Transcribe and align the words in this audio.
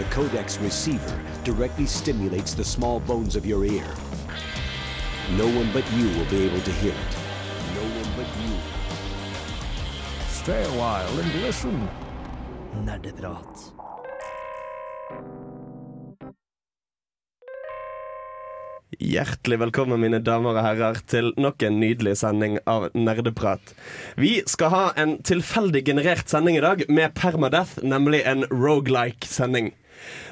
The 0.00 0.06
Codex 0.06 0.56
receiver 0.60 1.20
directly 1.44 1.84
stimulates 1.84 2.54
the 2.54 2.64
small 2.64 3.00
bones 3.00 3.36
of 3.36 3.44
your 3.44 3.66
ear. 3.66 3.84
No 5.36 5.44
one 5.44 5.70
but 5.74 5.84
you 5.92 6.08
will 6.16 6.24
be 6.30 6.44
able 6.46 6.62
to 6.62 6.72
hear 6.80 6.94
it. 6.94 7.16
No 7.74 7.82
one 8.00 8.10
but 8.16 8.30
you. 8.40 8.54
Stay 10.30 10.64
a 10.64 10.68
while 10.68 11.20
and 11.20 11.42
listen. 11.42 11.86
Nerdeprat. 12.86 13.72
Hjertelig 19.00 19.58
velkommen, 19.60 20.00
mine 20.00 20.22
damer 20.24 20.56
og 20.56 20.64
herrer, 20.64 21.02
til 21.08 21.34
nok 21.36 21.60
en 21.62 21.76
nydelig 21.80 22.16
sending 22.22 22.56
av 22.64 22.88
Nerdeprat. 22.96 23.74
Vi 24.16 24.38
skal 24.48 24.72
ha 24.72 24.82
en 24.96 25.18
tilfeldig 25.20 25.84
generert 25.92 26.32
sending 26.32 26.56
i 26.56 26.64
dag 26.64 26.86
med 26.88 27.12
permadeath, 27.20 27.84
nemlig 27.84 28.24
en 28.24 28.48
rogelike-sending. 28.48 29.74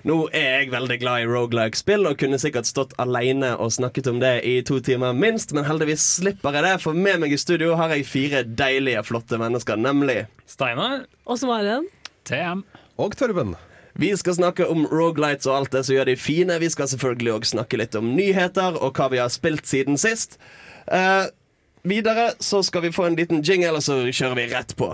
Nå 0.08 0.16
er 0.32 0.62
jeg 0.62 0.72
veldig 0.72 0.98
glad 1.02 1.24
i 1.24 1.28
rogelike-spill 1.28 2.08
og 2.08 2.18
kunne 2.20 2.40
sikkert 2.40 2.68
stått 2.68 2.96
alene 3.02 3.54
og 3.56 3.72
snakket 3.74 4.10
om 4.10 4.20
det 4.22 4.34
i 4.48 4.58
to 4.66 4.80
timer 4.84 5.16
minst, 5.16 5.54
men 5.56 5.66
heldigvis 5.68 6.04
slipper 6.18 6.56
jeg 6.56 6.66
det, 6.66 6.74
for 6.84 6.96
med 6.96 7.22
meg 7.24 7.34
i 7.34 7.40
studio 7.40 7.74
har 7.80 7.94
jeg 7.94 8.08
fire 8.08 8.44
deilige, 8.46 9.04
flotte 9.06 9.40
mennesker, 9.40 9.80
nemlig 9.80 10.24
Steinar. 10.48 11.06
Og 11.28 11.40
så 11.40 11.50
var 11.50 11.66
det. 11.66 11.80
TM. 12.28 12.64
Og 12.98 13.16
Torben. 13.18 13.56
Vi 13.98 14.12
skal 14.16 14.36
snakke 14.36 14.66
om 14.70 14.86
rogelights 14.86 15.48
og 15.48 15.56
alt 15.56 15.72
det 15.74 15.84
som 15.86 15.96
gjør 15.96 16.12
de 16.12 16.16
fine. 16.20 16.58
Vi 16.62 16.70
skal 16.70 16.86
selvfølgelig 16.90 17.32
òg 17.34 17.48
snakke 17.50 17.80
litt 17.80 17.96
om 17.98 18.12
nyheter 18.14 18.78
og 18.78 18.94
hva 18.94 19.08
vi 19.10 19.18
har 19.18 19.32
spilt 19.34 19.66
siden 19.66 19.98
sist. 19.98 20.38
Uh, 20.86 21.26
videre 21.82 22.30
så 22.38 22.62
skal 22.62 22.86
vi 22.86 22.94
få 22.94 23.08
en 23.08 23.18
liten 23.18 23.42
jingle, 23.42 23.74
og 23.74 23.82
så 23.82 24.04
kjører 24.06 24.38
vi 24.38 24.46
rett 24.52 24.76
på. 24.78 24.92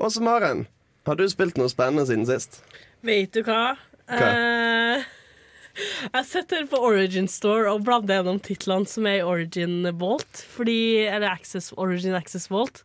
Åse 0.00 0.22
Maren, 0.24 0.64
har 1.04 1.16
du 1.18 1.26
spilt 1.28 1.58
noe 1.60 1.68
spennende 1.68 2.06
siden 2.08 2.24
sist? 2.24 2.62
Vet 3.04 3.34
du 3.36 3.42
hva? 3.44 3.74
Hva? 4.08 4.28
Uh... 4.32 5.02
jeg 6.16 6.24
sitter 6.28 6.64
på 6.70 6.80
Origin 6.80 7.28
Store 7.28 7.68
og 7.74 7.84
blander 7.84 8.18
gjennom 8.20 8.40
titlene 8.44 8.88
som 8.88 9.08
er 9.10 9.20
i 9.20 9.26
Origin 9.28 9.84
Vault. 10.00 10.44
Fordi, 10.54 11.04
eller 11.04 11.28
Access, 11.28 11.74
Origin 11.76 12.16
Access 12.16 12.48
Vault. 12.48 12.80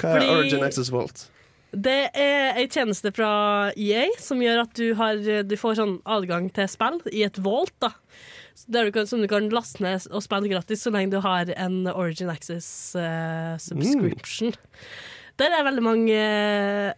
Hva 0.00 0.14
er 0.14 0.18
Fordi- 0.18 0.32
Origin 0.38 0.64
Access 0.64 0.92
Vault? 0.94 1.26
Det 1.74 2.00
er 2.14 2.54
ei 2.54 2.68
tjeneste 2.70 3.10
fra 3.10 3.72
EA 3.74 4.06
som 4.22 4.38
gjør 4.38 4.60
at 4.62 4.76
du, 4.78 4.84
har, 4.94 5.18
du 5.42 5.56
får 5.58 5.80
sånn 5.80 5.96
adgang 6.06 6.46
til 6.54 6.68
spill 6.70 7.00
i 7.10 7.24
et 7.26 7.40
vault. 7.42 7.74
da 7.82 8.84
du 8.86 8.92
kan, 8.94 9.08
Som 9.10 9.20
du 9.20 9.28
kan 9.28 9.50
laste 9.50 9.82
ned 9.82 10.06
og 10.14 10.22
spille 10.22 10.52
gratis 10.52 10.86
så 10.86 10.92
lenge 10.94 11.10
du 11.10 11.20
har 11.24 11.50
en 11.58 11.88
Origin 11.90 12.30
Access 12.30 12.94
uh, 12.94 13.58
subscription. 13.58 14.54
Der 15.40 15.50
er 15.50 15.64
veldig 15.66 15.82
mange 15.82 16.18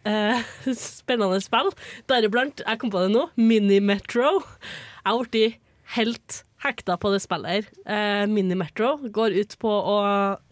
eh, 0.05 0.41
spennende 0.77 1.39
spill. 1.41 1.70
Deriblant, 2.11 2.61
jeg 2.61 2.81
kom 2.83 2.93
på 2.93 3.06
det 3.06 3.15
nå, 3.15 3.28
Mini-Metro. 3.41 4.43
Jeg 5.06 5.23
blitt 5.23 5.62
helt 5.97 6.43
hekta 6.65 6.98
på 7.01 7.12
det 7.15 7.23
spillet 7.25 7.53
her. 7.55 7.70
Eh, 7.89 8.25
Mini-Metro 8.28 8.97
går 9.15 9.37
ut 9.41 9.56
på 9.62 9.73
å 9.73 9.97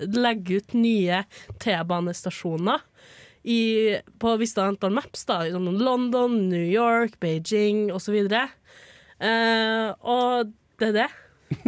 legge 0.00 0.62
ut 0.62 0.76
nye 0.78 1.24
T-banestasjoner 1.60 2.84
i, 3.44 3.60
på 4.20 4.36
visse 4.40 4.64
antall 4.64 4.94
maps, 4.96 5.26
da, 5.28 5.42
sånn 5.52 5.76
London, 5.76 6.38
New 6.48 6.64
York, 6.64 7.18
Beijing 7.20 7.90
osv. 7.92 8.16
Eh, 8.32 9.88
og 10.00 10.54
det 10.80 10.88
er 10.88 10.96
det. 11.02 11.10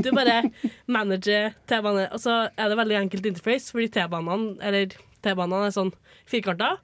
Du 0.01 0.08
bare 0.17 0.47
manager 0.97 1.53
T-bane. 1.69 2.08
Og 2.17 2.25
så 2.25 2.47
er 2.48 2.73
det 2.73 2.80
veldig 2.80 3.03
enkelt 3.03 3.28
interface, 3.34 3.69
fordi 3.75 3.91
T-banene 3.98 4.56
eller 4.64 4.97
T-banene 5.27 5.69
er 5.69 5.74
sånn 5.74 5.92
firkanta, 6.30 6.77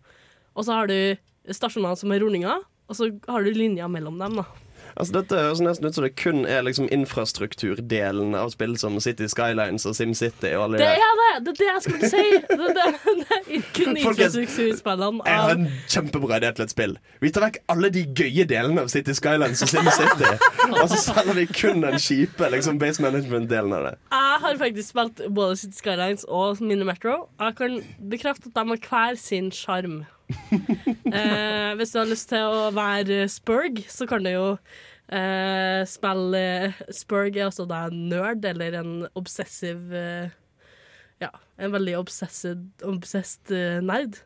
Og 0.52 0.66
så 0.66 0.74
har 0.76 0.90
du 0.90 1.16
stasjonene 1.48 1.96
som 1.96 2.12
er 2.12 2.20
rundinger, 2.20 2.66
og 2.90 2.96
så 2.98 3.08
har 3.30 3.46
du 3.46 3.54
linjer 3.56 3.88
mellom 3.88 4.18
dem. 4.20 4.36
da 4.42 4.44
Altså 4.96 5.14
Dette 5.20 5.38
høres 5.38 5.62
nesten 5.64 5.88
ut 5.88 5.96
som 5.96 6.04
det 6.06 6.12
kun 6.20 6.44
er 6.48 6.64
liksom 6.66 6.88
infrastrukturdelen 6.92 8.34
av 8.38 8.50
spill 8.52 8.74
som 8.80 8.98
City 9.02 9.28
Skylines 9.30 9.86
og 9.88 9.96
SimCity 9.96 10.52
og 10.56 10.66
alle 10.66 10.82
Det 10.82 10.88
de 10.90 11.06
er 11.06 11.20
det! 11.20 11.30
Det 11.42 11.52
er 11.52 11.58
det 11.60 11.68
jeg 11.68 11.84
skulle 11.86 12.10
si! 12.12 12.24
Det, 12.52 12.74
det, 12.76 12.86
det 13.22 13.38
er 13.38 13.66
kun 13.76 13.96
infrastrukturspillene 13.96 15.26
Jeg 15.26 15.42
har 15.46 15.54
en 15.56 15.68
kjempebra 15.94 16.38
idé 16.42 16.52
til 16.56 16.66
et 16.66 16.74
spill. 16.74 16.96
Vi 17.24 17.30
tar 17.32 17.46
vekk 17.46 17.58
alle 17.72 17.90
de 17.94 18.04
gøye 18.20 18.46
delene 18.50 18.84
av 18.84 18.90
City 18.92 19.14
Skylines 19.16 19.62
og 19.64 19.72
SimCity, 19.72 20.32
og 20.68 20.86
så 20.92 21.00
selger 21.00 21.38
vi 21.40 21.46
kun 21.50 21.82
den 21.84 21.98
kjipe 22.02 22.50
liksom 22.52 22.80
base 22.82 23.02
management-delen 23.04 23.76
av 23.78 23.88
det. 23.88 23.94
Jeg 24.12 24.40
har 24.44 24.58
faktisk 24.60 24.92
spilt 24.92 25.22
både 25.32 25.56
City 25.62 25.80
Skylines 25.80 26.26
og 26.28 26.60
Mini 26.62 26.84
Metro. 26.88 27.26
Jeg 27.40 27.56
kan 27.58 27.78
bekrefte 28.12 28.52
at 28.52 28.58
de 28.60 28.68
har 28.74 28.82
hver 28.88 29.18
sin 29.20 29.50
sjarm. 29.54 30.02
eh, 31.18 31.72
hvis 31.78 31.94
du 31.94 32.00
har 32.00 32.10
lyst 32.10 32.30
til 32.32 32.46
å 32.46 32.70
være 32.74 33.26
Spurg, 33.32 33.82
så 33.90 34.06
kan 34.10 34.24
du 34.24 34.32
jo 34.32 34.46
eh, 35.12 35.82
spille 35.88 36.72
Spurg 36.94 37.36
er 37.36 37.48
altså 37.50 37.66
da 37.68 37.86
en 37.88 38.08
nerd, 38.12 38.44
eller 38.48 38.78
en 38.82 38.94
obsessiv 39.18 39.92
eh, 39.96 40.32
Ja, 41.22 41.30
en 41.62 41.74
veldig 41.74 41.98
obsessed, 42.00 42.66
obsessed 42.88 43.52
eh, 43.54 43.78
nerd. 43.84 44.18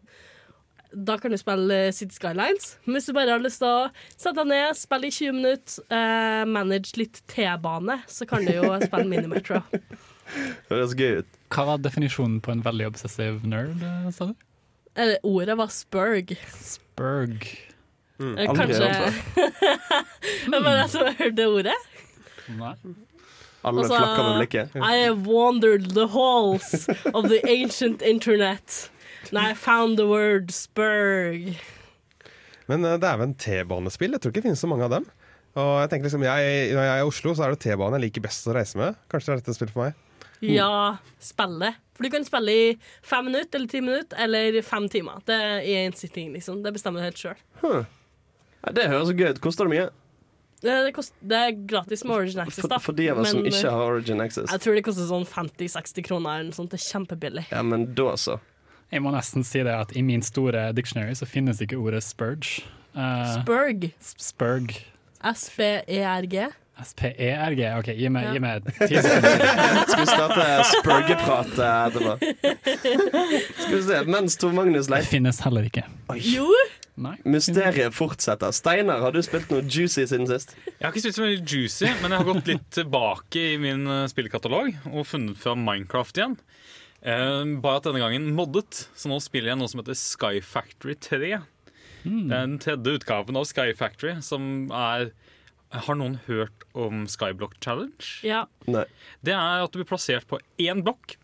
Da 0.97 1.19
kan 1.21 1.35
du 1.35 1.37
spille 1.37 1.93
City 1.93 2.15
Skylines. 2.15 2.77
Men 2.87 2.97
hvis 2.97 3.09
du 3.11 3.13
bare 3.17 3.35
har 3.35 3.43
lyst 3.43 3.61
til 3.61 3.69
å 3.69 3.89
sette 4.15 4.39
deg 4.39 4.49
ned, 4.49 4.79
spille 4.79 5.11
i 5.11 5.13
20 5.13 5.37
minutter, 5.37 5.85
eh, 5.93 6.43
manage 6.49 6.97
litt 6.97 7.21
T-bane, 7.29 7.99
så 8.09 8.29
kan 8.29 8.47
du 8.47 8.55
jo 8.55 8.71
spille 8.81 9.09
Minimetro. 9.11 9.61
Høres 10.71 10.97
gøy 10.99 11.21
ut. 11.21 11.39
Hva 11.53 11.67
var 11.69 11.83
definisjonen 11.85 12.41
på 12.43 12.55
en 12.55 12.65
veldig 12.65 12.89
obsessiv 12.89 13.45
nerd, 13.47 13.77
eh, 13.83 14.09
sa 14.15 14.31
du? 14.33 14.46
Eller 14.97 15.19
ordet 15.23 15.57
var 15.59 15.69
Spurg. 15.73 16.33
Spurg. 16.57 17.45
Mm, 18.19 18.39
aldri 18.39 18.47
Kanskje 18.57 19.13
Det 20.49 20.61
var 20.65 20.79
jeg 20.81 20.89
som 20.95 21.11
hørte 21.19 21.47
ordet. 21.53 21.77
Nei. 22.57 22.73
Alle 23.67 23.83
Også, 23.83 23.97
flakka 23.99 24.23
med 24.23 24.37
blikket. 24.41 24.77
I 24.79 25.03
have 25.03 25.27
wandered 25.27 25.91
the 25.97 26.07
halls 26.15 26.87
of 27.13 27.27
the 27.29 27.41
ancient 27.51 28.01
internet. 28.03 28.91
And 29.29 29.39
I 29.43 29.55
found 29.55 29.99
the 29.99 30.07
word 30.07 30.53
Spurg. 30.55 31.57
Men 32.71 32.85
eh, 32.87 32.97
det 33.03 33.09
er 33.11 33.19
vel 33.19 33.29
en 33.33 33.35
T-banespill. 33.35 34.15
Jeg 34.15 34.23
tror 34.23 34.33
ikke 34.33 34.41
det 34.45 34.49
finnes 34.49 34.63
så 34.63 34.71
mange 34.71 34.87
av 34.87 34.95
dem. 34.95 35.09
Og 35.57 35.73
jeg 35.83 35.91
tenker 35.91 36.09
liksom, 36.09 36.25
jeg, 36.27 36.73
Når 36.77 36.83
jeg 36.85 36.93
er 36.95 37.03
i 37.03 37.09
Oslo, 37.11 37.35
så 37.35 37.47
er 37.47 37.55
det 37.57 37.63
T-bane 37.65 37.99
jeg 37.99 38.07
liker 38.07 38.25
best 38.29 38.47
å 38.49 38.55
reise 38.57 38.79
med. 38.81 38.97
Kanskje 39.13 39.33
det 39.33 39.35
er 39.35 39.43
dette 39.43 39.57
spillet 39.59 39.75
for 39.75 39.89
meg. 39.89 40.06
Ja, 40.45 40.97
spille. 41.23 41.75
For 41.97 42.05
du 42.05 42.11
kan 42.13 42.25
spille 42.29 42.53
i 42.53 42.65
fem 43.07 43.25
minutter 43.31 43.57
eller 43.61 43.69
ti 43.73 43.81
minutter 43.81 44.19
eller 44.21 44.59
fem 44.63 44.89
timer. 44.93 45.23
Det 45.25 45.37
er 45.37 45.61
én 45.65 45.95
sitting, 45.97 46.33
liksom. 46.35 46.59
Det 46.65 46.75
bestemmer 46.77 47.01
du 47.01 47.07
helt 47.09 47.17
sjøl. 47.23 47.39
Ja, 47.63 48.73
det 48.75 48.89
høres 48.91 49.09
så 49.09 49.15
gøy 49.17 49.31
ut. 49.33 49.41
Koster 49.41 49.65
det 49.69 49.73
mye? 49.73 49.87
Det, 50.65 50.73
det, 50.87 50.93
kost- 50.97 51.15
det 51.21 51.37
er 51.39 51.51
gratis 51.69 52.03
med 52.05 52.17
Origin 52.17 52.41
Access, 52.43 52.63
For, 52.65 52.73
da. 52.73 52.79
for 52.83 52.97
de 52.97 53.07
av 53.13 53.19
oss 53.23 53.31
som 53.31 53.45
ikke 53.45 53.61
eh, 53.69 53.73
har 53.77 53.93
Origin 53.93 54.21
Access. 54.25 54.51
Jeg 54.51 54.63
tror 54.65 54.75
det 54.79 54.83
koster 54.87 55.07
sånn 55.09 55.27
50-60 55.29 56.07
kroner 56.09 56.41
eller 56.41 56.51
noe 56.51 56.57
sånt. 56.57 56.73
Det 56.73 56.81
er 56.81 56.85
kjempebillig. 56.89 57.45
Ja, 57.53 57.63
men 57.63 57.85
da 57.97 58.15
så. 58.21 58.39
Jeg 58.93 59.03
må 59.05 59.13
nesten 59.15 59.45
si 59.47 59.63
det 59.67 59.73
at 59.75 59.93
i 59.99 60.03
min 60.07 60.23
store 60.25 60.69
dictionary 60.77 61.15
så 61.19 61.27
finnes 61.29 61.61
ikke 61.65 61.79
ordet 61.81 62.03
spurge. 62.07 62.65
Uh, 62.97 63.25
Spurg. 63.43 63.89
Spurg. 64.01 64.73
S-p-e-r-g. 65.27 66.47
S-p-e-r-g. 66.83 67.61
OK, 67.79 67.87
gi 67.97 68.09
meg, 68.13 68.27
Ja. 68.29 68.33
gi 68.37 68.41
meg 68.45 68.67
ti 68.83 68.97
sekunder. 69.01 69.45
Skal 69.89 70.01
vi 70.03 70.09
starte 70.11 70.49
spurgeprat 70.75 71.55
eh, 71.57 71.77
etterpå? 71.89 72.17
Skal 73.63 73.77
vi 73.79 73.83
se. 73.87 74.01
Mens 74.13 74.37
Tor 74.41 74.53
Magnus 74.57 74.91
Det 74.93 75.03
finnes 75.09 75.41
heller 75.47 75.69
ikke. 75.71 75.87
Jo! 76.21 76.49
Nei. 76.97 77.15
Mysteriet 77.29 77.93
fortsetter. 77.93 78.53
Steinar, 78.57 79.03
har 79.05 79.13
du 79.13 79.19
spilt 79.25 79.51
noe 79.53 79.61
juicy 79.69 80.07
siden 80.09 80.25
sist? 80.31 80.55
Jeg 80.67 80.81
har 80.87 80.95
ikke 80.95 81.03
spilt 81.05 81.19
så 81.19 81.27
mye 81.27 81.43
juicy, 81.43 81.91
men 82.01 82.13
jeg 82.15 82.23
har 82.23 82.29
gått 82.31 82.49
litt 82.49 82.65
tilbake 82.73 83.43
i 83.53 83.59
min 83.61 83.83
eh, 83.93 84.07
spillkatalog 84.09 84.71
og 84.95 85.05
funnet 85.09 85.37
fra 85.41 85.53
Minecraft 85.61 86.21
igjen. 86.23 86.39
Eh, 87.05 87.43
bare 87.61 87.83
at 87.83 87.89
denne 87.91 88.01
gangen 88.01 88.31
moddet, 88.37 88.87
så 88.97 89.13
nå 89.13 89.19
spiller 89.25 89.53
jeg 89.53 89.61
noe 89.61 89.69
som 89.73 89.83
heter 89.83 89.97
Sky 90.01 90.41
Factory 90.45 90.97
3. 90.97 91.21
Det 92.07 92.33
er 92.33 92.45
den 92.47 92.57
tredje 92.63 92.97
utgaven 93.01 93.37
av 93.37 93.45
Sky 93.51 93.73
Factory, 93.77 94.17
som 94.25 94.69
er 94.73 95.11
Har 95.85 95.99
noen 95.99 96.19
hørt 96.27 96.65
om 96.79 97.05
Skyblock 97.11 97.59
Challenge? 97.61 98.09
Ja. 98.27 98.45
Nei. 98.71 98.87
Det 99.27 99.35
er 99.37 99.65
at 99.65 99.73
du 99.73 99.81
blir 99.81 99.89
plassert 99.89 100.27
på 100.31 100.41
én 100.63 100.83
blokk 100.87 101.17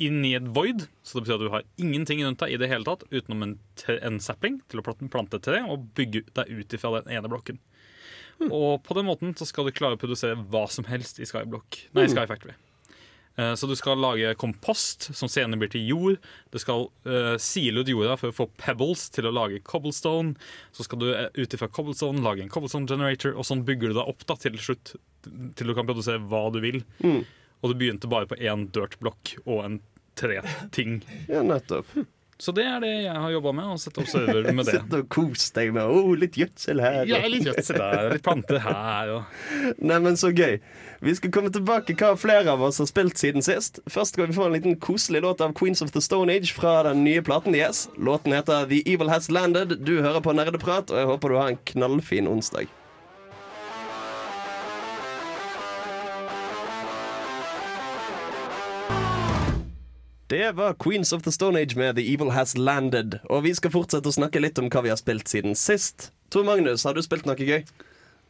inn 0.00 0.22
i 0.24 0.32
et 0.38 0.46
void. 0.56 0.86
Så 1.04 1.18
det 1.18 1.26
betyr 1.26 1.36
at 1.36 1.44
du 1.44 1.52
har 1.52 1.66
ingenting 1.80 2.22
rundt 2.24 2.40
deg 2.42 2.54
i 2.54 2.60
det 2.60 2.70
hele 2.72 2.86
tatt 2.88 3.04
utenom 3.12 3.44
en, 3.46 3.56
en 4.00 4.20
sapling 4.22 4.60
til 4.72 4.80
å 4.80 4.86
plante 4.86 5.10
til 5.34 5.40
et 5.40 5.46
tre 5.50 5.60
og 5.68 5.90
bygge 5.98 6.24
deg 6.38 6.50
ut 6.50 6.76
ifra 6.78 6.94
den 6.98 7.12
ene 7.18 7.30
blokken. 7.30 7.60
Og 8.48 8.80
på 8.86 8.96
den 8.96 9.04
måten 9.04 9.34
så 9.36 9.44
skal 9.48 9.68
du 9.68 9.74
klare 9.76 9.98
å 9.98 10.00
produsere 10.00 10.38
hva 10.48 10.64
som 10.72 10.86
helst 10.88 11.20
i 11.20 11.28
Skyblock, 11.28 11.82
nei, 11.96 12.06
Sky 12.08 12.24
Factory. 12.30 12.56
Eh, 13.40 13.54
Så 13.54 13.66
du 13.66 13.76
skal 13.78 14.00
lage 14.00 14.34
kompost 14.38 15.08
som 15.16 15.30
senere 15.30 15.62
blir 15.62 15.72
til 15.72 15.86
jord. 15.88 16.18
Du 16.52 16.58
skal 16.60 16.88
uh, 17.08 17.36
sile 17.40 17.80
ut 17.80 17.88
jorda 17.88 18.16
for 18.20 18.32
å 18.32 18.36
få 18.36 18.48
pebbles 18.60 19.06
til 19.14 19.28
å 19.28 19.34
lage 19.34 19.62
cobblestone. 19.64 20.34
Så 20.76 20.84
skal 20.86 21.00
du 21.00 21.08
uh, 21.14 21.28
ut 21.38 21.56
ifra 21.56 21.70
cobblestone 21.72 22.24
lage 22.24 22.44
en 22.44 22.52
cobblestone 22.52 22.90
generator, 22.90 23.32
og 23.36 23.46
sånn 23.48 23.64
bygger 23.68 23.92
du 23.94 24.00
deg 24.00 24.12
opp 24.12 24.26
da 24.28 24.36
til 24.40 24.58
slutt 24.60 24.94
til 25.24 25.68
du 25.68 25.76
kan 25.76 25.88
produsere 25.88 26.22
hva 26.30 26.46
du 26.52 26.60
vil. 26.64 26.82
Og 27.60 27.72
du 27.72 27.76
begynte 27.76 28.08
bare 28.08 28.28
på 28.28 28.38
én 28.40 28.68
dirtblokk 28.72 29.34
og 29.44 29.64
en 29.66 29.80
tre 30.16 30.40
ting. 30.72 31.00
Ja, 31.28 31.42
nettopp. 31.44 31.92
Så 32.40 32.54
det 32.56 32.64
er 32.64 32.80
det 32.80 32.92
jeg 33.04 33.16
har 33.22 33.32
jobba 33.34 33.52
med, 33.52 33.68
å 33.74 33.80
sette 33.80 34.00
opp 34.00 34.08
server 34.08 34.48
med 34.48 34.64
det. 34.68 34.78
Sitte 34.78 35.02
og 35.02 35.10
kos 35.12 35.50
deg 35.56 35.74
med 35.76 35.92
oh, 35.92 36.14
litt 36.18 36.38
gjødsel 36.40 36.80
her. 36.80 37.02
Ja, 37.10 37.20
litt 37.28 37.44
gjødsel 37.48 37.80
der, 37.80 38.06
litt 38.14 38.24
planter 38.24 38.62
her 38.64 39.12
og 39.18 39.76
Neimen, 39.76 40.16
så 40.20 40.32
gøy. 40.32 40.56
Vi 41.04 41.14
skal 41.16 41.32
komme 41.32 41.52
tilbake 41.52 41.96
hva 42.00 42.14
flere 42.20 42.54
av 42.54 42.64
oss 42.64 42.80
har 42.80 42.88
spilt 42.88 43.20
siden 43.20 43.44
sist. 43.44 43.82
Først 43.88 44.16
skal 44.16 44.28
vi 44.28 44.36
få 44.36 44.48
en 44.48 44.56
liten 44.56 44.80
koselig 44.80 45.22
låt 45.24 45.44
av 45.44 45.54
Queens 45.56 45.84
of 45.84 45.92
the 45.96 46.02
Stone 46.04 46.32
Age 46.32 46.52
fra 46.56 46.80
den 46.88 47.04
nye 47.04 47.24
platen 47.24 47.56
deres. 47.56 47.86
Låten 48.00 48.36
heter 48.36 48.68
The 48.72 48.82
Evil 48.88 49.12
Has 49.12 49.30
Landed. 49.32 49.78
Du 49.84 49.98
hører 50.00 50.20
på 50.24 50.36
Nerdeprat, 50.36 50.92
og 50.92 51.00
jeg 51.00 51.12
håper 51.12 51.32
du 51.32 51.40
har 51.40 51.54
en 51.54 51.64
knallfin 51.72 52.28
onsdag. 52.28 52.72
Det 60.30 60.52
var 60.52 60.74
Queens 60.78 61.12
of 61.12 61.22
the 61.22 61.32
Stone 61.32 61.58
Age 61.58 61.74
med 61.76 61.96
The 61.96 62.14
Evil 62.14 62.30
Has 62.30 62.56
Landed. 62.56 63.16
Og 63.34 63.42
vi 63.42 63.50
skal 63.58 63.72
fortsette 63.74 64.06
å 64.06 64.14
snakke 64.14 64.38
litt 64.38 64.60
om 64.62 64.68
hva 64.70 64.84
vi 64.84 64.90
har 64.92 64.98
spilt 65.00 65.26
siden 65.26 65.56
sist. 65.58 66.12
Tor 66.30 66.44
Magnus, 66.46 66.84
har 66.86 66.94
du 66.94 67.00
spilt 67.02 67.24
noe 67.26 67.34
gøy? 67.34 67.64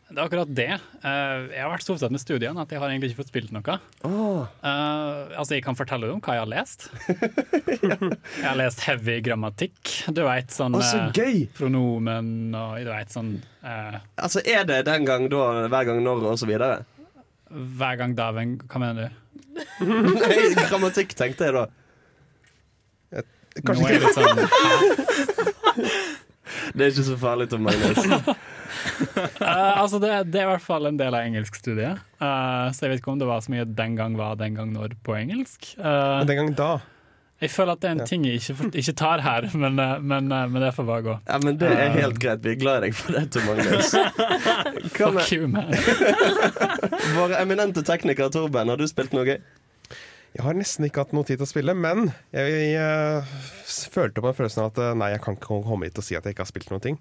Det 0.08 0.14
er 0.16 0.20
akkurat 0.22 0.48
det. 0.48 0.78
Eh, 0.80 1.42
jeg 1.52 1.60
har 1.60 1.68
vært 1.68 1.84
så 1.84 1.92
opptatt 1.92 2.14
med 2.14 2.22
studiene 2.22 2.62
at 2.64 2.70
jeg 2.72 2.80
har 2.80 2.88
egentlig 2.88 3.10
ikke 3.10 3.20
fått 3.20 3.34
spilt 3.34 3.52
noe. 3.52 3.74
Oh. 4.08 4.48
Altså, 4.64 5.58
Jeg 5.58 5.66
kan 5.66 5.76
fortelle 5.76 6.08
deg 6.08 6.14
om 6.14 6.22
hva 6.24 6.38
jeg 6.38 6.42
har 6.46 6.48
lest. 6.48 6.86
Jeg 8.40 8.46
har 8.46 8.56
lest 8.56 8.80
heavy 8.86 9.18
grammatikk. 9.26 9.92
Du 10.08 10.22
veit 10.24 10.56
sånn 10.56 10.78
oh, 10.78 10.80
så 10.80 11.02
eh, 11.02 11.20
gøy! 11.20 11.42
pronomen 11.58 12.54
og 12.56 12.78
du 12.80 12.88
vet 12.94 13.12
sånn 13.12 13.34
uh, 13.60 13.98
Altså, 14.16 14.40
er 14.40 14.64
det 14.64 14.86
den 14.88 15.04
gang, 15.04 15.28
da, 15.28 15.68
hver 15.68 15.90
gang, 15.90 16.00
når, 16.06 16.24
og 16.32 16.40
så 16.40 16.48
videre? 16.48 16.80
Hver 17.52 18.00
gang 18.00 18.16
da, 18.16 18.30
Hva 18.32 18.82
mener 18.86 19.10
du? 19.10 19.20
Nei, 19.84 20.40
grammatikk, 20.64 21.12
tenkte 21.20 21.50
jeg 21.50 21.58
da. 21.58 21.66
Nå 23.58 23.88
er 23.88 23.98
det 24.04 24.12
sånn 24.14 24.38
Det 26.74 26.82
er 26.84 26.90
ikke 26.90 27.06
så 27.06 27.16
farlig, 27.18 27.46
Tom 27.50 27.62
Magnus. 27.66 27.98
uh, 28.02 28.30
altså 29.82 30.00
det, 30.02 30.10
det 30.34 30.40
er 30.40 30.46
i 30.48 30.50
hvert 30.50 30.64
fall 30.64 30.86
en 30.90 30.98
del 30.98 31.14
av 31.14 31.26
engelskstudiet. 31.26 32.00
Uh, 32.22 32.70
så 32.74 32.86
jeg 32.86 32.92
vet 32.92 33.02
ikke 33.02 33.12
om 33.14 33.20
det 33.22 33.28
var 33.30 33.42
så 33.44 33.52
mye 33.54 33.66
'den 33.66 33.94
gang 33.98 34.16
var 34.18 34.38
den 34.38 34.58
gang 34.58 34.72
når' 34.74 34.96
på 35.06 35.14
engelsk. 35.18 35.74
Uh, 35.78 36.20
Men 36.22 36.30
den 36.30 36.40
gang 36.42 36.50
da 36.58 36.70
jeg 37.40 37.48
føler 37.54 37.72
at 37.72 37.80
det 37.80 37.88
er 37.88 37.94
en 37.94 38.08
ting 38.08 38.24
jeg 38.28 38.34
ikke, 38.36 38.66
ikke 38.82 38.92
tar 39.00 39.22
her, 39.24 39.46
men, 39.62 39.78
eh, 39.80 39.94
men, 40.04 40.28
eh, 40.32 40.48
men 40.52 40.62
det 40.62 40.74
får 40.76 40.84
bare 40.84 41.04
gå. 41.06 41.14
Ja, 41.28 41.38
men 41.40 41.56
Det 41.60 41.70
er 41.72 41.94
helt 41.94 42.18
greit. 42.20 42.42
Vi 42.44 42.52
er 42.52 42.58
glad 42.60 42.82
i 42.82 42.88
deg 42.88 42.98
for 42.98 43.16
det, 43.16 43.22
Tom 43.32 43.48
Magnus. 43.48 43.94
Fuck 44.92 45.32
you, 45.32 45.48
man. 45.48 45.72
våre 47.16 47.40
eminente 47.40 47.84
teknikere, 47.86 48.28
Torben? 48.34 48.68
Har 48.68 48.76
du 48.76 48.84
spilt 48.90 49.16
noe 49.16 49.24
gøy? 49.24 49.38
Jeg 50.36 50.44
har 50.46 50.54
nesten 50.54 50.86
ikke 50.86 51.02
hatt 51.02 51.12
noe 51.16 51.26
tid 51.26 51.40
til 51.40 51.46
å 51.46 51.50
spille, 51.50 51.74
men 51.74 52.12
jeg 52.32 52.74
jeg, 52.76 53.24
s- 53.66 53.88
følte 53.90 54.22
på 54.22 54.30
en 54.30 54.36
følelse 54.38 54.60
av 54.62 54.68
at 54.70 54.78
eh, 54.78 54.92
nei, 54.94 55.08
jeg 55.14 55.22
kan 55.24 55.34
ikke 55.36 55.56
komme 55.66 55.88
hit 55.88 55.98
og 55.98 56.06
si 56.06 56.14
at 56.18 56.24
jeg 56.28 56.36
ikke 56.36 56.44
har 56.46 56.50
spilt 56.52 56.70
noen 56.70 56.84
ting. 56.84 56.98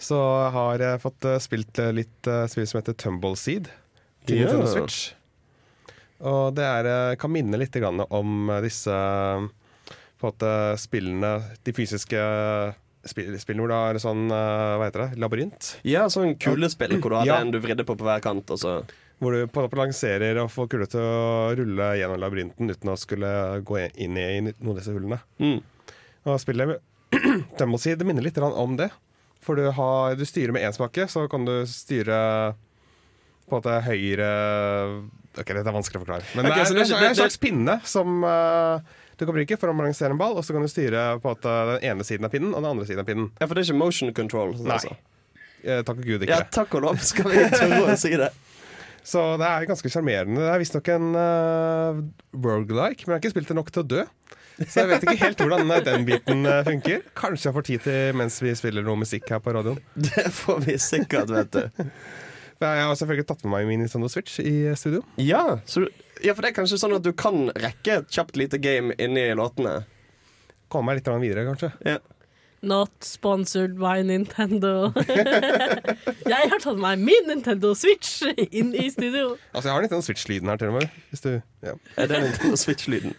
Så 0.00 0.16
jeg 0.16 0.52
har 0.56 0.78
jeg 0.86 1.02
fått 1.04 1.28
eh, 1.28 1.36
spilt 1.44 1.78
eh, 1.84 1.92
litt 1.94 2.30
spill 2.50 2.66
som 2.70 2.80
heter 2.80 2.96
Tumbleseed 3.04 3.68
til 4.24 4.40
Ja. 4.40 4.46
Nintendo 4.48 4.70
Switch. 4.72 5.12
Og 6.24 6.54
det 6.56 6.64
er, 6.64 6.88
eh, 6.88 7.16
kan 7.20 7.32
minne 7.34 7.60
litt 7.60 7.76
grann 7.76 8.00
om 8.08 8.48
eh, 8.54 8.62
disse 8.64 8.88
eh, 8.96 9.44
måte, 10.24 10.50
spillene, 10.80 11.34
de 11.68 11.72
fysiske 11.76 12.16
spill, 13.04 13.34
spillene 13.36 13.60
hvor 13.66 13.72
det 13.74 13.80
har 13.82 13.98
sånn, 14.00 14.22
eh, 14.32 14.74
hva 14.80 14.86
heter 14.88 15.02
det, 15.04 15.18
labyrint. 15.20 15.74
Ja, 15.84 16.06
sånn 16.08 16.32
kulespill 16.40 16.96
hvor 16.96 17.12
du 17.12 17.18
har 17.20 17.28
Ja. 17.28 17.40
en 17.44 17.52
du 17.52 17.60
vridde 17.60 17.84
på 17.84 17.92
på 18.00 18.06
hver 18.08 18.24
kant. 18.24 18.48
Og 18.56 18.62
så. 18.62 18.78
Hvor 19.24 19.32
du 19.32 19.46
på 19.48 19.60
en 19.62 19.66
måte 19.66 19.78
balanserer 19.78 20.40
og 20.42 20.50
får 20.52 20.68
kula 20.74 20.88
til 20.92 21.00
å 21.00 21.54
rulle 21.56 21.86
gjennom 21.96 22.20
labyrinten 22.20 22.68
uten 22.74 22.92
å 22.92 22.98
skulle 23.00 23.30
gå 23.64 23.80
inn 23.88 24.18
i 24.20 24.26
noen 24.44 24.74
av 24.74 24.76
disse 24.82 24.92
hullene. 24.92 25.20
Mm. 25.40 25.58
Og 26.28 26.40
spillet 26.42 26.76
si, 27.80 27.94
det 27.96 28.06
minner 28.06 28.24
litt 28.26 28.38
om 28.44 28.76
det. 28.76 28.90
For 29.44 29.60
du, 29.60 29.66
har, 29.76 30.14
du 30.16 30.24
styrer 30.28 30.54
med 30.56 30.64
én 30.64 30.74
spake, 30.76 31.08
så 31.08 31.26
kan 31.28 31.44
du 31.44 31.56
styre 31.68 32.18
på 33.44 33.52
en 33.52 33.60
måte 33.60 33.80
høyre 33.84 34.28
Ok, 35.34 35.48
dette 35.50 35.66
er 35.66 35.74
vanskelig 35.74 35.98
å 35.98 36.04
forklare. 36.04 36.26
Men 36.38 36.46
okay, 36.46 36.60
det, 36.62 36.68
er, 36.70 36.76
det, 36.78 36.84
det- 36.92 36.98
er 37.00 37.08
en 37.10 37.16
slags 37.18 37.40
pinne 37.42 37.74
som 37.90 38.22
uh, 38.22 38.78
du 39.18 39.24
kan 39.26 39.34
bruke 39.34 39.56
for 39.58 39.72
å 39.72 39.74
balansere 39.74 40.14
en 40.14 40.20
ball, 40.20 40.36
og 40.38 40.46
så 40.46 40.54
kan 40.54 40.62
du 40.62 40.70
styre 40.70 41.02
på 41.22 41.32
at 41.34 41.42
den 41.42 41.88
ene 41.90 42.06
siden 42.06 42.28
av 42.28 42.30
pinnen 42.30 42.52
og 42.54 42.62
den 42.62 42.70
andre 42.70 42.86
siden 42.86 43.02
av 43.02 43.08
pinnen. 43.08 43.32
Ja, 43.40 43.48
For 43.48 43.58
det 43.58 43.64
er 43.64 43.72
ikke 43.72 43.80
motion 43.82 44.14
control? 44.14 44.54
sånn 44.58 44.70
Nei. 44.70 44.78
altså. 44.78 44.94
Eh, 45.64 45.80
takk 45.82 45.98
og 46.02 46.06
gud 46.06 46.22
ikke 46.22 46.36
Ja, 46.36 46.46
takk 46.54 46.74
og 46.78 46.84
lov, 46.84 46.98
skal 47.02 47.30
vi 47.32 47.44
tørre 47.50 47.82
å 47.82 47.98
si 47.98 48.12
det. 48.20 48.30
Så 49.04 49.22
det 49.40 49.44
er 49.48 49.66
ganske 49.68 49.90
sjarmerende. 49.92 50.40
Det 50.40 50.48
er 50.54 50.60
visstnok 50.62 50.88
en 50.94 51.10
uh, 51.12 51.98
worglike, 52.40 53.04
men 53.04 53.12
jeg 53.12 53.18
har 53.18 53.22
ikke 53.22 53.34
spilt 53.34 53.50
det 53.52 53.56
nok 53.58 53.72
til 53.74 53.82
å 53.84 53.88
dø. 53.94 54.04
Så 54.62 54.84
jeg 54.84 54.88
vet 54.92 55.02
ikke 55.04 55.18
helt 55.24 55.40
hvordan 55.42 55.72
eh, 55.74 55.80
den 55.82 56.04
biten 56.06 56.46
eh, 56.46 56.60
funker. 56.66 57.00
Kanskje 57.18 57.48
jeg 57.48 57.54
får 57.56 57.64
tid 57.66 57.82
til 57.88 58.12
mens 58.20 58.36
vi 58.38 58.52
spiller 58.54 58.84
noe 58.86 59.00
musikk 59.00 59.26
her 59.34 59.40
på 59.42 59.52
radioen. 59.56 59.80
Det 59.98 60.28
får 60.32 60.60
vi 60.68 60.76
sikkert, 60.78 61.32
vet 61.34 61.56
du. 61.58 61.88
Jeg 62.62 62.84
har 62.86 62.94
selvfølgelig 62.96 63.26
tatt 63.28 63.42
med 63.44 63.52
meg 63.56 63.66
min 63.68 63.82
Nintendo 63.82 64.08
Switch 64.08 64.38
i 64.40 64.54
studio. 64.78 65.02
Ja, 65.20 65.58
så, 65.66 65.82
du- 65.84 66.22
ja, 66.22 66.32
for 66.36 66.46
det 66.46 66.52
er 66.52 66.56
kanskje 66.60 66.78
sånn 66.80 66.94
at 66.96 67.02
du 67.04 67.10
kan 67.18 67.48
rekke 67.58 67.98
et 67.98 68.14
kjapt 68.14 68.38
lite 68.40 68.60
game 68.62 68.94
inni 69.02 69.26
låtene. 69.36 69.80
Komme 70.72 70.92
meg 70.94 71.02
litt 71.02 71.10
videre, 71.26 71.44
kanskje. 71.50 71.72
Ja. 71.84 71.98
Not 72.64 72.92
sponsored 73.04 73.76
by 73.78 74.00
Nintendo. 74.02 74.92
jeg 76.34 76.50
har 76.50 76.62
tatt 76.62 76.80
meg 76.80 77.02
min 77.04 77.28
Nintendo 77.28 77.74
Switch 77.76 78.22
inn 78.50 78.72
i 78.72 78.88
studio. 78.92 79.34
Altså, 79.52 79.68
Jeg 79.68 79.74
har 79.74 79.84
Nintendo 79.84 80.06
Switch-lyden 80.06 80.48
her 80.48 80.60
til 80.60 80.72
og 80.72 80.80
med. 80.80 80.96
Hvis 81.12 81.24
du, 81.26 81.30
ja. 81.62 81.76
Er 81.96 82.08
det 82.10 82.22
Nintendo 82.24 82.56
Switch-lyden? 82.56 83.14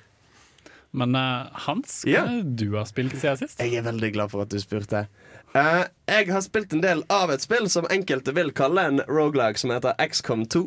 Men 0.96 1.16
uh, 1.16 1.52
Hans, 1.66 2.02
hva 2.08 2.24
yeah. 2.24 2.40
du 2.44 2.70
har 2.78 2.88
spilt 2.88 3.18
siden 3.20 3.38
sist? 3.42 3.60
Jeg 3.60 3.76
er 3.76 3.84
veldig 3.86 4.14
glad 4.16 4.32
for 4.32 4.46
at 4.46 4.52
du 4.54 4.60
spurte. 4.64 5.06
Uh, 5.52 5.84
jeg 6.08 6.32
har 6.32 6.44
spilt 6.44 6.74
en 6.76 6.84
del 6.84 7.04
av 7.12 7.34
et 7.34 7.44
spill 7.44 7.68
som 7.72 7.88
enkelte 7.92 8.34
vil 8.36 8.54
kalle 8.56 8.88
en 8.88 9.04
roguelike, 9.10 9.60
som 9.60 9.76
heter 9.76 9.98
XCOM 10.00 10.48
2. 10.48 10.66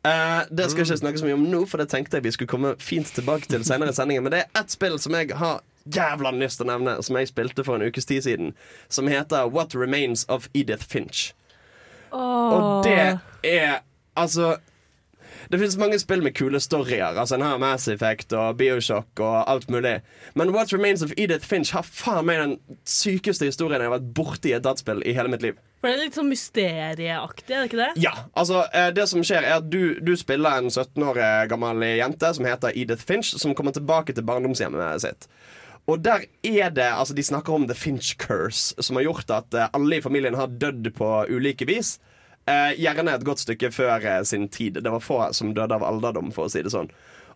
Uh, 0.00 0.44
det 0.48 0.70
skal 0.70 0.84
jeg 0.84 0.90
ikke 0.90 1.00
snakke 1.02 1.20
så 1.20 1.26
mye 1.28 1.36
om 1.36 1.48
nå, 1.52 1.64
for 1.68 1.80
det 1.80 1.90
tenkte 1.92 2.16
jeg 2.16 2.28
vi 2.28 2.34
skulle 2.36 2.52
komme 2.52 2.74
fint 2.80 3.08
tilbake 3.16 3.48
til 3.52 3.64
senere 3.68 3.92
i 3.92 3.96
sendingen. 3.96 4.24
Men 4.24 4.36
det 4.36 4.44
er 4.44 4.62
ett 4.62 4.76
spill 4.76 5.00
som 5.00 5.16
jeg 5.16 5.32
har 5.36 5.60
jævla 5.96 6.30
lyst 6.38 6.60
til 6.60 6.68
å 6.68 6.72
nevne, 6.72 6.96
som 7.02 7.16
jeg 7.18 7.30
spilte 7.30 7.64
for 7.66 7.76
en 7.78 7.86
ukes 7.90 8.08
tid 8.08 8.24
siden, 8.26 8.54
som 8.88 9.10
heter 9.10 9.50
What 9.50 9.74
Remains 9.74 10.26
of 10.28 10.48
Edith 10.54 10.86
Finch. 10.86 11.30
Og 12.10 12.84
det 12.84 13.18
er 13.46 13.80
altså 14.16 14.56
Det 15.50 15.58
finnes 15.58 15.76
mange 15.78 15.98
spill 15.98 16.22
med 16.22 16.34
kule 16.34 16.60
storyer. 16.60 17.16
Altså 17.18 17.34
En 17.34 17.42
har 17.42 17.58
Mass 17.58 17.88
Effect 17.88 18.32
og 18.38 18.56
Bioshock 18.58 19.18
og 19.18 19.50
alt 19.50 19.70
mulig. 19.70 20.00
Men 20.34 20.52
What 20.54 20.72
Remains 20.72 21.02
of 21.02 21.10
Edith 21.16 21.46
Finch 21.46 21.72
har 21.74 21.82
faen 21.82 22.26
meg 22.26 22.38
den 22.38 22.78
sykeste 22.86 23.48
historien 23.48 23.80
jeg 23.80 23.90
har 23.90 23.96
vært 23.96 24.12
borti 24.14 24.52
i 24.52 24.54
et 24.58 24.62
dataspill 24.66 25.02
i 25.02 25.14
hele 25.16 25.32
mitt 25.32 25.42
liv. 25.42 25.58
For 25.80 25.88
det 25.88 25.96
er 25.96 26.02
litt 26.04 26.18
sånn 26.18 26.28
mysterieaktig, 26.28 27.54
er 27.54 27.62
det 27.64 27.70
ikke 27.70 27.80
det? 27.80 28.02
Ja, 28.04 28.12
altså 28.36 28.66
eh, 28.68 28.90
Det 28.94 29.06
som 29.08 29.24
skjer, 29.24 29.46
er 29.48 29.58
at 29.62 29.70
du, 29.72 29.96
du 30.04 30.12
spiller 30.20 30.60
en 30.60 30.70
17 30.70 31.06
år 31.08 31.22
gammel 31.50 31.86
jente 31.96 32.34
som 32.36 32.46
heter 32.46 32.76
Edith 32.76 33.06
Finch, 33.08 33.32
som 33.40 33.56
kommer 33.56 33.72
tilbake 33.74 34.14
til 34.14 34.26
barndomshjemmet 34.28 35.02
sitt. 35.06 35.26
Og 35.90 35.98
der 36.04 36.26
er 36.46 36.70
det 36.70 36.86
Altså, 36.86 37.14
de 37.14 37.22
snakker 37.26 37.52
om 37.52 37.66
the 37.66 37.74
Finch 37.74 38.16
curse, 38.18 38.74
som 38.78 38.96
har 38.96 39.08
gjort 39.08 39.30
at 39.34 39.54
eh, 39.54 39.68
alle 39.74 39.98
i 39.98 40.04
familien 40.04 40.38
har 40.38 40.46
dødd 40.46 40.92
på 40.94 41.08
ulike 41.28 41.66
vis. 41.66 41.98
Eh, 42.46 42.76
gjerne 42.78 43.14
et 43.14 43.24
godt 43.26 43.42
stykke 43.42 43.72
før 43.74 43.96
eh, 43.98 44.22
sin 44.22 44.48
tid. 44.48 44.78
Det 44.84 44.92
var 44.92 45.02
få 45.02 45.22
som 45.36 45.54
døde 45.54 45.74
av 45.74 45.84
alderdom, 45.84 46.30
for 46.32 46.46
å 46.46 46.52
si 46.52 46.62
det 46.62 46.72
sånn. 46.72 46.90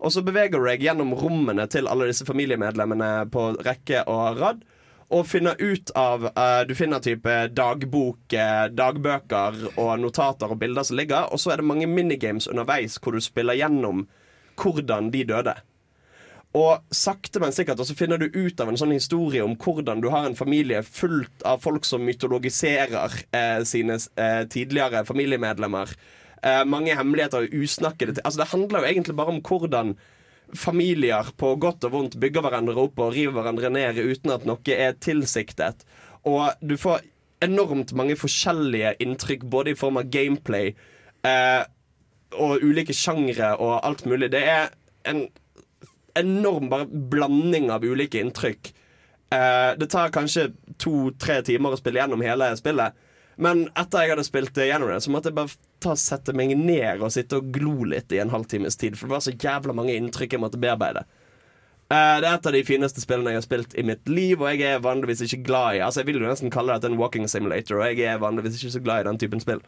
Og 0.05 0.13
så 0.13 0.23
beveger 0.25 0.61
du 0.61 0.69
deg 0.69 0.85
gjennom 0.85 1.15
rommene 1.17 1.67
til 1.71 1.89
alle 1.89 2.09
disse 2.11 2.27
familiemedlemmene 2.29 3.27
på 3.33 3.51
rekke 3.65 4.05
og 4.11 4.41
rad. 4.41 4.65
Og 5.15 5.27
finner 5.29 5.59
ut 5.61 5.91
av 5.99 6.27
eh, 6.31 6.63
Du 6.69 6.75
finner 6.75 7.03
type 7.05 7.35
dagbok, 7.55 8.33
eh, 8.33 8.67
dagbøker 8.73 9.61
og 9.75 9.93
notater 10.03 10.51
og 10.51 10.61
bilder 10.63 10.87
som 10.87 10.99
ligger. 10.99 11.31
Og 11.33 11.41
så 11.41 11.53
er 11.53 11.61
det 11.61 11.69
mange 11.69 11.91
minigames 11.91 12.49
underveis 12.51 12.99
hvor 13.01 13.17
du 13.17 13.23
spiller 13.25 13.59
gjennom 13.59 14.07
hvordan 14.61 15.11
de 15.15 15.25
døde. 15.29 15.57
Og 16.55 16.95
sakte, 16.95 17.41
men 17.43 17.55
sikkert 17.55 17.81
Og 17.83 17.89
så 17.89 17.97
finner 17.99 18.21
du 18.21 18.29
ut 18.31 18.61
av 18.63 18.69
en 18.71 18.79
sånn 18.79 18.95
historie 18.95 19.43
om 19.43 19.57
hvordan 19.59 20.03
du 20.05 20.11
har 20.15 20.29
en 20.29 20.39
familie 20.39 20.85
fullt 20.87 21.43
av 21.49 21.63
folk 21.65 21.87
som 21.89 22.05
mytologiserer 22.07 23.17
eh, 23.35 23.63
sine 23.67 23.99
eh, 23.99 24.45
tidligere 24.51 25.03
familiemedlemmer. 25.09 25.97
Eh, 26.45 26.63
mange 26.69 26.95
hemmeligheter 26.95 27.47
og 27.49 27.57
usnakkede 27.59 28.15
ting. 28.15 28.25
Altså, 28.25 28.45
det 28.45 28.53
handler 28.53 28.85
jo 28.85 28.93
egentlig 28.93 29.17
bare 29.19 29.35
om 29.35 29.43
hvordan 29.43 29.95
familier 30.55 31.31
på 31.41 31.55
godt 31.59 31.87
og 31.89 31.95
vondt 31.95 32.19
bygger 32.23 32.45
hverandre 32.45 32.79
opp 32.79 33.01
og 33.03 33.15
river 33.17 33.39
hverandre 33.39 33.73
ned 33.75 33.99
uten 33.99 34.35
at 34.35 34.47
noe 34.47 34.77
er 34.77 34.95
tilsiktet. 35.03 35.83
Og 36.29 36.53
du 36.63 36.77
får 36.79 37.03
enormt 37.45 37.93
mange 37.97 38.17
forskjellige 38.17 38.95
inntrykk, 39.03 39.49
både 39.51 39.73
i 39.73 39.79
form 39.79 39.99
av 40.01 40.11
gameplay 40.13 40.71
eh, 41.27 41.63
og 42.35 42.63
ulike 42.65 42.95
sjangre 42.97 43.55
og 43.59 43.81
alt 43.83 44.05
mulig. 44.09 44.31
Det 44.33 44.45
er 44.49 44.71
en 45.11 45.27
enorm 46.19 46.71
bare 46.73 46.87
blanding 46.87 47.71
av 47.75 47.85
ulike 47.85 48.21
inntrykk. 48.23 48.73
Eh, 49.35 49.73
det 49.79 49.91
tar 49.91 50.13
kanskje 50.15 50.51
to-tre 50.79 51.41
timer 51.43 51.75
å 51.75 51.81
spille 51.81 52.01
gjennom 52.01 52.23
hele 52.25 52.53
spillet. 52.59 52.95
Men 53.37 53.65
etter 53.75 54.05
jeg 54.05 54.15
hadde 54.15 54.27
spilt 54.27 54.59
gjennom 54.63 54.93
det, 54.93 55.01
så 55.03 55.11
måtte 55.11 55.33
jeg 55.33 55.39
bare 55.41 55.57
ta, 55.83 55.97
sette 55.99 56.35
meg 56.37 56.55
ned 56.59 57.03
og 57.03 57.11
sitte 57.13 57.41
og 57.41 57.51
glo 57.55 57.89
litt 57.91 58.13
i 58.15 58.21
en 58.23 58.31
halvtimes 58.31 58.79
tid. 58.79 58.99
For 58.99 59.11
det 59.11 59.17
var 59.17 59.25
så 59.27 59.35
jævla 59.35 59.75
mange 59.75 59.97
inntrykk 59.99 60.37
jeg 60.37 60.45
måtte 60.45 60.61
bearbeide. 60.63 61.05
Eh, 61.93 62.17
det 62.23 62.29
er 62.29 62.33
et 62.33 62.47
av 62.49 62.55
de 62.55 62.65
fineste 62.67 63.03
spillene 63.03 63.35
jeg 63.35 63.43
har 63.43 63.47
spilt 63.47 63.75
i 63.79 63.87
mitt 63.87 64.07
liv, 64.09 64.39
og 64.41 64.53
jeg 64.55 64.77
er 64.77 64.85
vanligvis 64.85 65.27
ikke 65.27 65.43
glad 65.51 65.77
i 65.77 65.83
Altså 65.85 66.01
Jeg 66.01 66.13
vil 66.13 66.23
jo 66.23 66.31
nesten 66.31 66.53
kalle 66.55 66.79
det 66.81 66.89
en 66.91 67.01
walking 67.01 67.27
simulator, 67.29 67.81
og 67.81 67.91
jeg 67.91 68.07
er 68.09 68.23
vanligvis 68.23 68.61
ikke 68.61 68.77
så 68.77 68.85
glad 68.87 69.03
i 69.03 69.09
den 69.11 69.21
typen 69.21 69.43
spill. 69.43 69.65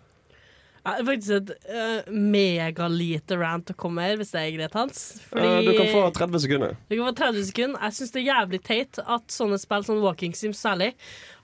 Ja, 0.87 0.93
det 0.95 1.03
er 1.03 1.07
faktisk 1.09 1.33
et 1.35 1.49
uh, 1.67 2.11
megalite 2.15 3.35
rant 3.41 3.73
å 3.73 3.75
komme 3.75 4.05
her, 4.07 4.21
hvis 4.21 4.29
det 4.31 4.39
er 4.39 4.53
greit, 4.55 4.77
Hans. 4.79 5.01
Fordi 5.33 5.49
uh, 5.51 5.67
du 5.67 5.71
kan 5.75 5.89
få 5.91 6.03
30 6.15 6.43
sekunder. 6.45 6.77
du 6.87 6.95
kan 6.95 7.09
få 7.09 7.15
30 7.19 7.49
sekunder. 7.49 7.81
Jeg 7.83 7.97
syns 7.97 8.15
det 8.15 8.21
er 8.21 8.27
jævlig 8.29 8.61
teit 8.69 9.01
at 9.03 9.35
sånne 9.35 9.59
spill, 9.59 9.83
sånn 9.89 9.99
Walking 10.05 10.37
Sims 10.39 10.63
særlig, 10.63 10.93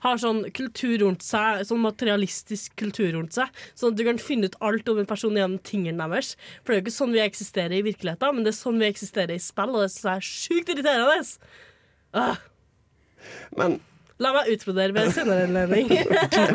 har 0.07 0.23
sånn 0.23 0.45
kultur 0.55 0.95
rundt 1.03 1.27
seg, 1.27 1.65
sånn 1.67 1.83
materialistisk 1.83 2.77
kultur 2.79 3.11
rundt 3.17 3.35
seg. 3.35 3.51
Sånn 3.75 3.91
at 3.91 3.99
du 3.99 4.07
kan 4.07 4.23
finne 4.23 4.47
ut 4.47 4.59
alt 4.63 4.95
om 4.95 5.03
en 5.03 5.11
person 5.11 5.35
gjennom 5.35 5.59
tingene 5.67 6.07
deres. 6.15 6.37
For 6.61 6.71
det 6.71 6.77
er 6.77 6.79
jo 6.79 6.87
ikke 6.87 6.97
sånn 7.01 7.15
vi 7.17 7.25
eksisterer 7.27 7.75
i 7.81 7.85
virkeligheten, 7.91 8.39
men 8.39 8.47
det 8.47 8.55
er 8.55 8.61
sånn 8.63 8.79
vi 8.79 8.87
eksisterer 8.87 9.35
i 9.35 9.43
spill, 9.43 9.75
og 9.75 9.83
det 9.83 9.91
synes 9.91 10.07
jeg 10.07 10.23
er 10.23 10.29
sjukt 10.31 10.71
irriterende. 10.71 11.49
Uh. 12.15 12.39
Men 13.59 13.81
la 14.23 14.31
meg 14.35 14.49
utbrodere 14.53 14.95
ved 14.95 15.07
en 15.07 15.13
senere 15.13 15.45
anledning. 15.47 15.89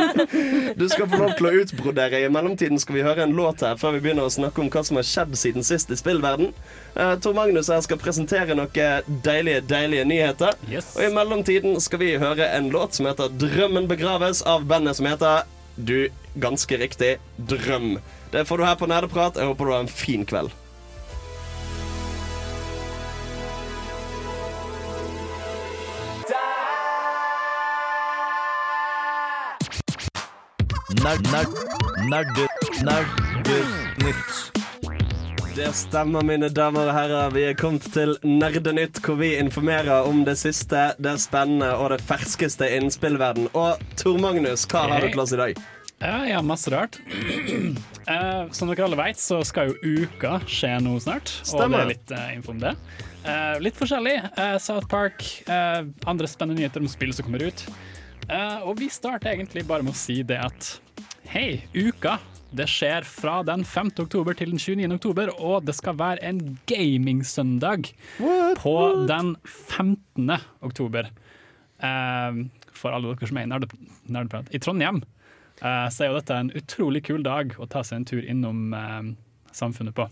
du 0.80 0.86
skal 0.88 1.08
få 1.10 1.20
lov 1.20 1.34
til 1.38 1.48
å 1.48 1.52
utbrodere. 1.62 2.22
I 2.24 2.30
mellomtiden 2.32 2.80
skal 2.80 2.98
vi 2.98 3.04
høre 3.06 3.26
en 3.26 3.34
låt 3.36 3.64
her 3.66 3.78
før 3.80 3.96
vi 3.96 4.02
begynner 4.06 4.28
å 4.28 4.32
snakke 4.32 4.62
om 4.62 4.70
hva 4.72 4.84
som 4.86 5.00
har 5.00 5.08
skjedd 5.08 5.36
siden 5.38 5.66
sist 5.66 5.92
i 5.92 5.98
spillverden. 5.98 6.52
Uh, 6.96 7.14
Tor 7.22 7.36
Magnus 7.36 7.70
her 7.72 7.82
skal 7.84 8.00
presentere 8.00 8.56
noen 8.58 9.18
deilige, 9.24 9.62
deilige 9.68 10.06
nyheter. 10.08 10.56
Yes. 10.70 10.94
Og 10.96 11.06
i 11.06 11.12
mellomtiden 11.14 11.78
skal 11.84 12.02
vi 12.02 12.14
høre 12.20 12.48
en 12.56 12.70
låt 12.74 12.98
som 12.98 13.10
heter 13.10 13.32
'Drømmen 13.38 13.90
begraves' 13.90 14.44
av 14.46 14.66
bandet 14.68 14.96
som 14.98 15.08
heter 15.10 15.44
Du, 15.78 16.08
ganske 16.34 16.74
riktig, 16.74 17.18
Drøm. 17.38 18.00
Det 18.32 18.48
får 18.48 18.58
du 18.58 18.64
her 18.64 18.74
på 18.74 18.88
Nerdeprat. 18.90 19.36
Jeg 19.36 19.46
håper 19.46 19.64
du 19.64 19.72
har 19.72 19.84
en 19.84 19.92
fin 20.00 20.26
kveld. 20.26 20.50
Nerdenytt. 31.08 32.52
Det 35.56 35.72
stemmer, 35.72 36.22
mine 36.22 36.48
damer 36.52 36.90
og 36.90 36.94
herrer. 36.94 37.30
Vi 37.32 37.44
er 37.48 37.54
kommet 37.56 37.86
til 37.94 38.12
Nerdenytt, 38.22 39.00
hvor 39.06 39.16
vi 39.16 39.30
informerer 39.40 40.04
om 40.04 40.20
det 40.26 40.36
siste, 40.38 40.92
det 41.00 41.16
spennende 41.22 41.70
og 41.80 41.94
det 41.94 42.00
ferskeste 42.04 42.68
innen 42.76 42.92
spillverden. 42.92 43.48
Og 43.56 43.80
Tor 43.96 44.20
Magnus, 44.20 44.66
hva 44.68 44.84
har 44.92 45.00
du 45.00 45.08
til 45.14 45.24
oss 45.24 45.32
i 45.32 45.40
dag? 45.40 45.64
Ja, 45.98 46.18
ja, 46.28 46.42
masse 46.44 46.70
rart. 46.70 47.00
Uh, 47.08 48.46
som 48.56 48.68
dere 48.68 48.84
alle 48.86 49.00
vet, 49.00 49.18
så 49.18 49.40
skal 49.48 49.72
jo 49.72 50.02
uka 50.04 50.38
skje 50.44 50.76
nå 50.84 50.92
snart. 51.02 51.32
Og 51.48 51.64
det 51.64 51.80
er 51.80 51.92
litt 51.94 52.12
uh, 52.12 52.26
info 52.36 52.52
om 52.52 52.60
det. 52.62 52.76
Uh, 53.24 53.56
litt 53.64 53.80
forskjellig. 53.80 54.18
Eh, 54.28 54.58
South 54.62 54.86
Park, 54.92 55.24
eh, 55.48 55.80
andre 56.04 56.28
spennende 56.30 56.60
nyheter 56.60 56.84
om 56.84 56.92
spill 56.92 57.16
som 57.16 57.24
kommer 57.26 57.48
ut. 57.48 57.64
Eh, 58.28 58.58
og 58.68 58.76
vi 58.78 58.90
starter 58.92 59.32
egentlig 59.32 59.64
bare 59.68 59.84
med 59.86 59.96
å 59.96 59.98
si 59.98 60.20
det 60.26 60.36
at 60.42 60.74
hei, 61.28 61.60
uka 61.76 62.16
det 62.56 62.64
skjer 62.72 63.04
fra 63.04 63.42
den 63.44 63.60
5. 63.68 63.90
oktober 64.00 64.32
til 64.32 64.54
den 64.54 64.60
29. 64.60 64.94
oktober, 64.94 65.28
og 65.36 65.66
det 65.68 65.74
skal 65.76 65.98
være 65.98 66.22
en 66.24 66.56
gamingsøndag 66.70 67.90
på 68.56 68.76
den 69.10 69.34
15. 69.44 70.32
oktober. 70.64 71.10
Eh, 71.84 72.38
for 72.72 72.96
alle 72.96 73.12
dere 73.12 73.28
som 73.28 73.40
er 73.40 73.44
i 73.44 73.50
nerdeprat 73.52 74.48
i 74.56 74.60
Trondheim, 74.64 75.02
eh, 75.60 75.88
så 75.92 76.06
er 76.06 76.08
jo 76.08 76.16
dette 76.16 76.40
en 76.40 76.54
utrolig 76.56 77.04
kul 77.10 77.20
dag 77.26 77.52
å 77.60 77.68
ta 77.68 77.84
seg 77.84 78.00
en 78.00 78.08
tur 78.08 78.24
innom 78.24 78.72
eh, 78.72 79.12
samfunnet 79.52 79.98
på. 79.98 80.08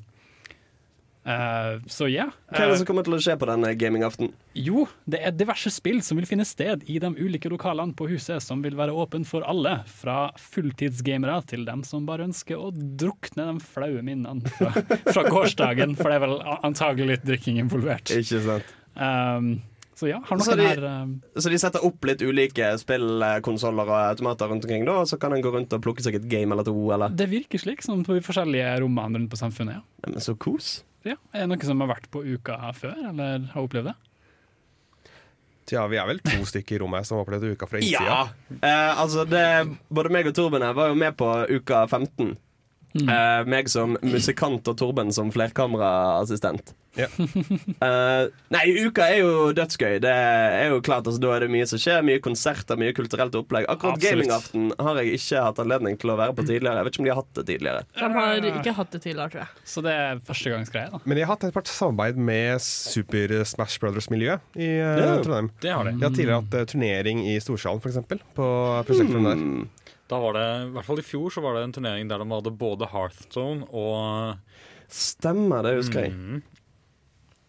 Eh, 1.27 1.81
så 1.91 2.07
ja. 2.07 2.29
Hva 2.53 2.61
er 2.63 2.69
det 2.71 2.75
eh, 2.77 2.81
som 2.85 2.87
kommer 2.87 3.03
til 3.07 3.17
å 3.17 3.19
skje 3.19 3.35
på 3.41 3.49
denne 3.51 3.73
gamingaften? 3.75 4.29
jo, 4.55 4.85
det 5.11 5.19
er 5.27 5.35
diverse 5.35 5.69
spill 5.75 5.99
som 6.07 6.17
vil 6.21 6.29
finne 6.31 6.47
sted 6.47 6.85
i 6.87 7.01
de 7.03 7.11
ulike 7.19 7.51
lokalene 7.51 7.93
på 7.99 8.07
huset, 8.13 8.39
som 8.45 8.63
vil 8.63 8.77
være 8.79 8.95
åpen 8.95 9.27
for 9.27 9.43
alle. 9.45 9.81
Fra 9.91 10.31
fulltidsgamere 10.39 11.41
til 11.51 11.67
dem 11.67 11.83
som 11.85 12.07
bare 12.09 12.29
ønsker 12.29 12.57
å 12.61 12.71
drukne 12.73 13.49
de 13.51 13.65
flaue 13.67 14.03
minnene 14.07 14.47
fra, 14.57 14.71
fra 15.15 15.27
gårsdagen, 15.27 15.97
for 15.99 16.11
det 16.13 16.21
er 16.21 16.25
vel 16.29 16.37
antagelig 16.63 17.11
litt 17.17 17.27
drikking 17.27 17.59
involvert. 17.65 18.15
Ikke 18.15 18.41
sant. 18.47 18.71
Um, 18.97 19.57
så 19.97 20.09
ja, 20.11 20.19
har 20.25 20.39
Så 20.41 20.53
noen 20.55 20.61
de- 20.61 20.67
her 20.69 20.85
um, 20.85 21.13
Så 21.41 21.51
de 21.53 21.59
setter 21.61 21.85
opp 21.85 22.05
litt 22.09 22.21
ulike 22.25 22.71
spillkonsoller 22.81 23.89
og 23.89 23.99
automater 24.13 24.51
rundt 24.53 24.65
omkring, 24.69 24.85
da, 24.89 24.99
og 25.03 25.09
så 25.09 25.19
kan 25.21 25.33
en 25.37 25.43
gå 25.45 25.53
rundt 25.53 25.73
og 25.73 25.83
plukke 25.85 26.05
seg 26.05 26.19
et 26.21 26.27
game 26.33 26.53
eller 26.53 26.65
to, 26.69 26.75
eller 26.95 27.13
Det 27.17 27.27
virker 27.33 27.61
slik, 27.61 27.83
som 27.85 28.03
på 28.05 28.17
de 28.17 28.25
forskjellige 28.25 28.75
rommene 28.85 29.19
rundt 29.23 29.33
på 29.33 29.41
samfunnet. 29.41 29.81
ja. 29.81 30.11
Men 30.13 30.21
så 30.23 30.37
kos. 30.39 30.85
Ja, 31.07 31.17
Er 31.33 31.45
det 31.45 31.51
noen 31.53 31.67
som 31.69 31.83
har 31.85 31.91
vært 31.95 32.09
på 32.11 32.25
uka 32.27 32.59
før, 32.75 32.97
eller 33.13 33.47
har 33.53 33.63
opplevd 33.67 33.93
det? 33.93 33.97
Tja, 35.67 35.83
vi 35.91 35.99
er 35.99 36.07
vel 36.07 36.21
to 36.23 36.45
stykker 36.47 36.77
i 36.77 36.79
rommet 36.83 37.07
som 37.07 37.17
har 37.19 37.25
opplevd 37.25 37.57
uka 37.57 37.67
fra 37.67 37.81
innsida. 37.83 38.03
Ja! 38.07 38.59
Eh, 38.61 39.01
altså, 39.03 39.25
det, 39.27 39.43
både 39.91 40.13
meg 40.15 40.29
og 40.31 40.37
Torben 40.39 40.63
her 40.63 40.77
var 40.79 40.93
jo 40.93 40.99
med 40.99 41.17
på 41.19 41.31
uka 41.51 41.81
15. 41.91 42.37
Eh, 42.97 43.45
meg 43.49 43.69
som 43.73 43.97
musikant 44.07 44.67
og 44.71 44.79
Torben 44.81 45.13
som 45.15 45.31
flerkameraassistent. 45.35 46.75
Ja. 46.97 47.09
Uh, 47.17 48.33
nei, 48.53 48.63
uka 48.87 49.05
er 49.05 49.21
jo 49.21 49.51
dødsgøy. 49.57 49.99
Det 50.01 50.13
er 50.13 50.71
jo 50.73 50.81
klart, 50.85 51.05
altså, 51.05 51.21
Da 51.21 51.35
er 51.35 51.45
det 51.45 51.51
mye 51.53 51.67
som 51.69 51.81
skjer. 51.81 52.01
Mye 52.07 52.23
konserter, 52.25 52.79
mye 52.81 52.95
kulturelt 52.97 53.37
opplegg. 53.37 53.69
Akkurat 53.69 54.01
gamingaften 54.01 54.71
har 54.81 55.01
jeg 55.03 55.21
ikke 55.21 55.45
hatt 55.45 55.61
anledning 55.63 55.99
til 56.01 56.15
å 56.15 56.19
være 56.19 56.37
på 56.37 56.47
tidligere. 56.49 56.81
Jeg 56.81 56.89
vet 56.89 56.97
ikke 56.97 57.05
om 57.05 57.09
de 57.09 57.13
har 57.13 57.21
hatt 57.21 57.41
det 57.41 57.47
tidligere. 57.53 57.85
De 58.01 58.11
har 58.17 58.51
ikke 58.53 58.77
hatt 58.81 58.97
det 58.97 59.03
tidligere, 59.05 59.29
tror 59.35 59.45
jeg. 59.45 59.65
Så 59.75 59.85
det 59.85 59.97
er 60.07 60.23
førstegangsgreie, 60.31 60.91
da. 60.95 61.03
Men 61.05 61.21
de 61.21 61.27
har 61.27 61.35
hatt 61.35 61.49
et 61.49 61.57
par 61.57 61.69
samarbeid 61.69 62.21
med 62.33 62.65
Super 62.65 63.37
Smash 63.45 63.83
Brothers-miljøet 63.83 64.57
i 64.57 64.73
uh, 64.81 64.95
Ja. 64.97 65.17
Trondheim. 65.21 65.53
Det 65.61 65.73
har 65.77 65.85
de. 65.85 65.99
De 66.01 66.09
har 66.09 66.15
tidligere 66.17 66.41
hatt 66.41 66.73
turnering 66.73 67.27
i 67.29 67.37
Storsalen, 67.45 67.85
f.eks. 67.85 68.25
På 68.37 68.49
prosjektet 68.89 69.21
der. 69.21 69.37
Mm. 69.37 69.67
Da 70.11 70.19
var 70.23 70.37
det, 70.37 70.45
i 70.69 70.75
hvert 70.77 70.87
fall 70.87 71.01
i 71.03 71.07
fjor 71.07 71.33
så 71.35 71.43
var 71.43 71.57
det 71.57 71.65
en 71.67 71.73
turnering 71.75 72.11
der 72.11 72.23
de 72.23 72.29
hadde 72.31 72.53
både 72.55 72.87
Hearthstone 72.93 73.67
og 73.75 74.37
Stemmer, 74.93 75.67
det 75.67 75.73
husker 75.81 76.05
jeg. 76.07 76.13
mm, 76.15 76.43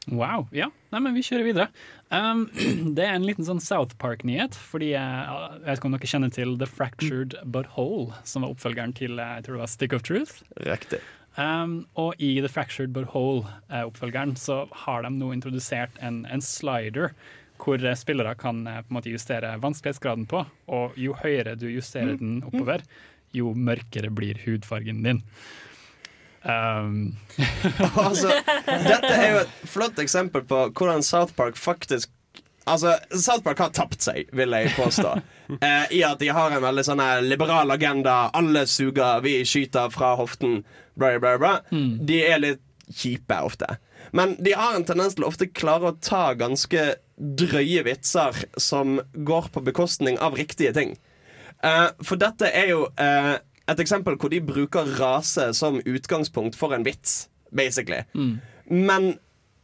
Wow. 0.08 0.48
Ja, 0.56 0.70
Nei, 0.94 1.02
men 1.04 1.18
vi 1.18 1.22
kjører 1.26 1.44
videre. 1.44 1.68
Um, 2.10 2.46
det 2.98 3.04
er 3.04 3.18
en 3.18 3.26
liten 3.28 3.44
sånn 3.46 3.60
South 3.62 3.98
Park-nyhet. 4.00 4.56
Fordi 4.56 4.94
jeg, 4.94 5.26
jeg 5.28 5.66
vet 5.66 5.82
ikke 5.82 5.90
om 5.90 5.98
dere 5.98 6.10
kjenner 6.14 6.32
til 6.34 6.54
The 6.62 6.70
Fractured 6.70 7.36
But 7.44 7.68
Whole, 7.76 8.16
som 8.24 8.46
var 8.46 8.56
oppfølgeren 8.56 8.96
til 8.98 9.20
eh, 9.20 9.34
jeg 9.38 9.46
tror 9.48 9.58
det 9.58 9.64
var 9.66 9.74
Stick 9.74 9.96
of 9.98 10.06
Truth. 10.08 10.40
Riktig. 10.64 11.02
Um, 11.38 11.82
og 12.00 12.16
i 12.24 12.38
The 12.40 12.50
Fractured 12.50 12.96
But 12.96 13.12
Whole-oppfølgeren 13.12 14.38
så 14.40 14.64
har 14.88 15.04
de 15.06 15.12
nå 15.14 15.34
introdusert 15.36 16.00
en, 16.02 16.24
en 16.32 16.42
slider 16.42 17.12
hvor 17.62 17.84
spillere 18.00 18.36
kan 18.40 18.66
eh, 18.68 18.82
på 18.82 18.92
en 18.92 18.98
måte 19.00 19.14
justere 19.14 19.56
vanskelighetsgraden 19.62 20.28
på. 20.30 20.44
Og 20.74 20.98
jo 21.00 21.16
høyere 21.22 21.58
du 21.60 21.68
justerer 21.70 22.18
den 22.20 22.42
oppover, 22.48 22.84
jo 23.36 23.54
mørkere 23.54 24.12
blir 24.14 24.40
hudfargen 24.46 25.04
din. 25.06 25.24
Um, 26.48 27.18
altså, 28.08 28.30
dette 28.64 29.10
er 29.10 29.32
jo 29.34 29.40
et 29.42 29.56
flott 29.68 29.98
eksempel 30.00 30.46
på 30.48 30.68
hvordan 30.70 31.04
South 31.04 31.34
Park 31.36 31.58
faktisk 31.60 32.14
Altså, 32.68 32.98
South 33.16 33.46
Park 33.46 33.62
har 33.64 33.70
tapt 33.72 34.04
seg, 34.04 34.28
vil 34.36 34.52
jeg 34.52 34.74
påstå. 34.76 35.16
Eh, 35.48 35.86
I 35.96 36.02
at 36.04 36.20
de 36.20 36.28
har 36.36 36.52
en 36.52 36.60
veldig 36.60 36.84
sånn 36.84 37.00
liberal 37.24 37.72
agenda. 37.72 38.26
Alle 38.36 38.66
suger, 38.68 39.22
vi 39.24 39.38
skyter 39.48 39.88
fra 39.94 40.10
hoften. 40.20 40.58
Bla, 41.00 41.14
bla, 41.24 41.38
bla. 41.40 41.52
De 41.72 42.18
er 42.28 42.42
litt 42.44 42.60
kjipe 42.92 43.38
ofte. 43.48 43.78
Men 44.18 44.34
de 44.42 44.56
har 44.58 44.74
en 44.76 44.86
tendens 44.88 45.18
til 45.18 45.26
å 45.26 45.30
ofte 45.30 45.50
klare 45.50 45.92
å 45.92 45.98
ta 46.02 46.32
ganske 46.38 46.88
drøye 47.18 47.84
vitser 47.86 48.40
som 48.62 48.98
går 49.14 49.52
på 49.54 49.62
bekostning 49.68 50.18
av 50.24 50.38
riktige 50.40 50.74
ting. 50.74 50.96
Uh, 51.62 51.90
for 52.06 52.20
dette 52.22 52.50
er 52.54 52.72
jo 52.72 52.88
uh, 53.02 53.36
et 53.70 53.84
eksempel 53.84 54.18
hvor 54.18 54.34
de 54.34 54.42
bruker 54.42 54.90
rase 54.98 55.52
som 55.58 55.80
utgangspunkt 55.86 56.58
for 56.58 56.74
en 56.74 56.86
vits, 56.86 57.28
basically. 57.52 58.04
Men 58.70 59.16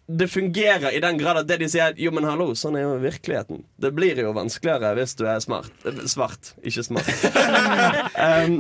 det 0.07 0.27
fungerer 0.27 0.91
i 0.91 1.01
den 1.01 1.17
grad 1.17 1.39
at 1.39 1.47
det 1.47 1.61
de 1.61 1.67
sier 1.71 1.93
Jo, 1.97 2.11
men 2.11 2.25
hallo, 2.27 2.49
sånn 2.59 2.75
er 2.75 2.83
jo 2.83 2.97
virkeligheten. 3.01 3.63
Det 3.79 3.93
blir 3.95 4.19
jo 4.19 4.33
vanskeligere 4.35 4.97
hvis 4.99 5.15
du 5.17 5.23
er 5.29 5.39
smart. 5.43 5.71
Svart, 6.11 6.53
ikke 6.61 6.83
smart. 6.85 7.13
um, 8.27 8.59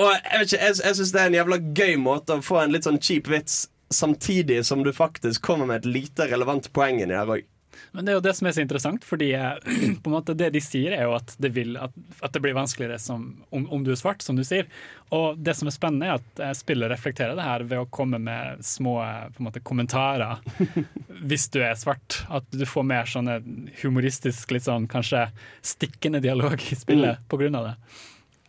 og 0.00 0.08
jeg 0.10 0.40
vet 0.40 0.52
ikke, 0.52 0.64
jeg, 0.64 0.80
jeg 0.84 0.96
syns 0.98 1.12
det 1.14 1.20
er 1.22 1.30
en 1.30 1.38
jævla 1.38 1.60
gøy 1.74 1.94
måte 2.02 2.36
å 2.36 2.44
få 2.44 2.60
en 2.62 2.74
litt 2.74 2.86
sånn 2.86 3.00
cheap 3.02 3.30
vits 3.30 3.68
samtidig 3.94 4.62
som 4.66 4.84
du 4.84 4.92
faktisk 4.92 5.42
kommer 5.42 5.66
med 5.66 5.82
et 5.82 5.90
lite 5.90 6.28
relevant 6.30 6.72
poeng 6.72 7.02
inni 7.02 7.16
her 7.16 7.38
òg. 7.38 7.48
Men 7.92 8.04
det 8.04 8.12
er 8.12 8.18
jo 8.18 8.22
det 8.24 8.32
som 8.36 8.46
er 8.46 8.54
så 8.54 8.62
interessant, 8.62 9.04
fordi 9.06 9.30
eh, 9.34 9.56
på 10.02 10.10
en 10.10 10.14
måte 10.14 10.34
det 10.38 10.50
de 10.54 10.62
sier 10.62 10.94
er 10.94 11.06
jo 11.08 11.14
at 11.16 11.34
det, 11.42 11.52
vil, 11.56 11.76
at, 11.80 11.94
at 12.20 12.34
det 12.34 12.42
blir 12.44 12.56
vanskeligere 12.56 12.98
som, 13.02 13.28
om, 13.54 13.66
om 13.72 13.84
du 13.86 13.92
er 13.94 13.98
svart, 13.98 14.22
som 14.22 14.38
du 14.38 14.44
sier. 14.46 14.68
Og 15.14 15.38
det 15.38 15.56
som 15.58 15.70
er 15.70 15.74
spennende, 15.74 16.08
er 16.10 16.20
at 16.20 16.42
eh, 16.42 16.54
spillet 16.56 16.92
reflekterer 16.92 17.38
det 17.38 17.46
her 17.46 17.66
ved 17.66 17.82
å 17.82 17.88
komme 17.92 18.20
med 18.22 18.62
små 18.66 18.98
eh, 19.04 19.26
på 19.34 19.42
en 19.42 19.48
måte, 19.48 19.64
kommentarer 19.66 20.42
hvis 21.30 21.48
du 21.54 21.60
er 21.64 21.78
svart. 21.80 22.22
At 22.30 22.46
du 22.54 22.66
får 22.68 22.86
mer 22.86 23.10
sånne 23.10 23.40
humoristisk, 23.82 24.54
litt 24.54 24.68
sånn 24.68 24.88
kanskje 24.90 25.28
stikkende 25.66 26.22
dialog 26.24 26.58
i 26.70 26.78
spillet 26.78 27.26
på 27.30 27.40
grunn 27.40 27.58
av 27.58 27.70
det. 27.70 27.76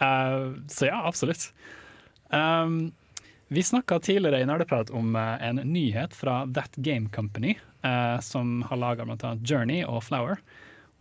Uh, 0.01 0.57
så 0.71 0.87
ja, 0.89 1.03
absolutt. 1.05 1.51
Um, 2.33 2.89
Vi 3.53 3.63
snakka 3.63 3.99
tidligere 3.99 4.39
i 4.39 4.45
Nerdeprat 4.45 4.89
om 4.89 5.15
eh, 5.15 5.47
en 5.47 5.55
nyhet 5.55 6.13
fra 6.15 6.47
That 6.55 6.75
Game 6.75 7.09
Company, 7.09 7.57
eh, 7.83 8.19
som 8.19 8.61
har 8.63 8.77
laga 8.77 9.03
bl.a. 9.05 9.33
Journey 9.43 9.81
og 9.83 10.05
Flower, 10.07 10.37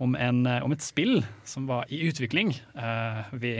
om, 0.02 0.16
en, 0.18 0.40
eh, 0.50 0.58
om 0.64 0.74
et 0.74 0.82
spill 0.82 1.20
som 1.46 1.68
var 1.70 1.86
i 1.94 2.00
utvikling. 2.08 2.50
Eh, 2.74 3.20
vi 3.38 3.52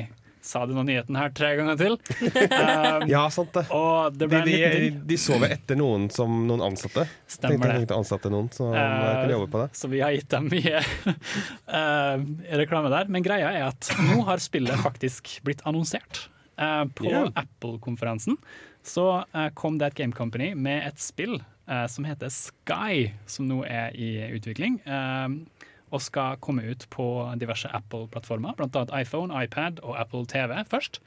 sa 0.42 0.64
denne 0.66 0.82
nyheten 0.88 1.14
her 1.20 1.30
tre 1.30 1.52
ganger 1.61 1.78
til. 1.78 1.94
Um, 2.18 3.06
Ja, 3.14 3.20
sant 3.30 3.52
det. 3.54 3.62
og 3.70 4.16
det 4.18 4.26
De, 4.32 4.40
de, 4.49 4.56
liten 4.56 4.99
de 5.06 5.18
så 5.23 5.38
vel 5.38 5.54
etter 5.54 5.78
noen 5.78 6.09
som 6.11 6.40
noen 6.49 6.64
ansatte. 6.73 7.04
Stemmer 7.30 7.61
Tenkte 7.61 7.76
tenkte 7.76 7.99
ansatte 8.00 8.32
noen 8.35 8.49
som 8.56 8.73
uh, 8.75 8.80
kunne 9.20 9.37
jobbe 9.37 9.52
på 9.54 9.61
det. 9.62 9.68
Så 9.78 9.92
vi 9.92 10.02
har 10.02 10.16
gitt 10.18 10.35
dem 10.35 10.50
mye 10.50 10.82
uh, 10.82 12.26
reklame 12.64 12.90
der. 12.90 13.06
Men 13.06 13.23
greia 13.23 13.54
er 13.54 13.68
at 13.68 13.92
nå 14.09 14.18
har 14.26 14.42
spillet 14.42 14.82
faktisk 14.82 15.37
blitt 15.47 15.62
annonsert. 15.62 16.25
uh, 16.59 16.85
på 16.90 17.06
yeah. 17.06 17.30
Apple-konferansen 17.38 18.37
så 18.82 19.25
eh, 19.34 19.49
kom 19.54 19.78
det 19.78 19.90
et 19.90 19.99
Game 20.02 20.16
Company 20.16 20.52
med 20.54 20.87
et 20.88 21.00
spill 21.02 21.38
eh, 21.40 21.87
som 21.90 22.06
heter 22.08 22.32
Sky, 22.32 23.10
som 23.26 23.49
nå 23.49 23.62
er 23.68 23.96
i 23.96 24.12
utvikling. 24.37 24.80
eh, 24.87 25.66
og 25.90 25.99
skal 25.99 26.37
komme 26.38 26.62
ut 26.70 26.84
på 26.94 27.04
diverse 27.40 27.66
Apple-plattformer, 27.75 28.54
bl.a. 28.54 28.82
iPhone, 29.00 29.34
iPad 29.34 29.80
og 29.82 29.96
Apple 29.99 30.22
TV 30.30 30.52
først. 30.70 31.00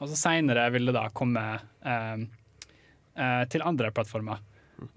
Og 0.00 0.08
så 0.10 0.16
seinere 0.18 0.64
vil 0.74 0.90
det 0.90 0.96
da 0.96 1.04
komme 1.14 1.44
til 3.14 3.62
andre 3.62 3.92
plattformer. 3.94 4.40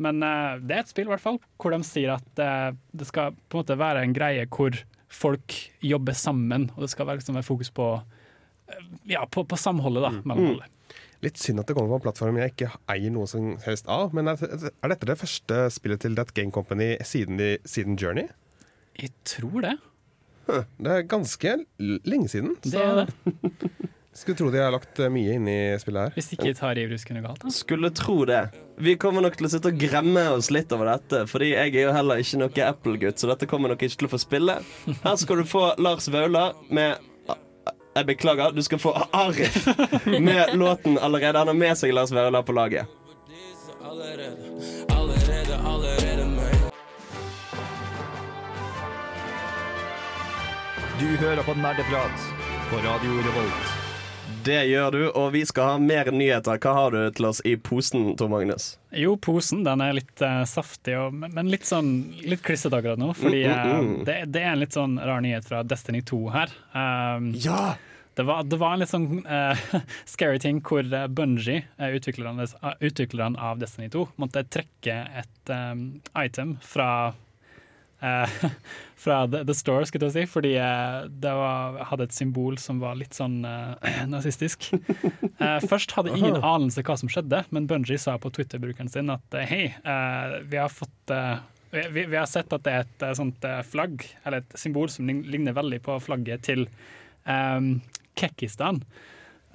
Men 0.02 0.18
det 0.66 0.74
er 0.74 0.82
et 0.82 0.90
spill 0.90 1.06
i 1.06 1.12
hvert 1.14 1.22
fall, 1.22 1.38
hvor 1.62 1.76
de 1.76 1.80
sier 1.86 2.16
at 2.16 2.42
det 2.90 3.06
skal 3.06 3.38
på 3.38 3.60
en 3.60 3.62
måte 3.62 3.78
være 3.78 4.02
en 4.02 4.18
greie 4.18 4.48
hvor 4.50 4.82
folk 5.14 5.60
jobber 5.86 6.18
sammen, 6.18 6.72
og 6.74 6.88
det 6.88 6.90
skal 6.96 7.14
liksom, 7.14 7.38
være 7.38 7.50
fokus 7.52 7.70
på, 7.70 7.88
ja, 9.14 9.28
på, 9.30 9.46
på 9.46 9.62
samholdet 9.62 10.08
da, 10.10 10.12
mellom 10.26 10.56
alle. 10.56 10.72
Litt 11.26 11.40
synd 11.42 11.60
at 11.60 11.68
det 11.68 11.76
kommer 11.76 11.92
på 11.92 12.00
en 12.00 12.06
plattform 12.08 12.38
jeg 12.40 12.54
ikke 12.54 12.72
eier 12.92 13.12
noe 13.12 13.28
som 13.28 13.52
helst 13.66 13.90
av. 13.92 14.14
Men 14.16 14.32
er, 14.32 14.40
er 14.70 14.94
dette 14.94 15.10
det 15.10 15.20
første 15.20 15.66
spillet 15.76 16.06
til 16.06 16.16
That 16.20 16.32
Game 16.38 16.54
Company 16.56 16.94
siden, 17.04 17.40
de, 17.42 17.58
siden 17.68 18.00
Journey? 18.00 18.30
Jeg 19.00 19.12
tror 19.28 19.64
det. 19.66 19.76
Det 20.50 20.92
er 20.96 21.08
ganske 21.08 21.56
lenge 21.80 22.32
siden. 22.32 22.56
Det 22.64 22.80
er 22.82 23.04
det. 23.04 23.10
Skulle 24.20 24.36
tro 24.36 24.50
de 24.52 24.60
har 24.60 24.74
lagt 24.74 25.00
eh, 25.00 25.12
mye 25.14 25.36
inn 25.38 25.46
i 25.48 25.60
spillet 25.80 26.10
her. 26.10 26.16
Hvis 26.18 26.34
ikke 26.36 26.52
tar 26.58 26.80
i 26.82 26.88
noe 26.90 27.22
galt. 27.24 27.44
Da. 27.44 27.52
Skulle 27.56 27.92
tro 27.96 28.18
det. 28.28 28.42
Vi 28.82 28.96
kommer 29.00 29.24
nok 29.24 29.38
til 29.40 29.48
å 29.48 29.52
sitte 29.54 29.72
og 29.72 29.80
gremme 29.80 30.26
oss 30.34 30.50
litt 30.52 30.74
over 30.76 30.90
dette, 30.90 31.22
fordi 31.30 31.54
jeg 31.54 31.76
er 31.76 31.86
jo 31.86 31.94
heller 31.96 32.20
ikke 32.20 32.40
noe 32.42 32.66
Apple-gutt, 32.66 33.22
så 33.22 33.30
dette 33.30 33.48
kommer 33.48 33.72
nok 33.72 33.86
ikke 33.86 34.02
til 34.02 34.10
å 34.10 34.12
få 34.12 34.20
spille. 34.20 34.58
Her 35.06 35.16
skal 35.22 35.40
du 35.40 35.48
få 35.48 35.64
Lars 35.80 36.10
Vaular 36.12 36.58
med 36.68 37.00
Jeg 37.96 38.06
beklager, 38.06 38.52
du 38.52 38.62
skal 38.64 38.80
få 38.80 38.92
Arif 39.12 39.68
med 40.06 40.54
låten 40.54 40.98
allerede. 40.98 41.38
Han 41.38 41.48
har 41.48 41.58
med 41.58 41.78
seg 41.78 41.94
Lars 41.94 42.12
Vaular 42.12 42.42
på 42.44 42.54
laget. 42.54 42.86
Du 51.00 51.06
hører 51.18 51.44
på 51.44 51.54
Nerdeprat 51.54 52.26
på 52.70 52.78
Radio 52.88 53.12
Revolt. 53.28 53.69
Det 54.46 54.62
gjør 54.70 54.92
du, 54.96 55.02
og 55.20 55.32
vi 55.36 55.42
skal 55.48 55.74
ha 55.74 55.80
mer 55.82 56.08
nyheter. 56.16 56.60
Hva 56.64 56.72
har 56.78 56.96
du 56.96 57.00
til 57.18 57.28
oss 57.28 57.42
i 57.48 57.56
posen, 57.60 58.14
Tor 58.20 58.30
Magnus? 58.32 58.72
Jo, 58.96 59.16
posen 59.22 59.66
den 59.68 59.84
er 59.84 59.98
litt 59.98 60.24
uh, 60.24 60.42
saftig, 60.50 60.96
og, 60.98 61.14
men- 61.20 61.52
litt 61.52 61.68
sånn 61.68 61.90
litt 62.24 62.42
klissete 62.46 62.80
akkurat 62.80 63.02
nå. 63.02 63.12
Fordi 63.20 63.44
eh, 63.50 63.84
det, 64.08 64.18
det 64.34 64.44
er 64.46 64.54
en 64.54 64.64
litt 64.64 64.78
sånn 64.78 64.96
rar 65.02 65.22
nyhet 65.26 65.48
fra 65.50 65.62
Destiny 65.68 66.02
2 66.08 66.22
her. 66.36 66.56
Um, 66.74 67.32
Ja! 67.36 67.76
Det 68.18 68.24
var, 68.28 68.42
det 68.44 68.58
var 68.60 68.74
en 68.76 68.82
litt 68.82 68.92
sånn 68.92 69.22
uh, 69.24 69.60
scary 70.10 70.42
ting 70.44 70.58
hvor 70.66 70.84
Bungie, 71.16 71.62
utvikleren, 71.80 72.42
utviklerne, 72.84 73.38
uh, 73.40 73.52
av 73.52 73.62
Destiny 73.62 73.88
2, 73.94 74.02
måtte 74.20 74.44
trekke 74.52 74.96
et 75.22 75.52
um, 75.56 75.86
item 76.20 76.58
fra 76.66 76.90
eh, 78.02 78.46
fra 79.04 79.28
the, 79.28 79.44
the 79.48 79.56
Store, 79.56 79.86
skulle 79.88 80.10
jeg 80.10 80.16
si, 80.16 80.26
fordi 80.32 80.54
eh, 80.60 81.10
det 81.24 81.34
var, 81.36 81.80
hadde 81.92 82.10
et 82.10 82.16
symbol 82.16 82.58
som 82.62 82.82
var 82.84 82.98
litt 83.00 83.18
sånn 83.18 83.42
eh, 83.48 84.02
nazistisk. 84.14 84.72
Eh, 84.74 85.60
først 85.70 85.96
hadde 85.98 86.16
ingen 86.18 86.40
anelse 86.40 86.84
hva 86.86 86.98
som 87.00 87.12
skjedde, 87.12 87.44
men 87.56 87.70
Bungie 87.70 88.00
sa 88.02 88.18
på 88.22 88.32
Twitter-brukeren 88.36 88.92
sin 88.92 89.14
at 89.14 89.40
hei, 89.50 89.70
vi 90.50 90.60
har 90.60 90.74
fått 90.74 91.14
eh, 91.16 91.38
vi, 91.70 92.08
vi 92.10 92.18
har 92.18 92.26
sett 92.30 92.52
at 92.56 92.66
det 92.66 92.74
er 92.74 92.88
et 92.88 93.04
sånt 93.18 93.46
flagg, 93.70 94.02
eller 94.26 94.42
et 94.42 94.58
symbol 94.58 94.90
som 94.90 95.06
ligner 95.06 95.54
veldig 95.54 95.84
på 95.86 96.00
flagget 96.02 96.48
til 96.48 96.64
um, 97.30 97.76
Kekkistan. 98.18 98.82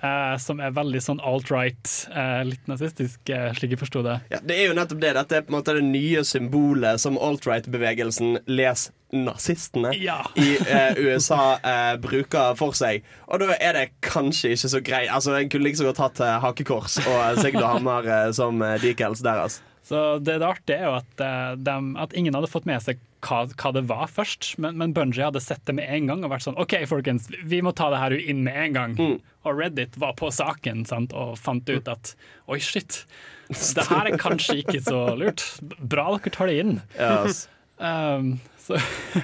Eh, 0.05 0.35
som 0.43 0.61
er 0.61 0.75
veldig 0.77 1.01
sånn 1.03 1.23
alt-right, 1.25 1.93
eh, 2.13 2.43
litt 2.51 2.67
nazistisk, 2.71 3.21
uh, 3.33 3.49
slik 3.57 3.75
jeg 3.75 3.81
forsto 3.81 4.03
det. 4.05 4.19
Ja, 4.35 4.41
det 4.45 4.59
er 4.61 4.69
jo 4.69 4.77
nettopp 4.77 5.01
det. 5.03 5.15
Dette 5.17 5.39
er 5.41 5.47
på 5.47 5.55
en 5.55 5.59
måte 5.59 5.75
det 5.79 5.85
nye 5.89 6.23
symbolet 6.29 7.01
som 7.03 7.17
alt-right-bevegelsen, 7.19 8.39
les 8.47 8.91
nazistene, 9.15 9.93
Ja. 10.03 10.21
i 10.45 10.57
eh, 10.69 10.97
USA 10.99 11.55
eh, 11.63 11.97
bruker 12.03 12.57
for 12.59 12.75
seg. 12.77 13.05
Og 13.31 13.41
da 13.45 13.55
er 13.63 13.77
det 13.79 13.85
kanskje 14.05 14.55
ikke 14.57 14.73
så 14.73 14.81
greit. 14.85 15.11
Altså, 15.15 15.37
En 15.39 15.49
kunne 15.53 15.65
like 15.69 15.79
så 15.79 15.87
godt 15.89 16.03
hatt 16.03 16.21
eh, 16.25 16.39
hakekors 16.43 16.99
og 17.07 17.39
Sigurd 17.43 17.65
Hamar 17.69 18.07
eh, 18.11 18.31
som 18.37 18.61
eh, 18.63 18.77
decals 18.83 19.23
deres. 19.25 19.61
Så 19.85 20.19
det, 20.25 20.39
det 20.41 20.47
artige 20.49 20.81
er 20.81 20.87
jo 20.89 20.95
at, 20.97 21.21
eh, 21.21 21.55
dem- 21.61 21.95
at 22.01 22.15
ingen 22.17 22.35
hadde 22.35 22.49
fått 22.51 22.67
med 22.67 22.81
seg 22.83 22.99
hva, 23.25 23.45
hva 23.49 23.73
det 23.75 23.85
var 23.89 24.09
først, 24.11 24.55
men, 24.63 24.77
men 24.81 24.95
Bungie 24.97 25.27
hadde 25.27 25.43
sett 25.43 25.65
det 25.69 25.77
med 25.79 25.89
en 25.89 26.11
gang 26.11 26.25
og 26.25 26.33
vært 26.35 26.47
sånn 26.47 26.59
OK, 26.61 26.77
folkens, 26.91 27.31
vi 27.45 27.63
må 27.65 27.75
ta 27.77 27.91
det 27.93 28.03
her 28.03 28.17
inn 28.19 28.45
med 28.47 28.59
en 28.67 28.77
gang. 28.77 28.99
Og 29.45 29.59
Reddit 29.61 29.99
var 30.01 30.17
på 30.19 30.31
saken 30.35 30.85
sant, 30.89 31.15
og 31.17 31.39
fant 31.41 31.69
ut 31.69 31.91
at 31.91 32.15
oi, 32.49 32.61
shit, 32.63 33.03
det 33.77 33.89
her 33.91 34.13
er 34.13 34.21
kanskje 34.21 34.61
ikke 34.63 34.83
så 34.85 35.07
lurt. 35.19 35.45
Bra 35.81 36.11
dere 36.15 36.35
tar 36.35 36.53
det 36.53 36.61
inn. 36.65 36.79
Yes. 36.99 37.45
Um, 37.75 38.37
så 38.63 38.77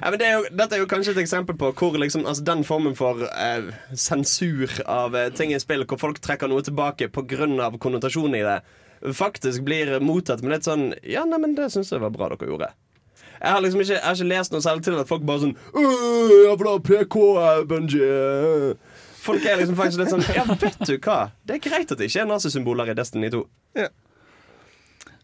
Ja, 0.03 0.11
men 0.11 0.17
det 0.19 0.27
er 0.27 0.33
jo, 0.35 0.49
dette 0.59 0.75
er 0.75 0.81
jo 0.83 0.89
kanskje 0.91 1.13
et 1.15 1.21
eksempel 1.23 1.55
på 1.55 1.69
hvor 1.79 1.95
liksom, 2.03 2.25
altså, 2.27 2.43
den 2.45 2.65
formen 2.67 2.97
for 2.99 3.23
eh, 3.31 3.71
sensur 3.95 4.75
av 4.91 5.15
eh, 5.15 5.31
ting 5.31 5.55
i 5.55 5.61
spill, 5.63 5.87
hvor 5.87 6.01
folk 6.03 6.19
trekker 6.19 6.51
noe 6.51 6.65
tilbake 6.67 7.13
pga. 7.15 7.71
konnotasjonen 7.79 8.41
i 8.41 8.43
det, 8.43 8.59
faktisk 9.15 9.63
blir 9.65 10.01
mottatt 10.03 10.43
med 10.43 10.57
litt 10.57 10.67
sånn 10.67 10.91
Ja, 11.07 11.23
neimen, 11.25 11.55
det 11.55 11.71
syns 11.71 11.93
jeg 11.95 12.03
var 12.03 12.11
bra 12.11 12.33
dere 12.35 12.51
gjorde. 12.51 12.73
Jeg 13.41 13.55
har 13.57 13.61
liksom 13.65 13.81
ikke, 13.81 13.95
jeg 13.97 14.05
har 14.05 14.15
ikke 14.19 14.29
lest 14.31 14.53
noe 14.53 14.61
særlig 14.65 14.85
til 14.85 14.99
at 15.01 15.09
folk 15.09 15.23
bare 15.29 15.41
sånn 15.47 15.55
«Øh, 15.73 16.33
Jævla 16.45 16.75
PK, 16.85 17.17
Bunji. 17.71 18.75
Folk 19.21 19.45
er 19.49 19.59
liksom 19.61 19.77
faktisk 19.77 20.01
litt 20.01 20.13
sånn 20.13 20.25
Ja, 20.37 20.45
vet 20.61 20.79
du 20.89 20.95
hva? 21.05 21.19
Det 21.45 21.57
er 21.59 21.65
greit 21.65 21.91
at 21.93 21.99
det 22.01 22.09
ikke 22.11 22.23
er 22.25 22.29
nazisymboler 22.31 22.93
i 22.93 22.97
Destiny 22.97 23.31
2. 23.33 23.43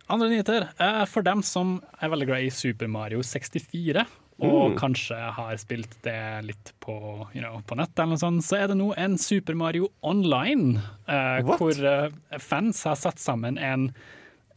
Andre 0.08 0.28
nyheter. 0.30 0.68
Eh, 0.78 1.02
For 1.10 1.24
dem 1.26 1.42
som 1.42 1.80
er 2.00 2.12
veldig 2.12 2.28
glad 2.28 2.44
i 2.46 2.50
Super 2.54 2.86
Mario 2.92 3.22
64, 3.26 4.04
og 4.46 4.74
kanskje 4.76 5.16
har 5.32 5.56
spilt 5.56 5.94
det 6.04 6.18
litt 6.44 6.72
på, 6.84 6.94
you 7.32 7.40
know, 7.40 7.62
på 7.66 7.74
nett, 7.80 7.94
eller 7.96 8.12
noe 8.14 8.20
sånt, 8.20 8.44
så 8.44 8.58
er 8.60 8.68
det 8.70 8.76
nå 8.76 8.90
en 9.00 9.16
Super 9.18 9.56
Mario 9.56 9.88
Online, 10.04 10.82
eh, 11.08 11.40
hvor 11.56 11.72
eh, 11.80 12.12
fans 12.38 12.82
har 12.84 12.98
satt 13.00 13.18
sammen 13.22 13.56
en 13.56 13.88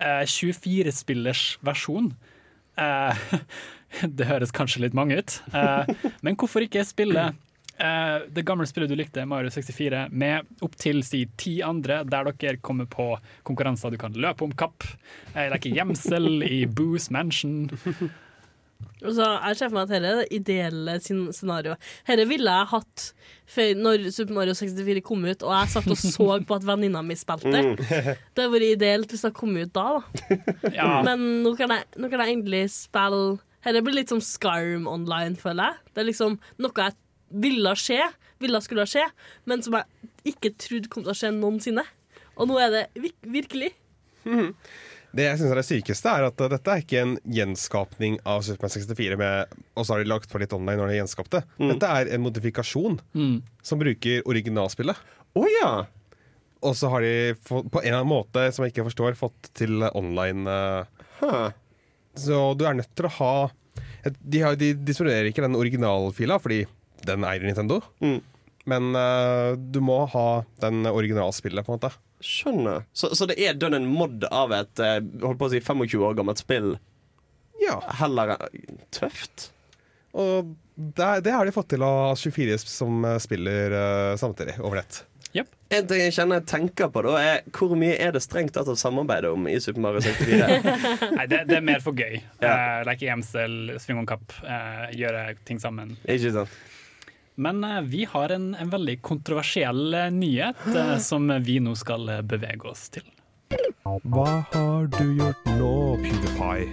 eh, 0.04 0.26
24-spillers 0.28 1.46
versjon. 1.66 2.12
Eh, 2.80 3.16
det 4.18 4.28
høres 4.30 4.56
kanskje 4.56 4.86
litt 4.86 4.98
mange 4.98 5.20
ut, 5.20 5.40
eh, 5.54 6.10
men 6.26 6.38
hvorfor 6.40 6.64
ikke 6.66 6.86
spille 6.88 7.26
eh, 7.82 8.28
det 8.32 8.46
gamle 8.48 8.68
spillet 8.70 8.92
du 8.92 8.96
likte, 9.00 9.26
Mario 9.30 9.52
64, 9.54 10.06
med 10.12 10.48
opptil 10.66 11.04
si 11.06 11.26
ti 11.40 11.60
andre, 11.66 12.04
der 12.08 12.32
dere 12.32 12.62
kommer 12.64 12.90
på 12.90 13.12
konkurranser 13.48 13.94
du 13.94 14.00
kan 14.02 14.16
løpe 14.16 14.46
om 14.46 14.56
kapp, 14.56 14.88
leke 15.36 15.74
gjemsel 15.74 16.44
i 16.48 16.64
Boos 16.70 17.10
Mansion. 17.14 17.68
Og 19.00 19.14
så 19.16 19.26
Jeg 19.48 19.56
ser 19.56 19.70
for 19.70 19.76
meg 19.78 19.86
at 19.86 19.92
dette 19.94 20.10
er 20.10 20.18
det 20.20 20.32
ideelle 20.36 20.94
sin- 21.02 21.30
scenarioet. 21.36 21.80
Dette 22.08 22.26
ville 22.28 22.52
jeg 22.52 22.68
hatt 22.74 23.04
før 23.50 23.70
når 23.80 24.10
Super 24.12 24.34
Mario 24.36 24.54
64 24.54 25.02
kom 25.08 25.24
ut, 25.26 25.44
og 25.48 25.54
jeg 25.56 25.70
satt 25.74 25.88
og 25.88 25.98
så 26.00 26.28
på 26.50 26.56
at 26.58 26.66
venninna 26.68 27.02
mi 27.06 27.16
spilte. 27.16 27.62
Det 27.80 28.44
hadde 28.44 28.50
vært 28.54 28.68
ideelt 28.76 29.14
hvis 29.16 29.24
det 29.28 29.34
kom 29.40 29.56
ut 29.58 29.72
da. 29.74 29.86
da. 30.00 30.38
Ja, 30.80 30.90
Men 31.08 31.24
nå 31.46 31.56
kan, 31.60 31.72
jeg, 31.78 31.88
nå 31.98 32.10
kan 32.12 32.26
jeg 32.26 32.38
endelig 32.40 32.66
spille 32.76 33.40
Dette 33.64 33.82
blir 33.84 33.96
litt 34.00 34.12
som 34.12 34.20
Skyrim 34.24 34.86
online, 34.88 35.36
føler 35.40 35.72
jeg. 35.74 35.80
Det 35.96 36.04
er 36.04 36.10
liksom 36.12 36.38
noe 36.64 36.72
jeg 36.86 36.96
ville 37.44 37.74
skje, 37.78 38.02
ville 38.40 38.62
skulle 38.64 38.86
skje, 38.88 39.04
men 39.46 39.62
som 39.62 39.76
jeg 39.76 40.12
ikke 40.32 40.54
trodde 40.60 40.88
kom 40.92 41.04
til 41.04 41.12
å 41.12 41.18
skje 41.20 41.32
noensinne. 41.36 41.84
Og 42.40 42.48
nå 42.48 42.56
er 42.64 42.72
det 42.72 42.86
vir- 43.04 43.18
virkelig. 43.36 43.74
Det 45.16 45.26
jeg 45.26 45.40
synes 45.40 45.52
er 45.54 45.60
det 45.60 45.66
sykeste, 45.66 46.12
er 46.12 46.28
at 46.28 46.42
dette 46.54 46.74
er 46.74 46.84
ikke 46.84 47.00
en 47.02 47.16
gjenskapning 47.26 48.20
av 48.30 48.44
Superman 48.46 48.74
64, 48.76 49.18
med, 49.18 49.56
og 49.74 49.86
så 49.86 49.96
har 49.96 50.04
de 50.04 50.12
lagt 50.12 50.30
på 50.30 50.42
litt 50.42 50.54
online 50.54 50.78
når 50.78 50.92
de 50.92 51.00
gjenskapte. 51.00 51.42
Dette 51.58 51.94
er 51.96 52.12
en 52.14 52.22
modifikasjon 52.22 53.00
som 53.66 53.82
bruker 53.82 54.28
originalspillet. 54.30 55.02
Å 55.34 55.48
ja! 55.56 55.72
Og 56.60 56.76
så 56.76 56.92
har 56.92 57.02
de 57.06 57.14
på 57.48 57.62
en 57.64 57.72
eller 57.80 58.02
annen 58.02 58.12
måte, 58.12 58.50
som 58.52 58.66
jeg 58.66 58.74
ikke 58.74 58.90
forstår, 58.90 59.18
fått 59.18 59.54
til 59.58 59.86
online 59.94 60.46
uh, 60.46 61.06
Huh. 61.20 61.52
Så 62.16 62.36
du 62.56 62.64
er 62.64 62.78
nødt 62.80 62.92
til 62.96 63.08
å 63.10 63.16
ha 63.18 63.34
de, 64.04 64.40
har, 64.40 64.56
de 64.56 64.72
disponerer 64.88 65.28
ikke 65.30 65.44
den 65.44 65.58
originalfila, 65.60 66.38
fordi 66.40 66.62
den 67.08 67.26
eier 67.28 67.44
Nintendo. 67.44 67.82
Mm. 68.00 68.22
Men 68.70 68.96
uh, 68.96 69.56
du 69.60 69.82
må 69.84 70.02
ha 70.14 70.28
den 70.64 70.88
originalspillet, 70.88 71.66
på 71.66 71.74
en 71.74 71.80
måte. 71.80 71.92
Skjønner. 72.20 72.84
Så, 72.94 73.14
så 73.16 73.28
det 73.30 73.38
er 73.40 73.58
dønn 73.60 73.78
en 73.78 73.88
mod 73.88 74.26
av 74.28 74.52
et 74.56 74.82
eh, 74.84 75.00
holdt 75.24 75.40
på 75.40 75.48
å 75.48 75.54
si 75.54 75.62
25 75.64 76.04
år 76.04 76.18
gammelt 76.20 76.42
spill. 76.42 76.74
Ja, 77.60 77.80
Heller 78.00 78.36
tøft. 78.96 79.52
og 80.16 80.56
det, 80.80 81.08
det 81.26 81.32
har 81.36 81.46
de 81.46 81.52
fått 81.52 81.74
til 81.74 81.84
av 81.84 82.16
24 82.16 82.58
som 82.64 83.04
eh, 83.06 83.18
spiller 83.20 83.74
uh, 83.76 84.18
samtidig 84.20 84.56
over 84.62 84.80
nett. 84.80 85.02
Yep. 85.36 85.50
En 85.76 85.88
ting 85.90 86.00
jeg 86.02 86.14
kjenner 86.16 86.40
jeg 86.40 86.48
tenker 86.50 86.88
på, 86.90 87.04
da 87.06 87.18
er 87.20 87.42
hvor 87.54 87.76
mye 87.78 87.98
er 88.00 88.16
det 88.16 88.24
strengt 88.24 88.56
tatt 88.56 88.72
å 88.72 88.78
samarbeide 88.80 89.30
om 89.36 89.44
i 89.52 89.58
Super 89.62 89.84
Mario 89.84 90.02
64? 90.06 90.48
Nei, 91.18 91.28
det, 91.30 91.44
det 91.52 91.60
er 91.60 91.68
mer 91.68 91.84
for 91.84 92.00
gøy. 92.00 92.22
Ja. 92.40 92.54
Uh, 92.54 92.80
leke 92.88 93.10
gjemsel, 93.10 93.76
swing 93.84 94.00
om 94.02 94.08
kapp, 94.10 94.34
uh, 94.46 94.88
gjøre 94.96 95.34
ting 95.50 95.60
sammen. 95.62 95.98
Ikke 96.08 96.32
sant? 96.40 96.56
Men 97.40 97.64
eh, 97.64 97.82
vi 97.82 98.04
har 98.12 98.36
en, 98.36 98.52
en 98.56 98.70
veldig 98.70 98.98
kontroversiell 99.02 99.94
eh, 99.94 100.12
nyhet 100.12 100.68
eh, 100.76 100.98
som 101.10 101.32
vi 101.44 101.60
nå 101.64 101.76
skal 101.80 102.12
bevege 102.28 102.68
oss 102.68 102.90
til. 102.92 103.08
Hva 104.12 104.28
har 104.52 104.92
du 105.00 105.06
gjort 105.18 105.50
nå, 105.56 105.74
PewDiePie? 106.04 106.68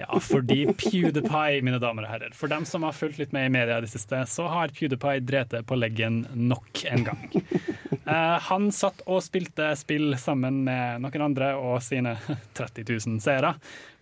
Ja, 0.00 0.20
fordi 0.24 0.62
PewDiePie, 0.78 1.60
mine 1.60 1.76
damer 1.82 2.06
og 2.06 2.12
herrer 2.14 2.32
For 2.32 2.48
dem 2.48 2.64
som 2.64 2.86
har 2.86 2.94
fulgt 2.96 3.18
litt 3.20 3.34
med 3.36 3.50
i 3.50 3.52
media 3.52 3.76
i 3.76 3.84
det 3.84 3.90
siste, 3.92 4.22
så 4.30 4.46
har 4.48 4.72
PewDiePie 4.72 5.20
drept 5.26 5.58
på 5.68 5.76
leggen 5.76 6.22
nok 6.34 6.84
en 6.90 7.06
gang. 7.10 7.26
Eh, 8.10 8.36
han 8.42 8.70
satt 8.74 9.04
og 9.04 9.20
spilte 9.22 9.68
spill 9.78 10.16
sammen 10.18 10.64
med 10.66 11.02
noen 11.04 11.22
andre 11.28 11.52
og 11.60 11.76
sine 11.84 12.16
30 12.58 12.88
000 12.88 13.20
seere, 13.22 13.52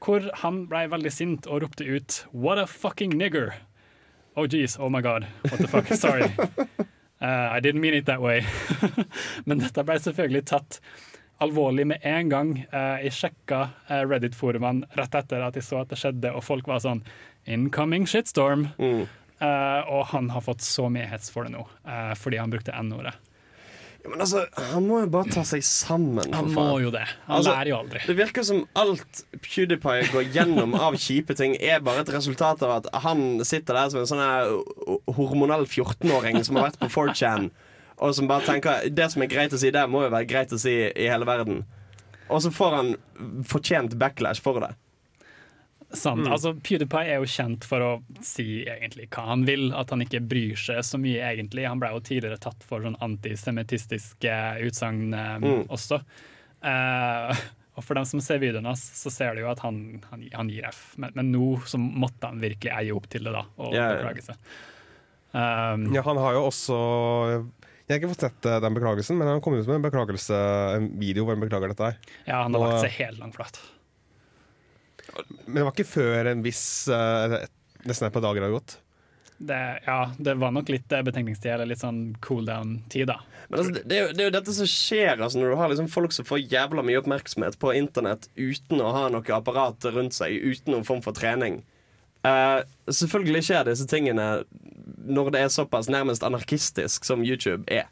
hvor 0.00 0.24
han 0.40 0.62
ble 0.70 0.86
veldig 0.94 1.12
sint 1.12 1.48
og 1.50 1.64
ropte 1.66 1.84
ut 1.84 2.22
'What 2.32 2.62
a 2.62 2.64
fucking 2.64 3.18
nigger'. 3.18 3.52
Oh 4.38 4.46
jeez, 4.46 4.76
oh 4.78 4.88
my 4.88 5.00
god, 5.02 5.26
what 5.50 5.58
the 5.58 5.66
fuck, 5.66 5.92
sorry. 5.98 6.30
Uh, 7.20 7.48
I 7.50 7.58
didn't 7.58 7.80
mean 7.80 7.94
it 7.94 8.06
that 8.06 8.22
way. 8.22 8.46
Men 9.44 9.58
dette 9.58 9.82
ble 9.82 9.96
selvfølgelig 9.98 10.44
tatt 10.46 10.76
alvorlig 11.42 11.88
med 11.90 12.04
en 12.06 12.28
gang. 12.30 12.52
Uh, 12.70 13.02
jeg 13.02 13.16
sjekka 13.16 13.58
eh, 13.88 14.04
Reddit-forumene 14.06 14.86
rett 14.94 15.16
etter 15.18 15.42
at 15.42 15.58
jeg 15.58 15.66
så 15.66 15.80
at 15.82 15.90
det 15.90 15.98
skjedde, 15.98 16.30
og 16.30 16.46
folk 16.46 16.70
var 16.70 16.84
sånn 16.84 17.02
Incoming 17.50 18.06
shitstorm. 18.06 18.68
Mm. 18.78 19.08
Uh, 19.42 19.82
og 19.90 20.06
han 20.12 20.30
har 20.30 20.46
fått 20.46 20.62
så 20.62 20.86
mye 20.94 21.10
hets 21.10 21.34
for 21.34 21.46
det 21.46 21.56
nå, 21.56 21.66
fordi 22.22 22.38
han 22.38 22.54
brukte 22.54 22.74
N-ordet. 22.78 23.16
Ja, 24.04 24.10
men 24.12 24.20
altså, 24.22 24.44
han 24.70 24.84
må 24.86 25.00
jo 25.02 25.08
bare 25.10 25.30
ta 25.34 25.42
seg 25.44 25.64
sammen. 25.66 26.32
Han 26.32 26.52
må 26.54 26.66
jo 26.84 26.92
det. 26.94 27.02
Han 27.26 27.40
Altså, 27.40 27.50
lærer 27.50 27.70
jo 27.72 27.78
aldri. 27.80 28.02
Det 28.06 28.14
virker 28.18 28.46
som 28.46 28.60
alt 28.78 29.22
PewDiePie 29.42 30.06
går 30.14 30.28
gjennom 30.36 30.76
av 30.78 30.94
kjipe 31.02 31.34
ting, 31.38 31.56
er 31.58 31.82
bare 31.84 32.04
et 32.04 32.12
resultat 32.14 32.62
av 32.62 32.76
at 32.78 32.86
han 33.04 33.42
sitter 33.44 33.74
der 33.74 33.90
som 33.90 34.04
en 34.04 34.10
sånn 34.12 35.02
hormonell 35.18 35.66
14-åring 35.66 36.38
som 36.46 36.60
har 36.60 36.68
vært 36.70 36.78
på 36.84 36.90
4chan, 36.94 37.50
og 37.98 38.14
som 38.14 38.28
bare 38.30 38.46
tenker 38.46 38.86
Det 38.94 39.08
som 39.10 39.24
er 39.26 39.30
greit 39.32 39.52
å 39.52 39.58
si 39.58 39.72
der, 39.74 39.90
må 39.90 40.04
jo 40.06 40.12
være 40.14 40.30
greit 40.30 40.54
å 40.54 40.60
si 40.62 40.76
i 40.86 41.08
hele 41.10 41.26
verden. 41.26 41.64
Og 42.30 42.42
så 42.44 42.52
får 42.54 42.76
han 42.78 42.94
fortjent 43.48 43.96
backlash 43.98 44.40
for 44.44 44.60
det. 44.62 44.74
Sant. 45.88 46.20
Mm. 46.20 46.32
Altså, 46.34 46.52
PewDiePie 46.52 47.14
er 47.14 47.22
jo 47.22 47.28
kjent 47.32 47.64
for 47.64 47.80
å 47.80 47.90
si 48.20 48.64
egentlig 48.68 49.06
hva 49.14 49.22
han 49.30 49.46
vil, 49.48 49.70
at 49.72 49.88
han 49.94 50.04
ikke 50.04 50.20
bryr 50.28 50.58
seg 50.60 50.82
så 50.84 51.00
mye 51.00 51.22
egentlig. 51.30 51.64
Han 51.64 51.80
ble 51.80 51.94
jo 51.94 52.02
tidligere 52.04 52.40
tatt 52.44 52.66
for 52.68 52.84
sånn 52.84 52.98
antisemittistiske 53.04 54.34
utsagn 54.68 55.14
um, 55.14 55.46
Mm. 55.48 55.62
også. 55.72 56.02
Uh, 56.60 57.32
og 57.78 57.84
for 57.86 57.94
dem 57.94 58.04
som 58.10 58.20
ser 58.20 58.40
videoen 58.42 58.66
hans, 58.66 58.82
så 59.00 59.10
ser 59.14 59.36
du 59.38 59.44
jo 59.44 59.50
at 59.52 59.62
han, 59.62 60.02
han, 60.10 60.26
han 60.34 60.50
gir 60.50 60.66
F. 60.68 60.92
Men, 61.00 61.14
men 61.16 61.30
nå 61.32 61.54
så 61.70 61.78
måtte 61.80 62.26
han 62.26 62.42
virkelig 62.42 62.74
eie 62.74 62.92
opp 62.96 63.08
til 63.08 63.24
det 63.24 63.32
da, 63.36 63.44
og 63.56 63.76
ja. 63.76 63.86
beklage 63.94 64.26
seg. 64.26 64.50
Um, 65.32 65.88
Ja, 65.94 66.02
han 66.06 66.16
har 66.16 66.38
jo 66.38 66.46
også 66.48 66.76
Jeg 67.84 67.90
har 67.92 67.98
ikke 67.98 68.08
fått 68.14 68.22
sett 68.24 68.46
eh, 68.48 68.60
den 68.64 68.76
beklagelsen, 68.78 69.18
men 69.20 69.28
han 69.28 69.42
kom 69.44 69.52
ut 69.58 69.66
med 69.68 69.76
en 69.76 69.84
beklagelse 69.84 70.38
En 70.72 70.86
video 70.96 71.26
hvor 71.26 71.36
han 71.36 71.42
beklager 71.42 71.68
dette 71.68 71.90
her. 71.90 71.98
ja, 72.24 72.38
han 72.46 72.56
har 72.56 72.62
og, 72.62 72.70
lagt 72.72 72.86
seg 72.86 72.96
helt 72.96 73.20
langflat. 73.20 73.60
Men 75.46 75.60
det 75.60 75.64
var 75.64 75.72
ikke 75.74 75.88
før 75.88 76.30
en 76.32 76.44
viss 76.44 76.62
uh, 76.92 77.40
Nesten 77.88 78.08
et 78.08 78.14
par 78.14 78.24
dager 78.24 78.44
hadde 78.44 78.56
gått. 78.56 78.76
Det, 79.38 79.58
ja, 79.86 79.98
det 80.18 80.34
var 80.34 80.50
nok 80.50 80.70
litt 80.72 80.92
eh, 80.92 81.02
betenkningstid, 81.06 81.52
eller 81.52 81.68
litt 81.70 81.82
sånn 81.82 82.00
cool 82.26 82.42
down-tid, 82.48 83.06
da. 83.06 83.20
Men 83.48 83.60
altså, 83.60 83.74
det, 83.76 83.84
det, 83.86 83.94
er 83.94 84.00
jo, 84.02 84.08
det 84.16 84.24
er 84.24 84.26
jo 84.26 84.34
dette 84.34 84.54
som 84.56 84.68
skjer 84.68 85.12
altså, 85.14 85.38
når 85.38 85.52
du 85.52 85.56
har 85.60 85.70
liksom 85.70 85.90
folk 85.92 86.14
som 86.16 86.26
får 86.26 86.40
jævla 86.42 86.82
mye 86.84 86.98
oppmerksomhet 86.98 87.58
på 87.62 87.70
internett 87.78 88.26
uten 88.34 88.82
å 88.82 88.90
ha 88.96 89.04
noe 89.14 89.36
apparat 89.36 89.86
rundt 89.94 90.18
seg, 90.18 90.34
uten 90.42 90.74
noen 90.74 90.88
form 90.88 91.04
for 91.06 91.16
trening. 91.16 91.60
Uh, 92.26 92.66
selvfølgelig 92.90 93.44
skjer 93.46 93.70
disse 93.70 93.86
tingene 93.88 94.26
når 95.06 95.30
det 95.32 95.44
er 95.44 95.54
såpass 95.54 95.86
nærmest 95.92 96.26
anarkistisk 96.26 97.06
som 97.06 97.22
YouTube 97.22 97.62
er. 97.70 97.86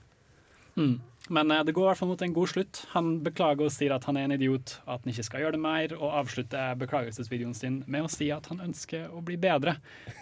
Men 1.28 1.50
eh, 1.50 1.62
det 1.64 1.72
går 1.74 1.84
i 1.84 1.88
hvert 1.90 1.98
fall 1.98 2.10
mot 2.10 2.22
en 2.22 2.34
god 2.36 2.50
slutt. 2.52 2.82
Han 2.92 3.10
beklager 3.24 3.66
og 3.66 3.72
sier 3.74 3.94
at 3.96 4.04
han 4.08 4.18
er 4.18 4.28
en 4.28 4.36
idiot, 4.36 4.76
at 4.84 5.02
han 5.02 5.12
ikke 5.12 5.26
skal 5.26 5.42
gjøre 5.42 5.56
det 5.56 5.62
mer, 5.62 5.94
og 5.98 6.14
avslutter 6.20 6.76
beklagelsesvideoen 6.82 7.56
sin 7.56 7.80
med 7.90 8.06
å 8.06 8.12
si 8.12 8.28
at 8.34 8.46
han 8.52 8.62
ønsker 8.68 9.08
å 9.10 9.22
bli 9.26 9.38
bedre. 9.40 9.76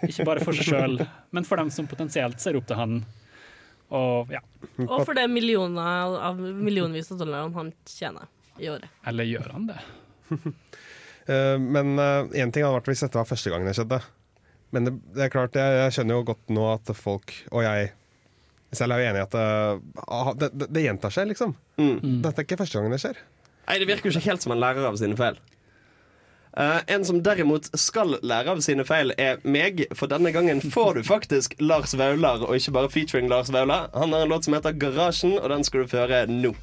Ikke 0.07 0.27
bare 0.29 0.45
for 0.45 0.57
seg 0.57 0.71
sjøl, 0.73 0.99
men 1.37 1.49
for 1.49 1.61
dem 1.61 1.73
som 1.75 1.89
potensielt 1.91 2.41
ser 2.43 2.59
opp 2.61 2.69
til 2.71 2.81
han. 2.81 3.03
Og 3.95 4.33
ja, 4.33 4.41
Og 4.87 5.05
for 5.05 5.15
det 5.17 5.27
millioner 5.31 6.17
av 6.25 6.41
millionvis 6.41 7.13
av 7.13 7.21
dollar 7.21 7.53
han 7.55 7.73
tjener 7.87 8.31
i 8.59 8.71
året. 8.73 8.89
eller 9.07 9.29
gjør 9.29 9.55
han 9.57 9.71
det? 9.73 9.81
Eh, 11.25 11.55
men 11.57 11.97
én 11.97 12.51
ting 12.53 12.67
hadde 12.67 12.75
vært 12.75 12.89
hvis 12.91 13.01
dette 13.01 13.17
var 13.17 13.25
første 13.25 13.49
gangen 13.49 13.65
det 13.65 13.73
skjedde. 13.79 13.97
Men 14.77 14.85
det, 14.85 14.91
det 15.17 15.23
er 15.25 15.31
klart, 15.33 15.55
jeg, 15.57 15.77
jeg 15.81 15.95
skjønner 15.97 16.19
jo 16.19 16.27
godt 16.29 16.51
nå 16.53 16.67
at 16.69 16.91
folk, 16.99 17.33
og 17.49 17.63
jeg 17.65 17.87
selv 18.79 18.95
er 18.95 19.03
jo 19.03 19.09
enig 19.11 19.23
i 19.23 19.25
at 19.25 19.35
det, 19.35 19.47
ah, 20.05 20.31
det, 20.39 20.51
det, 20.55 20.69
det 20.75 20.85
gjentar 20.85 21.15
seg, 21.15 21.31
liksom. 21.33 21.57
Mm. 21.81 22.21
Dette 22.25 22.43
er 22.43 22.47
ikke 22.47 22.61
første 22.61 22.79
gangen 22.79 22.95
det 22.95 23.03
skjer. 23.03 23.19
Nei, 23.65 23.81
Det 23.81 23.89
virker 23.89 24.11
jo 24.11 24.15
ikke 24.15 24.31
helt 24.31 24.45
som 24.45 24.55
en 24.55 24.63
lærer 24.63 24.87
av 24.89 24.97
sine 25.01 25.17
feil. 25.19 25.39
Uh, 26.55 26.79
en 26.87 27.03
som 27.03 27.19
derimot 27.19 27.67
skal 27.75 28.15
lære 28.23 28.53
av 28.53 28.61
sine 28.63 28.85
feil, 28.87 29.11
er 29.19 29.41
meg. 29.43 29.83
For 29.99 30.11
denne 30.11 30.31
gangen 30.35 30.61
får 30.63 31.01
du 31.01 31.07
faktisk 31.07 31.57
Lars 31.59 31.97
Vaular, 31.99 32.45
og 32.47 32.55
ikke 32.55 32.77
bare 32.77 32.93
featuring 32.93 33.31
Lars 33.33 33.51
Vaular. 33.53 33.89
Han 33.95 34.15
har 34.15 34.23
en 34.23 34.31
låt 34.31 34.47
som 34.47 34.55
heter 34.55 34.77
Garasjen, 34.79 35.35
og 35.41 35.51
den 35.51 35.67
skal 35.67 35.83
du 35.83 35.91
føre 35.91 36.27
nå. 36.31 36.55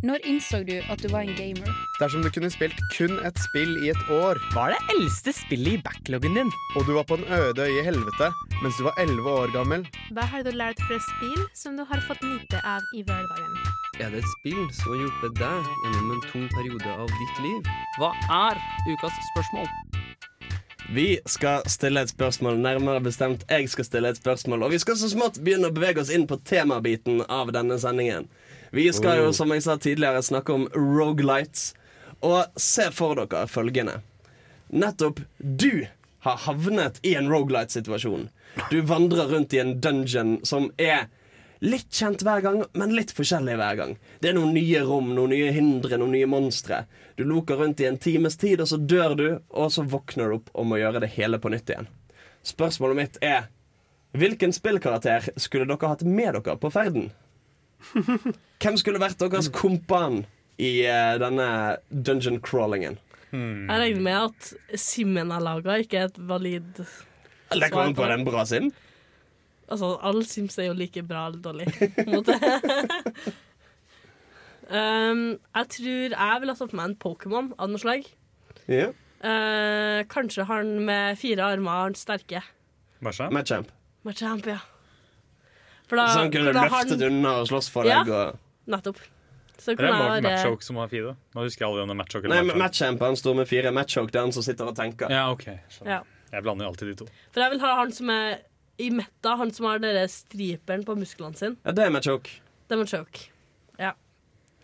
Når 0.00 0.22
innså 0.24 0.62
du 0.64 0.78
at 0.88 1.02
du 1.04 1.10
var 1.12 1.26
en 1.28 1.34
gamer? 1.36 1.68
Dersom 2.00 2.22
du 2.24 2.30
kunne 2.32 2.48
spilt 2.52 2.78
kun 2.94 3.18
et 3.28 3.36
spill 3.42 3.74
i 3.84 3.90
et 3.92 4.04
år, 4.14 4.38
Hva 4.54 4.70
er 4.70 4.72
det 4.78 4.94
eldste 4.94 5.34
spillet 5.36 5.76
i 5.76 5.82
backloggen 5.84 6.38
din? 6.38 6.52
og 6.76 6.86
du 6.88 6.94
var 6.96 7.04
på 7.04 7.18
en 7.20 7.26
øde 7.28 7.66
øye 7.66 7.82
i 7.82 7.84
helvete 7.84 8.30
mens 8.62 8.78
du 8.78 8.84
var 8.86 8.96
11 9.02 9.28
år 9.28 9.52
gammel, 9.52 9.84
Hva 10.16 10.24
har 10.32 10.42
du 10.42 10.50
lært 10.56 10.80
fra 10.88 10.96
spill 11.04 11.44
som 11.54 11.76
du 11.76 11.84
har 11.84 12.00
fått 12.08 12.22
nyte 12.24 12.62
av 12.64 12.80
i 12.96 13.02
hverdagen? 13.04 13.54
Er 14.00 14.08
det 14.10 14.22
et 14.24 14.32
spill 14.40 14.64
som 14.72 14.94
har 14.94 15.02
hjulpet 15.04 15.36
deg 15.36 15.70
gjennom 15.84 16.10
en 16.16 16.24
tung 16.32 16.48
periode 16.56 16.90
av 16.96 17.08
ditt 17.20 17.44
liv? 17.44 17.70
Hva 18.00 18.14
er 18.48 18.56
ukas 18.88 19.20
spørsmål? 19.34 19.68
Vi 20.90 21.20
skal 21.28 21.62
stille 21.70 22.00
et 22.02 22.10
spørsmål, 22.10 22.56
nærmere 22.58 23.00
bestemt 23.04 23.44
jeg 23.50 23.68
skal 23.70 23.84
stille 23.86 24.08
et 24.10 24.16
spørsmål. 24.18 24.64
Og 24.64 24.72
vi 24.72 24.78
skal 24.82 24.96
så 24.98 25.06
smått 25.12 25.38
begynne 25.44 25.68
å 25.70 25.74
bevege 25.76 26.00
oss 26.02 26.10
inn 26.10 26.24
på 26.26 26.40
temabiten 26.42 27.20
av 27.28 27.52
denne 27.54 27.76
sendingen. 27.78 28.26
Vi 28.70 28.86
skal 28.94 29.18
jo, 29.18 29.30
som 29.34 29.50
jeg 29.50 29.64
sa 29.66 29.76
tidligere, 29.78 30.22
snakke 30.22 30.54
om 30.54 30.68
rogelights. 30.74 31.72
Og 32.20 32.60
se 32.60 32.90
for 32.94 33.16
dere 33.18 33.46
følgende. 33.48 34.00
Nettopp 34.70 35.22
du 35.38 35.86
har 36.20 36.36
havnet 36.44 37.00
i 37.02 37.14
en 37.18 37.30
rogelight-situasjon. 37.32 38.28
Du 38.70 38.80
vandrer 38.86 39.30
rundt 39.32 39.54
i 39.54 39.58
en 39.62 39.80
dungeon 39.80 40.38
som 40.46 40.68
er 40.76 41.08
litt 41.60 41.88
kjent 41.92 42.22
hver 42.24 42.42
gang, 42.44 42.62
men 42.72 42.94
litt 42.96 43.12
forskjellig 43.16 43.56
hver 43.60 43.78
gang. 43.78 43.94
Det 44.20 44.30
er 44.30 44.36
noen 44.36 44.52
nye 44.56 44.82
rom, 44.86 45.14
noen 45.16 45.32
nye 45.34 45.50
hindre, 45.54 45.98
noen 46.00 46.14
nye 46.14 46.28
monstre. 46.30 46.84
Du 47.16 47.24
loker 47.28 47.60
rundt 47.60 47.80
i 47.80 47.88
en 47.88 47.98
times 48.00 48.36
tid, 48.40 48.60
og 48.62 48.68
så 48.70 48.78
dør 48.80 49.16
du, 49.16 49.26
og 49.50 49.72
så 49.72 49.84
våkner 49.84 50.30
du 50.30 50.38
opp 50.38 50.52
og 50.54 50.68
må 50.70 50.80
gjøre 50.80 51.02
det 51.04 51.12
hele 51.16 51.40
på 51.40 51.52
nytt 51.52 51.72
igjen. 51.72 51.90
Spørsmålet 52.46 53.00
mitt 53.00 53.18
er 53.24 53.48
Hvilken 54.10 54.50
spillkarakter 54.50 55.28
skulle 55.38 55.68
dere 55.70 55.90
hatt 55.92 56.00
med 56.02 56.34
dere 56.34 56.56
på 56.58 56.70
ferden? 56.74 57.12
Hvem 58.62 58.78
skulle 58.80 59.02
vært 59.02 59.20
deres 59.22 59.50
kompan 59.54 60.24
i 60.60 60.72
uh, 60.84 61.16
denne 61.20 61.48
dungeon 61.90 62.40
crawlingen? 62.44 62.98
Jeg 63.30 63.78
regner 63.78 64.02
med 64.02 64.16
at 64.26 64.80
Simen 64.80 65.30
er 65.30 65.42
laga, 65.44 65.76
ikke 65.78 66.00
et 66.08 66.16
valid 66.18 66.80
Det 66.80 67.68
kommer 67.70 67.92
an 67.92 67.94
på 67.94 68.08
den 68.10 68.24
bra 68.26 68.42
sim. 68.48 68.72
Altså, 69.70 69.92
alle 70.02 70.24
Sims 70.26 70.58
er 70.58 70.66
jo 70.66 70.74
like 70.74 71.04
bra 71.06 71.28
eller 71.28 71.38
dårlig. 71.44 71.68
på 71.94 72.02
en 72.02 72.16
måte. 72.16 72.34
um, 74.80 75.20
jeg 75.54 75.68
tror 75.76 76.16
jeg 76.16 76.40
ville 76.42 76.56
ha 76.56 76.58
tatt 76.58 76.74
med 76.74 76.88
en 76.88 76.96
Pokémon 76.98 77.52
av 77.54 77.70
noe 77.70 77.82
slag. 77.82 78.08
Yeah. 78.66 78.90
Uh, 79.22 80.02
kanskje 80.10 80.48
han 80.48 80.80
med 80.88 81.20
fire 81.22 81.52
armer, 81.52 81.84
han 81.84 81.94
sterke. 81.94 82.42
Machamp. 83.00 83.70
Machamp, 84.02 84.50
ja. 84.50 84.58
For 85.90 85.98
da, 85.98 86.06
Så 86.14 86.20
han 86.22 86.30
kunne 86.30 86.52
løftet 86.54 87.00
han- 87.00 87.08
unna 87.10 87.32
og 87.40 87.48
slåss 87.50 87.68
for 87.74 87.84
Ja. 87.88 88.04
deg. 88.04 88.12
Og... 88.14 88.38
Nettopp. 88.70 89.00
Så 89.60 89.74
Det 89.76 89.80
er 89.84 89.92
være 89.92 90.22
Matchoke 90.24 90.62
som 90.64 90.76
har 90.80 90.88
fire. 90.88 91.16
Nå 91.34 91.42
husker 91.44 91.66
jeg 91.66 91.68
aldri 91.68 91.82
om 91.82 91.88
det 91.90 91.96
er 91.96 91.98
Matchoke 92.00 92.28
Nei, 92.30 92.42
Matchamp 92.56 93.00
han 93.04 93.16
står 93.18 93.34
med 93.36 93.48
fire. 93.50 93.72
Matchoke 93.74 94.10
det 94.14 94.16
er 94.16 94.24
han 94.24 94.32
som 94.32 94.42
sitter 94.46 94.70
og 94.70 94.76
tenker. 94.78 95.10
Ja, 95.10 95.26
ok. 95.34 95.44
ja. 95.84 95.98
Jeg 96.32 96.42
blander 96.46 96.64
jo 96.64 96.70
alltid 96.70 96.88
de 96.88 96.94
to. 97.02 97.06
For 97.34 97.42
jeg 97.42 97.50
vil 97.50 97.60
ha 97.60 97.74
han 97.76 97.92
som 97.92 98.08
er 98.14 98.38
i 98.78 98.88
Meta, 98.88 99.34
han 99.36 99.50
som 99.52 99.66
har 99.66 99.78
den 99.82 99.98
striperen 100.08 100.84
på 100.86 100.94
musklene 100.96 101.36
sine. 101.36 101.56
Ja, 101.66 101.72
det 101.72 101.84
er 101.84 101.90
Matchoke 101.90 102.30
Det 102.70 102.78
er 102.78 102.80
Matchoke 102.84 103.26
Ja. 103.78 103.92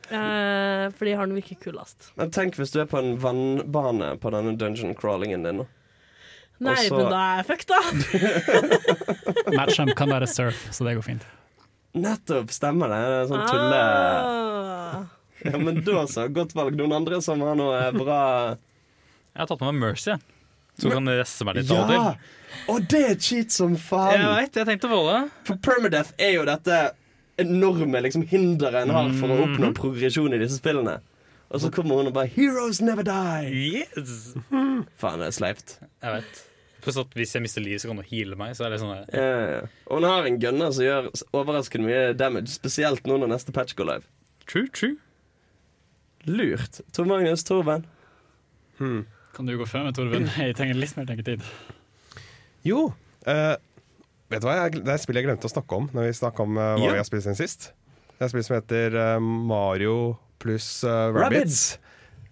Eh, 0.09 0.89
fordi 0.95 1.17
han 1.19 1.35
virker 1.35 1.57
kulest. 1.61 2.13
Men 2.17 2.31
tenk 2.31 2.55
hvis 2.55 2.71
du 2.73 2.81
er 2.81 2.87
på 2.87 2.99
en 3.03 3.17
vannbane 3.19 4.15
på 4.23 4.31
denne 4.31 4.57
dungeon 4.57 4.95
crawlingen 4.95 5.43
din. 5.43 5.59
da. 5.59 5.67
Nei, 6.59 6.73
Også... 6.73 6.97
men 6.97 7.11
da 7.13 7.23
er 7.23 7.41
jeg 7.41 7.47
fucked, 7.51 7.69
da. 7.69 7.81
Matcham 9.59 9.91
kan 9.97 10.13
være 10.15 10.29
surf, 10.31 10.63
så 10.73 10.87
det 10.87 10.97
går 10.97 11.05
fint. 11.05 11.27
Nettopp, 11.97 12.53
stemmer 12.53 12.93
det. 12.93 13.03
det 13.05 13.19
er 13.19 13.29
sånn 13.33 13.45
tulle... 13.49 13.83
Ah. 13.83 15.05
Ja, 15.45 15.59
men 15.61 15.83
da 15.85 16.07
så, 16.09 16.27
godt 16.33 16.55
valg. 16.57 16.77
Noen 16.79 16.95
andre 16.97 17.21
som 17.25 17.43
har 17.45 17.57
noe 17.59 17.77
bra 17.95 18.21
Jeg 18.57 19.43
har 19.43 19.51
tatt 19.51 19.61
med 19.63 19.77
meg 19.77 19.83
Mercy, 19.85 20.17
så 20.81 20.93
kan 20.93 21.11
jeg 21.13 21.21
resse 21.21 21.47
meg 21.47 21.59
litt. 21.61 21.71
Ja! 21.71 21.77
av 21.77 21.85
og 21.85 21.93
til. 21.93 22.31
Og 22.73 22.87
det 22.91 23.03
er 23.11 23.19
cheat 23.21 23.53
som 23.55 23.77
faen! 23.81 24.17
Jeg 24.17 24.31
vet, 24.47 24.61
jeg 24.63 24.69
tenkte 24.71 24.91
på 24.91 25.03
det. 25.11 25.19
For 25.49 25.61
permadeath 25.63 26.17
er 26.17 26.39
jo 26.39 26.47
dette 26.49 26.81
enorme 27.43 28.01
liksom, 28.07 28.25
hinderet 28.31 28.87
en 28.87 28.95
har 28.97 29.13
for 29.21 29.33
å 29.33 29.39
oppnå 29.45 29.71
progresjon 29.77 30.33
i 30.33 30.41
disse 30.41 30.59
spillene. 30.63 30.99
Og 31.53 31.63
så 31.63 31.71
kommer 31.71 32.01
hun 32.01 32.09
og 32.11 32.17
bare 32.17 32.33
'Heroes 32.33 32.81
never 32.83 33.05
die'. 33.07 33.53
Yes. 33.53 34.35
Faen, 34.99 35.21
det 35.21 35.29
er 35.29 35.37
sleipt. 35.37 35.79
Jeg 36.03 36.17
vet. 36.17 36.46
Pluss 36.87 36.99
at 37.03 37.15
hvis 37.19 37.33
jeg 37.35 37.43
mister 37.43 37.65
liv, 37.65 37.81
så 37.83 37.91
kan 37.91 37.99
du 37.99 38.05
heale 38.07 38.37
meg. 38.39 38.53
Så 38.55 38.63
er 38.67 38.71
det 38.71 38.79
sånn. 38.79 39.01
Ja, 39.11 39.25
ja. 39.51 39.61
Og 39.91 39.99
hun 39.99 40.07
har 40.07 40.29
en 40.29 40.37
gunner 40.43 40.71
som 40.77 40.85
gjør 40.87 41.09
overraskende 41.35 41.89
mye 41.89 42.13
damage, 42.15 42.53
spesielt 42.55 43.09
nå 43.11 43.17
når 43.19 43.33
neste 43.35 43.55
patch 43.57 43.75
går 43.79 43.89
live. 43.91 44.07
True, 44.47 44.69
true. 44.71 44.95
Lurt. 46.31 46.81
Tor 46.95 47.09
Magnus, 47.11 47.43
Torben. 47.47 47.85
Kan 48.79 49.47
du 49.51 49.57
gå 49.59 49.67
før 49.69 49.85
med 49.89 49.97
Torben? 49.99 50.29
Jeg 50.43 50.55
trenger 50.59 50.79
litt 50.79 50.95
mer 50.99 51.09
tenketid. 51.11 51.43
Jo, 52.67 52.93
Uh, 53.27 53.57
vet 54.31 54.39
du 54.39 54.45
hva? 54.47 54.53
Jeg, 54.61 54.85
det 54.85 54.93
er 54.93 55.01
et 55.01 55.03
spill 55.03 55.17
jeg 55.19 55.25
glemte 55.27 55.49
å 55.49 55.51
snakke 55.51 55.75
om 55.81 55.89
Når 55.91 56.05
vi 56.07 56.11
snakket 56.15 56.45
om 56.45 56.53
uh, 56.61 56.77
hva 56.77 56.85
Ja. 56.85 56.93
vi 56.95 57.01
har 57.01 57.07
spilt 57.09 57.25
siden 57.25 57.35
sist. 57.41 57.65
Det 58.13 58.21
er 58.21 58.29
et 58.29 58.31
spill 58.37 58.45
som 58.47 58.55
heter 58.55 58.95
uh, 58.95 59.17
Mario 59.19 59.95
pluss 60.39 60.69
uh, 60.87 61.09
Rabbids. 61.11 61.65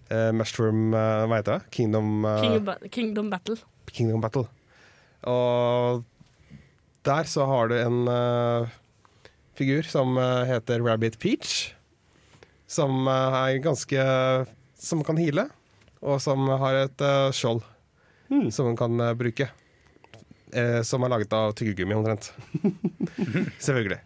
Uh, 0.07 0.29
Mushroom 0.39 0.93
uh, 0.95 1.25
Hva 1.27 1.41
heter 1.41 1.57
det? 1.57 1.67
Kingdom, 1.75 2.13
uh, 2.23 2.37
Kingdom, 2.39 2.87
Kingdom 2.95 3.27
Battle. 3.33 3.57
Kingdom 3.91 4.23
Battle. 4.23 4.47
Og 5.25 6.03
der 7.05 7.29
så 7.29 7.45
har 7.45 7.69
du 7.69 7.75
en 7.77 8.07
uh, 8.09 8.71
figur 9.57 9.85
som 9.87 10.17
eh, 10.17 10.45
heter 10.49 10.81
Rabbit 10.83 11.19
Peach. 11.21 11.73
Som 12.67 13.07
eh, 13.07 13.37
er 13.41 13.61
ganske 13.63 14.01
Som 14.75 15.03
kan 15.05 15.17
heale, 15.17 15.47
og 16.01 16.19
som 16.21 16.49
har 16.49 16.85
et 16.85 17.01
uh, 17.01 17.31
skjold 17.33 17.63
som 18.51 18.65
hun 18.71 18.77
kan 18.77 18.97
bruke. 19.17 19.45
Eh, 20.55 20.81
som 20.81 21.03
er 21.05 21.11
laget 21.13 21.33
av 21.33 21.53
tyggegummi, 21.57 21.93
omtrent. 21.93 22.31
Selvfølgelig. 23.65 23.99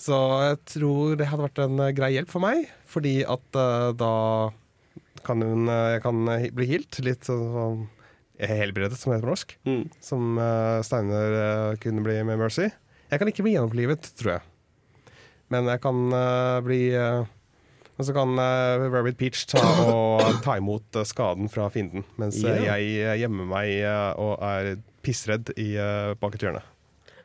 Så 0.00 0.16
jeg 0.46 0.58
tror 0.74 1.16
det 1.20 1.28
hadde 1.28 1.44
vært 1.44 1.60
en 1.64 1.82
grei 1.96 2.14
hjelp 2.14 2.30
for 2.32 2.44
meg, 2.44 2.70
fordi 2.88 3.20
at 3.28 3.58
uh, 3.58 3.90
da 3.92 4.14
kan 5.26 5.44
hun 5.44 5.68
Jeg 5.68 6.00
kan 6.00 6.24
bli 6.56 6.66
healt. 6.70 7.00
Litt 7.04 7.28
sånn 7.28 7.84
helbredet, 8.48 8.98
som 8.98 9.12
heter 9.12 9.26
på 9.26 9.32
norsk. 9.32 9.56
Mm. 9.68 9.82
Som 10.04 10.38
uh, 10.40 10.80
Steiner 10.86 11.36
uh, 11.36 11.80
kunne 11.82 12.04
bli 12.06 12.16
med 12.26 12.40
Mercy. 12.40 12.70
Jeg 13.10 13.20
kan 13.20 13.30
ikke 13.30 13.44
bli 13.46 13.56
gjenopplivet, 13.56 14.12
tror 14.20 14.36
jeg. 14.36 15.14
Men 15.50 15.66
jeg 15.66 15.82
kan 15.82 16.02
uh, 16.14 16.62
bli 16.62 16.80
Og 18.00 18.06
så 18.06 18.14
kan 18.16 18.38
Rabbit 18.80 19.18
Peach 19.20 19.42
ta, 19.50 19.60
og, 19.92 20.22
ta 20.44 20.56
imot 20.56 20.96
eh, 20.96 21.04
skaden 21.04 21.50
fra 21.52 21.66
fienden, 21.68 22.06
mens 22.16 22.38
yeah. 22.40 22.62
Jeg 22.70 22.94
eh, 23.02 23.18
gjemmer 23.20 23.50
meg 23.50 23.74
eh, 23.82 24.12
og 24.16 24.38
er 24.40 24.78
pissredd 25.04 25.52
i, 25.60 25.74
bak 26.20 26.36
et 26.36 26.46
hjørne. 26.46 26.62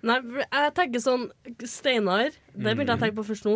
Nei, 0.06 0.20
jeg 0.44 0.74
tenker 0.78 1.02
sånn 1.02 1.24
Steinar, 1.66 2.30
det 2.54 2.74
begynte 2.76 2.94
jeg 2.94 3.00
å 3.00 3.02
tenke 3.02 3.16
på 3.18 3.24
først 3.26 3.46
nå. 3.48 3.56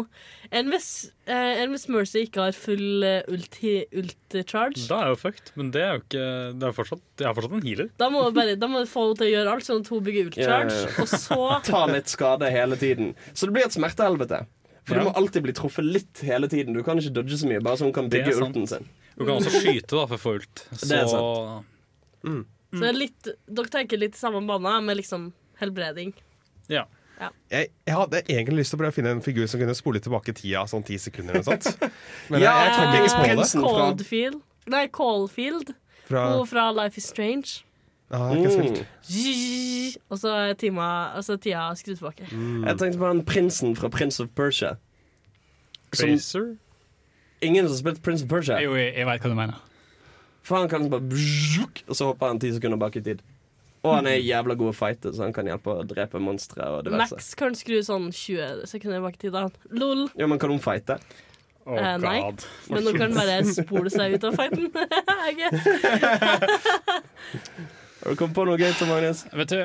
Enn 0.56 0.72
hvis, 0.74 0.88
eh, 1.30 1.60
enn 1.62 1.76
hvis 1.76 1.84
Mercy 1.94 2.24
ikke 2.26 2.42
har 2.48 2.56
full 2.58 3.04
uh, 3.06 3.20
ulti, 3.30 3.74
ulti-charge? 3.94 4.88
Da 4.90 4.98
er 4.98 5.10
jeg 5.12 5.14
jo 5.14 5.20
fucked, 5.22 5.52
men 5.60 5.70
det 5.76 5.84
er 5.86 5.92
jo 5.94 6.02
ikke 6.02 6.24
det 6.58 6.70
er 6.72 6.74
fortsatt, 6.80 7.04
Jeg 7.22 7.28
er 7.30 7.36
fortsatt 7.38 7.54
en 7.60 7.66
healer. 7.68 7.92
Da 8.02 8.08
må, 8.10 8.24
du 8.26 8.38
bare, 8.40 8.56
da 8.58 8.70
må 8.72 8.82
du 8.82 8.90
få 8.90 9.04
henne 9.06 9.20
til 9.20 9.28
å 9.28 9.34
gjøre 9.36 9.54
alt, 9.54 9.68
sånn 9.68 9.84
at 9.86 9.92
hun 9.94 10.06
bygger 10.08 10.30
ulti-charge. 10.32 10.74
Ja, 10.74 10.86
ja, 10.86 10.94
ja. 10.96 11.04
Og 11.04 11.12
så 11.14 11.40
Ta 11.70 11.82
litt 11.92 12.10
skade 12.16 12.50
hele 12.56 12.80
tiden. 12.82 13.12
Så 13.34 13.46
det 13.50 13.56
blir 13.60 13.68
et 13.70 13.76
smertehelvete. 13.78 14.40
For 14.90 14.98
Ja. 14.98 15.04
du 15.04 15.10
må 15.12 15.14
alltid 15.22 15.44
bli 15.46 15.54
truffet 15.54 15.86
litt 15.86 16.24
hele 16.26 16.48
tiden. 16.50 16.74
Du 16.74 16.82
kan 16.88 16.98
ikke 16.98 17.14
dodge 17.20 17.38
så 17.38 17.46
mye, 17.52 17.62
bare 17.62 17.78
så 17.78 17.86
hun 17.86 17.94
kan 17.94 18.10
Det 18.10 18.24
er 18.24 18.26
bygge 18.32 18.40
sant. 18.40 18.56
ulten 18.58 18.66
sin. 18.74 18.88
Du 19.20 19.22
kan 19.28 19.36
også 19.38 19.54
skyte 19.62 19.94
da 20.00 20.08
for 20.10 20.18
å 20.18 20.24
få 20.24 20.34
ult. 20.40 20.64
Så 20.74 20.88
Det 20.90 20.98
er 21.04 21.12
sant. 21.14 21.70
Så 22.74 22.82
det 22.82 22.90
er 22.90 22.98
litt, 22.98 23.30
dere 23.50 23.70
tenker 23.74 24.02
litt 24.02 24.18
i 24.18 24.22
samme 24.22 24.42
bane, 24.50 24.74
med 24.86 24.98
liksom 24.98 25.30
helbreding. 25.62 26.16
Ja. 26.70 26.86
Jeg, 27.52 27.68
jeg 27.84 27.96
hadde 27.96 28.22
egentlig 28.32 28.62
lyst 28.62 28.72
til 28.72 28.78
å 28.78 28.80
prøve 28.80 28.94
å 28.94 28.96
finne 28.96 29.12
en 29.18 29.24
figur 29.24 29.48
som 29.52 29.60
kunne 29.60 29.76
spole 29.76 30.00
tilbake 30.00 30.32
tida 30.38 30.62
sånn 30.72 30.86
ti 30.88 30.96
sekunder 31.02 31.36
eller 31.36 31.48
sånt. 31.50 31.90
Men 32.32 32.46
Ja, 32.46 32.54
jeg, 32.64 32.78
jeg 32.96 33.10
ikke 33.10 33.64
på 33.66 33.74
det. 33.74 33.80
Coldfield 33.80 34.46
Nei, 34.70 34.88
Caulfield. 34.94 35.74
Fra, 36.06 36.38
Hun 36.38 36.48
fra 36.48 36.72
Life 36.72 36.98
is 36.98 37.04
Strange. 37.10 37.64
ah, 38.12 38.32
ikke 38.34 38.86
Og 40.10 40.20
så 40.22 40.30
er 40.34 40.54
tima, 40.54 41.14
altså 41.16 41.38
tida 41.38 41.68
skrudd 41.76 41.98
tilbake. 41.98 42.30
Jeg 42.30 42.78
tenkte 42.78 43.02
på 43.02 43.10
den 43.10 43.26
prinsen 43.26 43.76
fra 43.76 43.90
Prince 43.90 44.24
of 44.24 44.30
Persia. 44.36 44.76
Som 45.94 46.10
ingen 47.42 47.66
som 47.66 47.74
har 47.74 47.80
spilt 47.80 48.04
Prince 48.04 48.24
of 48.24 48.30
Persia. 48.30 48.62
Jo, 48.62 48.76
jeg, 48.78 48.94
jeg 48.98 49.06
veit 49.10 49.26
hva 49.26 49.30
du 49.30 49.38
mener. 49.38 49.60
For 50.46 50.58
han 50.58 50.70
kan 50.70 50.90
bare 50.90 51.04
Og 51.88 51.96
så 51.96 52.10
hopper 52.10 52.28
han 52.28 52.40
ti 52.42 52.52
sekunder 52.54 52.78
bak 52.78 52.96
i 52.96 53.02
tid. 53.02 53.22
Og 53.80 53.94
han 53.96 54.10
er 54.12 54.18
jævla 54.20 54.58
god 54.60 54.74
å 54.74 54.76
fighte, 54.76 55.14
så 55.16 55.24
han 55.24 55.32
kan 55.36 55.48
hjelpe 55.48 55.72
å 55.72 55.86
drepe 55.88 56.20
monstre 56.20 56.66
og 56.68 56.84
diverse. 56.88 57.16
Max 57.16 57.32
kan 57.40 57.56
skru 57.56 57.80
sånn 57.86 58.10
20 58.12 58.68
sekunder 58.68 59.00
bak 59.06 59.16
i 59.16 59.22
tid. 59.24 59.34
Lol. 59.72 60.10
Ja, 60.20 60.28
men 60.28 60.40
kan 60.42 60.52
hun 60.52 60.60
fighte? 60.64 61.00
Oh, 61.70 61.78
Eh, 61.78 61.98
nei. 62.02 62.18
God. 62.26 62.42
Men 62.74 62.82
nå 62.88 62.92
kan 62.98 63.14
bare 63.14 63.44
spole 63.46 63.92
seg 63.94 64.18
ut 64.18 64.24
av 64.26 64.34
fighten. 64.40 64.66
Har 68.00 68.12
du 68.12 68.16
kommet 68.16 68.36
på 68.36 68.46
noe 68.48 68.60
gøy, 68.60 68.72
Tom 68.80 68.92
Magnus? 68.94 69.26
Vet 69.36 69.52
du, 69.52 69.60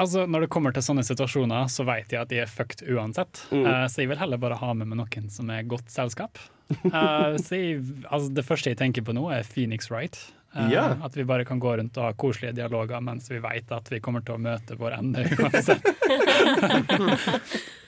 altså 0.00 0.22
Når 0.30 0.44
det 0.44 0.50
kommer 0.54 0.74
til 0.74 0.84
sånne 0.86 1.02
situasjoner, 1.06 1.66
så 1.72 1.86
vet 1.88 2.14
jeg 2.14 2.20
at 2.22 2.30
de 2.30 2.38
er 2.44 2.50
fucked 2.50 2.84
uansett. 2.86 3.42
Mm. 3.50 3.64
Uh, 3.66 3.86
så 3.90 4.04
jeg 4.04 4.12
vil 4.12 4.20
heller 4.22 4.38
bare 4.42 4.58
ha 4.60 4.70
med 4.78 4.92
meg 4.92 5.00
noen 5.02 5.26
som 5.32 5.50
er 5.50 5.66
godt 5.66 5.90
selskap. 5.92 6.38
Uh, 6.86 7.34
så 7.42 7.58
jeg, 7.58 7.82
altså 8.06 8.30
Det 8.32 8.44
første 8.46 8.70
jeg 8.72 8.78
tenker 8.80 9.04
på 9.04 9.12
nå, 9.16 9.26
er 9.34 9.42
Phoenix 9.44 9.90
Wright. 9.90 10.16
Eh, 10.54 10.70
Ja. 10.72 10.96
At 11.04 11.16
vi 11.16 11.24
bare 11.24 11.44
kan 11.48 11.60
gå 11.60 11.76
rundt 11.78 11.96
og 11.96 12.04
ha 12.04 12.12
koselige 12.12 12.52
dialoger 12.60 13.00
mens 13.00 13.30
vi 13.30 13.38
vet 13.40 13.72
at 13.72 13.88
vi 13.92 14.00
kommer 14.00 14.20
til 14.24 14.34
å 14.36 14.42
møte 14.42 14.76
vår 14.78 14.98
ende 14.98 15.24
uansett. 15.38 15.82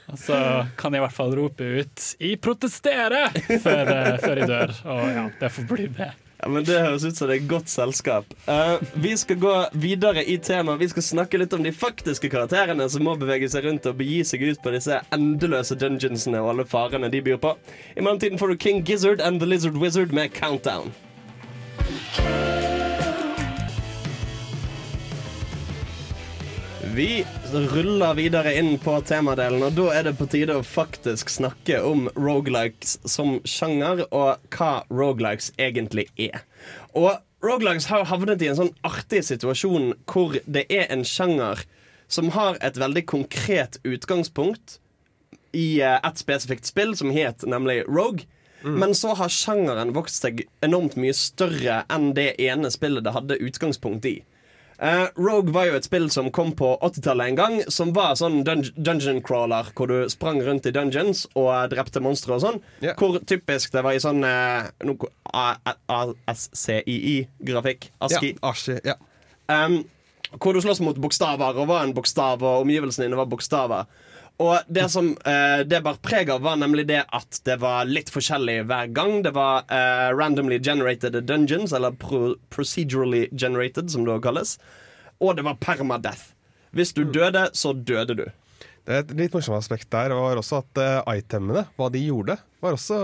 Og 0.04 0.18
så 0.20 0.36
kan 0.76 0.92
jeg 0.92 1.00
i 1.00 1.04
hvert 1.06 1.16
fall 1.16 1.32
rope 1.36 1.64
ut 1.64 2.02
'I 2.20 2.34
protestere!' 2.36 3.22
før, 3.62 3.88
eh, 3.88 4.18
før 4.20 4.36
jeg 4.42 4.48
dør. 4.50 4.74
Og 4.92 5.04
ja, 5.16 5.24
det 5.40 5.50
får 5.52 5.64
bli 5.70 5.86
det. 5.96 6.10
Ja, 6.42 6.48
men 6.52 6.64
Det 6.64 6.76
høres 6.76 7.04
ut 7.08 7.16
som 7.16 7.28
det 7.30 7.38
er 7.38 7.46
godt 7.48 7.68
selskap. 7.72 8.24
Uh, 8.44 8.76
vi 9.00 9.14
skal 9.16 9.36
gå 9.40 9.54
videre 9.80 10.20
i 10.28 10.36
temaet. 10.36 10.78
Vi 10.82 10.88
skal 10.92 11.02
snakke 11.02 11.38
litt 11.40 11.54
om 11.56 11.62
de 11.64 11.72
faktiske 11.72 12.28
karakterene 12.28 12.84
som 12.92 13.02
må 13.06 13.14
bevege 13.16 13.48
seg 13.48 13.64
rundt 13.64 13.86
og 13.88 13.96
begi 13.96 14.20
seg 14.28 14.42
ut 14.42 14.60
på 14.62 14.74
disse 14.74 15.00
endeløse 15.14 15.74
dungeonsene 15.80 16.42
og 16.42 16.50
alle 16.52 16.66
farene 16.68 17.08
de 17.08 17.22
byr 17.24 17.40
på. 17.40 17.54
I 17.96 18.00
mellomtiden 18.04 18.36
får 18.38 18.48
du 18.52 18.56
King 18.60 18.84
Gizzard 18.84 19.20
and 19.24 19.40
The 19.40 19.46
Lizard 19.48 19.80
Wizard 19.80 20.12
med 20.12 20.34
Countdown. 20.36 20.92
Vi 26.94 27.26
ruller 27.52 28.14
videre 28.14 28.52
inn 28.54 28.76
på 28.78 28.92
temadelen, 29.02 29.64
og 29.66 29.72
da 29.74 29.88
er 29.96 30.04
det 30.06 30.12
på 30.14 30.28
tide 30.30 30.54
å 30.54 30.62
faktisk 30.62 31.32
snakke 31.32 31.80
om 31.82 32.04
rogelikes 32.14 33.00
som 33.10 33.40
sjanger, 33.42 34.04
og 34.14 34.44
hva 34.54 34.84
rogelikes 34.94 35.48
egentlig 35.58 36.04
er. 36.14 36.44
Og 36.94 37.16
rogelikes 37.42 37.88
har 37.90 38.06
havnet 38.06 38.44
i 38.44 38.50
en 38.52 38.60
sånn 38.60 38.70
artig 38.86 39.24
situasjon 39.26 39.88
hvor 40.06 40.36
det 40.46 40.68
er 40.70 40.86
en 40.94 41.02
sjanger 41.02 41.64
som 42.06 42.30
har 42.36 42.60
et 42.62 42.78
veldig 42.78 43.02
konkret 43.10 43.80
utgangspunkt 43.82 44.76
i 45.50 45.80
eh, 45.82 45.98
et 45.98 46.22
spesifikt 46.22 46.70
spill 46.70 46.94
som 46.94 47.10
het 47.10 47.42
nemlig 47.42 47.80
Rogue. 47.88 48.28
Men 48.62 48.94
så 48.94 49.16
har 49.18 49.34
sjangeren 49.34 49.90
vokst 49.98 50.22
seg 50.22 50.46
enormt 50.62 50.94
mye 50.94 51.16
større 51.18 51.82
enn 51.92 52.12
det 52.14 52.36
ene 52.40 52.70
spillet 52.72 53.02
det 53.04 53.16
hadde 53.18 53.42
utgangspunkt 53.42 54.06
i. 54.08 54.20
Eh, 54.78 55.06
Rogue 55.16 55.52
var 55.54 55.68
jo 55.68 55.76
et 55.78 55.86
spill 55.86 56.08
som 56.10 56.30
kom 56.34 56.52
på 56.58 56.72
80-tallet 56.82 57.30
en 57.30 57.38
gang, 57.38 57.54
som 57.72 57.92
var 57.94 58.14
sånn 58.18 58.42
dun 58.46 58.64
dungeon 58.74 59.22
crawler, 59.24 59.70
hvor 59.78 59.86
du 59.90 60.08
sprang 60.10 60.42
rundt 60.42 60.66
i 60.66 60.74
dungeons 60.74 61.26
og 61.34 61.48
uh, 61.52 61.64
drepte 61.70 62.02
monstre 62.02 62.34
og 62.36 62.42
sånn. 62.42 62.60
Yeah. 62.82 62.96
Hvor 62.98 63.20
typisk 63.22 63.72
det 63.74 63.84
var 63.86 63.94
i 63.94 64.02
sånn 64.02 64.24
uh, 64.26 64.66
ASCII-grafikk. 66.34 67.90
ASCII. 68.02 68.34
Ja, 68.34 68.50
Ashi, 68.50 68.78
ja. 68.84 68.96
Um, 69.46 69.84
hvor 70.40 70.56
du 70.56 70.60
slåss 70.64 70.80
mot 70.82 70.98
bokstaver 70.98 71.54
og 71.60 71.68
var 71.70 71.84
en 71.84 71.94
bokstav, 71.94 72.42
og 72.42 72.64
omgivelsene 72.64 73.06
dine 73.06 73.18
var 73.20 73.30
bokstaver. 73.30 73.86
Og 74.44 74.70
det 74.76 74.84
som 74.92 75.12
eh, 75.24 75.62
det 75.64 75.78
bar 75.86 75.96
preg 76.04 76.28
av, 76.34 76.42
var 76.44 76.58
nemlig 76.60 76.84
det 76.90 77.00
at 77.16 77.38
det 77.46 77.54
var 77.62 77.86
litt 77.88 78.10
forskjellig 78.12 78.58
hver 78.68 78.90
gang. 78.96 79.20
Det 79.24 79.32
var 79.36 79.64
eh, 79.72 80.10
randomly 80.12 80.58
generated 80.60 81.16
dungeons, 81.28 81.72
eller 81.76 81.94
pro 81.96 82.34
procedurally 82.52 83.28
generated, 83.32 83.88
som 83.94 84.04
det 84.04 84.12
også 84.16 84.26
kalles. 84.28 84.56
Og 85.22 85.36
det 85.38 85.46
var 85.46 85.60
permadeath. 85.62 86.32
Hvis 86.74 86.92
du 86.96 87.04
døde, 87.06 87.46
så 87.54 87.72
døde 87.72 88.16
du. 88.18 88.24
Det 88.84 88.92
er 88.92 89.04
et 89.04 89.12
litt 89.16 89.32
morsomt 89.32 89.56
aspekt 89.56 89.86
der 89.94 90.12
var 90.12 90.36
også 90.36 90.58
at 90.60 90.80
uh, 91.06 91.14
itemene, 91.16 91.62
hva 91.78 91.86
de 91.94 92.02
gjorde, 92.04 92.34
var 92.60 92.74
også 92.76 92.98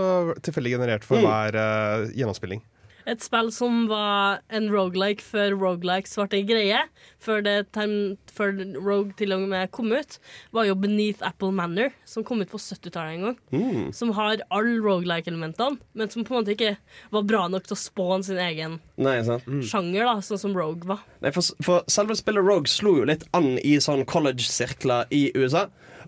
tilfeldig 0.45 0.75
generert 0.75 1.07
for 1.07 1.17
Mm. 1.17 1.25
hver 1.25 1.57
uh, 1.57 2.11
gjennomspilling. 2.13 2.61
Et 3.09 3.21
spill 3.23 3.49
som 3.53 3.85
var 3.89 4.41
en 4.53 4.67
rogelike 4.71 5.23
før 5.25 5.55
rogelikes 5.57 6.13
ble 6.19 6.41
en 6.41 6.47
greie, 6.49 6.81
før, 7.21 7.41
det, 7.45 7.55
term- 7.75 8.17
før 8.31 8.53
Rogue 8.81 9.13
til 9.17 9.33
og 9.35 9.47
med 9.51 9.71
kom 9.73 9.91
ut, 9.93 10.17
var 10.53 10.67
jo 10.69 10.75
Beneath 10.79 11.23
Apple 11.25 11.51
Manor, 11.55 11.91
som 12.05 12.25
kom 12.27 12.41
ut 12.43 12.51
på 12.51 12.59
70-tallet 12.61 13.17
en 13.17 13.25
gang. 13.27 13.37
Mm. 13.53 13.91
Som 13.95 14.13
har 14.17 14.43
alle 14.49 14.77
rogelike-elementene, 14.83 15.79
men 15.93 16.09
som 16.13 16.25
på 16.27 16.35
en 16.35 16.41
måte 16.41 16.55
ikke 16.55 16.75
var 17.13 17.27
bra 17.29 17.45
nok 17.51 17.67
til 17.67 17.77
å 17.77 17.81
spåne 17.81 18.25
sin 18.27 18.41
egen 18.41 18.79
Nei, 19.01 19.17
sant? 19.27 19.45
sjanger, 19.65 20.05
da, 20.07 20.17
sånn 20.25 20.41
som 20.41 20.57
Rogue 20.57 20.87
var. 20.89 21.05
Nei, 21.23 21.33
for, 21.35 21.45
for 21.65 21.87
selve 21.91 22.17
spillet 22.19 22.45
Rogue 22.45 22.69
slo 22.71 22.97
jo 23.01 23.07
litt 23.09 23.25
an 23.37 23.55
i 23.61 23.77
sånn 23.81 24.05
college-sirkler 24.09 25.09
i 25.13 25.29
USA. 25.37 25.67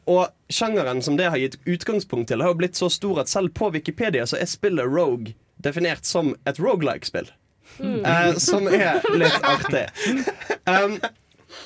Og 0.10 0.28
sjangeren 0.52 1.00
som 1.06 1.16
det 1.16 1.30
har 1.32 1.40
gitt 1.40 1.56
utgangspunkt 1.70 2.28
til, 2.32 2.42
har 2.44 2.52
jo 2.52 2.60
blitt 2.60 2.76
så 2.80 2.90
stor 2.92 3.22
at 3.24 3.32
selv 3.32 3.54
på 3.56 3.70
Wikipedia 3.72 4.26
så 4.28 4.36
er 4.42 4.50
spillet 4.52 4.90
Rogue 4.90 5.32
definert 5.64 6.06
som 6.06 6.34
et 6.46 6.60
rogelike-spill. 6.60 7.32
Mm. 7.80 8.06
Eh, 8.06 8.36
som 8.38 8.68
er 8.68 9.02
litt 9.18 9.44
artig. 9.44 9.88
Um, 10.70 11.00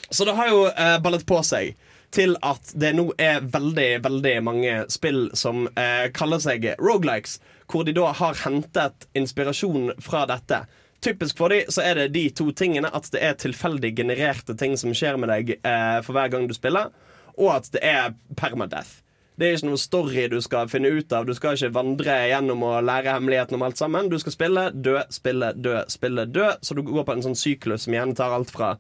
så 0.10 0.26
det 0.26 0.38
har 0.38 0.50
jo 0.52 0.66
eh, 0.70 0.98
ballet 1.04 1.26
på 1.28 1.42
seg 1.44 1.76
til 2.16 2.38
at 2.46 2.72
det 2.80 2.94
nå 2.96 3.10
er 3.20 3.44
veldig, 3.44 3.90
veldig 4.06 4.36
mange 4.44 4.76
spill 4.92 5.28
som 5.36 5.68
eh, 5.76 6.08
kaller 6.16 6.40
seg 6.44 6.70
rogelikes, 6.80 7.38
hvor 7.68 7.84
de 7.84 7.96
da 7.98 8.14
har 8.16 8.38
hentet 8.46 9.08
inspirasjon 9.18 9.92
fra 10.04 10.24
dette. 10.30 10.64
Typisk 11.04 11.38
for 11.38 11.54
dem 11.54 11.68
så 11.72 11.84
er 11.84 12.00
det 12.00 12.08
de 12.16 12.24
to 12.34 12.50
tingene 12.56 12.90
at 12.96 13.10
det 13.14 13.22
er 13.22 13.36
tilfeldig 13.38 13.92
genererte 14.00 14.56
ting 14.58 14.78
som 14.80 14.96
skjer 14.96 15.20
med 15.20 15.30
deg 15.34 15.58
eh, 15.60 16.00
for 16.06 16.16
hver 16.18 16.32
gang 16.34 16.48
du 16.48 16.56
spiller, 16.58 16.94
og 17.38 17.52
at 17.60 17.70
det 17.76 17.84
er 17.86 18.16
permadeath. 18.40 19.04
Det 19.38 19.46
er 19.46 19.54
ikke 19.60 19.68
noe 19.70 19.78
story 19.78 20.24
du 20.32 20.40
skal 20.42 20.70
finne 20.72 20.90
ut 20.98 21.12
av. 21.14 21.26
Du 21.30 21.34
skal 21.38 21.54
ikke 21.54 21.70
vandre 21.76 22.16
gjennom 22.32 22.64
og 22.66 22.80
lære 22.88 23.14
hemmeligheten 23.14 23.54
om 23.60 23.66
alt 23.68 23.78
sammen. 23.78 24.10
Du 24.10 24.18
skal 24.18 24.34
spille, 24.34 24.64
dø, 24.74 24.96
spille, 25.14 25.52
dø, 25.54 25.76
spille, 25.94 26.26
dø. 26.26 26.48
Så 26.66 26.74
du 26.74 26.82
går 26.88 27.06
på 27.06 27.14
en 27.14 27.22
sånn 27.22 27.38
syklus 27.38 27.86
som 27.86 27.94
gjerne 27.94 28.18
tar 28.18 28.34
alt 28.34 28.50
fra 28.50 28.72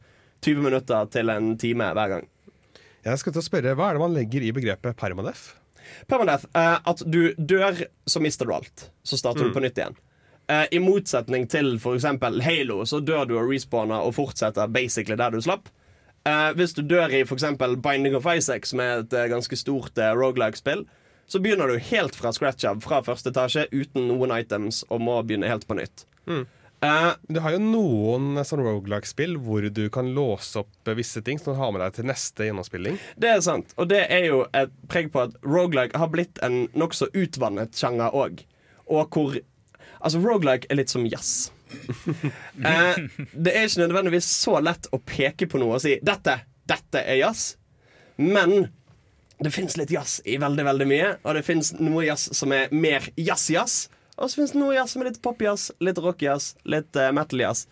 20 0.41 0.63
minutter 0.65 1.05
til 1.13 1.29
en 1.29 1.51
time 1.61 1.91
hver 1.93 2.09
gang. 2.15 2.25
Jeg 3.05 3.21
skal 3.21 3.33
til 3.37 3.43
å 3.43 3.45
spørre, 3.45 3.75
Hva 3.77 3.91
er 3.91 3.93
det 3.93 4.01
man 4.01 4.17
legger 4.17 4.41
i 4.43 4.51
begrepet 4.51 4.97
permadeath? 4.97 5.53
Permadeath 6.09 6.49
er 6.57 6.81
at 6.89 7.03
du 7.05 7.21
dør, 7.37 7.85
så 8.09 8.19
mister 8.19 8.45
du 8.49 8.53
alt. 8.57 8.89
Så 9.05 9.17
starter 9.21 9.45
Mm. 9.45 9.53
du 9.53 9.53
på 9.59 9.61
nytt 9.63 9.77
igjen. 9.77 9.95
Eh, 10.49 10.65
I 10.71 10.79
motsetning 10.79 11.47
til 11.47 11.75
f.eks. 11.77 12.03
Halo, 12.43 12.81
så 12.85 12.99
dør 13.05 13.27
du 13.27 13.37
og 13.37 13.49
respawner 13.51 14.01
og 14.01 14.15
fortsetter 14.15 14.67
basically 14.71 15.15
der 15.15 15.29
du 15.31 15.37
slapp. 15.41 15.69
Eh, 16.27 16.49
hvis 16.59 16.75
du 16.75 16.83
dør 16.83 17.13
i 17.13 17.23
f.eks. 17.23 17.45
Binding 17.57 18.17
of 18.17 18.27
Isaac, 18.27 18.67
som 18.67 18.83
er 18.83 19.01
et 19.01 19.15
uh, 19.15 19.25
ganske 19.31 19.59
stort 19.59 19.97
uh, 20.01 20.11
rogelike-spill, 20.17 20.83
så 21.27 21.39
begynner 21.43 21.71
du 21.71 21.79
helt 21.89 22.15
fra 22.15 22.31
scratch 22.35 22.67
av, 22.67 22.83
fra 22.83 23.01
første 23.03 23.31
etasje, 23.33 23.67
uten 23.71 24.07
noen 24.11 24.33
items, 24.35 24.83
og 24.91 25.03
må 25.03 25.17
begynne 25.27 25.49
helt 25.49 25.67
på 25.67 25.75
nytt. 25.79 26.05
Eh, 26.27 27.11
du 27.27 27.39
har 27.41 27.55
jo 27.55 27.61
noen 27.63 28.37
sånn 28.45 28.61
rogelike-spill 28.61 29.35
hvor 29.41 29.65
du 29.73 29.87
kan 29.93 30.11
låse 30.13 30.61
opp 30.61 30.91
visse 30.97 31.23
ting 31.25 31.39
som 31.41 31.55
du 31.55 31.59
har 31.59 31.71
med 31.73 31.81
deg 31.81 31.95
til 31.95 32.07
neste 32.07 32.45
gjennomspilling. 32.45 32.99
Det 33.17 33.31
er 33.33 33.41
sant, 33.41 33.73
og 33.81 33.89
det 33.89 34.03
er 34.13 34.27
jo 34.29 34.43
et 34.53 34.73
preg 34.91 35.09
på 35.13 35.23
at 35.25 35.35
rogelike 35.41 35.97
har 35.97 36.11
blitt 36.13 36.37
en 36.45 36.67
nokså 36.77 37.09
utvannet 37.17 37.73
sjanger 37.77 38.13
òg. 38.15 38.43
Og 38.87 39.07
hvor 39.13 39.39
Altså, 39.97 40.19
rogelike 40.21 40.67
er 40.69 40.77
litt 40.77 40.91
som 40.93 41.07
jazz. 41.09 41.47
eh, 42.69 42.99
det 43.33 43.53
er 43.53 43.67
ikke 43.67 43.83
nødvendigvis 43.83 44.29
så 44.43 44.57
lett 44.63 44.89
å 44.95 45.01
peke 45.03 45.49
på 45.49 45.61
noe 45.61 45.77
og 45.77 45.83
si 45.83 45.97
'dette, 45.99 46.39
dette 46.69 47.03
er 47.03 47.21
jazz', 47.21 47.55
men 48.17 48.69
det 49.39 49.51
fins 49.53 49.77
litt 49.77 49.91
jazz 49.93 50.19
i 50.25 50.39
veldig 50.41 50.65
veldig 50.65 50.87
mye, 50.89 51.09
og 51.23 51.37
det 51.37 51.45
fins 51.45 51.73
noe 51.77 52.07
jazz 52.07 52.29
som 52.37 52.53
er 52.55 52.71
mer 52.73 53.05
jazz-jazz. 53.15 53.87
Og 54.17 54.31
så 54.31 54.39
fins 54.39 54.55
det 54.55 54.61
noe 54.61 54.73
jazz 54.73 54.95
som 54.95 55.03
er 55.03 55.11
litt 55.11 55.21
pop-jazz, 55.21 55.69
litt 55.83 55.99
rock-jazz, 56.01 56.55
litt 56.65 56.97
uh, 56.97 57.11
metal-jazz. 57.13 57.67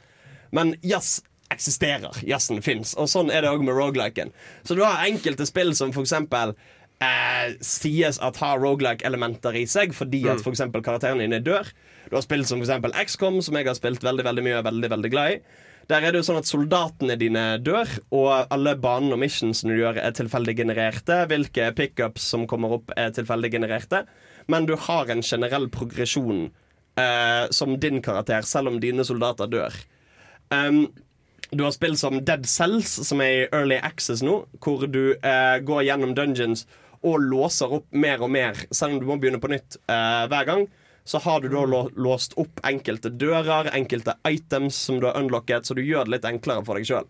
Men 0.54 0.76
jazz 0.86 1.24
eksisterer. 1.50 2.22
Jazzen 2.26 2.62
fins. 2.66 2.94
Og 3.00 3.10
sånn 3.10 3.32
er 3.34 3.46
det 3.46 3.52
òg 3.54 3.64
med 3.66 3.78
rogeliken. 3.78 4.32
Så 4.64 4.78
du 4.78 4.84
har 4.86 5.06
enkelte 5.06 5.48
spill 5.48 5.74
som 5.78 5.94
for 5.96 6.06
eksempel 6.06 6.56
eh, 7.02 7.56
sies 7.62 8.20
at 8.24 8.38
har 8.38 8.60
rogelike-elementer 8.60 9.56
i 9.60 9.66
seg 9.70 9.94
fordi 9.94 10.24
at 10.30 10.40
Mm. 10.40 10.44
for 10.44 10.82
karakterene 10.82 11.28
dine 11.28 11.44
dør. 11.44 11.68
Du 12.10 12.16
har 12.16 12.22
spilt 12.22 12.48
som 12.48 12.62
eksempel 12.62 12.92
XCOM, 12.94 13.42
som 13.42 13.56
jeg 13.56 13.66
har 13.66 13.76
spilt 13.76 14.04
veldig 14.04 14.24
veldig 14.24 14.44
mye 14.44 14.60
og 14.60 14.66
veldig, 14.66 14.90
veldig 14.90 15.12
glad 15.12 15.32
i. 15.32 15.40
Der 15.88 16.02
er 16.02 16.12
det 16.12 16.24
jo 16.24 16.34
sånn 16.34 16.40
at 16.40 16.50
soldatene 16.50 17.18
dine 17.18 17.60
dør, 17.62 17.86
og 18.12 18.48
alle 18.50 18.76
banene 18.76 19.14
og 19.14 19.20
missionsene 19.22 19.76
du 19.76 19.84
gjør, 19.84 20.00
er 20.02 20.12
tilfeldig 20.18 20.56
genererte. 20.58 21.28
Hvilke 21.30 21.76
pickups 21.78 22.22
som 22.22 22.48
kommer 22.48 22.80
opp, 22.80 22.92
er 22.98 23.12
tilfeldig 23.12 23.52
genererte. 23.52 24.06
Men 24.48 24.66
du 24.66 24.76
har 24.76 25.10
en 25.10 25.22
generell 25.22 25.68
progresjon 25.70 26.50
eh, 26.98 27.46
som 27.52 27.78
din 27.78 28.02
karakter, 28.02 28.42
selv 28.42 28.68
om 28.68 28.80
dine 28.80 29.06
soldater 29.06 29.48
dør. 29.52 29.74
Um, 30.50 30.88
du 31.52 31.64
har 31.64 31.72
spill 31.76 31.98
som 31.98 32.18
Dead 32.26 32.46
Cells, 32.50 32.90
som 33.06 33.22
er 33.22 33.44
i 33.44 33.48
Early 33.52 33.78
Access 33.78 34.24
nå, 34.26 34.40
hvor 34.64 34.88
du 34.90 35.14
eh, 35.14 35.58
går 35.62 35.86
gjennom 35.86 36.16
dungeons 36.18 36.66
og 37.06 37.22
låser 37.22 37.72
opp 37.78 37.86
mer 37.94 38.24
og 38.26 38.32
mer, 38.34 38.58
selv 38.72 38.96
om 38.96 39.00
du 39.02 39.08
må 39.10 39.20
begynne 39.22 39.42
på 39.42 39.52
nytt 39.52 39.78
eh, 39.86 40.26
hver 40.32 40.50
gang. 40.50 40.66
Så 41.06 41.22
har 41.22 41.42
du 41.42 41.52
da 41.54 41.66
låst 41.94 42.34
opp 42.42 42.62
enkelte 42.66 43.12
dører, 43.14 43.70
enkelte 43.78 44.16
items 44.26 44.80
som 44.88 44.98
du 45.00 45.06
har 45.06 45.20
unlocket, 45.20 45.68
så 45.68 45.78
du 45.78 45.84
gjør 45.86 46.08
det 46.08 46.16
litt 46.16 46.26
enklere 46.26 46.66
for 46.66 46.80
deg 46.80 46.88
sjøl. 46.90 47.06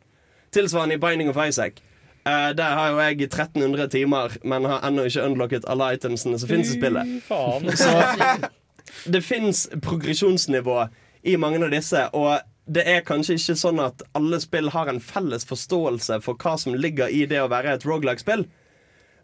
Tilsvarende 0.56 0.98
i 0.98 1.02
Binding 1.02 1.32
of 1.32 1.40
Isaac. 1.40 1.80
Eh, 2.28 2.50
der 2.58 2.76
har 2.76 2.92
jo 2.92 3.00
jeg 3.00 3.30
1300 3.30 3.88
timer, 3.94 4.36
men 4.44 4.68
har 4.68 4.84
ennå 4.88 5.08
ikke 5.08 5.24
unlocket 5.30 5.68
alle 5.72 5.94
itemsene 5.96 6.40
som 6.42 6.52
finnes 6.52 6.74
i 6.74 6.80
spillet. 6.80 7.16
Faen. 7.30 7.72
Så 7.80 9.12
det 9.12 9.22
fins 9.24 9.68
progresjonsnivå 9.86 10.80
i 11.26 11.38
mange 11.42 11.64
av 11.64 11.72
disse, 11.74 12.04
og 12.18 12.42
det 12.66 12.84
er 12.90 13.06
kanskje 13.06 13.38
ikke 13.38 13.56
sånn 13.60 13.80
at 13.84 14.02
alle 14.18 14.40
spill 14.42 14.72
har 14.74 14.90
en 14.90 15.02
felles 15.02 15.46
forståelse 15.46 16.20
for 16.26 16.38
hva 16.42 16.56
som 16.58 16.76
ligger 16.76 17.14
i 17.14 17.24
det 17.30 17.44
å 17.44 17.50
være 17.52 17.78
et 17.78 17.86
rogelike-spill. 17.86 18.48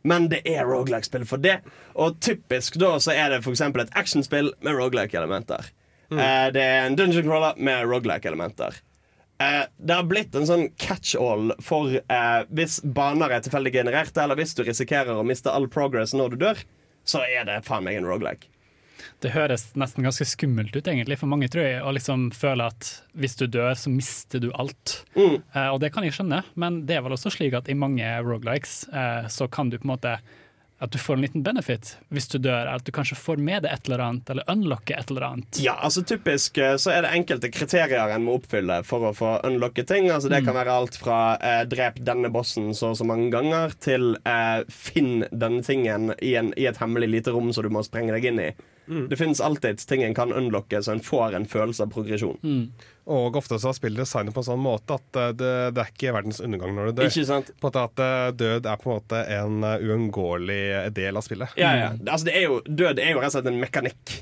Men 0.07 0.29
det 0.31 0.41
er 0.49 0.65
rogelike-spill 0.65 1.27
for 1.29 1.41
det. 1.41 1.59
Og 1.93 2.19
typisk 2.23 2.79
da 2.81 2.95
så 3.03 3.13
er 3.13 3.33
det 3.33 3.41
f.eks. 3.43 3.61
et 3.61 3.97
actionspill 3.97 4.53
med 4.65 4.77
rogelike-elementer. 4.79 5.69
Eh, 6.11 6.47
det 6.51 6.61
er 6.61 6.87
en 6.87 6.97
dungeon 6.99 7.27
crawler 7.27 7.59
med 7.61 7.85
rogelike-elementer. 7.87 8.81
Eh, 9.41 9.63
det 9.77 9.97
har 9.97 10.07
blitt 10.09 10.35
en 10.35 10.47
sånn 10.47 10.67
catch-all 10.81 11.53
for 11.63 11.95
eh, 11.97 12.41
hvis 12.53 12.81
baner 12.83 13.31
er 13.31 13.45
tilfeldig 13.45 13.73
genererte, 13.77 14.23
eller 14.23 14.39
hvis 14.39 14.53
du 14.57 14.65
risikerer 14.67 15.17
å 15.17 15.25
miste 15.27 15.53
all 15.53 15.69
progress 15.71 16.15
når 16.17 16.35
du 16.35 16.43
dør, 16.45 16.65
så 17.07 17.23
er 17.25 17.47
det 17.47 17.61
faen 17.65 17.85
meg 17.87 17.97
en 17.97 18.09
rogelike. 18.09 18.51
Det 19.21 19.33
høres 19.35 19.67
nesten 19.77 20.05
ganske 20.05 20.25
skummelt 20.25 20.73
ut, 20.73 20.87
egentlig, 20.87 21.19
for 21.21 21.29
mange, 21.29 21.49
tror 21.51 21.67
jeg, 21.67 21.81
å 21.85 21.93
liksom 21.93 22.29
føle 22.33 22.65
at 22.71 22.87
hvis 23.13 23.37
du 23.37 23.45
dør, 23.45 23.75
så 23.77 23.93
mister 23.93 24.41
du 24.41 24.49
alt. 24.57 25.01
Mm. 25.13 25.37
Eh, 25.37 25.67
og 25.69 25.77
det 25.83 25.91
kan 25.93 26.05
jeg 26.07 26.15
skjønne, 26.17 26.41
men 26.57 26.81
det 26.89 26.97
er 26.97 27.05
vel 27.05 27.13
også 27.13 27.33
slik 27.35 27.53
at 27.57 27.69
i 27.69 27.77
mange 27.77 28.07
rogelikes 28.25 28.87
eh, 28.89 29.29
så 29.29 29.45
kan 29.51 29.69
du 29.69 29.77
på 29.77 29.85
en 29.85 29.93
måte 29.93 30.15
at 30.81 30.89
du 30.91 30.97
får 30.97 31.13
en 31.19 31.21
liten 31.21 31.43
benefit 31.45 31.91
hvis 32.09 32.25
du 32.31 32.39
dør, 32.41 32.67
at 32.73 32.83
du 32.87 32.91
kanskje 32.95 33.15
får 33.19 33.37
med 33.37 33.61
deg 33.63 33.71
et 33.75 33.85
eller 33.89 34.01
annet, 34.01 34.29
eller 34.33 34.47
unlocker 34.49 34.97
et 34.97 35.11
eller 35.13 35.25
annet. 35.27 35.59
Ja, 35.61 35.75
altså 35.85 36.01
typisk 36.09 36.57
eh, 36.57 36.73
så 36.81 36.89
er 36.95 37.05
det 37.05 37.11
enkelte 37.13 37.51
kriterier 37.53 38.09
en 38.15 38.25
må 38.25 38.39
oppfylle 38.39 38.79
for 38.87 39.05
å 39.05 39.13
få 39.13 39.35
unlocke 39.47 39.85
ting. 39.85 40.09
Altså 40.09 40.29
Det 40.31 40.41
Mm. 40.41 40.45
kan 40.49 40.55
være 40.57 40.73
alt 40.81 40.95
fra 40.97 41.19
eh, 41.37 41.63
drep 41.69 41.99
denne 42.01 42.31
bossen 42.33 42.71
så 42.73 42.91
og 42.91 42.97
så 42.97 43.05
mange 43.05 43.29
ganger, 43.31 43.75
til 43.79 44.15
eh, 44.25 44.63
finn 44.73 45.21
denne 45.31 45.61
tingen 45.63 46.15
i, 46.21 46.33
en, 46.35 46.53
i 46.57 46.65
et 46.65 46.77
hemmelig 46.81 47.09
lite 47.13 47.31
rom 47.31 47.53
som 47.53 47.63
du 47.63 47.69
må 47.69 47.83
sprenge 47.85 48.11
deg 48.17 48.25
inn 48.31 48.39
i. 48.41 48.49
Mm. 48.91 49.05
Det 49.07 49.15
finnes 49.19 49.39
alltid 49.39 49.79
ting 49.87 50.01
en 50.03 50.15
kan 50.17 50.33
unlocke, 50.33 50.81
så 50.83 50.91
en 50.91 50.99
får 51.05 51.35
en 51.37 51.45
følelse 51.47 51.85
av 51.85 51.91
progresjon. 51.93 52.39
Og 53.11 53.35
ofte 53.35 53.59
så 53.59 53.71
har 53.71 53.75
spillet 53.75 54.05
designet 54.05 54.35
på 54.35 54.39
en 54.43 54.47
sånn 54.47 54.61
måte 54.63 54.95
at 54.95 55.19
eh, 55.19 55.31
det, 55.35 55.51
det 55.75 55.83
er 55.83 55.91
ikke 55.91 56.15
verdens 56.15 56.41
undergang 56.43 56.75
når 56.77 56.89
du 56.91 56.99
dør. 56.99 57.11
Ikke 57.11 57.27
sant? 57.27 57.51
På 57.59 57.71
at 57.75 58.03
eh, 58.05 58.27
Død 58.39 58.69
er 58.71 58.81
på 58.81 58.89
en 58.91 58.99
måte 58.99 59.23
en 59.35 59.63
eh, 59.67 59.87
uunngåelig 59.89 60.61
del 60.95 61.19
av 61.19 61.25
spillet. 61.27 61.57
Ja, 61.59 61.73
ja. 61.75 61.89
Altså, 62.05 62.29
det 62.29 62.37
er 62.39 62.45
jo, 62.47 62.61
død 62.65 63.01
er 63.01 63.15
jo 63.15 63.23
rett 63.23 63.33
og 63.33 63.39
slett 63.39 63.51
en 63.51 63.59
mekanikk. 63.61 64.21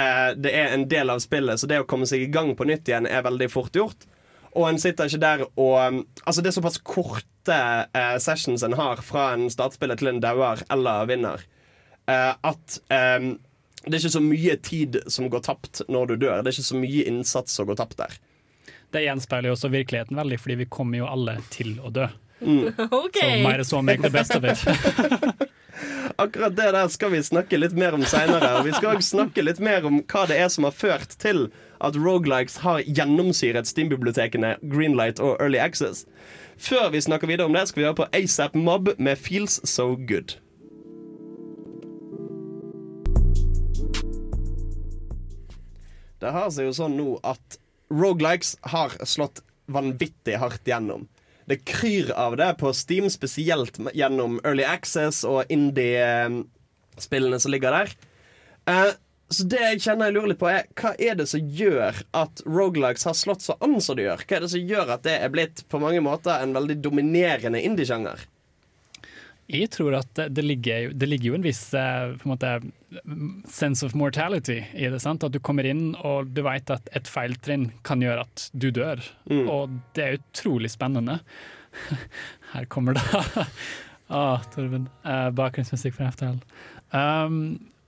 Eh, 0.00 0.30
det 0.36 0.54
er 0.54 0.74
en 0.74 0.86
del 0.88 1.10
av 1.12 1.20
spillet, 1.22 1.60
så 1.60 1.68
det 1.68 1.82
å 1.82 1.88
komme 1.88 2.08
seg 2.08 2.24
i 2.24 2.30
gang 2.32 2.54
på 2.56 2.66
nytt 2.68 2.88
igjen 2.88 3.08
er 3.10 3.26
veldig 3.26 3.50
fort 3.52 3.76
gjort. 3.76 4.06
Og 4.54 4.66
en 4.66 4.80
sitter 4.82 5.06
ikke 5.06 5.22
der 5.22 5.44
og 5.46 5.76
um, 5.78 6.00
Altså, 6.24 6.42
det 6.42 6.50
er 6.50 6.56
såpass 6.56 6.80
korte 6.82 7.58
eh, 7.94 8.16
sessions 8.22 8.64
en 8.66 8.74
har 8.78 9.02
fra 9.06 9.30
en 9.36 9.46
startspiller 9.52 9.98
til 10.00 10.10
en 10.10 10.22
dauer 10.22 10.64
eller 10.72 11.06
vinner, 11.10 11.44
eh, 12.10 12.32
at 12.34 12.80
det 12.90 13.94
er 13.94 14.00
ikke 14.02 14.12
så 14.12 14.20
mye 14.20 14.56
tid 14.60 14.98
som 15.08 15.30
går 15.32 15.40
tapt 15.46 15.80
når 15.88 16.10
du 16.10 16.16
dør. 16.26 16.42
Det 16.42 16.50
er 16.50 16.56
ikke 16.58 16.68
så 16.68 16.80
mye 16.82 17.06
innsats 17.08 17.54
som 17.56 17.68
går 17.70 17.78
tapt 17.80 17.96
der. 17.96 18.18
Det 18.90 19.04
gjenspeiler 19.04 19.50
jo 19.50 19.54
også 19.54 19.70
virkeligheten 19.70 20.18
veldig, 20.18 20.40
fordi 20.42 20.58
vi 20.64 20.66
kommer 20.70 20.98
jo 20.98 21.06
alle 21.10 21.38
til 21.54 21.76
å 21.78 21.92
dø. 21.94 22.08
Mm. 22.40 22.72
Okay. 23.04 23.42
Så 23.42 23.48
mer 23.48 23.62
så 23.62 23.82
make 23.82 24.02
the 24.02 24.10
best 24.10 24.34
of 24.34 24.44
it. 24.44 25.50
akkurat 26.20 26.56
det 26.56 26.72
der 26.72 26.88
skal 26.88 27.10
vi 27.10 27.22
snakke 27.22 27.58
litt 27.58 27.72
mer 27.72 27.94
om 27.96 28.04
seinere. 28.04 28.50
Og 28.58 28.66
vi 28.66 28.74
skal 28.76 28.96
også 28.96 29.16
snakke 29.16 29.44
litt 29.44 29.60
mer 29.62 29.86
om 29.88 30.02
hva 30.10 30.26
det 30.28 30.36
er 30.40 30.50
som 30.52 30.66
har 30.68 30.76
ført 30.76 31.16
til 31.22 31.48
at 31.80 31.96
Rogelikes 31.96 32.60
har 32.64 32.82
gjennomsyret 32.84 33.68
Steam-bibliotekene 33.68 34.56
Greenlight 34.60 35.20
og 35.20 35.38
Early 35.40 35.60
Access. 35.62 36.04
Før 36.60 36.90
vi 36.92 37.00
snakker 37.00 37.30
videre 37.30 37.48
om 37.48 37.56
det, 37.56 37.68
skal 37.68 37.80
vi 37.80 37.88
høre 37.88 38.00
på 38.02 38.08
ASAP 38.12 38.54
Mob 38.54 38.92
med 38.98 39.16
Feels 39.16 39.60
So 39.64 39.94
Good. 39.96 40.36
Det 46.20 46.34
har 46.36 46.50
seg 46.52 46.68
jo 46.68 46.76
sånn 46.76 46.98
nå 47.00 47.14
at 47.24 47.56
Rogalikes 47.90 48.56
har 48.72 48.94
slått 49.04 49.42
vanvittig 49.70 50.38
hardt 50.38 50.66
gjennom. 50.66 51.08
Det 51.50 51.64
kryr 51.66 52.12
av 52.14 52.36
det 52.38 52.54
på 52.60 52.72
Steam, 52.76 53.10
spesielt 53.10 53.78
gjennom 53.94 54.38
Early 54.44 54.64
Access 54.64 55.24
og 55.26 55.50
indie-spillene 55.50 57.40
som 57.42 57.54
ligger 57.54 57.74
der. 57.74 57.94
Uh, 58.70 58.92
så 59.30 59.46
det 59.46 59.60
jeg 59.62 59.82
kjenner 59.84 60.10
jeg 60.10 60.16
lurer 60.16 60.32
litt 60.32 60.40
på, 60.42 60.50
er 60.50 60.68
hva 60.78 60.92
er 60.98 61.18
det 61.18 61.28
som 61.30 61.50
gjør 61.54 61.98
at 62.18 62.42
Rogelikes 62.46 63.06
har 63.06 63.18
slått 63.18 63.44
så 63.46 63.54
an 63.62 63.78
som 63.82 63.98
de 63.98 64.08
gjør? 64.08 64.24
Hva 64.26 64.36
er 64.36 64.46
det 64.46 64.52
som 64.54 64.72
gjør 64.72 64.94
at 64.96 65.04
det 65.06 65.16
er 65.22 65.32
blitt 65.34 65.64
på 65.70 65.82
mange 65.82 66.02
måter 66.02 66.38
en 66.38 66.54
veldig 66.54 66.80
dominerende 66.82 67.62
indie-sjanger? 67.62 68.24
Jeg 69.50 69.70
tror 69.74 69.96
at 69.98 70.20
det, 70.30 70.44
ligger, 70.44 70.92
det 70.94 71.08
ligger 71.08 71.32
jo 71.32 71.38
en 71.38 71.44
viss 71.44 71.62
eh, 71.74 72.12
en 72.14 72.30
måte, 72.30 72.52
sense 73.50 73.86
of 73.86 73.96
mortality 73.98 74.60
i 74.74 74.90
det. 74.92 75.00
sant? 75.02 75.24
At 75.26 75.34
du 75.34 75.40
kommer 75.42 75.66
inn 75.66 75.94
og 75.98 76.30
du 76.34 76.42
vet 76.46 76.70
at 76.70 76.90
et 76.96 77.10
feiltrinn 77.10 77.70
kan 77.86 78.02
gjøre 78.04 78.26
at 78.28 78.46
du 78.52 78.70
dør. 78.74 79.02
Og 79.42 79.74
det 79.98 80.06
er 80.06 80.20
utrolig 80.20 80.70
spennende. 80.72 81.18
Her 82.52 82.68
kommer 82.70 82.98
det. 82.98 83.02
ah, 84.20 84.42
Torben. 84.54 84.86
Uh, 85.06 85.30
Bakgrunnsmusikk 85.34 85.98
fra 85.98 86.12
FTL. 86.14 86.38
Um, 86.94 87.42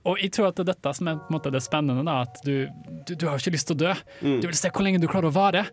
og 0.07 0.19
jeg 0.19 0.33
tror 0.35 0.49
at 0.49 0.59
det 0.59 0.65
er 0.65 0.73
dette 0.73 0.93
som 0.97 1.07
er 1.11 1.21
måte, 1.31 1.51
det 1.51 1.63
spennende. 1.63 2.03
da, 2.03 2.23
At 2.27 2.43
du, 2.43 2.67
du, 3.07 3.15
du 3.15 3.27
har 3.29 3.39
ikke 3.39 3.55
lyst 3.55 3.69
til 3.71 3.77
å 3.77 3.83
dø. 3.85 3.95
Du 4.19 4.49
vil 4.49 4.59
se 4.59 4.71
hvor 4.71 4.83
lenge 4.83 4.99
du 4.99 5.07
klarer 5.07 5.31
å 5.31 5.35
vare. 5.35 5.63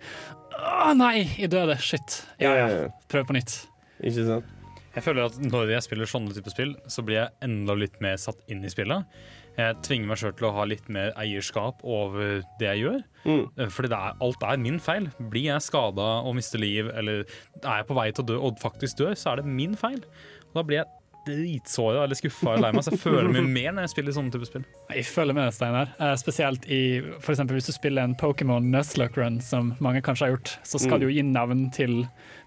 Å 0.54 0.94
nei, 0.94 1.24
jeg 1.34 1.50
døde. 1.50 1.74
Shit. 1.82 2.22
Ja, 2.42 2.54
ja, 2.54 2.70
ja. 2.70 2.88
Prøv 3.10 3.26
på 3.30 3.38
nytt. 3.38 3.58
Ikke 3.98 4.26
sant? 4.28 4.56
Jeg 4.94 5.04
føler 5.06 5.28
at 5.28 5.36
når 5.38 5.70
jeg 5.76 5.82
spiller 5.86 6.08
sånne 6.10 6.34
type 6.34 6.50
spill, 6.50 6.72
så 6.90 7.04
blir 7.06 7.20
jeg 7.20 7.30
enda 7.46 7.76
litt 7.78 8.00
mer 8.02 8.16
satt 8.18 8.40
inn 8.50 8.64
i 8.66 8.70
spillet. 8.72 9.04
Jeg 9.58 9.76
tvinger 9.86 10.08
meg 10.10 10.18
sjøl 10.18 10.32
til 10.38 10.46
å 10.48 10.52
ha 10.56 10.64
litt 10.66 10.88
mer 10.90 11.12
eierskap 11.20 11.82
over 11.86 12.40
det 12.58 12.68
jeg 12.72 12.82
gjør. 12.84 13.00
Mm. 13.26 13.42
Eh, 13.58 13.68
Fordi 13.70 13.90
det 13.92 13.98
er, 13.98 14.16
alt 14.26 14.42
er 14.46 14.56
min 14.62 14.78
feil. 14.82 15.08
Blir 15.30 15.48
jeg 15.50 15.62
skada 15.66 16.08
og 16.26 16.34
mister 16.38 16.58
liv, 16.62 16.88
eller 16.90 17.22
er 17.62 17.82
jeg 17.82 17.86
på 17.90 17.98
vei 17.98 18.08
til 18.14 18.24
å 18.24 18.28
dø 18.32 18.38
og 18.48 18.58
faktisk 18.62 18.98
dør, 19.02 19.14
så 19.18 19.32
er 19.34 19.42
det 19.42 19.46
min 19.50 19.76
feil. 19.78 20.00
Og 20.50 20.58
da 20.60 20.66
blir 20.66 20.80
jeg 20.82 20.88
dritsåra 21.26 22.04
eller 22.06 22.16
skuffa 22.16 22.54
eller 22.54 22.64
lei 22.70 22.72
meg. 22.78 22.84
Så 22.86 22.94
jeg 22.94 23.02
føler 23.02 23.28
mye 23.34 23.46
mer 23.58 23.74
når 23.76 23.84
jeg 23.86 23.92
spiller 23.94 24.16
sånne 24.16 24.32
type 24.34 24.48
spill. 24.48 24.64
Jeg 24.94 25.04
føler 25.10 25.36
med 25.36 25.44
deg, 25.50 25.54
Steinar. 25.58 25.90
Eh, 26.00 26.14
Spesielt 26.22 26.66
i 26.72 26.80
for 27.20 27.34
eksempel 27.34 27.58
hvis 27.58 27.68
du 27.70 27.74
spiller 27.76 28.06
en 28.08 28.16
Pokémon 28.18 28.70
Nuzlocke 28.72 29.20
Run, 29.20 29.38
som 29.44 29.74
mange 29.84 30.00
kanskje 30.06 30.26
har 30.28 30.34
gjort, 30.36 30.54
så 30.66 30.80
skal 30.80 30.96
Mm. 30.96 31.00
du 31.00 31.06
jo 31.10 31.14
gi 31.18 31.26
navn 31.26 31.66
til 31.76 31.98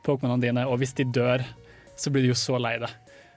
Pokémonene 0.08 0.41
dine, 0.41 0.66
og 0.68 0.80
hvis 0.82 0.96
de 0.98 1.06
dør, 1.06 1.46
så 1.96 2.12
blir 2.14 2.26
du 2.26 2.32
jo 2.34 2.38
så 2.38 2.60
lei 2.62 2.78
deg. 2.82 2.91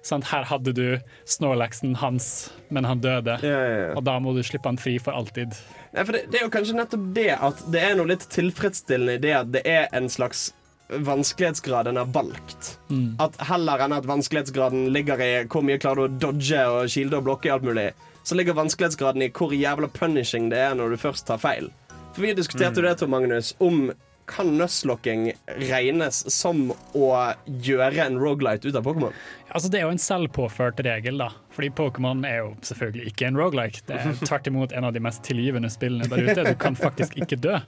Sant? 0.07 0.29
Her 0.31 0.45
hadde 0.47 0.71
du 0.77 0.85
Snorlaxen 1.27 1.97
hans, 1.99 2.53
men 2.71 2.87
han 2.87 3.01
døde, 3.03 3.39
Ja, 3.43 3.57
ja, 3.67 3.79
ja. 3.89 3.95
og 3.99 4.05
da 4.07 4.19
må 4.23 4.37
du 4.37 4.43
slippe 4.47 4.71
han 4.71 4.79
fri 4.79 4.99
for 5.03 5.17
alltid. 5.19 5.57
Nei, 5.97 6.05
for 6.05 6.15
det, 6.15 6.27
det 6.31 6.39
er 6.41 6.45
jo 6.47 6.53
kanskje 6.55 6.77
nettopp 6.79 7.09
det 7.17 7.31
at 7.35 7.65
det 7.75 7.83
er 7.83 7.97
noe 7.99 8.13
litt 8.13 8.29
tilfredsstillende 8.31 9.17
i 9.19 9.23
det 9.25 9.35
at 9.35 9.51
det 9.57 9.65
er 9.67 9.89
en 9.99 10.07
slags 10.13 10.53
vanskelighetsgrad 10.89 11.89
en 11.91 11.97
har 11.97 12.05
valgt. 12.15 12.77
Mm. 12.89 13.17
At 13.19 13.35
heller 13.49 13.83
enn 13.83 13.97
at 13.97 14.07
vanskelighetsgraden 14.07 14.93
ligger 14.95 15.19
i 15.25 15.31
hvor 15.51 15.65
mye 15.67 15.81
klarer 15.83 16.07
du 16.07 16.29
å 16.29 16.31
dodge 16.31 16.63
og 16.71 16.93
kilde 16.93 17.19
og 17.19 17.27
blokke 17.27 17.51
i 17.51 17.55
alt 17.57 17.67
mulig, 17.67 17.89
så 18.23 18.39
ligger 18.39 18.55
vanskelighetsgraden 18.59 19.27
i 19.27 19.31
hvor 19.35 19.55
jævla 19.55 19.91
punishing 19.91 20.49
det 20.55 20.63
er 20.69 20.79
når 20.79 20.95
du 20.95 21.03
først 21.03 21.27
tar 21.27 21.43
feil. 21.43 21.73
For 22.15 22.23
vi 22.25 22.33
diskuterte 22.39 22.81
jo 22.81 22.87
det, 22.87 22.95
Tor 23.01 23.11
Magnus, 23.13 23.53
om 23.59 23.91
kan 24.27 24.53
nøstlokking 24.59 25.29
regnes 25.71 26.23
som 26.33 26.71
å 26.97 27.11
gjøre 27.47 28.07
en 28.07 28.19
rogelight 28.21 28.67
ut 28.67 28.77
av 28.77 28.87
Pokémon? 28.87 29.15
Altså, 29.49 29.71
det 29.73 29.81
er 29.81 29.87
jo 29.87 29.93
en 29.95 30.03
selvpåført 30.03 30.83
regel, 30.85 31.21
da. 31.23 31.31
Fordi 31.55 31.71
Pokémon 31.79 32.25
er 32.29 32.41
jo 32.43 32.49
selvfølgelig 32.67 33.13
ikke 33.13 33.31
en 33.31 33.39
roguelike. 33.41 33.85
Det 33.89 34.01
er 34.01 34.19
tvert 34.29 34.51
imot 34.51 34.75
en 34.77 34.89
av 34.89 34.97
de 34.97 35.05
mest 35.05 35.23
tilgivende 35.27 35.71
spillene 35.73 36.11
der 36.11 36.27
ute. 36.27 36.51
Du 36.51 36.59
kan 36.61 36.79
faktisk 36.79 37.17
ikke 37.23 37.39
dø. 37.41 37.61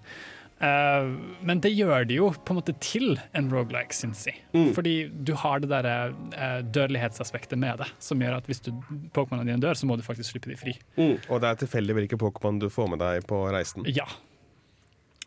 Uh, 0.58 1.14
men 1.46 1.60
det 1.62 1.70
gjør 1.70 2.02
det 2.10 2.16
jo 2.16 2.32
på 2.34 2.50
en 2.50 2.58
måte 2.58 2.74
til 2.82 3.12
en 3.38 3.50
roguelike, 3.52 3.94
syns 3.94 4.24
jeg. 4.26 4.40
Fordi 4.74 4.94
du 5.06 5.36
har 5.38 5.62
det 5.62 5.70
derre 5.70 5.96
uh, 6.34 6.60
dødelighetsaspektet 6.66 7.60
med 7.62 7.78
det, 7.84 7.86
som 8.02 8.18
gjør 8.18 8.40
at 8.40 8.50
hvis 8.50 8.64
du 8.66 8.72
Pokémonene 9.14 9.46
dine 9.52 9.62
dør, 9.62 9.78
så 9.78 9.86
må 9.86 9.96
du 9.96 10.02
faktisk 10.06 10.34
slippe 10.34 10.50
de 10.50 10.58
fri. 10.58 10.74
Og 10.98 11.38
det 11.38 11.52
er 11.52 11.62
tilfeldig 11.62 12.00
hvilke 12.00 12.18
Pokémon 12.18 12.58
du 12.58 12.66
får 12.74 12.90
med 12.96 13.04
deg 13.04 13.28
på 13.30 13.44
reisen. 13.54 13.86
Ja. 13.86 14.08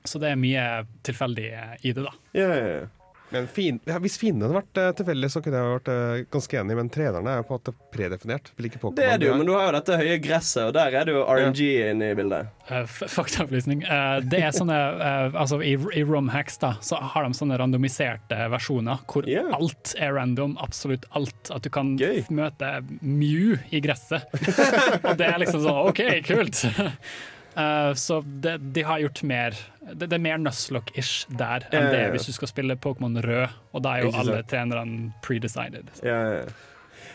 Så 0.04 0.22
det 0.22 0.32
er 0.32 0.39
mye 0.39 0.66
tilfeldig 1.06 1.47
eh, 1.52 1.78
i 1.82 1.93
det, 1.93 2.08
da. 2.08 2.16
Ja, 2.38 2.49
ja, 2.56 2.74
ja. 2.80 2.89
Men 3.32 3.47
fin, 3.47 3.78
ja, 3.88 3.95
hvis 4.04 4.18
fiendene 4.20 4.49
hadde 4.49 4.58
vært 4.58 4.80
uh, 4.82 4.89
tilfeldige, 4.99 5.32
så 5.32 5.39
kunne 5.43 5.60
jeg 5.62 5.72
vært 5.72 5.89
eh, 5.93 6.24
ganske 6.34 6.58
enig, 6.60 6.76
men 6.76 6.89
trenerne 6.91 7.32
er 7.32 7.39
jo 7.39 7.45
på 7.47 7.54
en 7.54 7.62
måte 7.62 7.74
predefinert. 7.95 8.52
Det 8.60 9.06
er 9.08 9.22
det 9.22 9.30
jo, 9.30 9.38
men 9.39 9.47
du 9.47 9.54
har 9.56 9.70
jo 9.70 9.76
dette 9.78 9.99
høye 10.02 10.18
gresset, 10.20 10.66
og 10.68 10.74
der 10.76 10.97
er 10.99 11.08
det 11.08 11.16
jo 11.16 11.24
RNG 11.24 11.62
inne 11.93 12.12
i 12.12 12.18
bildet. 12.20 12.52
Uh, 12.68 12.84
Faktaopplysning. 12.91 13.86
Uh, 13.88 14.20
det 14.28 14.43
er 14.43 14.52
sånne 14.56 14.76
eh, 15.08 15.39
Altså, 15.39 15.62
i, 15.64 15.78
i 15.95 16.04
romhacks 16.04 16.60
da, 16.60 16.74
så 16.84 16.99
har 17.14 17.24
de 17.24 17.38
sånne 17.38 17.56
randomiserte 17.62 18.49
versjoner 18.52 18.99
hvor 19.08 19.28
alt 19.56 19.95
er 19.95 20.12
random. 20.18 20.58
Absolutt 20.60 21.08
alt. 21.16 21.54
At 21.56 21.64
du 21.64 21.72
kan 21.72 21.95
Gøy. 21.99 22.26
møte 22.36 22.82
Mew 22.99 23.56
i 23.72 23.80
gresset. 23.84 24.28
Og 25.08 25.16
det 25.20 25.32
er 25.32 25.39
liksom 25.39 25.64
sånn 25.64 25.86
OK, 25.88 26.04
kult! 26.28 26.66
Eh, 27.56 27.93
så 27.93 28.22
det, 28.26 28.58
de 28.58 28.84
har 28.88 28.99
gjort 28.99 29.24
mer 29.28 29.56
Det, 29.82 30.06
det 30.06 30.16
er 30.16 30.22
mer 30.24 30.38
Nuzlocke-ish 30.39 31.26
der 31.36 31.66
enn 31.76 31.89
det 31.91 32.04
hvis 32.14 32.30
du 32.30 32.36
skal 32.38 32.47
spille 32.47 32.78
Pokémon 32.80 33.18
rød, 33.26 33.58
og 33.76 33.84
da 33.84 33.97
er 33.97 34.06
jo 34.06 34.14
alle 34.22 34.38
trenerne 34.47 35.12
predecided. 35.26 35.89
Ja, 36.06 36.20
ja. 36.38 36.45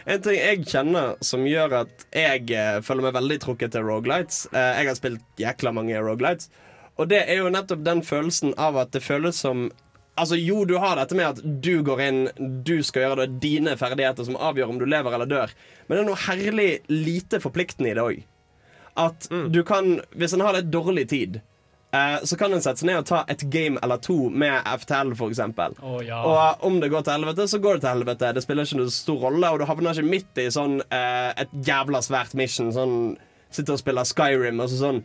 En 0.06 0.20
ting 0.22 0.36
jeg 0.36 0.66
kjenner 0.68 1.16
som 1.24 1.46
gjør 1.48 1.80
at 1.80 2.04
jeg 2.14 2.44
uh, 2.52 2.82
føler 2.84 3.08
meg 3.08 3.16
veldig 3.16 3.40
trukket 3.42 3.72
til 3.74 3.86
Rogalights 3.86 4.44
uh, 4.52 4.76
Jeg 4.76 4.90
har 4.90 4.98
spilt 4.98 5.40
jækla 5.40 5.72
mange 5.74 5.98
Rogalights, 5.98 6.50
og 7.00 7.10
det 7.10 7.24
er 7.24 7.40
jo 7.40 7.50
nettopp 7.50 7.82
den 7.86 8.04
følelsen 8.06 8.54
av 8.60 8.78
at 8.82 8.92
det 8.94 9.02
føles 9.06 9.40
som 9.40 9.70
Altså 10.16 10.38
Jo, 10.40 10.62
du 10.64 10.78
har 10.80 10.96
dette 10.96 11.16
med 11.16 11.26
at 11.28 11.40
du 11.64 11.82
går 11.84 12.00
inn, 12.06 12.20
du 12.64 12.78
skal 12.86 13.04
gjøre 13.04 13.26
det 13.26 13.40
dine 13.42 13.74
ferdigheter 13.76 14.24
som 14.24 14.38
avgjør 14.40 14.72
om 14.72 14.78
du 14.80 14.86
lever 14.88 15.12
eller 15.12 15.28
dør, 15.28 15.52
men 15.86 15.92
det 15.92 16.02
er 16.02 16.08
noe 16.08 16.22
herlig 16.22 16.70
lite 16.88 17.40
forpliktende 17.42 17.90
i 17.90 17.98
det 17.98 18.04
òg. 18.04 18.22
At 18.96 19.28
du 19.52 19.60
kan, 19.66 20.00
hvis 20.16 20.32
en 20.32 20.44
har 20.44 20.56
litt 20.56 20.70
dårlig 20.72 21.08
tid, 21.10 21.40
eh, 21.92 22.16
så 22.24 22.38
kan 22.40 22.54
en 22.54 22.62
sette 22.64 22.80
seg 22.80 22.88
ned 22.90 23.02
og 23.02 23.08
ta 23.10 23.22
et 23.28 23.44
game 23.52 23.80
eller 23.84 24.00
to 24.02 24.16
med 24.30 24.64
FTL, 24.82 25.12
for 25.18 25.32
eksempel. 25.32 25.76
Ja. 26.06 26.22
Og 26.24 26.64
om 26.66 26.80
det 26.80 26.90
går 26.92 27.04
til 27.04 27.18
helvete, 27.18 27.48
så 27.48 27.60
går 27.60 27.76
det 27.76 27.84
til 27.84 27.92
helvete. 27.92 28.32
Det 28.36 28.44
spiller 28.44 28.68
ikke 28.68 28.80
noe 28.80 28.94
stor 28.94 29.22
rolle, 29.28 29.52
og 29.52 29.60
du 29.60 29.68
havner 29.68 29.96
ikke 29.96 30.14
midt 30.16 30.42
i 30.42 30.48
sånn 30.54 30.80
eh, 30.88 31.30
et 31.44 31.52
jævla 31.68 32.00
svært 32.04 32.36
mission. 32.38 32.72
Sånn 32.74 32.98
Sitter 33.54 33.76
og 33.76 33.78
spiller 33.78 34.04
Skyrim 34.04 34.58
og 34.60 34.66
så 34.72 34.80
sånn 34.80 34.96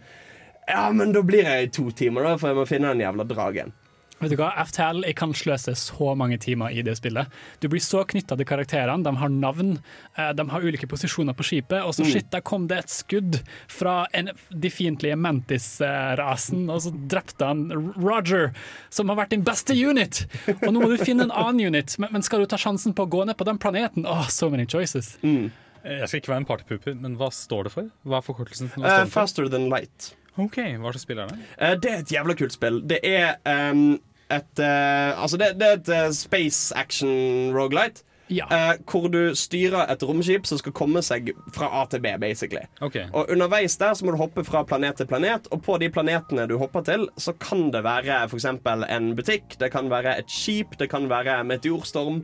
Ja, 0.65 0.87
men 0.95 1.13
da 1.13 1.21
blir 1.25 1.45
jeg 1.45 1.67
i 1.67 1.69
to 1.73 1.91
timer, 1.95 2.25
da, 2.25 2.37
for 2.41 2.51
jeg 2.51 2.57
må 2.57 2.65
finne 2.69 2.93
den 2.93 3.03
jævla 3.03 3.25
dragen. 3.29 3.73
Vet 4.21 4.29
du 4.29 4.37
hva, 4.37 4.51
FTL 4.67 5.01
jeg 5.07 5.15
kan 5.17 5.31
sløse 5.33 5.73
så 5.75 6.11
mange 6.15 6.37
timer 6.37 6.69
i 6.77 6.83
det 6.85 6.93
spillet. 6.99 7.27
Du 7.59 7.67
blir 7.71 7.81
så 7.81 8.03
knytta 8.05 8.37
til 8.37 8.45
karakterene, 8.45 9.01
de 9.03 9.15
har 9.17 9.29
navn, 9.33 9.79
eh, 10.17 10.31
de 10.37 10.45
har 10.51 10.61
ulike 10.61 10.85
posisjoner 10.87 11.33
på 11.33 11.43
skipet, 11.47 11.81
og 11.81 11.95
så 11.97 12.05
Mm. 12.05 12.11
shit, 12.11 12.29
der 12.31 12.41
kom 12.41 12.67
det 12.69 12.77
et 12.83 12.89
skudd 12.93 13.39
fra 13.67 14.05
en, 14.13 14.29
de 14.53 14.69
fiendtlige 14.69 15.17
Mantis-rasen, 15.17 16.69
og 16.69 16.81
så 16.85 16.91
drepte 17.09 17.45
han 17.49 17.65
Roger, 17.97 18.51
som 18.89 19.09
har 19.09 19.17
vært 19.23 19.33
din 19.35 19.43
beste 19.47 19.73
unit! 19.73 20.25
Og 20.61 20.69
nå 20.73 20.81
må 20.83 20.89
du 20.91 20.97
finne 21.03 21.23
en 21.27 21.31
annen 21.33 21.67
unit, 21.73 21.97
men, 21.99 22.11
men 22.13 22.21
skal 22.25 22.43
du 22.43 22.45
ta 22.51 22.57
sjansen 22.61 22.93
på 22.97 23.05
å 23.07 23.09
gå 23.11 23.25
ned 23.27 23.37
på 23.39 23.47
den 23.47 23.57
planeten? 23.61 24.05
Åh, 24.05 24.27
so 24.29 24.49
many 24.49 24.65
choices. 24.65 25.15
Mm. 25.23 25.49
Jeg 25.83 26.07
skal 26.11 26.19
ikke 26.21 26.29
være 26.35 26.43
en 26.43 26.49
partypooper, 26.49 26.95
men 27.01 27.15
hva 27.17 27.31
står 27.33 27.63
det 27.65 27.71
for? 27.73 27.87
Hva 28.05 28.19
er 28.19 28.25
forkortelsen? 28.27 28.69
For? 28.69 29.05
faster 29.09 29.47
than 29.49 29.69
light. 29.71 30.11
OK, 30.39 30.59
hva 30.79 30.91
slags 30.93 31.03
spill 31.07 31.19
er 31.19 31.31
det? 31.33 31.39
Uh, 31.59 31.73
det 31.81 31.89
er 31.91 32.03
et 32.05 32.11
jævla 32.13 32.35
kult 32.39 32.53
spill. 32.55 32.77
Det 32.87 32.99
er 33.03 33.33
ehm, 33.49 33.97
et 34.37 34.63
uh, 34.63 35.21
Altså, 35.21 35.37
det, 35.37 35.53
det 35.59 35.67
er 35.67 35.77
et 35.79 35.91
eh, 35.95 36.07
space 36.15 36.73
action 36.77 37.51
rogelight. 37.55 38.03
Eh, 38.31 38.73
hvor 38.87 39.09
du 39.11 39.35
styrer 39.35 39.89
et 39.91 40.03
romskip 40.07 40.45
som 40.47 40.59
skal 40.61 40.73
komme 40.75 41.01
seg 41.03 41.33
fra 41.51 41.67
A 41.81 41.85
til 41.91 42.01
B, 42.03 42.13
basically. 42.21 42.63
okay. 42.81 43.09
Og 43.13 43.29
underveis 43.29 43.77
der 43.77 43.93
så 43.93 44.05
må 44.05 44.13
du 44.15 44.17
hoppe 44.21 44.43
fra 44.47 44.63
planet 44.63 45.01
til 45.01 45.09
planet, 45.09 45.49
og 45.51 45.63
på 45.65 45.77
de 45.81 45.89
planetene 45.91 46.47
du 46.47 46.57
hopper 46.57 46.85
til, 46.87 47.09
så 47.17 47.33
kan 47.33 47.71
det 47.73 47.83
være 47.83 48.23
f.eks. 48.29 48.45
en 48.45 49.15
butikk, 49.15 49.59
det 49.59 49.71
kan 49.71 49.89
være 49.91 50.17
et 50.19 50.31
skip, 50.31 50.79
det 50.79 50.89
kan 50.89 51.09
være 51.09 51.43
meteorstorm. 51.43 52.23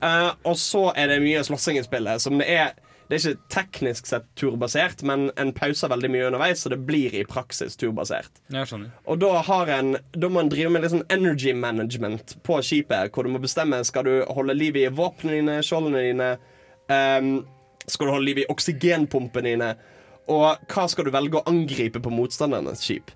Uh, 0.00 0.32
og 0.48 0.56
så 0.56 0.92
er 0.96 1.10
det 1.12 1.22
mye 1.22 1.42
slåssing 1.44 1.76
i 1.76 1.84
spillet, 1.84 2.22
som 2.22 2.38
det 2.40 2.48
er 2.48 2.76
Det 3.10 3.16
er 3.18 3.24
ikke 3.32 3.48
teknisk 3.50 4.06
sett 4.06 4.28
turbasert, 4.38 5.00
men 5.02 5.32
en 5.40 5.50
pauser 5.56 5.90
veldig 5.90 6.10
mye 6.14 6.28
underveis, 6.28 6.62
så 6.62 6.70
det 6.70 6.78
blir 6.86 7.14
i 7.18 7.24
praksis 7.26 7.74
turbasert. 7.80 8.30
Og 9.10 9.18
da, 9.18 9.32
har 9.48 9.72
en, 9.74 9.96
da 10.14 10.30
må 10.30 10.44
en 10.44 10.50
drive 10.52 10.70
med 10.70 10.84
litt 10.84 10.94
sånn 10.94 11.06
energy 11.10 11.50
management 11.58 12.36
på 12.46 12.60
skipet, 12.62 13.10
hvor 13.10 13.26
du 13.26 13.32
må 13.34 13.42
bestemme 13.42 13.82
skal 13.88 14.06
du 14.06 14.12
holde 14.30 14.54
liv 14.54 14.78
i 14.78 14.86
våpnene 14.94 15.40
dine, 15.40 15.56
skjoldene 15.66 16.04
dine. 16.06 16.30
um, 16.86 17.32
Skal 17.90 18.06
du 18.06 18.12
holde 18.14 18.28
liv 18.28 18.38
i 18.44 18.50
oksygenpumpene 18.52 19.48
dine? 19.56 19.72
Og 20.30 20.70
hva 20.70 20.84
skal 20.86 21.08
du 21.08 21.10
velge 21.10 21.40
å 21.40 21.46
angripe 21.50 21.98
på 21.98 22.12
motstandernes 22.14 22.84
skip? 22.86 23.10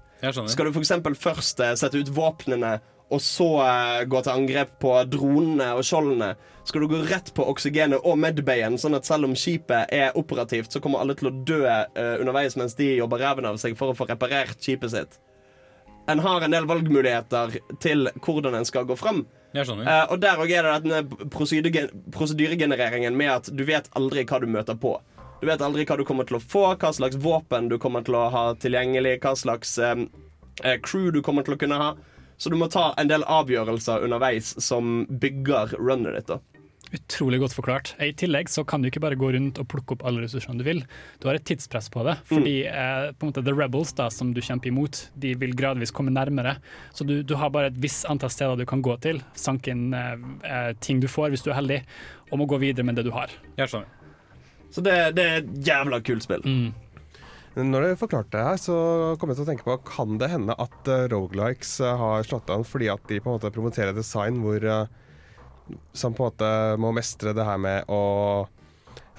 Skal 0.50 0.66
du 0.66 0.74
f.eks. 0.74 0.92
først 1.20 1.60
eh, 1.62 1.74
sette 1.78 2.00
ut 2.00 2.10
våpnene, 2.16 2.78
og 3.14 3.22
så 3.22 3.48
uh, 3.62 4.02
gå 4.10 4.22
til 4.24 4.34
angrep 4.34 4.74
på 4.82 4.96
dronene 5.10 5.70
og 5.78 5.86
skjoldene? 5.86 6.34
Skal 6.64 6.84
du 6.84 6.88
gå 6.94 7.02
rett 7.06 7.28
på 7.36 7.44
oksygenet 7.52 8.06
og 8.08 8.18
medbayen, 8.18 8.78
sånn 8.80 8.96
at 8.96 9.06
selv 9.06 9.28
om 9.28 9.36
skipet 9.38 9.92
er 9.92 10.16
operativt, 10.18 10.72
så 10.72 10.80
kommer 10.82 11.02
alle 11.04 11.16
til 11.18 11.30
å 11.30 11.36
dø 11.46 11.62
uh, 11.64 12.16
underveis 12.18 12.58
mens 12.60 12.76
de 12.78 12.94
jobber 12.96 13.22
ræven 13.22 13.48
av 13.50 13.60
seg 13.62 13.76
for 13.78 13.92
å 13.92 13.98
få 13.98 14.08
reparert 14.10 14.58
skipet 14.58 14.94
sitt? 14.96 15.18
En 16.10 16.20
har 16.20 16.44
en 16.44 16.52
del 16.52 16.66
valgmuligheter 16.68 17.58
til 17.80 18.08
hvordan 18.20 18.58
en 18.58 18.68
skal 18.68 18.84
gå 18.88 18.96
fram. 19.00 19.22
Jeg 19.54 19.68
skjønner. 19.68 19.86
Eh, 19.88 20.04
og 20.12 20.20
der 20.20 20.40
òg 20.42 20.50
er 20.52 20.66
det 20.66 20.74
denne 20.84 21.28
prosedyregenereringen 22.12 23.16
med 23.16 23.30
at 23.32 23.50
du 23.54 23.62
vet 23.64 23.88
aldri 23.96 24.26
hva 24.28 24.40
du 24.42 24.48
møter 24.50 24.76
på. 24.80 24.98
Du 25.40 25.46
vet 25.48 25.62
aldri 25.62 25.86
hva 25.86 25.96
du 26.00 26.04
kommer 26.08 26.26
til 26.28 26.38
å 26.38 26.42
få, 26.42 26.66
hva 26.80 26.90
slags 26.96 27.16
våpen 27.20 27.70
du 27.70 27.78
kommer 27.80 28.04
til 28.04 28.18
å 28.18 28.26
ha 28.34 28.44
tilgjengelig, 28.60 29.18
hva 29.22 29.34
slags 29.38 29.76
um, 29.78 30.08
crew 30.84 31.10
du 31.14 31.20
kommer 31.24 31.46
til 31.46 31.56
å 31.56 31.60
kunne 31.60 31.78
ha. 31.80 31.90
Så 32.36 32.50
du 32.50 32.58
må 32.58 32.68
ta 32.72 32.92
en 32.98 33.10
del 33.10 33.24
avgjørelser 33.30 34.04
underveis 34.04 34.54
som 34.62 35.04
bygger 35.08 35.76
runnet 35.78 36.18
ditt. 36.18 36.34
da 36.34 36.40
Utrolig 36.94 37.40
godt 37.40 37.54
forklart. 37.56 37.94
I 37.98 38.12
tillegg 38.14 38.50
så 38.52 38.62
kan 38.64 38.82
du 38.82 38.86
ikke 38.86 39.00
bare 39.02 39.16
gå 39.18 39.32
rundt 39.34 39.58
og 39.58 39.66
plukke 39.70 39.96
opp 39.96 40.04
alle 40.06 40.22
ressursene 40.22 40.60
du 40.60 40.64
vil. 40.66 40.84
Du 41.18 41.26
har 41.26 41.38
et 41.38 41.46
tidspress 41.48 41.88
på 41.90 42.04
det. 42.06 42.14
Fordi 42.28 42.52
eh, 42.70 43.08
på 43.10 43.26
en 43.26 43.32
måte 43.32 43.42
The 43.42 43.54
Rebels, 43.56 43.90
da, 43.98 44.06
som 44.14 44.30
du 44.36 44.38
kjemper 44.44 44.70
imot, 44.70 45.00
de 45.18 45.32
vil 45.40 45.56
gradvis 45.58 45.90
komme 45.94 46.14
nærmere. 46.14 46.56
Så 46.94 47.06
du, 47.08 47.16
du 47.26 47.34
har 47.40 47.50
bare 47.54 47.72
et 47.72 47.80
visst 47.82 48.06
antall 48.10 48.30
steder 48.30 48.60
du 48.60 48.66
kan 48.70 48.84
gå 48.84 48.94
til, 49.02 49.18
sanke 49.34 49.74
inn 49.74 49.88
eh, 49.96 50.14
eh, 50.46 50.70
ting 50.78 51.02
du 51.02 51.08
får 51.10 51.34
hvis 51.34 51.42
du 51.42 51.50
er 51.50 51.58
heldig, 51.58 51.80
og 52.30 52.38
må 52.44 52.46
gå 52.50 52.62
videre 52.62 52.86
med 52.86 53.00
det 53.00 53.08
du 53.08 53.12
har. 53.16 53.32
Jeg 53.58 53.72
skjønner. 53.72 53.90
Så 54.74 54.82
det, 54.82 54.94
det 55.18 55.24
er 55.24 55.42
et 55.42 55.52
jævla 55.66 55.98
kult 56.02 56.26
spill. 56.26 56.46
Når 57.54 57.84
du 57.84 57.98
forklarte 58.00 58.34
det 58.34 58.44
her, 58.48 58.58
så 58.58 58.76
kom 59.18 59.30
jeg 59.30 59.38
til 59.38 59.44
å 59.44 59.48
tenke 59.52 59.66
på 59.66 59.76
Kan 59.86 60.16
det 60.18 60.30
hende 60.32 60.56
at 60.58 60.90
uh, 60.90 61.04
Rogelikes 61.12 61.76
eh, 61.84 62.00
har 62.00 62.26
slått 62.26 62.50
an 62.50 62.66
fordi 62.66 62.88
at 62.90 63.04
de 63.06 63.20
på 63.22 63.30
en 63.30 63.36
måte 63.36 63.52
promoterer 63.54 63.94
design 63.94 64.40
hvor 64.42 64.58
eh, 64.58 64.88
Som 65.94 66.16
på 66.16 66.24
en 66.24 66.32
måte 66.32 66.50
må 66.82 66.90
mestre 66.96 67.34
det 67.36 67.46
her 67.46 67.60
med 67.62 67.86
å 67.94 68.00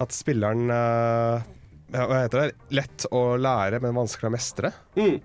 At 0.03 0.11
spilleren 0.11 0.67
eh, 0.67 1.47
Hva 1.95 2.19
heter 2.25 2.43
det? 2.43 2.59
Lett 2.75 3.07
å 3.15 3.23
lære, 3.39 3.79
men 3.79 3.95
vanskelig 3.95 4.27
å 4.27 4.35
mestre. 4.35 4.73
Mm. 4.99 5.21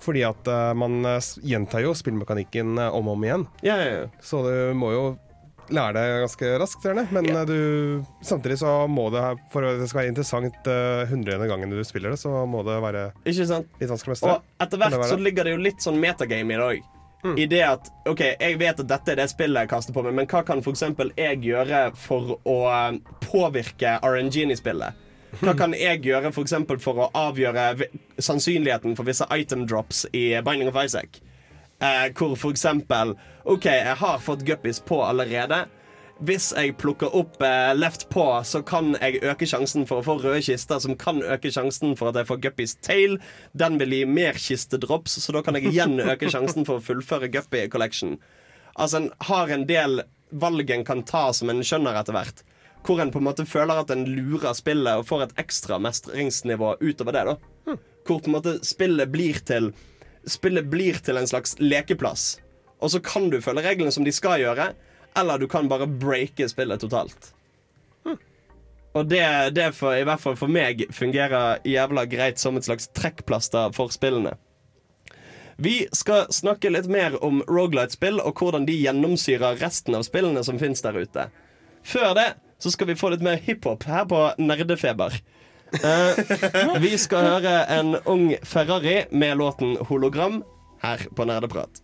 Fordi 0.00 0.22
at 0.24 0.48
eh, 0.48 0.70
man 0.76 1.04
eh, 1.04 1.32
gjentar 1.44 1.84
jo 1.84 1.92
spillmekanikken 1.96 2.78
eh, 2.80 2.96
om 2.96 3.08
og 3.10 3.18
om 3.18 3.26
igjen. 3.26 3.46
Ja, 3.64 3.76
ja, 3.80 3.90
ja. 4.00 4.06
Så 4.24 4.42
du 4.46 4.52
må 4.76 4.92
jo 4.94 5.04
lære 5.74 5.96
det 5.96 6.04
ganske 6.24 6.52
raskt, 6.62 6.84
gjerne. 6.84 7.06
Men 7.14 7.28
ja. 7.30 7.42
du, 7.48 8.04
samtidig 8.26 8.60
så 8.60 8.74
må 8.90 9.08
det, 9.14 9.24
for 9.52 9.66
at 9.66 9.80
det 9.80 9.88
skal 9.90 10.02
være 10.02 10.12
interessant 10.12 10.70
uh, 10.70 11.48
gangen 11.50 11.72
du 11.72 11.82
spiller 11.86 12.14
det, 12.14 12.20
så 12.22 12.44
må 12.46 12.62
det 12.66 12.78
være 12.82 13.10
litt 13.24 13.90
vanskelig 13.90 14.10
å 14.10 14.14
mestre. 14.14 14.38
Og 14.38 14.64
etter 14.64 14.82
hvert 14.82 15.10
så 15.10 15.20
ligger 15.20 15.46
det 15.46 15.54
jo 15.56 15.62
litt 15.68 15.84
sånn 15.84 16.00
metagame 16.00 16.56
i 16.56 16.58
det 16.58 16.70
òg. 16.70 16.88
I 17.36 17.44
det 17.46 17.60
at 17.60 17.90
OK, 18.08 18.22
jeg 18.40 18.56
vet 18.60 18.80
at 18.80 18.88
dette 18.88 19.12
er 19.12 19.20
det 19.20 19.28
spillet 19.28 19.66
jeg 19.66 19.70
kaster 19.70 19.92
på 19.92 20.04
meg, 20.06 20.14
men 20.16 20.28
hva 20.30 20.40
kan 20.46 20.62
f.eks. 20.64 20.86
jeg 21.18 21.40
gjøre 21.44 21.82
for 22.00 22.38
å 22.48 22.58
eh, 22.72 22.96
påvirke 23.26 23.98
RNG-en 24.00 24.54
i 24.54 24.56
spillet? 24.56 25.08
Hva 25.38 25.52
kan 25.58 25.76
jeg 25.76 26.00
gjøre 26.08 26.32
for, 26.34 26.48
for 26.82 27.04
å 27.04 27.10
avgjøre 27.14 27.90
sannsynligheten 28.18 28.96
for 28.98 29.06
visse 29.06 29.28
item 29.30 29.66
drops 29.68 30.06
i 30.16 30.32
Binding 30.46 30.72
of 30.72 30.80
Isaac? 30.80 31.20
Eh, 31.80 32.12
hvor 32.12 32.36
for 32.36 32.52
eksempel 32.52 33.14
OK, 33.48 33.64
jeg 33.64 33.96
har 33.96 34.18
fått 34.20 34.44
guppies 34.44 34.80
på 34.84 35.00
allerede. 35.04 35.64
Hvis 36.20 36.50
jeg 36.52 36.74
plukker 36.76 37.14
opp 37.16 37.40
eh, 37.40 37.70
left 37.72 38.04
på, 38.12 38.24
så 38.44 38.60
kan 38.66 38.92
jeg 38.98 39.22
øke 39.24 39.48
sjansen 39.48 39.86
for 39.88 40.02
å 40.02 40.04
få 40.04 40.18
røde 40.20 40.42
kister, 40.44 40.82
som 40.82 40.98
kan 41.00 41.22
øke 41.24 41.48
sjansen 41.52 41.94
for 41.96 42.10
at 42.10 42.20
jeg 42.20 42.28
får 42.28 42.42
guppies 42.44 42.76
tail. 42.84 43.16
Den 43.56 43.78
vil 43.80 43.96
gi 43.96 44.02
mer 44.04 44.36
kistedrops, 44.36 45.16
så 45.24 45.32
da 45.32 45.40
kan 45.46 45.56
jeg 45.56 45.72
igjen 45.72 45.96
øke 46.04 46.28
sjansen 46.28 46.68
for 46.68 46.76
å 46.76 46.84
fullføre 46.84 47.32
guppy 47.32 47.64
collection. 47.72 48.18
Altså, 48.76 49.00
en 49.00 49.08
har 49.30 49.48
en 49.48 49.64
del 49.68 50.02
valg 50.30 50.70
en 50.70 50.84
kan 50.84 51.00
ta 51.08 51.30
som 51.32 51.48
en 51.50 51.64
skjønner 51.64 51.96
etter 51.96 52.14
hvert. 52.14 52.44
Hvor 52.84 53.00
en 53.00 53.12
på 53.12 53.20
en 53.20 53.26
måte 53.26 53.48
føler 53.48 53.80
at 53.80 53.90
en 53.92 54.04
lurer 54.08 54.52
spillet 54.56 55.00
og 55.00 55.08
får 55.08 55.24
et 55.24 55.40
ekstra 55.40 55.80
mestringsnivå 55.80 56.76
utover 56.80 57.16
det. 57.16 57.24
da 57.32 57.76
Hvor 58.04 58.20
på 58.20 58.28
en 58.28 58.36
måte 58.36 58.58
spillet 58.64 59.08
blir 59.12 59.40
til 59.48 59.72
Spillet 60.28 60.68
blir 60.70 61.00
til 61.04 61.16
en 61.16 61.28
slags 61.28 61.56
lekeplass. 61.60 62.40
Og 62.80 62.92
så 62.92 63.00
kan 63.04 63.28
du 63.32 63.40
følge 63.44 63.64
reglene 63.64 63.92
som 63.92 64.04
de 64.04 64.12
skal 64.12 64.40
gjøre, 64.42 64.72
eller 65.18 65.38
du 65.38 65.46
kan 65.50 65.68
bare 65.68 65.88
breake 65.88 66.48
spillet 66.48 66.80
totalt. 66.80 67.32
Og 68.92 69.06
det, 69.06 69.22
det 69.54 69.68
for, 69.78 69.94
i 69.94 70.06
hvert 70.06 70.22
fall 70.22 70.34
for 70.38 70.50
meg 70.50 70.82
fungerer 70.94 71.60
jævla 71.66 72.06
greit 72.10 72.40
som 72.42 72.56
et 72.58 72.66
slags 72.66 72.88
trekkplaster 72.96 73.70
for 73.76 73.92
spillene. 73.94 74.34
Vi 75.60 75.84
skal 75.92 76.30
snakke 76.32 76.72
litt 76.72 76.88
mer 76.90 77.18
om 77.22 77.42
Rogalight-spill 77.46 78.18
og 78.24 78.40
hvordan 78.40 78.64
de 78.66 78.78
gjennomsyrer 78.80 79.60
resten 79.60 79.94
av 79.94 80.06
spillene 80.08 80.42
som 80.46 80.58
finnes 80.58 80.82
der 80.82 80.96
ute. 80.96 81.26
Før 81.86 82.14
det 82.16 82.30
så 82.60 82.72
skal 82.72 82.90
vi 82.90 82.96
få 82.98 83.12
litt 83.12 83.24
mer 83.24 83.38
hiphop 83.44 83.84
her 83.88 84.06
på 84.08 84.22
Nerdefeber. 84.40 85.20
Eh, 85.72 86.80
vi 86.82 86.96
skal 86.98 87.26
høre 87.28 87.54
en 87.70 87.94
ung 88.10 88.34
Ferrari 88.42 89.04
med 89.10 89.38
låten 89.38 89.76
'Hologram' 89.78 90.42
her 90.82 91.06
på 91.14 91.24
Nerdeprat. 91.24 91.82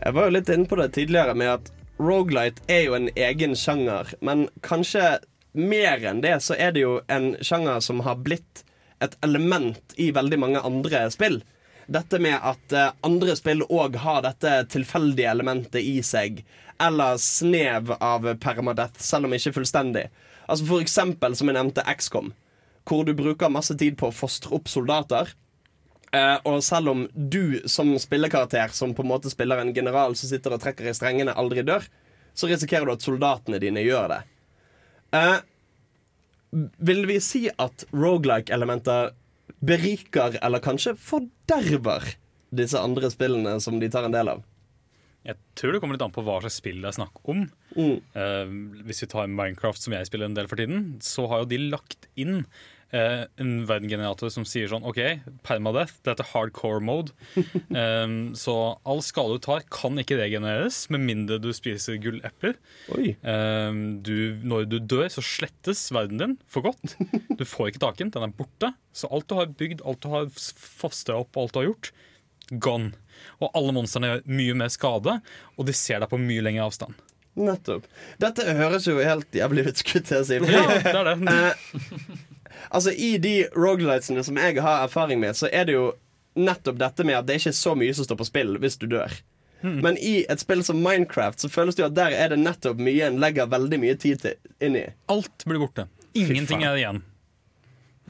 Jeg 0.00 0.12
var 0.16 0.28
jo 0.28 0.34
litt 0.36 0.48
inne 0.48 0.68
på 0.68 0.76
det 0.80 0.92
tidligere 0.96 1.34
med 1.34 1.52
at 1.54 1.72
Rogalight 2.00 2.62
er 2.68 2.86
jo 2.88 2.94
en 2.96 3.10
egen 3.16 3.56
sjanger, 3.56 4.14
men 4.20 4.48
kanskje 4.64 5.18
mer 5.52 6.04
enn 6.08 6.22
det 6.24 6.38
så 6.44 6.56
er 6.56 6.72
det 6.72 6.84
jo 6.84 7.00
en 7.08 7.34
sjanger 7.44 7.80
som 7.84 8.00
har 8.06 8.20
blitt 8.24 8.64
et 9.04 9.16
element 9.24 9.96
i 9.96 10.10
veldig 10.16 10.38
mange 10.40 10.62
andre 10.64 11.06
spill. 11.12 11.40
Dette 11.90 12.20
med 12.22 12.36
at 12.36 12.72
eh, 12.76 12.92
andre 13.04 13.34
spill 13.36 13.64
òg 13.66 13.96
har 14.04 14.22
dette 14.22 14.52
tilfeldige 14.72 15.32
elementet 15.32 15.82
i 15.82 15.98
seg, 16.06 16.44
eller 16.80 17.18
snev 17.20 17.92
av 18.00 18.26
permadeath, 18.42 19.00
selv 19.02 19.28
om 19.28 19.36
ikke 19.36 19.54
fullstendig. 19.58 20.08
Altså 20.46 20.66
For 20.66 20.82
eksempel, 20.82 21.36
som 21.38 21.50
jeg 21.50 21.58
nevnte, 21.58 21.84
XCOM, 21.86 22.32
hvor 22.88 23.04
du 23.06 23.12
bruker 23.14 23.52
masse 23.52 23.76
tid 23.78 23.98
på 24.00 24.08
å 24.08 24.14
fostre 24.14 24.54
opp 24.56 24.70
soldater. 24.70 25.34
Uh, 26.10 26.40
og 26.48 26.58
selv 26.66 26.90
om 26.90 27.04
du 27.14 27.60
som 27.70 27.92
spillekarakter, 28.02 28.72
som 28.74 28.96
på 28.96 29.04
en 29.04 29.12
måte 29.12 29.30
spiller 29.30 29.62
en 29.62 29.74
general 29.74 30.16
som 30.18 30.30
sitter 30.32 30.56
og 30.56 30.62
trekker 30.64 30.88
i 30.90 30.96
strengene, 30.96 31.36
aldri 31.38 31.62
dør, 31.66 31.86
så 32.34 32.50
risikerer 32.50 32.88
du 32.88 32.96
at 32.96 33.06
soldatene 33.06 33.60
dine 33.62 33.84
gjør 33.84 34.10
det. 34.16 34.20
Uh, 35.14 35.38
vil 36.82 37.04
vi 37.06 37.20
si 37.22 37.44
at 37.50 37.86
rogelike-elementer 37.94 39.12
beriker 39.60 40.38
eller 40.42 40.62
kanskje 40.64 40.96
forderver 40.98 42.16
disse 42.50 42.80
andre 42.80 43.10
spillene 43.12 43.58
som 43.62 43.78
de 43.78 43.90
tar 43.92 44.08
en 44.08 44.14
del 44.14 44.32
av? 44.32 44.42
Jeg 45.26 45.36
tror 45.58 45.74
det 45.74 45.82
kommer 45.82 45.98
litt 45.98 46.04
an 46.04 46.14
på 46.14 46.24
hva 46.24 46.38
slags 46.40 46.58
spill 46.62 46.80
det 46.80 46.92
er 46.92 46.96
snakk 46.96 47.20
om. 47.28 47.44
Eh, 47.76 48.52
hvis 48.88 49.04
vi 49.04 49.10
tar 49.12 49.28
Minecraft, 49.28 49.82
som 49.82 49.96
jeg 49.96 50.08
spiller 50.08 50.30
en 50.30 50.36
del 50.38 50.48
for 50.48 50.60
tiden, 50.60 50.94
så 51.04 51.26
har 51.30 51.42
jo 51.42 51.50
de 51.50 51.58
lagt 51.68 52.08
inn 52.20 52.46
uh, 52.94 53.26
en 53.40 53.52
verdengenerator 53.68 54.32
som 54.32 54.46
sier 54.48 54.70
sånn 54.70 54.86
OK, 54.86 54.98
permadeath, 55.46 55.98
dette 56.06 56.24
er 56.24 56.30
hardcore 56.32 56.80
mode. 56.84 57.14
um, 57.68 58.32
så 58.42 58.56
all 58.88 59.02
skade 59.04 59.36
du 59.36 59.44
tar, 59.44 59.64
kan 59.72 59.98
ikke 60.00 60.18
regenereres 60.20 60.82
med 60.92 61.04
mindre 61.06 61.40
du 61.42 61.50
spiser 61.56 62.00
gullepler. 62.02 62.58
Du, 62.88 64.16
når 64.40 64.68
du 64.70 64.78
dør, 64.80 65.08
så 65.12 65.24
slettes 65.24 65.88
verden 65.94 66.22
din 66.22 66.38
for 66.50 66.70
godt. 66.70 66.96
Du 67.40 67.46
får 67.48 67.70
ikke 67.70 67.80
tak 67.80 68.00
i 68.00 68.04
den, 68.04 68.10
den 68.12 68.26
er 68.26 68.32
borte. 68.36 68.72
Så 68.96 69.08
alt 69.14 69.28
du 69.30 69.36
har 69.38 69.52
bygd, 69.56 69.80
alt 69.88 70.02
du 70.04 70.10
har 70.12 70.26
fostra 70.34 71.20
opp, 71.22 71.38
alt 71.40 71.54
du 71.54 71.60
har 71.62 71.70
gjort, 71.70 71.92
gone. 72.50 72.92
Og 73.40 73.50
alle 73.56 73.74
monstrene 73.76 74.10
gjør 74.10 74.26
mye 74.40 74.56
mer 74.62 74.72
skade, 74.72 75.16
og 75.56 75.68
de 75.68 75.76
ser 75.76 76.02
deg 76.02 76.10
på 76.10 76.20
mye 76.20 76.44
lengre 76.44 76.66
avstand. 76.68 76.98
Nettopp. 77.40 77.86
Dette 78.20 78.44
høres 78.58 78.88
jo 78.88 78.98
helt 78.98 79.34
jævlig 79.34 79.68
ut, 79.68 79.80
skulle 79.80 80.18
jeg 80.18 80.26
si. 80.28 80.38
Ja, 80.50 80.66
det 80.82 80.94
er 80.94 81.14
det. 81.14 81.16
Eh, 82.60 82.66
altså, 82.76 82.90
I 82.92 83.14
de 83.22 83.46
rogelightsene 83.56 84.24
som 84.26 84.36
jeg 84.36 84.58
har 84.60 84.82
erfaring 84.84 85.20
med, 85.22 85.36
så 85.38 85.48
er 85.48 85.64
det 85.68 85.76
jo 85.76 85.84
nettopp 86.36 86.76
dette 86.80 87.06
med 87.06 87.16
at 87.16 87.28
det 87.28 87.36
er 87.36 87.40
ikke 87.40 87.56
så 87.56 87.72
mye 87.78 87.94
som 87.96 88.04
står 88.04 88.18
på 88.20 88.26
spill 88.28 88.58
hvis 88.60 88.76
du 88.82 88.88
dør. 88.90 89.14
Men 89.62 89.98
i 89.98 90.24
et 90.32 90.40
spill 90.40 90.62
som 90.64 90.80
Minecraft 90.82 91.42
så 91.42 91.50
føles 91.52 91.76
det 91.76 91.82
jo 91.84 91.88
at 91.90 91.96
der 91.96 92.14
er 92.16 92.32
det 92.32 92.40
nettopp 92.40 92.80
mye 92.80 93.10
en 93.10 93.18
legger 93.20 93.48
veldig 93.50 93.78
mye 93.82 93.96
tid 94.00 94.22
til, 94.22 94.36
inn 94.64 94.78
i. 94.80 94.86
Alt 95.12 95.44
blir 95.48 95.60
borte. 95.60 95.86
Ingenting 96.16 96.64
er 96.64 96.78
igjen. 96.80 97.02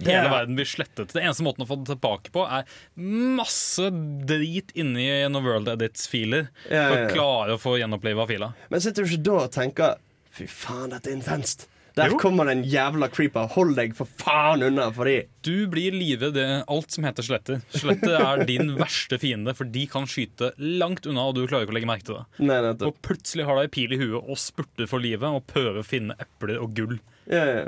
Hele 0.00 0.16
yeah. 0.16 0.30
verden 0.32 0.56
blir 0.58 0.68
slettet. 0.68 1.12
Det 1.12 1.22
eneste 1.22 1.44
måten 1.46 1.64
å 1.64 1.68
få 1.68 1.80
det 1.80 1.90
tilbake 1.92 2.32
på, 2.34 2.44
er 2.44 2.68
masse 3.00 3.90
drit 4.28 4.72
inni 4.78 5.08
No 5.32 5.42
World 5.44 5.68
Edits-filer 5.72 6.48
Yeah, 6.70 6.88
for 6.88 7.02
å 7.02 7.10
klare 7.14 7.56
å 7.56 7.60
få 7.60 7.74
gjenoppliva 7.80 8.26
fila. 8.28 8.52
Men 8.72 8.82
sitter 8.84 9.04
du 9.04 9.12
ikke 9.12 9.26
da 9.28 9.36
og 9.44 9.52
tenker 9.54 10.00
Fy 10.30 10.46
faen, 10.46 10.92
dette 10.92 11.10
er 11.10 11.18
intenst. 11.18 11.66
Der 11.98 12.14
kommer 12.18 12.46
det 12.46 12.52
en 12.52 12.64
jævla 12.70 13.08
creeper. 13.12 13.48
Hold 13.56 13.74
deg 13.78 13.94
for 13.98 14.08
faen 14.20 14.62
unna, 14.62 14.88
fordi 14.94 15.16
Du 15.46 15.66
blir 15.70 15.94
livredd 15.94 16.36
det 16.36 16.46
alt 16.70 16.94
som 16.94 17.06
heter 17.06 17.26
skjeletter. 17.26 17.62
Skjelettet 17.74 18.14
er 18.14 18.44
din 18.50 18.74
verste 18.78 19.18
fiende, 19.20 19.54
for 19.58 19.68
de 19.68 19.86
kan 19.90 20.06
skyte 20.10 20.52
langt 20.58 21.08
unna, 21.10 21.26
og 21.28 21.36
du 21.36 21.44
klarer 21.46 21.66
ikke 21.66 21.74
å 21.74 21.78
legge 21.80 21.90
merke 21.90 22.06
til 22.06 22.20
det. 22.20 22.26
Nei, 22.44 22.60
nettopp. 22.68 22.92
Og 22.92 23.02
plutselig 23.06 23.48
har 23.48 23.58
du 23.58 23.64
ei 23.64 23.72
pil 23.72 23.96
i 23.96 24.00
huet 24.00 24.20
og 24.20 24.38
spurter 24.40 24.90
for 24.90 25.02
livet 25.02 25.26
og 25.28 25.44
prøver 25.50 25.82
å 25.82 25.86
finne 25.86 26.16
epler 26.22 26.62
og 26.62 26.76
gull. 26.78 27.00
Ja, 27.30 27.44
ja. 27.50 27.66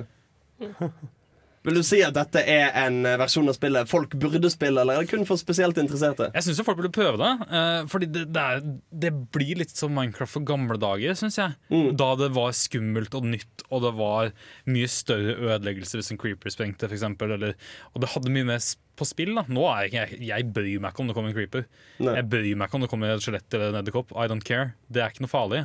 Vil 1.62 1.78
du 1.78 1.82
si 1.86 2.00
at 2.02 2.14
dette 2.16 2.42
er 2.50 2.72
en 2.82 3.04
eh, 3.06 3.16
versjon 3.20 3.46
av 3.50 3.54
spillet 3.54 3.90
folk 3.90 4.16
burde 4.18 4.50
spille, 4.50 4.82
eller 4.82 4.98
er 4.98 5.04
det 5.06 5.12
kun 5.12 5.26
for 5.28 5.38
spesielt 5.40 5.78
interesserte? 5.78 6.30
Jeg 6.34 6.46
syns 6.46 6.62
folk 6.66 6.80
burde 6.80 6.92
prøve 6.94 7.20
det. 7.20 7.32
eh, 7.54 7.80
fordi 7.92 8.08
det, 8.10 8.24
det, 8.34 8.42
er, 8.42 8.64
det 9.04 9.12
blir 9.34 9.60
litt 9.62 9.74
som 9.78 9.94
Minecraft 9.94 10.38
for 10.38 10.48
gamle 10.48 10.78
dager, 10.82 11.14
syns 11.18 11.38
jeg. 11.38 11.54
Mm. 11.70 11.92
Da 12.00 12.12
det 12.18 12.32
var 12.34 12.54
skummelt 12.58 13.14
og 13.18 13.28
nytt, 13.30 13.66
og 13.70 13.84
det 13.86 13.94
var 14.00 14.32
mye 14.74 14.90
større 14.90 15.36
ødeleggelser 15.38 16.02
hvis 16.02 16.12
en 16.14 16.20
creeper 16.22 16.54
sprengte, 16.54 16.90
f.eks. 16.90 17.06
Og 17.12 18.02
det 18.02 18.12
hadde 18.16 18.34
mye 18.34 18.48
mer 18.52 18.64
på 18.98 19.06
spill. 19.08 19.32
da 19.38 19.44
Nå 19.48 19.62
er 19.70 19.86
jeg, 19.86 19.94
jeg, 19.94 20.20
jeg 20.28 20.48
bryr 20.52 20.82
meg 20.82 20.92
ikke 20.92 21.04
om 21.04 21.10
det 21.10 21.16
kommer 21.16 21.32
en 21.32 21.36
creeper. 21.36 21.68
Nei. 22.02 22.16
Jeg 22.18 22.28
bryr 22.32 22.50
meg 22.58 22.68
ikke 22.68 22.78
om 22.80 22.84
det 22.84 22.90
kommer 22.92 23.14
et 23.14 23.24
skjelett 23.24 23.56
eller 23.56 23.70
en 23.70 23.80
edderkopp. 23.80 24.12
I 24.18 24.26
don't 24.30 24.44
care. 24.46 24.74
Det 24.92 25.02
er 25.04 25.14
ikke 25.14 25.24
noe 25.24 25.32
farlig. 25.32 25.62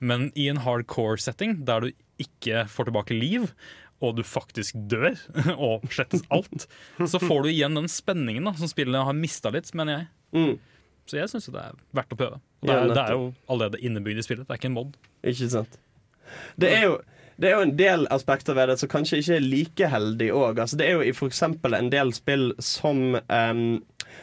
Men 0.00 0.30
i 0.34 0.48
en 0.50 0.62
hardcore 0.64 1.20
setting, 1.22 1.60
der 1.68 1.86
du 1.86 1.92
ikke 2.22 2.64
får 2.70 2.88
tilbake 2.88 3.16
liv, 3.16 3.48
og 4.02 4.16
du 4.18 4.24
faktisk 4.26 4.76
dør, 4.90 5.14
og 5.68 5.86
slettes 5.92 6.24
alt, 6.34 6.66
så 6.98 7.20
får 7.22 7.46
du 7.46 7.50
igjen 7.52 7.78
den 7.78 7.90
spenningen 7.90 8.50
da 8.50 8.54
som 8.58 8.70
spillet 8.70 9.06
har 9.06 9.16
mista 9.16 9.52
litt, 9.54 9.70
mener 9.76 9.98
jeg. 9.98 10.06
Mm. 10.34 10.54
Så 11.04 11.18
jeg 11.20 11.30
syns 11.30 11.50
det 11.52 11.60
er 11.60 11.80
verdt 11.94 12.14
å 12.14 12.18
prøve. 12.18 12.38
Og 12.64 12.68
det, 12.68 12.74
Ja, 12.74 12.78
er, 12.80 12.92
det 12.92 13.02
er 13.02 13.16
jo 13.18 13.26
allerede 13.52 13.80
innebygd 13.84 14.22
i 14.22 14.24
spillet. 14.24 14.46
Det 14.48 14.54
er 14.54 14.60
ikke 14.62 14.70
en 14.70 14.78
mod. 14.78 14.94
Ikke 15.24 15.50
sant? 15.52 15.76
Det 16.60 16.70
er 16.72 16.88
jo 16.88 16.94
det 17.34 17.48
er 17.48 17.56
jo 17.56 17.64
en 17.64 17.76
del 17.78 18.04
aspekter 18.14 18.54
ved 18.54 18.70
det 18.70 18.76
som 18.78 18.90
kanskje 18.92 19.18
ikke 19.18 19.36
er 19.36 19.42
like 19.42 19.88
heldig 19.90 20.28
òg. 20.30 20.60
Altså, 20.62 20.78
det 20.78 20.86
er 20.86 21.00
jo 21.00 21.02
i 21.02 21.14
eksempel 21.26 21.74
en 21.74 21.90
del 21.90 22.12
spill 22.14 22.52
som 22.62 23.18
um, 23.18 23.64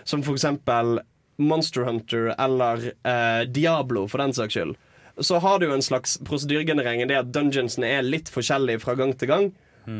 Som 0.07 0.23
eksempel 0.23 1.01
Monster 1.41 1.83
Hunter 1.83 2.31
eller 2.39 2.91
uh, 3.03 3.43
Diablo, 3.49 4.05
for 4.07 4.23
den 4.23 4.33
saks 4.33 4.55
skyld. 4.55 4.77
Så 5.21 5.39
har 5.43 5.59
du 5.59 5.67
jo 5.67 5.75
en 5.75 5.85
slags 5.85 6.17
prosedyregenerering 6.27 7.03
i 7.03 7.09
det 7.09 7.19
at 7.19 7.33
dungeonsene 7.33 7.89
er 7.99 8.07
litt 8.07 8.31
forskjellige 8.31 8.81
fra 8.83 8.95
gang 8.99 9.13
til 9.17 9.31
gang. 9.31 9.51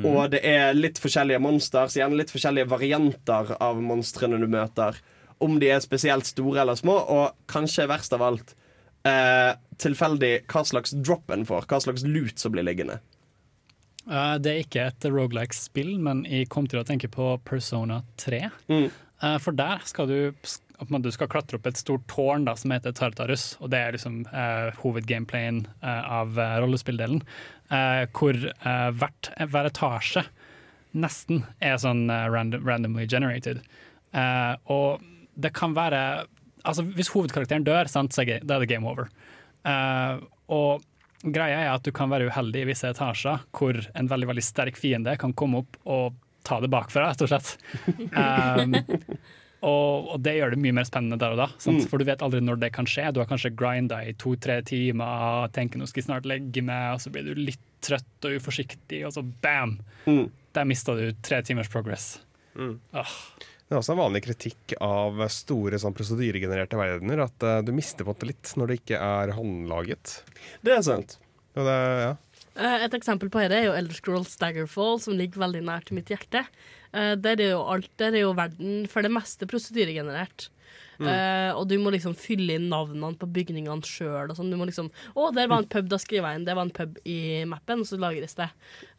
Og 0.06 0.30
det 0.34 0.44
er 0.46 0.76
litt 0.78 1.00
forskjellige 1.02 1.42
monsters, 1.42 1.98
gjerne 1.98 2.20
litt 2.20 2.32
forskjellige 2.32 2.70
varianter 2.70 3.56
av 3.58 3.80
monstrene 3.82 4.38
du 4.42 4.48
møter. 4.52 4.98
Om 5.42 5.58
de 5.62 5.72
er 5.74 5.82
spesielt 5.82 6.30
store 6.30 6.62
eller 6.62 6.78
små, 6.78 7.00
og 7.02 7.34
kanskje 7.50 7.88
verst 7.90 8.14
av 8.14 8.22
alt 8.28 8.54
eh, 9.10 9.58
tilfeldig 9.82 10.34
hva 10.52 10.64
slags 10.68 10.94
drop 10.94 11.34
en 11.34 11.48
får. 11.50 11.66
Hva 11.70 11.82
slags 11.82 12.06
loot 12.06 12.42
som 12.42 12.54
blir 12.54 12.68
liggende. 12.68 13.00
Uh, 14.06 14.36
det 14.42 14.52
er 14.52 14.64
ikke 14.64 14.86
et 14.90 15.08
rogelike-spill, 15.14 15.96
men 16.02 16.24
jeg 16.30 16.50
kom 16.52 16.68
til 16.70 16.82
å 16.82 16.86
tenke 16.86 17.10
på 17.12 17.36
Persona 17.46 18.02
3. 18.22 18.44
Mm. 18.72 18.88
Eh, 19.22 19.38
for 19.42 19.56
der 19.58 19.84
skal 19.86 20.10
du, 20.10 20.32
du 20.34 21.12
skal 21.14 21.30
klatre 21.32 21.60
opp 21.60 21.68
et 21.70 21.80
stort 21.80 22.06
tårn 22.10 22.46
da, 22.48 22.56
som 22.58 22.74
heter 22.74 22.96
Tartarus, 22.98 23.56
og 23.62 23.70
det 23.74 23.80
er 23.82 23.96
liksom 23.98 24.24
eh, 24.34 24.72
hovedgameplayen 24.82 25.64
eh, 25.82 26.12
av 26.20 26.40
eh, 26.40 26.58
rollespilldelen. 26.64 27.22
eh, 27.70 28.04
hvor 28.18 28.38
eh, 28.50 28.90
hvert, 28.98 29.32
hver 29.54 29.70
etasje 29.70 30.26
nesten 30.92 31.46
er 31.64 31.78
sånn 31.80 32.10
random, 32.12 32.66
randomly 32.68 33.06
generated. 33.08 33.62
Og 34.68 35.00
det 35.40 35.54
kan 35.56 35.72
være 35.78 36.26
Altså, 36.68 36.84
hvis 36.94 37.08
hovedkarakteren 37.10 37.64
dør, 37.66 37.88
sant, 37.90 38.12
så 38.14 38.22
er 38.22 38.44
det- 38.44 38.68
game 38.70 38.86
over. 38.86 39.08
Og 40.52 40.84
greia 41.24 41.62
er 41.64 41.70
at 41.74 41.82
du 41.82 41.92
kan 41.92 42.10
være 42.12 42.28
uheldig 42.30 42.62
i 42.62 42.68
visse 42.70 42.86
etasjer 42.92 43.40
hvor 43.56 43.80
en 43.96 44.08
veldig 44.12 44.28
veldig 44.30 44.44
sterk 44.46 44.78
fiende 44.78 45.18
kan 45.18 45.34
komme 45.34 45.64
opp 45.64 45.78
og 45.86 46.14
ta 46.48 46.60
det 46.64 46.72
bakfra, 46.72 47.10
rett 47.12 47.24
og 47.24 47.32
slett. 47.32 47.54
Um, 47.88 48.76
og, 49.72 50.12
og 50.16 50.18
det 50.26 50.36
gjør 50.38 50.56
det 50.56 50.62
mye 50.64 50.78
mer 50.80 50.88
spennende 50.88 51.20
der 51.22 51.36
og 51.36 51.42
da, 51.44 51.50
sant? 51.62 51.84
Mm. 51.84 51.90
for 51.92 52.02
du 52.02 52.08
vet 52.10 52.24
aldri 52.26 52.42
når 52.44 52.62
det 52.64 52.72
kan 52.76 52.90
skje. 52.90 53.10
Du 53.14 53.22
har 53.22 53.30
kanskje 53.30 53.54
grinda 53.58 54.02
i 54.06 54.16
to-tre 54.20 54.60
timer, 54.68 55.48
tenker 55.56 55.82
nå 55.82 55.90
skal 55.90 56.04
jeg 56.04 56.10
snart 56.10 56.30
legge 56.30 56.66
meg, 56.66 56.96
og 56.96 57.04
så 57.04 57.14
blir 57.14 57.30
du 57.30 57.46
litt 57.50 57.62
trøtt 57.86 58.28
og 58.28 58.38
uforsiktig, 58.38 59.06
og 59.08 59.16
så 59.16 59.26
bam! 59.44 59.80
Mm. 60.06 60.28
Der 60.52 60.68
mista 60.68 60.98
du 60.98 61.08
tre 61.24 61.40
timers 61.48 61.72
progress. 61.72 62.14
Mm. 62.60 62.76
Ah. 62.92 63.16
Det 63.72 63.78
er 63.78 63.80
også 63.80 63.94
en 63.94 64.02
vanlig 64.02 64.20
kritikk 64.26 64.74
av 64.84 65.22
store 65.32 65.78
sånn 65.80 65.94
prosedyregenererte 65.96 66.76
verdener, 66.76 67.22
at 67.24 67.46
uh, 67.48 67.62
du 67.64 67.72
mister 67.72 68.04
på 68.04 68.12
en 68.12 68.18
måte 68.18 68.28
litt 68.28 68.52
når 68.60 68.68
det 68.68 68.80
ikke 68.82 69.00
er 69.00 69.32
håndlaget. 69.38 70.18
Det 70.60 70.74
er 70.76 70.84
sant. 70.84 71.16
Og 71.56 71.64
det, 71.68 71.78
ja. 72.04 72.12
Eh, 72.58 72.84
Et 72.86 72.94
eksempel 72.94 73.30
på 73.32 73.40
dette 73.40 73.56
er 73.62 73.66
jo 73.70 73.76
Elder 73.78 73.96
Scrolls 73.96 74.34
Staggerfall, 74.36 75.00
som 75.00 75.16
ligger 75.18 75.40
veldig 75.46 75.62
nært 75.64 75.92
mitt 75.96 76.10
hjerte. 76.12 76.46
Eh, 76.94 77.16
Der 77.16 77.40
er 77.40 77.52
jo 77.56 77.62
alt, 77.64 77.90
der 77.98 78.12
er 78.14 78.26
jo 78.26 78.34
verden 78.36 78.88
for 78.92 79.02
det 79.02 79.12
meste 79.12 79.48
prosedyregenerert. 79.48 80.50
Mm. 81.02 81.08
Eh, 81.08 81.52
og 81.58 81.68
du 81.68 81.78
må 81.82 81.90
liksom 81.90 82.14
fylle 82.14 82.54
inn 82.60 82.68
navnene 82.70 83.18
på 83.18 83.26
bygningene 83.26 83.82
sjøl. 83.88 84.30
Sånn. 84.38 84.52
Du 84.52 84.58
må 84.60 84.68
liksom 84.70 84.92
Å, 85.16 85.32
der 85.34 85.48
var 85.50 85.64
en 85.64 85.68
pub, 85.72 85.88
da 85.90 85.98
skriver 85.98 86.30
jeg 86.30 86.40
inn 86.42 86.46
det 86.46 86.54
var 86.56 86.68
en 86.68 86.76
pub 86.78 87.00
i 87.10 87.44
mappen, 87.50 87.80
og 87.82 87.88
så 87.90 87.98
lagres 87.98 88.36
det. 88.38 88.50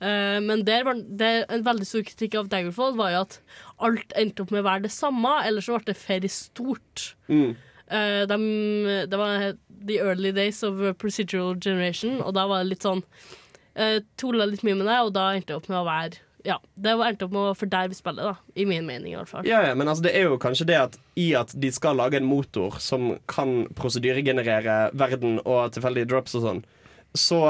Men 0.00 0.64
der 0.66 0.82
var 0.88 0.94
det, 0.98 1.46
en 1.48 1.62
veldig 1.62 1.86
stor 1.86 2.02
kritikk 2.02 2.34
av 2.40 2.48
Daggerfall 2.50 2.96
var 2.98 3.12
jo 3.14 3.20
at 3.20 3.38
alt 3.78 4.12
endte 4.18 4.42
opp 4.42 4.50
med 4.50 4.64
å 4.64 4.68
være 4.70 4.82
det 4.88 4.90
samme, 4.96 5.36
ellers 5.46 5.68
så 5.68 5.76
ble 5.78 5.92
det 5.92 5.96
for 6.00 6.26
stort. 6.28 7.14
Mm. 7.28 7.54
Dem- 8.26 9.06
det 9.06 9.18
var 9.20 9.52
the 9.86 9.98
early 10.00 10.32
days 10.32 10.62
of 10.64 10.82
procedural 10.98 11.54
generation, 11.54 12.20
og 12.22 12.34
da 12.34 12.48
var 12.48 12.64
det 12.64 12.70
litt 12.74 12.82
sånn 12.82 13.04
uh, 13.78 13.98
Tulla 14.20 14.48
litt 14.48 14.64
mye 14.66 14.78
med 14.78 14.88
det, 14.90 14.98
og 15.06 15.14
da 15.16 15.30
endte 15.32 15.52
det 15.52 15.58
opp 15.60 15.70
med 15.72 15.80
å 15.80 15.86
være 15.88 16.20
Ja, 16.46 16.58
det 16.74 16.94
endte 16.96 17.28
opp 17.28 17.34
med 17.34 17.50
å 17.52 17.56
forderve 17.58 17.94
spillet, 17.94 18.22
da. 18.26 18.54
I 18.58 18.66
min 18.66 18.86
mening, 18.88 19.12
i 19.12 19.18
hvert 19.18 19.30
fall. 19.30 19.46
Ja, 19.46 19.60
ja, 19.68 19.74
men 19.78 19.90
altså, 19.90 20.06
det 20.08 20.16
er 20.18 20.26
jo 20.26 20.40
kanskje 20.42 20.68
det 20.72 20.78
at 20.80 20.96
i 21.14 21.32
at 21.38 21.52
de 21.54 21.70
skal 21.74 22.00
lage 22.00 22.18
en 22.18 22.26
motor 22.26 22.80
som 22.82 23.12
kan 23.30 23.68
prosedyregenerere 23.78 24.88
verden 24.98 25.38
og 25.44 25.76
tilfeldige 25.76 26.10
drops 26.10 26.34
og 26.40 26.48
sånn, 26.48 26.64
så 27.14 27.44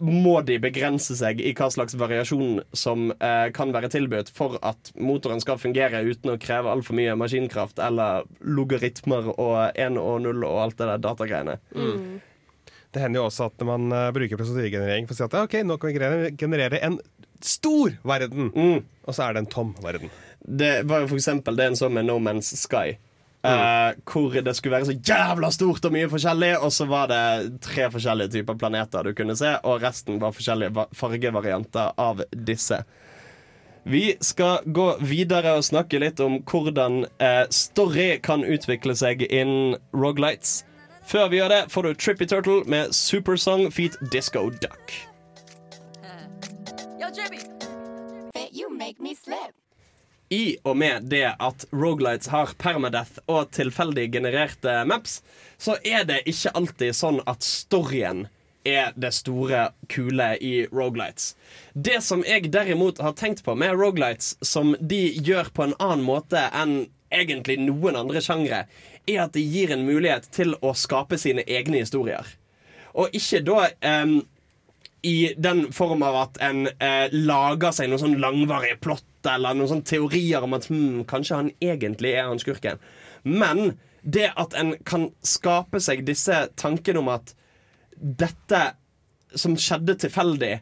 må 0.00 0.38
de 0.48 0.56
begrense 0.62 1.14
seg 1.18 1.42
i 1.44 1.52
hva 1.56 1.68
slags 1.72 1.94
variasjon 2.00 2.62
som 2.76 3.10
eh, 3.12 3.50
kan 3.52 3.72
være 3.74 3.90
tilbudt 3.92 4.30
for 4.32 4.56
at 4.64 4.92
motoren 4.96 5.42
skal 5.44 5.60
fungere 5.60 6.00
uten 6.06 6.32
å 6.32 6.38
kreve 6.40 6.72
altfor 6.72 6.96
mye 6.96 7.16
maskinkraft 7.20 7.82
eller 7.84 8.24
logaritmer 8.40 9.28
og 9.34 9.76
1 9.76 10.00
og 10.00 10.22
0 10.24 10.46
og 10.48 10.62
alt 10.64 10.78
det 10.80 10.88
der 10.88 11.04
datagreiene. 11.04 11.58
Det 12.90 13.02
hender 13.04 13.20
jo 13.20 13.26
også 13.28 13.46
at 13.50 13.62
man 13.66 13.90
eh, 13.94 14.08
bruker 14.16 14.38
prosedyregenerering 14.40 15.06
for 15.06 15.14
å 15.14 15.18
si 15.20 15.26
at 15.28 15.36
ja, 15.38 15.44
OK, 15.46 15.58
nå 15.66 15.76
kan 15.78 15.92
vi 15.94 16.32
generere- 16.40 16.80
en 16.82 16.98
stor 17.40 17.94
verden, 18.04 18.50
og 19.06 19.14
så 19.16 19.28
er 19.28 19.32
det 19.36 19.44
en 19.44 19.52
tom 19.52 19.70
verden. 19.80 20.10
Det 20.44 20.82
var 20.88 21.04
jo 21.04 21.06
for 21.12 21.20
eksempel 21.20 21.56
det 21.56 21.70
en 21.70 21.78
så 21.78 21.88
med 21.88 22.04
No 22.08 22.18
Man's 22.20 22.50
Sky. 22.58 22.98
eh, 23.42 23.94
hvor 24.04 24.34
det 24.44 24.52
skulle 24.56 24.74
være 24.76 24.90
så 24.90 24.96
jævla 25.00 25.48
stort 25.54 25.84
og 25.88 25.92
mye 25.94 26.10
forskjellig, 26.12 26.50
og 26.60 26.72
så 26.76 26.84
var 26.90 27.06
det 27.08 27.60
tre 27.64 27.86
forskjellige 27.94 28.34
typer 28.34 28.58
planeter 28.60 29.06
du 29.08 29.14
kunne 29.16 29.36
se, 29.38 29.54
og 29.64 29.80
resten 29.80 30.18
var 30.20 30.34
forskjellige 30.36 30.84
fargevarianter 30.92 31.94
av 31.96 32.20
disse. 32.36 32.82
Vi 33.88 34.16
skal 34.20 34.58
gå 34.66 34.90
videre 35.00 35.54
og 35.56 35.64
snakke 35.64 36.02
litt 36.02 36.20
om 36.20 36.42
hvordan 36.44 37.06
uh, 37.16 37.46
story 37.48 38.18
kan 38.20 38.44
utvikle 38.44 38.92
seg 38.98 39.24
innen 39.24 39.78
Rogalights. 39.96 40.66
Før 41.10 41.26
vi 41.28 41.40
gjør 41.40 41.50
det, 41.50 41.62
får 41.74 41.82
du 41.82 41.94
Trippy 41.98 42.26
Turtle 42.30 42.60
med 42.70 42.92
Supersong 42.94 43.64
feat 43.74 43.96
Disco 44.12 44.44
Duck. 44.62 44.92
Yo, 47.00 47.08
Trippy. 47.10 47.40
You 48.54 48.70
make 48.70 49.02
me 49.02 49.16
slip. 49.18 49.56
I 50.30 50.56
og 50.62 50.76
med 50.78 51.08
det 51.10 51.32
at 51.42 51.64
Rogalights 51.74 52.30
har 52.30 52.52
permadeath 52.62 53.18
og 53.26 53.50
tilfeldig 53.50 54.04
genererte 54.14 54.84
maps, 54.86 55.18
så 55.58 55.74
er 55.82 56.06
det 56.06 56.20
ikke 56.30 56.54
alltid 56.54 56.94
sånn 56.94 57.18
at 57.26 57.42
storyen 57.42 58.28
er 58.62 58.94
det 58.94 59.10
store, 59.16 59.72
kule 59.90 60.30
i 60.38 60.54
Rogalights. 60.70 61.34
Det 61.74 61.98
som 62.06 62.22
jeg 62.22 62.52
derimot 62.54 63.02
har 63.02 63.18
tenkt 63.18 63.42
på 63.42 63.58
med 63.58 63.74
Rogalights, 63.74 64.36
som 64.46 64.76
de 64.78 65.08
gjør 65.18 65.50
på 65.50 65.66
en 65.66 65.74
annen 65.80 66.06
måte 66.06 66.46
enn 66.54 66.84
egentlig 67.10 67.58
noen 67.60 67.98
andre 67.98 68.22
sjangre, 68.24 68.64
er 69.08 69.22
at 69.24 69.34
de 69.34 69.42
gir 69.42 69.72
en 69.74 69.86
mulighet 69.86 70.28
til 70.34 70.54
å 70.62 70.74
skape 70.76 71.18
sine 71.20 71.44
egne 71.46 71.82
historier. 71.82 72.26
Og 72.94 73.14
ikke 73.16 73.42
da 73.46 73.68
um, 74.02 74.20
i 75.06 75.32
den 75.38 75.68
form 75.72 76.02
av 76.06 76.18
at 76.24 76.40
en 76.44 76.66
uh, 76.70 77.06
lager 77.12 77.74
seg 77.74 77.90
noen 77.90 78.02
sånn 78.02 78.18
langvarige 78.22 78.80
plott 78.82 79.06
eller 79.28 79.56
noen 79.56 79.70
sånne 79.70 79.88
teorier 79.88 80.44
om 80.44 80.56
at 80.56 80.66
hmm, 80.70 81.04
kanskje 81.08 81.38
han 81.42 81.52
egentlig 81.60 82.14
er 82.16 82.30
han 82.30 82.40
skurken. 82.40 82.80
Men 83.22 83.76
det 84.02 84.30
at 84.40 84.56
en 84.56 84.74
kan 84.88 85.10
skape 85.26 85.80
seg 85.82 86.06
disse 86.08 86.46
tankene 86.60 87.02
om 87.02 87.10
at 87.12 87.34
dette 88.00 88.62
som 89.36 89.56
skjedde 89.60 89.98
tilfeldig, 90.00 90.60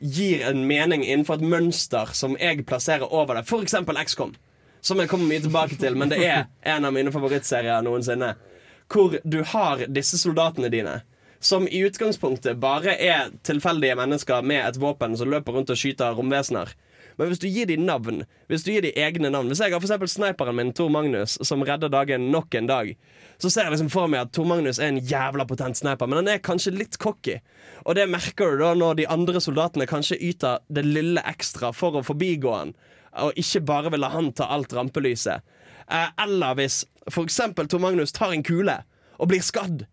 gir 0.00 0.46
en 0.48 0.62
mening 0.64 1.04
innenfor 1.04 1.36
et 1.36 1.50
mønster 1.52 2.14
som 2.16 2.36
jeg 2.40 2.64
plasserer 2.68 3.12
over 3.12 3.36
det. 3.36 3.44
Eksempel 3.44 4.00
XCOM, 4.00 4.32
som 4.80 5.00
jeg 5.00 5.10
kommer 5.10 5.28
mye 5.28 5.44
tilbake 5.44 5.76
til, 5.80 5.96
men 5.98 6.12
det 6.12 6.20
er 6.24 6.46
en 6.74 6.88
av 6.88 6.94
mine 6.96 7.12
favorittserier 7.12 7.84
noensinne. 7.84 8.34
Hvor 8.90 9.16
du 9.22 9.42
har 9.46 9.86
disse 9.88 10.18
soldatene 10.18 10.70
dine 10.72 11.00
som 11.40 11.64
i 11.68 11.80
utgangspunktet 11.86 12.58
bare 12.60 12.94
er 13.00 13.30
tilfeldige 13.48 13.96
mennesker 13.96 14.44
med 14.44 14.60
et 14.60 14.78
våpen 14.80 15.16
som 15.16 15.30
løper 15.32 15.56
rundt 15.56 15.72
og 15.72 15.78
skyter 15.80 16.12
romvesener. 16.16 16.74
Men 17.16 17.28
hvis 17.28 17.40
du 17.40 17.48
gir 17.48 17.66
dem 17.68 17.82
navn, 17.84 18.22
hvis 18.48 18.62
du 18.64 18.70
gir 18.72 18.84
dem 18.84 18.96
egne 18.96 19.28
navn 19.32 19.48
Hvis 19.48 19.60
jeg 19.60 19.72
har 19.72 19.80
eksempel 19.80 20.08
sniperen 20.08 20.56
min, 20.56 20.72
Tor 20.72 20.88
Magnus, 20.88 21.38
som 21.44 21.62
redder 21.62 21.92
dagen 21.92 22.30
nok 22.32 22.54
en 22.54 22.68
dag, 22.68 22.94
så 23.38 23.50
ser 23.50 23.66
jeg 23.66 23.74
liksom 23.74 23.90
for 23.92 24.08
meg 24.08 24.24
at 24.24 24.32
Tor 24.36 24.48
Magnus 24.48 24.78
er 24.78 24.88
en 24.88 25.00
jævla 25.04 25.44
potent 25.48 25.76
sniper, 25.76 26.06
men 26.06 26.22
han 26.22 26.28
er 26.28 26.44
kanskje 26.44 26.72
litt 26.76 26.96
cocky. 27.00 27.38
Og 27.84 27.96
det 27.96 28.08
merker 28.08 28.52
du 28.52 28.64
da 28.64 28.72
når 28.76 29.00
de 29.00 29.08
andre 29.08 29.40
soldatene 29.40 29.88
kanskje 29.88 30.20
yter 30.30 30.64
det 30.68 30.84
lille 30.86 31.24
ekstra 31.28 31.72
for 31.76 31.96
å 31.96 32.04
forbigå 32.04 32.54
han, 32.56 32.74
og 33.18 33.38
ikke 33.38 33.62
bare 33.66 33.90
vil 33.92 34.02
la 34.04 34.12
han 34.14 34.32
ta 34.36 34.48
alt 34.54 34.72
rampelyset. 34.76 35.42
Eh, 35.90 36.10
eller 36.22 36.54
hvis 36.58 36.84
for 37.10 37.26
eksempel 37.26 37.68
Tor 37.68 37.82
Magnus 37.82 38.12
tar 38.12 38.34
en 38.34 38.44
kule 38.46 38.76
og 39.18 39.30
blir 39.32 39.42
skadd, 39.44 39.86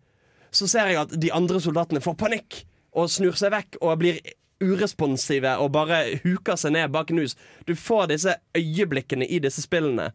så 0.50 0.68
ser 0.70 0.92
jeg 0.92 1.00
at 1.02 1.16
de 1.20 1.32
andre 1.34 1.60
soldatene 1.60 2.00
får 2.00 2.16
panikk 2.20 2.62
og 2.96 3.10
snur 3.12 3.36
seg 3.36 3.52
vekk 3.52 3.80
og 3.82 3.98
blir 4.00 4.20
uresponsive 4.64 5.50
og 5.62 5.72
bare 5.74 6.18
huker 6.24 6.58
seg 6.58 6.74
ned 6.74 6.94
bak 6.94 7.12
en 7.12 7.22
hus. 7.22 7.36
Du 7.66 7.74
får 7.78 8.08
disse 8.12 8.38
øyeblikkene 8.56 9.26
i 9.26 9.42
disse 9.42 9.62
spillene 9.62 10.10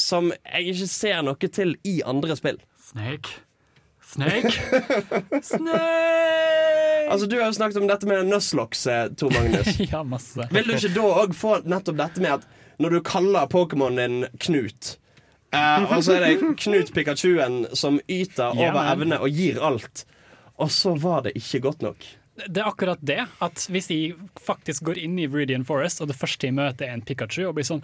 som 0.00 0.32
jeg 0.32 0.74
ikke 0.74 0.90
ser 0.90 1.22
noe 1.22 1.50
til 1.50 1.76
i 1.86 2.00
andre 2.06 2.36
spill. 2.38 2.60
Snake. 2.90 3.40
Snake. 4.02 4.52
Snake. 5.52 6.53
Altså, 7.10 7.26
Du 7.30 7.36
har 7.40 7.46
jo 7.50 7.56
snakket 7.58 7.80
om 7.82 7.86
dette 7.90 8.06
med 8.08 8.26
Nuzlocks, 8.30 8.86
eh, 8.86 9.06
Tor 9.18 9.30
Magnus. 9.34 9.78
ja, 9.92 10.02
masse. 10.06 10.48
Vil 10.54 10.64
du 10.68 10.74
ikke 10.76 10.92
da 10.96 11.06
òg 11.24 11.34
få 11.36 11.58
nettopp 11.68 11.96
dette 12.00 12.24
med 12.24 12.32
at 12.40 12.48
når 12.82 12.96
du 12.96 13.00
kaller 13.06 13.46
Pokémon 13.52 13.94
din 14.00 14.24
Knut 14.42 14.96
eh, 15.54 15.84
Og 15.86 16.00
så 16.02 16.16
er 16.16 16.24
det 16.26 16.56
Knut 16.64 16.90
Pikachuen 16.96 17.64
som 17.76 18.00
yter 18.10 18.50
Ja, 18.58 18.70
over 18.72 18.80
men. 18.80 18.92
evne 18.96 19.20
og 19.22 19.30
gir 19.30 19.60
alt, 19.62 20.04
og 20.58 20.70
så 20.74 20.96
var 20.98 21.22
det 21.28 21.36
ikke 21.38 21.60
godt 21.68 21.82
nok. 21.86 22.04
Det 22.34 22.58
er 22.58 22.66
akkurat 22.66 22.98
det. 23.06 23.20
At 23.46 23.62
hvis 23.70 23.86
de 23.86 23.98
faktisk 24.42 24.82
går 24.88 24.98
inn 25.04 25.14
i 25.22 25.28
Viridian 25.30 25.62
Forest, 25.66 26.00
og 26.02 26.08
det 26.10 26.16
første 26.18 26.48
de 26.48 26.56
møter 26.56 26.88
er 26.88 26.96
en 26.96 27.04
Pikachu, 27.06 27.44
og 27.46 27.54
blir 27.54 27.66
sånn 27.68 27.82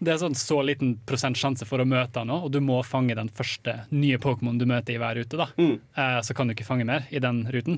Det 0.00 0.14
er 0.14 0.22
sånn 0.22 0.34
så 0.34 0.56
liten 0.64 0.94
prosent 1.06 1.36
sjanse 1.36 1.66
for 1.68 1.78
å 1.78 1.86
møte 1.86 2.16
han 2.22 2.30
nå, 2.32 2.38
og 2.46 2.50
du 2.54 2.62
må 2.64 2.78
fange 2.82 3.14
den 3.14 3.28
første 3.28 3.82
nye 3.92 4.16
Pokémon 4.18 4.56
du 4.58 4.64
møter 4.66 4.96
i 4.96 4.98
hver 5.02 5.20
rute, 5.20 5.36
da. 5.36 5.50
Eh, 5.60 6.16
så 6.24 6.34
kan 6.34 6.48
du 6.48 6.54
ikke 6.56 6.64
fange 6.66 6.86
mer 6.88 7.04
i 7.14 7.20
den 7.22 7.44
ruten. 7.52 7.76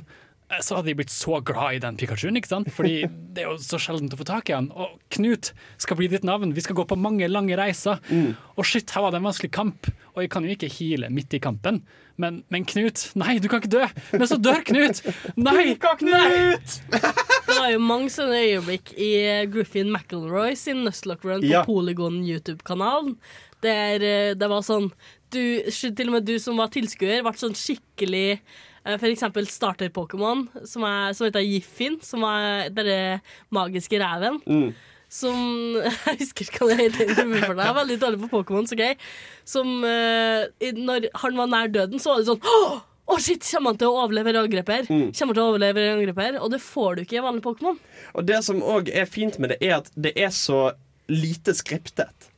Eh, 0.51 0.61
Så 0.63 0.77
hadde 0.77 0.87
de 0.93 0.95
blitt 1.01 1.11
så 1.11 1.41
glad 1.45 1.75
i 1.75 1.81
den 1.83 1.97
Pikachuen, 1.99 2.37
ikke 2.39 2.49
sant? 2.53 2.69
Fordi 2.75 3.01
det 3.35 3.43
er 3.45 3.49
jo 3.51 3.57
så 3.63 3.81
sjeldent 3.83 4.15
å 4.15 4.21
få 4.21 4.27
tak 4.29 4.51
i 4.51 4.55
han. 4.57 4.69
Og 4.79 4.97
Knut 5.17 5.53
skal 5.83 5.99
bli 5.99 6.07
ditt 6.13 6.25
navn. 6.27 6.53
Vi 6.55 6.63
skal 6.65 6.77
gå 6.79 6.85
på 6.87 6.99
mange 6.99 7.27
lange 7.31 7.57
reiser. 7.59 7.99
Og 8.57 8.65
shit, 8.67 8.91
her 8.95 9.03
var 9.07 9.11
det 9.15 9.21
en 9.23 9.27
vanskelig 9.29 9.51
kamp. 9.57 9.89
Og 10.15 10.23
jeg 10.25 10.31
kan 10.33 10.47
jo 10.47 10.55
ikke 10.55 10.71
hile 10.73 11.11
midt 11.13 11.35
i 11.37 11.41
kampen. 11.43 11.83
Men, 12.17 12.39
men 12.49 12.65
Knut, 12.65 13.03
nei, 13.21 13.35
du 13.43 13.49
kan 13.53 13.61
ikke 13.61 13.75
dø! 13.75 13.83
Men 14.15 14.29
så 14.31 14.39
dør 14.41 14.63
Knut! 14.65 15.03
Nei! 15.37 15.75
Knut! 15.77 16.77
Det 16.95 17.57
var 17.59 17.69
jo 17.75 17.83
mange 17.85 18.09
sånne 18.15 18.39
øyeblikk 18.47 18.95
i 18.97 19.11
Griffin 19.53 19.91
McElroy 19.93 20.57
sin 20.57 20.81
Nuzlocke 20.87 21.29
Run 21.29 21.45
på 21.45 21.51
Ja. 21.51 21.61
Polygon 21.69 22.23
YouTube-kanalen. 22.25 23.19
Der 23.65 24.01
eh, 24.05 24.33
det 24.39 24.49
var 24.53 24.65
sånn 24.65 24.89
du, 25.33 25.43
Til 25.73 26.07
og 26.09 26.15
med 26.17 26.27
du 26.29 26.37
som 26.41 26.57
var 26.61 26.69
tilskuer, 26.73 27.21
ble 27.27 27.33
sånn 27.37 27.57
skikkelig 27.57 28.39
For 28.87 29.09
eksempel 29.11 29.49
starter-Pokémon, 29.51 30.45
som, 30.63 30.85
som 31.17 31.27
heter 31.27 31.43
Jiffin, 31.43 31.97
som 32.05 32.23
er 32.29 32.69
den 32.75 33.25
magiske 33.55 33.99
reven. 33.99 34.39
Mm. 34.47 34.69
Som 35.13 35.39
Jeg 36.07 36.19
husker 36.21 36.47
ikke 36.47 36.65
hva 36.65 36.75
det 36.75 36.85
heter. 36.85 37.15
Jeg 37.15 37.55
er 37.55 37.79
veldig 37.81 37.97
dårlig 38.03 38.21
på 38.25 38.31
Pokémon, 38.37 38.67
så 38.69 38.79
gøy. 38.79 38.95
Som 39.47 39.85
eh, 39.87 40.71
Når 40.77 41.11
han 41.23 41.39
var 41.39 41.51
nær 41.51 41.73
døden, 41.73 42.03
så 42.03 42.15
var 42.15 42.23
det 42.23 42.31
sånn 42.31 42.53
Åh! 42.53 42.77
Å 43.07 43.17
shit, 43.23 43.45
Kommer 43.47 43.71
han 43.71 43.79
til 43.79 43.93
å 43.93 44.01
overleve 44.03 44.33
angrepet 44.35 44.81
her? 44.81 44.89
Mm. 44.91 45.11
Kommer 45.15 45.37
til 45.37 45.45
å 45.45 45.51
overleve 45.53 45.85
angrepet 45.93 46.25
her? 46.25 46.39
Og 46.43 46.51
det 46.51 46.59
får 46.65 46.97
du 46.97 47.05
ikke 47.05 47.21
i 47.21 47.23
vanlig 47.23 47.45
Pokémon. 47.45 47.79
Og 48.19 48.27
det 48.27 48.41
som 48.43 48.59
òg 48.67 48.91
er 48.91 49.07
fint 49.07 49.39
med 49.39 49.55
det, 49.55 49.61
er 49.63 49.77
at 49.79 49.93
det 49.95 50.11
er 50.19 50.33
så 50.35 50.73
lite 51.07 51.55
skriptet. 51.55 52.33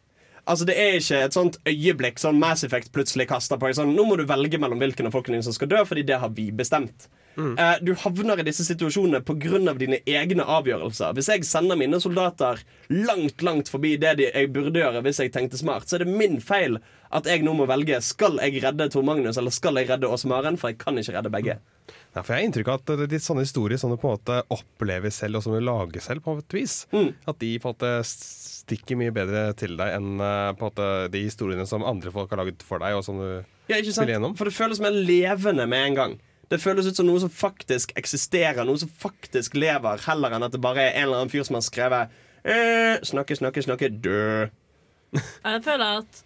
Altså 0.48 0.64
Det 0.68 0.74
er 0.80 0.96
ikke 0.96 1.22
et 1.26 1.36
sånt 1.36 1.58
øyeblikk 1.68 2.20
sånn 2.22 2.38
Mass 2.40 2.64
Effect 2.64 2.92
plutselig 2.94 3.28
kaster 3.28 3.60
på 3.60 3.68
deg 3.68 3.76
sånn 3.76 3.94
Nå 3.96 4.06
må 4.08 4.16
du 4.16 4.24
velge 4.28 4.60
mellom 4.60 4.80
hvilken 4.80 5.10
av 5.10 5.16
folkene 5.16 5.36
dine 5.36 5.46
som 5.46 5.56
skal 5.56 5.70
dø, 5.70 5.82
fordi 5.84 6.06
det 6.08 6.20
har 6.22 6.32
vi 6.32 6.48
bestemt. 6.56 7.10
Eh, 7.38 7.76
du 7.86 7.92
havner 7.94 8.40
i 8.40 8.46
disse 8.46 8.64
situasjonene 8.66 9.20
pga. 9.22 9.74
dine 9.78 10.00
egne 10.06 10.42
avgjørelser. 10.42 11.14
Hvis 11.14 11.28
jeg 11.30 11.44
sender 11.46 11.78
mine 11.78 12.00
soldater 12.02 12.58
langt 12.90 13.42
langt 13.42 13.68
forbi 13.70 13.96
det 13.96 14.16
de, 14.18 14.30
jeg 14.32 14.52
burde 14.52 14.80
gjøre 14.80 15.02
hvis 15.06 15.20
jeg 15.22 15.32
tenkte 15.32 15.60
smart, 15.60 15.86
så 15.86 15.96
er 15.98 16.04
det 16.04 16.16
min 16.16 16.40
feil 16.40 16.80
at 17.14 17.26
jeg 17.26 17.44
nå 17.44 17.54
må 17.56 17.66
velge 17.68 18.00
Skal 18.04 18.40
jeg 18.42 18.62
redde 18.64 18.88
Tor 18.90 19.06
Magnus 19.06 19.38
eller 19.38 19.54
skal 19.54 19.78
jeg 19.78 19.88
redde 19.88 20.10
Åse 20.10 20.28
Maren, 20.28 20.58
for 20.58 20.72
jeg 20.72 20.80
kan 20.82 20.98
ikke 20.98 21.14
redde 21.14 21.30
begge. 21.32 21.58
Ja, 22.14 22.22
for 22.22 22.34
jeg 22.34 22.40
har 22.40 22.48
inntrykk 22.48 22.68
av 22.72 22.80
at 22.82 22.98
det 22.98 23.12
litt 23.14 23.24
sånne 23.24 23.46
historier 23.46 23.78
som 23.78 23.92
du 23.92 23.96
på 24.00 24.10
en 24.10 24.18
måte 24.18 24.42
opplever 24.52 25.12
selv, 25.14 25.38
og 25.38 25.46
som 25.46 25.54
du 25.54 25.62
lager 25.62 26.02
selv, 26.02 26.24
på 26.24 26.34
et 26.40 26.56
vis. 26.56 26.80
At 26.90 27.38
de 27.38 27.54
på 27.62 27.70
en 27.70 27.76
måte 27.76 27.92
stikker 28.68 28.98
mye 29.00 29.12
bedre 29.16 29.48
til 29.58 29.74
deg 29.80 29.94
enn 29.96 30.20
eh, 30.20 30.52
på 30.54 30.60
en 30.60 30.68
måte 30.68 30.88
de 31.14 31.24
historiene 31.24 31.64
som 31.68 31.84
andre 31.88 32.12
folk 32.14 32.30
har 32.34 32.42
laget 32.44 32.62
for 32.66 32.84
deg, 32.84 32.94
og 32.98 33.04
som 33.06 33.18
du 33.18 33.28
Ja, 33.72 33.78
ikke 33.80 33.94
sant? 33.96 34.08
gjennom. 34.12 34.36
For 34.36 34.48
det 34.48 34.54
føles 34.56 34.80
mer 34.84 34.92
levende 34.94 35.64
med 35.68 35.86
en 35.90 35.96
gang. 35.98 36.16
Det 36.48 36.60
føles 36.62 36.86
ut 36.88 36.96
som 36.96 37.04
noe 37.08 37.20
som 37.20 37.28
faktisk 37.32 37.90
eksisterer, 38.00 38.62
noe 38.64 38.78
som 38.80 38.88
faktisk 38.88 39.56
lever, 39.58 40.00
heller 40.06 40.32
enn 40.36 40.46
at 40.46 40.54
det 40.54 40.60
bare 40.64 40.86
er 40.86 40.94
en 41.00 41.08
eller 41.08 41.22
annen 41.24 41.32
fyr 41.32 41.44
som 41.44 41.58
har 41.58 41.64
skrevet 41.66 42.14
eh, 42.44 42.96
Snakke, 43.04 43.36
snakke, 43.36 43.64
snakke, 43.66 43.90
dø. 44.04 44.46
Jeg 45.12 45.62
føler 45.64 46.00
at 46.04 46.22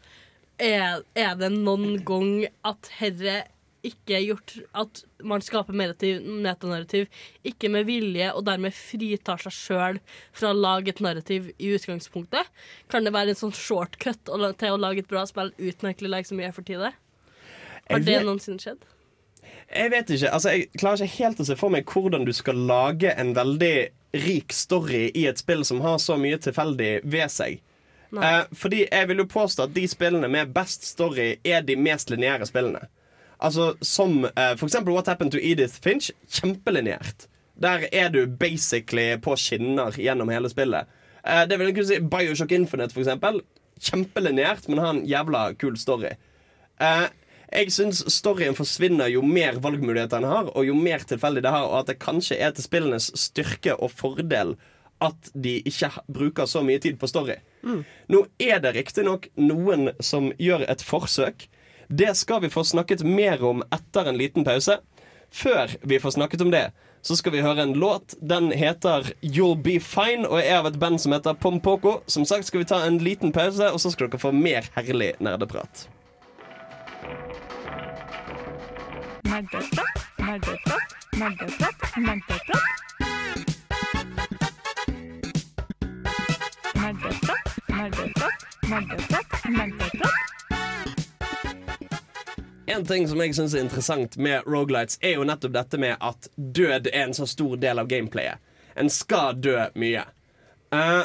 er, 0.62 1.02
er 1.18 1.34
det 1.40 1.50
noen 1.54 1.96
gang 2.06 2.44
at 2.66 2.90
herre 3.00 3.40
ikke 3.86 4.20
gjort 4.22 4.54
At 4.78 5.02
man 5.26 5.42
skaper 5.44 5.76
narrativ, 5.76 6.22
metanarrativ 6.22 7.08
ikke 7.46 7.70
med 7.72 7.86
vilje, 7.88 8.28
og 8.32 8.46
dermed 8.46 8.74
fritar 8.76 9.42
seg 9.42 9.54
sjøl 9.56 10.00
fra 10.34 10.52
å 10.52 10.58
lage 10.58 10.92
et 10.94 11.02
narrativ 11.04 11.50
i 11.58 11.72
utgangspunktet? 11.76 12.50
Kan 12.92 13.06
det 13.06 13.14
være 13.14 13.34
en 13.34 13.40
sånn 13.42 13.56
shortcut 13.56 14.22
til 14.26 14.74
å 14.74 14.80
lage 14.80 15.04
et 15.04 15.10
bra 15.10 15.24
spill 15.28 15.52
uten 15.58 15.90
egentlig 15.90 16.10
å 16.10 16.14
legge 16.14 16.30
så 16.30 16.38
mye 16.38 16.50
effort 16.50 16.70
i 16.72 16.80
det? 16.80 16.92
Har 17.90 18.06
det 18.06 18.20
noensinne 18.26 18.62
skjedd? 18.62 18.86
Jeg 19.72 19.90
vet 19.90 20.10
ikke, 20.12 20.30
altså 20.30 20.52
Jeg 20.52 20.68
klarer 20.78 21.02
ikke 21.02 21.24
helt 21.24 21.40
å 21.42 21.48
se 21.48 21.58
for 21.58 21.72
meg 21.72 21.88
hvordan 21.88 22.26
du 22.28 22.32
skal 22.36 22.58
lage 22.68 23.12
en 23.18 23.34
veldig 23.36 23.76
rik 24.22 24.52
story 24.52 25.06
i 25.16 25.26
et 25.26 25.40
spill 25.40 25.64
som 25.64 25.80
har 25.84 25.98
så 26.02 26.18
mye 26.20 26.38
tilfeldig 26.42 26.94
ved 27.08 27.32
seg. 27.32 27.62
Eh, 28.12 28.42
fordi 28.52 28.82
jeg 28.84 29.08
vil 29.08 29.22
jo 29.22 29.28
påstå 29.32 29.66
at 29.66 29.74
de 29.74 29.86
spillene 29.88 30.28
med 30.28 30.52
best 30.52 30.84
story 30.84 31.38
er 31.48 31.64
de 31.64 31.78
mest 31.80 32.12
lineære 32.12 32.48
spillene. 32.50 32.84
Altså 33.42 33.72
Som 33.80 34.24
eh, 34.24 34.54
for 34.56 34.68
eksempel 34.68 34.94
What 34.94 35.10
Happened 35.10 35.34
to 35.34 35.40
Edith 35.42 35.80
Finch. 35.82 36.10
Kjempelinjert. 36.30 37.26
Der 37.62 37.86
er 37.92 38.08
du 38.08 38.26
basically 38.26 39.16
på 39.20 39.36
skinner 39.36 39.94
gjennom 39.98 40.30
hele 40.32 40.50
spillet. 40.50 40.86
Eh, 41.26 41.42
det 41.48 41.58
vil 41.58 41.70
jeg 41.70 41.76
kunne 41.76 41.90
si 41.90 41.98
Bioshock 42.14 42.54
Infinite, 42.54 42.94
for 42.94 43.02
eksempel. 43.02 43.42
Kjempelinjert, 43.82 44.68
men 44.68 44.78
har 44.78 44.94
en 44.94 45.04
jævla 45.06 45.42
kul 45.58 45.76
story. 45.78 46.14
Eh, 46.80 47.08
jeg 47.52 47.72
syns 47.74 48.00
storyen 48.08 48.56
forsvinner 48.56 49.10
jo 49.12 49.22
mer 49.26 49.58
valgmuligheter 49.60 50.22
en 50.22 50.30
har, 50.30 50.52
og 50.56 50.66
jo 50.66 50.74
mer 50.78 51.02
tilfeldig 51.04 51.42
det 51.44 51.52
har, 51.52 51.66
og 51.68 51.82
at 51.82 51.90
det 51.90 51.98
kanskje 52.00 52.38
er 52.40 52.54
til 52.56 52.64
spillenes 52.64 53.10
styrke 53.18 53.74
og 53.76 53.92
fordel 53.92 54.54
at 55.02 55.32
de 55.34 55.58
ikke 55.66 55.90
bruker 56.14 56.46
så 56.46 56.62
mye 56.64 56.80
tid 56.80 56.96
på 57.00 57.10
story. 57.10 57.36
Nå 58.08 58.22
er 58.40 58.62
det 58.62 58.74
riktignok 58.76 59.28
noen 59.36 59.90
som 60.00 60.30
gjør 60.38 60.64
et 60.70 60.84
forsøk. 60.86 61.48
Det 61.94 62.14
skal 62.14 62.40
vi 62.40 62.48
få 62.48 62.64
snakket 62.64 63.02
mer 63.02 63.44
om 63.44 63.62
etter 63.62 64.08
en 64.08 64.16
liten 64.16 64.44
pause. 64.44 64.78
Før 65.30 65.70
vi 65.82 65.98
får 66.00 66.10
snakket 66.10 66.40
om 66.40 66.50
det, 66.50 66.70
så 67.02 67.16
skal 67.16 67.32
vi 67.32 67.42
høre 67.44 67.62
en 67.62 67.74
låt. 67.76 68.14
Den 68.20 68.52
heter 68.52 69.12
You'll 69.20 69.60
Be 69.62 69.76
Fine 69.80 70.24
og 70.28 70.40
er 70.40 70.62
av 70.62 70.70
et 70.70 70.78
band 70.80 71.00
som 71.04 71.12
heter 71.12 71.36
Pompoko. 71.36 71.98
Som 72.06 72.24
sagt 72.24 72.48
skal 72.48 72.62
vi 72.62 72.68
ta 72.70 72.80
en 72.86 72.96
liten 73.04 73.32
pause, 73.32 73.68
og 73.68 73.80
så 73.80 73.92
skal 73.92 74.08
dere 74.08 74.22
få 74.24 74.32
mer 74.32 74.70
herlig 74.72 75.12
nerdeprat. 75.20 75.84
Nerdeprat, 79.28 80.02
nerdeprat, 80.16 80.96
nerdeprat, 81.20 81.88
nerdeprat. 82.08 82.72
Nerdeprat, 86.72 87.56
nerdeprat, 87.68 88.46
nerdeprat, 88.72 89.42
nerdeprat. 89.50 90.41
En 92.66 92.84
ting 92.86 93.08
som 93.08 93.20
jeg 93.20 93.34
synes 93.34 93.54
er 93.54 93.64
interessant 93.64 94.16
med 94.16 94.46
Rogalights, 94.46 94.98
er 95.02 95.16
jo 95.16 95.26
nettopp 95.26 95.54
dette 95.56 95.78
med 95.82 95.96
at 96.00 96.28
død 96.36 96.90
er 96.92 97.08
en 97.08 97.14
så 97.14 97.26
stor 97.26 97.56
del 97.56 97.82
av 97.82 97.88
gameplayet. 97.90 98.38
En 98.78 98.90
skal 98.90 99.40
dø 99.42 99.56
mye. 99.74 100.04
Uh, 100.72 101.04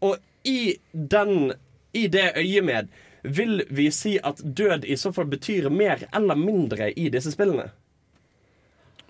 og 0.00 0.16
i 0.44 0.76
den 0.92 1.52
I 1.92 2.06
det 2.12 2.32
øyemed 2.36 2.88
vil 3.22 3.62
vi 3.70 3.90
si 3.90 4.18
at 4.22 4.40
død 4.42 4.84
i 4.84 4.96
så 4.96 5.12
fall 5.12 5.26
betyr 5.26 5.68
mer 5.68 6.04
eller 6.14 6.34
mindre 6.34 6.90
i 6.92 7.08
disse 7.08 7.32
spillene. 7.32 7.70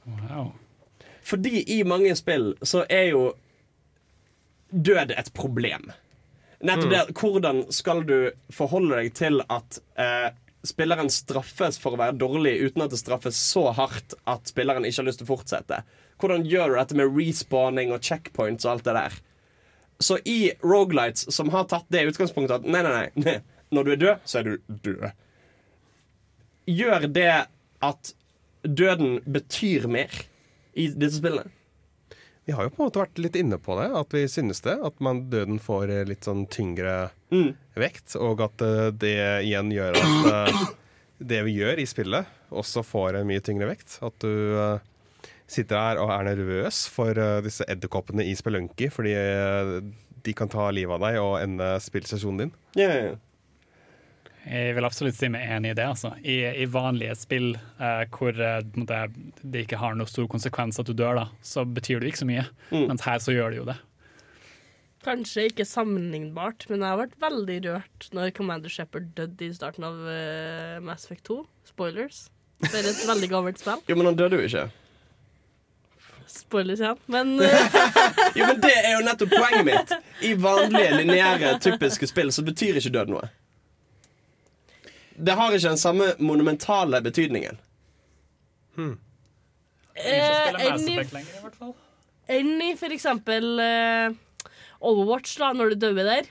Wow. 0.04 0.52
Fordi 1.22 1.64
i 1.78 1.82
mange 1.84 2.14
spill 2.16 2.54
så 2.62 2.84
er 2.88 3.10
jo 3.10 3.32
død 4.70 5.12
et 5.18 5.32
problem. 5.34 5.90
Nettopp 6.60 6.90
det, 6.90 7.02
Hvordan 7.20 7.64
skal 7.72 8.04
du 8.06 8.30
forholde 8.50 8.96
deg 8.96 9.12
til 9.18 9.42
at 9.50 9.80
eh, 9.98 10.30
spilleren 10.68 11.10
straffes 11.12 11.78
for 11.80 11.94
å 11.94 12.00
være 12.00 12.18
dårlig 12.20 12.56
uten 12.62 12.84
at 12.84 12.92
det 12.92 13.00
straffes 13.00 13.38
så 13.52 13.68
hardt 13.76 14.16
at 14.28 14.50
spilleren 14.50 14.86
ikke 14.86 15.02
har 15.02 15.08
lyst 15.08 15.22
til 15.22 15.28
å 15.28 15.32
fortsette. 15.34 15.80
Hvordan 16.20 16.46
gjør 16.48 16.72
du 16.72 16.78
dette 16.78 16.98
med 16.98 17.16
respawning 17.16 17.92
og 17.94 18.04
checkpoints 18.04 18.66
og 18.66 18.76
alt 18.76 18.86
det 18.88 18.96
der? 18.96 19.18
Så 19.98 20.18
i 20.28 20.52
Rogalights, 20.60 21.26
som 21.32 21.50
har 21.54 21.68
tatt 21.70 21.88
det 21.92 22.04
utgangspunktet 22.10 22.60
at 22.60 22.68
nei, 22.68 22.82
nei, 22.84 23.08
nei, 23.16 23.38
når 23.74 23.86
du 23.86 23.92
er 23.94 24.02
død, 24.02 24.24
så 24.28 24.40
er 24.40 24.48
du 24.48 24.74
død. 24.88 25.06
Gjør 26.66 27.06
det 27.14 27.34
at 27.86 28.14
døden 28.66 29.20
betyr 29.24 29.86
mer 29.90 30.12
i 30.76 30.90
disse 30.92 31.20
spillene? 31.20 31.55
Vi 32.46 32.54
har 32.54 32.62
jo 32.62 32.70
på 32.70 32.82
en 32.82 32.86
måte 32.86 33.00
vært 33.02 33.18
litt 33.18 33.36
inne 33.40 33.56
på 33.58 33.74
det, 33.74 33.88
at 33.98 34.12
vi 34.14 34.20
synes 34.30 34.62
det. 34.62 34.76
At 34.86 35.00
man, 35.02 35.24
døden 35.32 35.58
får 35.58 35.90
eh, 35.90 36.04
litt 36.06 36.28
sånn 36.28 36.44
tyngre 36.46 37.08
vekt, 37.74 38.14
og 38.22 38.44
at 38.44 38.62
eh, 38.62 38.90
det 38.94 39.16
igjen 39.48 39.72
gjør 39.74 39.98
at 39.98 40.28
eh, 40.30 40.60
det 41.32 41.40
vi 41.48 41.56
gjør 41.56 41.82
i 41.82 41.88
spillet, 41.90 42.30
også 42.54 42.84
får 42.86 43.18
en 43.18 43.26
mye 43.26 43.42
tyngre 43.42 43.66
vekt. 43.72 43.98
At 44.06 44.22
du 44.22 44.78
sitter 45.50 45.80
her 45.80 45.98
og 46.02 46.12
er 46.14 46.28
nervøs 46.28 46.84
for 46.90 47.18
disse 47.42 47.66
edderkoppene 47.70 48.22
i 48.26 48.34
Spelunky, 48.38 48.92
fordi 48.94 49.16
de 50.26 50.34
kan 50.38 50.50
ta 50.50 50.68
livet 50.74 50.94
av 50.98 51.02
deg 51.02 51.18
og 51.22 51.36
ende 51.40 51.72
spillsesjonen 51.82 52.44
din. 52.44 52.54
Ja, 52.78 52.90
ja, 52.92 53.02
ja. 53.10 53.16
Jeg 54.46 54.76
vil 54.76 54.86
absolutt 54.86 55.16
si 55.18 55.28
meg 55.32 55.42
enig 55.56 55.72
i 55.72 55.76
det. 55.78 55.86
Altså. 55.90 56.12
I, 56.22 56.36
I 56.62 56.68
vanlige 56.70 57.16
spill 57.18 57.48
eh, 57.56 58.04
hvor 58.14 58.36
eh, 58.38 58.60
måte, 58.78 59.00
det 59.42 59.64
ikke 59.66 59.80
har 59.80 59.98
noe 59.98 60.06
stor 60.10 60.28
konsekvens 60.30 60.78
at 60.78 60.86
du 60.86 60.94
dør, 60.94 61.18
da, 61.18 61.26
så 61.42 61.66
betyr 61.66 62.00
det 62.00 62.12
ikke 62.12 62.22
så 62.22 62.30
mye. 62.30 62.46
Mm. 62.70 62.86
Mens 62.92 63.06
her 63.08 63.18
så 63.22 63.34
gjør 63.34 63.52
det 63.52 63.60
jo 63.60 63.66
det. 63.72 63.76
Kanskje 65.06 65.48
ikke 65.50 65.66
sammenlignbart, 65.66 66.64
men 66.70 66.82
jeg 66.82 66.90
har 66.90 66.98
vært 66.98 67.20
veldig 67.22 67.58
rørt 67.66 68.08
når 68.14 68.32
Commander 68.34 68.72
Shepherd 68.72 69.12
døde 69.18 69.46
i 69.46 69.52
starten 69.54 69.86
av 69.86 70.00
uh, 70.02 70.80
Mass 70.82 71.06
Effect 71.06 71.28
2. 71.28 71.36
Spoilers. 71.68 72.24
Det 72.64 72.72
er 72.74 72.88
et 72.90 73.04
veldig 73.06 73.28
gammelt 73.30 73.62
spill. 73.62 73.82
Jo, 73.86 73.98
men 73.98 74.10
han 74.10 74.18
døde 74.18 74.40
jo 74.40 74.48
ikke. 74.48 74.64
Spoilers 76.26 76.82
igjen. 76.82 76.98
Men 77.06 77.36
uh... 77.38 77.78
Jo, 78.38 78.48
men 78.48 78.60
Det 78.62 78.72
er 78.74 78.96
jo 78.96 79.04
nettopp 79.06 79.34
poenget 79.36 79.66
mitt. 79.68 79.94
I 80.26 80.34
vanlige, 80.42 80.90
lineære, 80.98 81.54
typiske 81.62 82.10
spill 82.10 82.34
så 82.34 82.42
betyr 82.46 82.80
ikke 82.80 82.94
død 82.98 83.14
noe. 83.14 83.30
Det 85.18 85.32
har 85.38 85.52
ikke 85.56 85.68
den 85.70 85.80
samme 85.80 86.10
monumentale 86.18 87.00
betydningen. 87.04 87.56
Hmm. 88.76 88.98
Mass 89.96 90.82
enn 92.28 92.60
i- 92.60 92.70
i 92.70 92.74
for 92.76 92.92
eksempel 92.92 93.44
uh, 93.62 94.14
Overwatch, 94.80 95.38
da, 95.40 95.52
når 95.56 95.70
du 95.72 95.76
dør 95.86 95.94
der, 96.04 96.26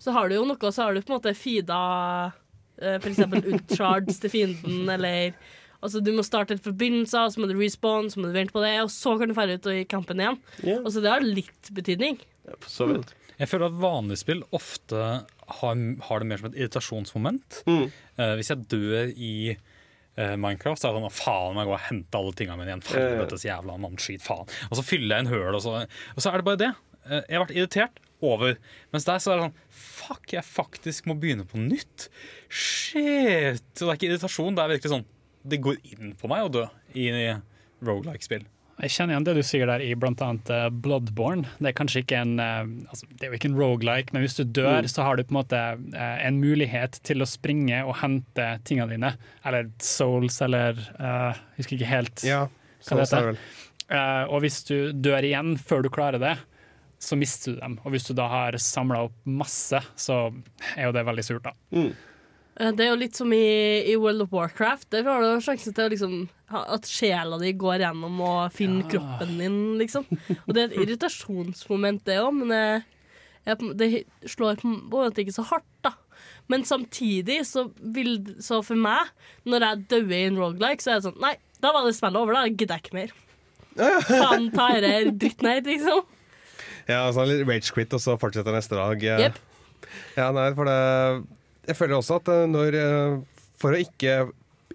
så 0.00 0.12
har 0.16 0.28
du 0.30 0.36
jo 0.38 0.44
noe, 0.48 0.70
så 0.72 0.86
har 0.86 0.94
du 0.94 1.02
på 1.02 1.12
en 1.12 1.18
måte 1.20 1.34
feeda 1.36 1.80
uh, 2.32 2.98
for 3.02 3.10
eksempel 3.10 3.44
ultrards 3.52 4.20
til 4.22 4.30
fienden, 4.30 4.88
eller 4.88 5.34
Altså, 5.80 5.96
du 6.04 6.10
må 6.12 6.20
starte 6.20 6.52
et 6.52 6.60
forbindelse, 6.60 7.16
så 7.32 7.40
må 7.40 7.46
du 7.48 7.54
respawn, 7.56 8.10
så 8.12 8.20
må 8.20 8.28
du 8.28 8.34
vente 8.34 8.52
på 8.52 8.60
det, 8.60 8.74
og 8.82 8.90
så 8.92 9.14
kan 9.16 9.30
du 9.30 9.32
dra 9.32 9.46
ut 9.48 9.64
og 9.70 9.78
i 9.78 9.86
kampen 9.88 10.18
igjen. 10.20 10.34
Altså, 10.84 11.00
det 11.00 11.08
har 11.08 11.24
litt 11.24 11.70
betydning. 11.72 12.18
Så 12.68 12.84
vidt. 12.90 13.14
Jeg 13.40 13.48
føler 13.48 13.70
at 13.70 13.78
vanlige 13.80 14.20
spill 14.20 14.42
ofte 14.52 15.00
har, 15.58 15.82
har 16.06 16.22
det 16.22 16.28
mer 16.30 16.40
som 16.40 16.50
et 16.50 16.58
irritasjonsmoment. 16.58 17.60
Eh, 17.66 18.34
hvis 18.38 18.52
jeg 18.52 18.66
dør 18.70 19.10
i 19.14 19.32
uh, 19.54 20.36
Minecraft, 20.36 20.80
så 20.80 20.88
er 20.88 20.94
det 20.94 21.00
sånn 21.00 21.08
«Å, 21.08 21.14
faen, 21.14 21.56
må 21.56 21.64
jeg 21.64 21.70
gå 21.70 21.74
og 21.76 21.88
hente 21.88 22.20
alle 22.20 22.36
tingene 22.38 22.60
mine 22.60 22.74
igjen. 22.74 22.84
Helvetes 22.90 23.46
jævla 23.46 23.78
mannskit, 23.80 24.24
faen. 24.24 24.50
Og 24.68 24.78
så 24.78 24.86
fyller 24.86 25.16
jeg 25.16 25.26
en 25.26 25.32
høl, 25.32 25.50
og 25.56 25.64
så, 25.64 25.82
og 26.14 26.22
så 26.22 26.32
er 26.32 26.40
det 26.40 26.48
bare 26.50 26.62
det. 26.62 26.70
Uh, 27.06 27.18
jeg 27.18 27.36
har 27.36 27.44
vært 27.46 27.56
irritert 27.56 28.02
over. 28.20 28.56
Mens 28.92 29.08
der 29.08 29.22
så 29.22 29.32
er 29.32 29.40
det 29.40 29.48
sånn 29.48 29.58
Fuck, 30.00 30.32
jeg 30.34 30.44
faktisk 30.46 31.08
må 31.08 31.16
begynne 31.20 31.46
på 31.48 31.60
nytt. 31.60 32.08
Shit. 32.48 33.62
Så 33.74 33.86
det 33.86 33.90
er 33.90 33.98
ikke 33.98 34.10
irritasjon, 34.10 34.56
det 34.56 34.64
er 34.64 34.72
virkelig 34.74 34.92
sånn 34.92 35.04
Det 35.46 35.60
går 35.62 35.76
inn 35.92 36.14
på 36.18 36.28
meg 36.30 36.46
å 36.46 36.52
dø 36.52 36.64
i 36.98 37.10
rogelike-spill. 37.84 38.44
Jeg 38.80 38.92
kjenner 38.94 39.14
igjen 39.14 39.26
det 39.28 39.34
du 39.36 39.42
sier 39.44 39.68
der 39.68 39.82
i 39.84 39.92
annet 39.92 40.50
eh, 40.54 40.68
Bloodborne. 40.72 41.48
Det 41.60 41.70
er 41.70 41.76
kanskje 41.76 42.02
ikke 42.04 42.20
en 42.22 42.38
eh, 42.40 42.60
altså, 42.88 43.06
Det 43.12 43.26
er 43.26 43.32
jo 43.34 43.38
ikke 43.40 43.50
en 43.50 43.58
roguelike, 43.60 44.14
men 44.14 44.24
hvis 44.24 44.38
du 44.38 44.44
dør, 44.44 44.80
Mm. 44.80 44.88
så 44.88 45.02
har 45.04 45.16
du 45.16 45.24
på 45.24 45.34
en 45.34 45.40
måte 45.40 45.60
eh, 45.96 46.26
en 46.26 46.40
mulighet 46.40 47.00
til 47.04 47.20
å 47.20 47.28
springe 47.28 47.82
og 47.84 47.98
hente 48.00 48.46
tingene 48.64 48.88
dine. 48.94 49.12
Eller 49.44 49.68
souls, 49.82 50.40
eller 50.44 50.78
uh, 51.00 51.32
Jeg 51.56 51.64
husker 51.64 51.76
ikke 51.76 51.90
helt 51.90 52.24
Ja, 52.24 52.44
hva 52.86 53.00
det 53.00 53.06
er 53.12 53.32
heter. 53.32 53.42
Eh, 53.90 54.24
og 54.30 54.40
hvis 54.44 54.62
du 54.68 54.92
dør 54.92 55.26
igjen 55.26 55.56
før 55.58 55.82
du 55.82 55.90
klarer 55.92 56.22
det, 56.22 56.36
så 57.00 57.16
mister 57.18 57.56
du 57.56 57.60
dem. 57.60 57.78
Og 57.84 57.92
hvis 57.94 58.06
du 58.06 58.14
da 58.14 58.28
har 58.30 58.56
samla 58.60 59.06
opp 59.08 59.16
masse, 59.26 59.80
så 59.96 60.20
er 60.76 60.86
jo 60.86 60.92
det 60.94 61.04
veldig 61.08 61.24
surt, 61.26 61.48
da. 61.48 61.52
Mm. 61.74 61.92
Det 62.76 62.84
er 62.84 62.90
jo 62.90 62.98
litt 63.00 63.16
som 63.16 63.30
i, 63.32 63.46
i 63.88 63.94
World 63.96 64.26
of 64.26 64.34
Warcraft. 64.36 64.90
Der 64.92 65.06
har 65.08 65.22
du 65.24 65.40
sjansen 65.40 65.72
til 65.74 65.86
å 65.88 65.92
liksom, 65.92 66.16
at 66.50 66.88
sjela 66.90 67.38
di 67.40 67.52
går 67.58 67.84
gjennom 67.84 68.20
og 68.26 68.54
finner 68.54 68.88
kroppen 68.90 69.36
din, 69.38 69.58
liksom. 69.78 70.06
Og 70.46 70.54
det 70.54 70.62
er 70.62 70.68
et 70.70 70.78
irritasjonsmoment, 70.82 72.02
det 72.08 72.18
òg, 72.22 72.32
men 72.40 72.50
det, 72.50 72.62
jeg, 73.46 73.72
det 73.78 73.90
slår 74.34 74.60
på 74.62 74.68
en 74.68 74.78
måte 74.90 75.22
ikke 75.22 75.36
så 75.38 75.46
hardt, 75.52 75.68
da. 75.86 75.94
Men 76.50 76.66
samtidig 76.66 77.38
så 77.46 77.68
vil 77.78 78.18
Så 78.42 78.58
for 78.66 78.76
meg, 78.76 79.12
når 79.48 79.64
jeg 79.64 79.84
dauer 79.92 80.16
i 80.16 80.24
en 80.28 80.40
rogelike, 80.40 80.82
så 80.82 80.92
er 80.92 80.98
det 80.98 81.06
sånn 81.06 81.20
Nei, 81.22 81.36
da 81.62 81.70
var 81.72 81.86
det 81.86 81.94
spillet 81.96 82.18
over, 82.20 82.36
da 82.36 82.48
gidder 82.50 82.76
jeg 82.76 82.84
ikke 82.84 82.98
mer. 82.98 83.14
Faen 84.08 84.50
ta 84.52 84.66
denne 84.82 85.14
dritten 85.20 85.48
her, 85.48 85.62
liksom. 85.64 86.02
Ja, 86.90 87.04
altså 87.06 87.24
litt 87.28 87.46
rage 87.46 87.70
quit, 87.74 87.94
og 87.94 88.02
så 88.02 88.16
fortsette 88.20 88.52
neste 88.54 88.78
dag. 88.78 89.04
Yep. 89.04 89.38
Ja, 90.18 90.28
nei, 90.34 90.50
for 90.54 90.68
det 90.68 90.78
Jeg 91.70 91.76
føler 91.78 91.96
også 91.96 92.18
at 92.20 92.28
eh, 92.30 92.44
når 92.50 92.76
eh, 92.78 93.14
For 93.58 93.74
å 93.74 93.80
ikke 93.80 94.18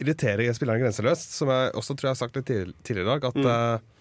irritere 0.02 0.48
spilleren 0.56 0.84
grenseløst, 0.84 1.36
som 1.38 1.52
jeg 1.52 1.74
også 1.80 1.96
tror 1.96 2.10
jeg 2.10 2.16
har 2.16 2.22
sagt 2.22 2.40
litt 2.40 2.50
tidligere 2.50 3.06
i 3.06 3.12
dag, 3.14 3.28
at 3.30 3.40
eh, 3.52 3.92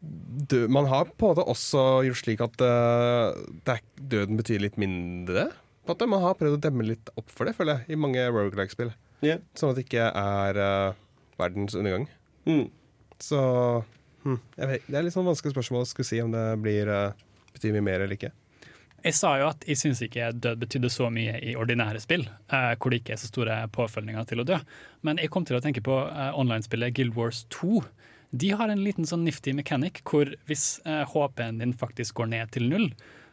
dø, 0.00 0.64
man 0.72 0.88
har 0.90 1.10
på 1.10 1.28
en 1.28 1.34
måte 1.34 1.46
også 1.52 1.84
gjort 2.06 2.22
slik 2.22 2.42
at 2.44 2.64
uh, 2.64 3.36
er, 3.68 3.82
døden 4.00 4.40
betyr 4.40 4.62
litt 4.64 4.80
mindre. 4.80 5.50
På 5.84 5.96
at. 5.96 6.06
Man 6.08 6.24
har 6.24 6.38
prøvd 6.40 6.58
å 6.58 6.64
demme 6.68 6.86
litt 6.88 7.12
opp 7.20 7.28
for 7.32 7.48
det, 7.48 7.56
føler 7.58 7.80
jeg, 7.80 7.94
i 7.94 8.00
mange 8.00 8.24
roguelike-spill. 8.32 8.92
Sånn 9.58 9.72
at 9.72 9.78
det 9.78 9.86
ikke 9.86 10.08
er 10.08 10.60
uh, 10.60 10.98
verdens 11.40 11.76
undergang. 11.76 12.08
Så 13.20 13.40
hm, 14.24 14.38
vet, 14.56 14.86
Det 14.86 14.96
er 14.96 15.04
litt 15.04 15.16
sånn 15.16 15.28
vanskelig 15.28 15.52
spørsmål 15.52 15.84
å 15.84 15.90
skulle 15.90 16.08
si 16.08 16.20
om 16.24 16.32
det 16.32 16.46
blir, 16.64 16.88
uh, 16.88 17.50
betyr 17.52 17.76
mye 17.76 17.88
mer 17.90 18.06
eller 18.06 18.16
ikke. 18.16 18.32
Jeg 19.00 19.16
sa 19.16 19.30
jo 19.40 19.46
at 19.48 19.62
jeg 19.64 19.80
syns 19.80 20.02
ikke 20.04 20.26
død 20.36 20.58
betydde 20.60 20.90
så 20.92 21.06
mye 21.12 21.38
i 21.40 21.54
ordinære 21.56 22.02
spill, 22.02 22.26
eh, 22.52 22.74
hvor 22.76 22.92
det 22.92 23.00
ikke 23.00 23.14
er 23.14 23.20
så 23.22 23.30
store 23.30 23.56
påfølgninger 23.72 24.26
til 24.28 24.42
å 24.42 24.46
dø. 24.48 24.58
Men 25.06 25.20
jeg 25.22 25.32
kom 25.32 25.46
til 25.48 25.56
å 25.56 25.62
tenke 25.64 25.80
på 25.84 25.96
eh, 26.04 26.34
online-spillet 26.36 26.92
Guild 26.98 27.16
Wars 27.16 27.46
2. 27.54 27.80
De 28.42 28.50
har 28.54 28.68
en 28.68 28.82
liten 28.84 29.08
sånn 29.08 29.24
nifty 29.24 29.54
mechanic 29.56 30.02
hvor 30.04 30.28
hvis 30.50 30.82
eh, 30.84 31.06
HP-en 31.08 31.62
din 31.62 31.72
faktisk 31.72 32.20
går 32.20 32.30
ned 32.34 32.52
til 32.52 32.68
null, 32.68 32.90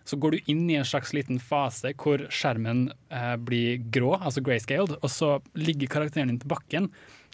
så 0.07 0.15
går 0.15 0.37
du 0.37 0.51
inn 0.53 0.63
i 0.71 0.77
en 0.79 0.87
slags 0.87 1.11
liten 1.11 1.39
fase 1.43 1.91
hvor 1.99 2.23
skjermen 2.31 2.87
eh, 3.11 3.35
blir 3.35 3.83
grå, 3.91 4.15
altså 4.17 4.43
grayscaled, 4.45 4.95
og 5.01 5.11
så 5.11 5.35
ligger 5.59 5.91
karakteren 5.91 6.31
din 6.31 6.39
til 6.39 6.53
bakken, 6.53 6.87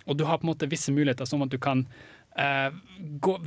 og 0.08 0.18
du 0.18 0.26
har 0.28 0.42
på 0.42 0.48
en 0.48 0.56
måte 0.56 0.70
visse 0.72 0.92
muligheter 0.92 1.30
som 1.30 1.46
at 1.46 1.54
du 1.54 1.60
kan 1.62 1.86
eh, 2.40 2.74
gå, 3.24 3.38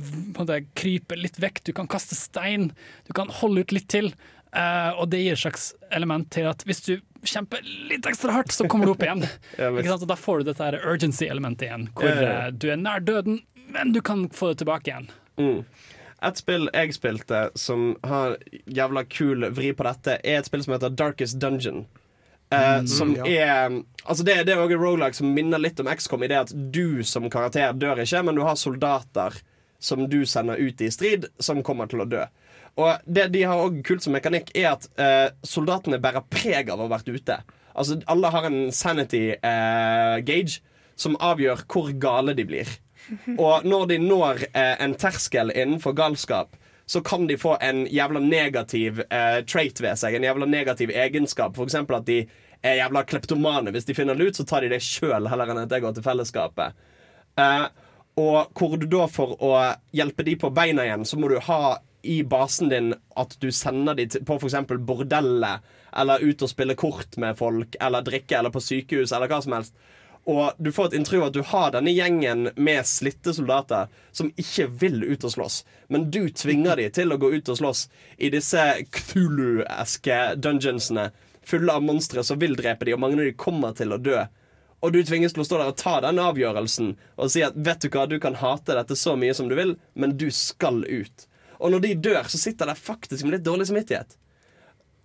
krype 0.79 1.19
litt 1.19 1.39
vekk, 1.43 1.61
du 1.67 1.73
kan 1.75 1.89
kaste 1.91 2.17
stein, 2.17 2.71
du 3.07 3.13
kan 3.17 3.31
holde 3.41 3.65
ut 3.65 3.75
litt 3.75 3.89
til. 3.91 4.11
Eh, 4.57 4.89
og 4.97 5.09
det 5.13 5.21
gir 5.23 5.37
et 5.37 5.43
slags 5.43 5.67
element 5.93 6.29
til 6.33 6.47
at 6.49 6.63
hvis 6.67 6.81
du 6.87 6.95
kjemper 7.27 7.61
litt 7.91 8.05
ekstra 8.09 8.33
hardt, 8.35 8.53
så 8.55 8.67
kommer 8.71 8.89
du 8.89 8.95
opp 8.95 9.03
igjen. 9.05 9.23
Ja. 9.59 9.69
Ikke 9.73 9.89
sant? 9.93 10.05
Og 10.07 10.11
da 10.11 10.17
får 10.19 10.41
du 10.43 10.49
dette 10.51 10.71
urgency-elementet 10.85 11.67
igjen, 11.69 11.87
hvor 11.97 12.09
Ja, 12.09 12.15
ja, 12.15 12.25
ja. 12.31 12.39
eh, 12.47 12.51
du 12.57 12.67
er 12.73 12.81
nær 12.81 13.03
døden, 13.05 13.41
men 13.73 13.93
du 13.95 14.01
kan 14.01 14.27
få 14.33 14.51
det 14.53 14.61
tilbake 14.63 14.91
igjen. 14.91 15.09
Mm. 15.37 15.63
Et 16.27 16.39
spill 16.39 16.65
jeg 16.73 16.95
spilte 16.97 17.43
som 17.59 17.91
har 18.09 18.37
jævla 18.65 19.03
kul 19.05 19.45
vri 19.53 19.69
på 19.77 19.85
dette, 19.85 20.15
er 20.25 20.39
et 20.41 20.47
spill 20.49 20.63
som 20.65 20.73
heter 20.73 20.95
Darkest 20.97 21.37
Dungeon. 21.41 21.85
Uh, 22.47 22.79
Mm, 22.79 22.87
som 22.87 23.09
ja. 23.11 23.25
er 23.27 23.73
Altså 24.07 24.23
Det, 24.23 24.37
det 24.47 24.53
er 24.53 24.61
en 24.63 24.71
roguelike 24.79 25.17
som 25.17 25.33
minner 25.35 25.59
litt 25.59 25.81
om 25.83 25.89
XCOM 25.91 26.23
i 26.23 26.29
det 26.31 26.37
at 26.45 26.53
du 26.71 27.03
som 27.03 27.25
karakter 27.29 27.73
dør 27.75 27.99
ikke, 27.99 28.21
men 28.23 28.37
du 28.39 28.41
har 28.47 28.55
soldater 28.55 29.35
som 29.83 30.05
du 30.09 30.21
sender 30.25 30.55
ut 30.55 30.79
i 30.81 30.87
strid, 30.89 31.27
som 31.43 31.59
kommer 31.61 31.91
til 31.91 32.01
å 32.01 32.07
dø. 32.07 32.23
Og 32.77 33.05
det 33.09 33.29
de 33.33 33.43
har 33.49 33.59
også 33.61 33.83
kult 33.85 34.05
som 34.05 34.13
mekanikk, 34.13 34.51
er 34.57 34.75
at 34.75 34.85
eh, 35.01 35.29
soldatene 35.45 35.99
bærer 36.01 36.25
preg 36.29 36.69
av 36.69 36.79
å 36.79 36.85
ha 36.85 36.93
vært 36.97 37.09
ute. 37.09 37.39
Altså 37.77 37.99
Alle 38.09 38.33
har 38.33 38.45
en 38.49 38.59
sanity 38.73 39.23
eh, 39.33 40.17
gauge 40.25 40.59
som 40.97 41.17
avgjør 41.21 41.65
hvor 41.69 41.89
gale 42.01 42.35
de 42.37 42.45
blir. 42.45 42.69
Og 43.41 43.65
når 43.65 43.89
de 43.93 43.99
når 44.03 44.47
eh, 44.51 44.75
en 44.83 44.95
terskel 44.99 45.53
innenfor 45.55 45.97
galskap, 45.97 46.53
så 46.87 47.01
kan 47.03 47.25
de 47.27 47.35
få 47.37 47.57
en 47.61 47.83
jævla 47.91 48.21
negativ 48.23 49.01
eh, 49.09 49.41
trait 49.43 49.81
ved 49.83 49.97
seg. 49.99 50.15
En 50.15 50.23
jævla 50.23 50.47
negativ 50.47 50.93
egenskap. 50.93 51.57
For 51.57 51.67
eksempel 51.67 51.97
at 51.97 52.05
de 52.07 52.21
er 52.63 52.79
jævla 52.79 53.03
kleptomane. 53.09 53.73
Hvis 53.75 53.89
de 53.89 53.95
finner 53.97 54.15
det 54.15 54.29
ut, 54.29 54.39
så 54.39 54.45
tar 54.47 54.63
de 54.63 54.71
det 54.71 54.79
sjøl 54.85 55.27
heller 55.27 55.51
enn 55.51 55.65
at 55.65 55.73
det 55.73 55.81
går 55.83 55.97
til 55.97 56.05
fellesskapet. 56.05 56.77
Eh, 57.41 57.65
og 58.17 58.55
hvor 58.57 58.77
du 58.79 58.87
da 58.89 59.03
for 59.11 59.35
å 59.43 59.51
hjelpe 59.93 60.25
de 60.25 60.37
på 60.39 60.49
beina 60.55 60.87
igjen, 60.87 61.03
så 61.05 61.19
må 61.19 61.29
du 61.29 61.37
ha 61.43 61.77
i 62.07 62.21
basen 62.23 62.71
din 62.71 62.93
at 63.19 63.35
du 63.41 63.49
sender 63.51 63.97
dem 63.97 64.25
på 64.25 64.39
f.eks. 64.39 64.55
bordellet, 64.79 65.67
eller 65.97 66.23
ut 66.23 66.41
og 66.45 66.51
spille 66.51 66.77
kort 66.79 67.17
med 67.21 67.37
folk, 67.39 67.75
eller 67.81 68.05
drikke, 68.05 68.39
eller 68.39 68.53
på 68.53 68.63
sykehus, 68.63 69.11
eller 69.11 69.31
hva 69.31 69.41
som 69.43 69.55
helst. 69.57 69.77
Og 70.27 70.57
du 70.59 70.73
får 70.75 70.89
et 70.89 70.97
inntrykk 70.97 71.21
av 71.21 71.29
at 71.29 71.35
du 71.37 71.43
har 71.53 71.69
denne 71.71 71.93
gjengen 71.95 72.49
med 72.59 72.87
slitte 72.87 73.31
soldater 73.33 73.87
som 74.11 74.33
ikke 74.35 74.65
vil 74.81 75.05
ut 75.07 75.23
og 75.23 75.31
slåss. 75.37 75.61
Men 75.87 76.09
du 76.11 76.25
tvinger 76.35 76.75
dem 76.81 76.91
til 76.97 77.15
å 77.15 77.19
gå 77.21 77.29
ut 77.37 77.51
og 77.53 77.59
slåss 77.61 77.85
i 78.19 78.31
disse 78.33 78.65
Cthulhu-eske 78.91 80.19
dungeonsene 80.35 81.13
fulle 81.47 81.71
av 81.71 81.85
monstre 81.87 82.25
som 82.27 82.39
vil 82.39 82.57
drepe 82.59 82.85
dem, 82.85 82.97
og 82.97 83.05
mange 83.05 83.21
av 83.21 83.29
dem 83.29 83.39
kommer 83.39 83.71
til 83.77 83.95
å 83.95 84.01
dø. 84.03 84.25
Og 84.83 84.93
du 84.93 84.99
tvinges 85.07 85.33
til 85.33 85.41
å 85.41 85.47
stå 85.47 85.61
der 85.61 85.71
og 85.71 85.79
ta 85.79 85.95
den 86.03 86.19
avgjørelsen 86.21 86.91
og 87.15 87.31
si 87.33 87.41
at 87.45 87.55
vet 87.55 87.81
du 87.81 87.89
hva, 87.93 88.03
du 88.05 88.19
kan 88.21 88.35
hate 88.37 88.75
dette 88.77 88.97
så 88.99 89.15
mye 89.17 89.33
som 89.37 89.47
du 89.49 89.55
vil, 89.57 89.77
men 89.95 90.17
du 90.19 90.27
skal 90.33 90.83
ut. 90.83 91.27
Og 91.59 91.71
når 91.73 91.83
de 91.87 91.95
dør, 91.95 92.23
så 92.29 92.37
sitter 92.37 92.69
der 92.69 92.77
faktisk 92.79 93.23
med 93.25 93.37
litt 93.37 93.45
dårlig 93.47 93.67
samvittighet. 93.69 94.15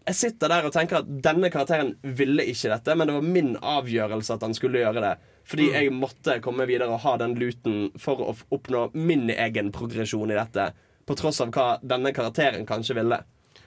Jeg 0.02 0.18
sitter 0.18 0.50
der 0.50 0.64
og 0.66 0.72
tenker 0.74 0.98
at 0.98 1.10
denne 1.22 1.46
karakteren 1.54 1.92
ville 2.02 2.42
ikke 2.50 2.72
dette, 2.72 2.94
men 2.98 3.06
det 3.06 3.14
var 3.14 3.22
min 3.22 3.52
avgjørelse 3.56 4.34
at 4.34 4.42
han 4.42 4.54
skulle 4.58 4.80
gjøre 4.82 5.00
det. 5.04 5.12
Fordi 5.46 5.68
Mm. 5.68 5.74
jeg 5.74 5.92
måtte 5.92 6.40
komme 6.42 6.66
videre 6.66 6.88
og 6.90 7.00
ha 7.00 7.16
den 7.18 7.34
luten 7.38 7.90
for 7.98 8.16
å 8.16 8.36
oppnå 8.50 8.92
min 8.94 9.30
egen 9.30 9.70
progresjon 9.72 10.30
i 10.30 10.34
dette. 10.34 10.72
På 11.06 11.14
tross 11.16 11.40
av 11.40 11.50
hva 11.50 11.78
denne 11.82 12.12
karakteren 12.12 12.66
kanskje 12.66 12.94
ville. 12.98 13.22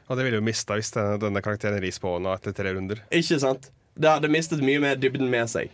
Og 0.10 0.18
det 0.18 0.26
ville 0.26 0.38
jo 0.38 0.42
mista 0.46 0.76
hvis 0.76 0.92
denne, 0.92 1.42
karakteren 1.42 1.80
ris 1.82 2.00
på 2.00 2.20
nå 2.22 2.34
etter 2.36 2.54
tre 2.54 2.74
runder. 2.74 3.02
Ikke 3.12 3.40
sant? 3.40 3.72
Det 3.98 4.10
hadde 4.10 4.30
mistet 4.30 4.60
mye 4.60 4.80
mer 4.80 4.96
dybden 4.96 5.30
med 5.30 5.48
seg. 5.50 5.70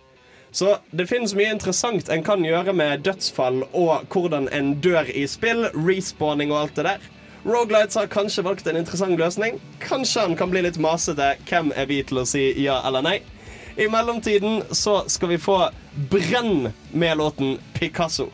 Så 0.51 0.77
det 0.91 1.07
finnes 1.07 1.33
mye 1.35 1.53
interessant 1.53 2.09
en 2.11 2.23
kan 2.27 2.43
gjøre 2.43 2.73
med 2.75 3.05
dødsfall 3.07 3.63
og 3.71 4.11
hvordan 4.11 4.49
en 4.51 4.73
dør 4.83 5.07
i 5.07 5.23
spill, 5.31 5.69
respawning 5.75 6.51
og 6.51 6.65
alt 6.65 6.79
det 6.79 6.87
der. 6.89 7.05
Rogelights 7.45 7.95
har 7.97 8.11
kanskje 8.11 8.43
valgt 8.45 8.67
en 8.67 8.77
interessant 8.77 9.17
løsning. 9.17 9.61
Kanskje 9.81 10.27
han 10.27 10.35
kan 10.37 10.51
bli 10.51 10.61
litt 10.61 10.77
masete. 10.77 11.33
Hvem 11.49 11.71
er 11.75 11.87
vi 11.89 12.01
til 12.03 12.21
å 12.21 12.27
si 12.27 12.51
ja 12.61 12.81
eller 12.85 13.05
nei? 13.05 13.21
I 13.79 13.87
mellomtiden 13.89 14.61
så 14.75 15.01
skal 15.09 15.31
vi 15.31 15.39
få 15.41 15.57
Brenn 16.11 16.69
med 16.91 17.17
låten 17.17 17.55
Picasso. 17.73 18.27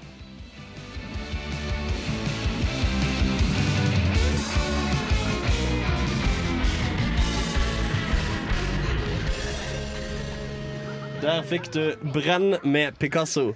Der 11.28 11.42
fikk 11.44 11.66
du 11.76 11.96
Brenn 12.16 12.56
med 12.64 13.00
Picasso. 13.00 13.50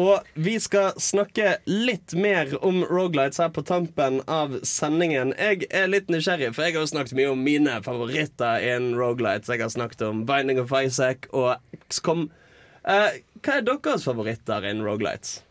Og 0.00 0.24
vi 0.40 0.54
skal 0.56 0.94
snakke 0.96 1.58
litt 1.68 2.14
mer 2.16 2.48
om 2.64 2.78
Rogalights 2.88 3.42
her 3.42 3.50
på 3.52 3.60
tampen 3.68 4.22
av 4.24 4.54
sendingen. 4.64 5.34
Jeg 5.36 5.66
er 5.68 5.90
litt 5.92 6.08
nysgjerrig, 6.08 6.54
for 6.56 6.64
jeg 6.64 6.78
har 6.78 6.86
jo 6.86 6.92
snakket 6.94 7.18
mye 7.18 7.34
om 7.34 7.42
mine 7.44 7.74
favoritter 7.84 8.64
innen 8.64 8.96
Rogalights. 8.96 9.52
Jeg 9.52 9.60
har 9.60 9.68
snakket 9.74 10.00
om 10.06 10.22
Binding 10.24 10.62
of 10.62 10.72
Isaac 10.72 11.28
og 11.36 11.60
XCOM. 11.90 12.30
Eh, 12.88 13.20
hva 13.44 13.58
er 13.58 13.66
deres 13.68 14.06
favoritter 14.08 14.64
innen 14.70 14.86
Rogalights? 14.88 15.42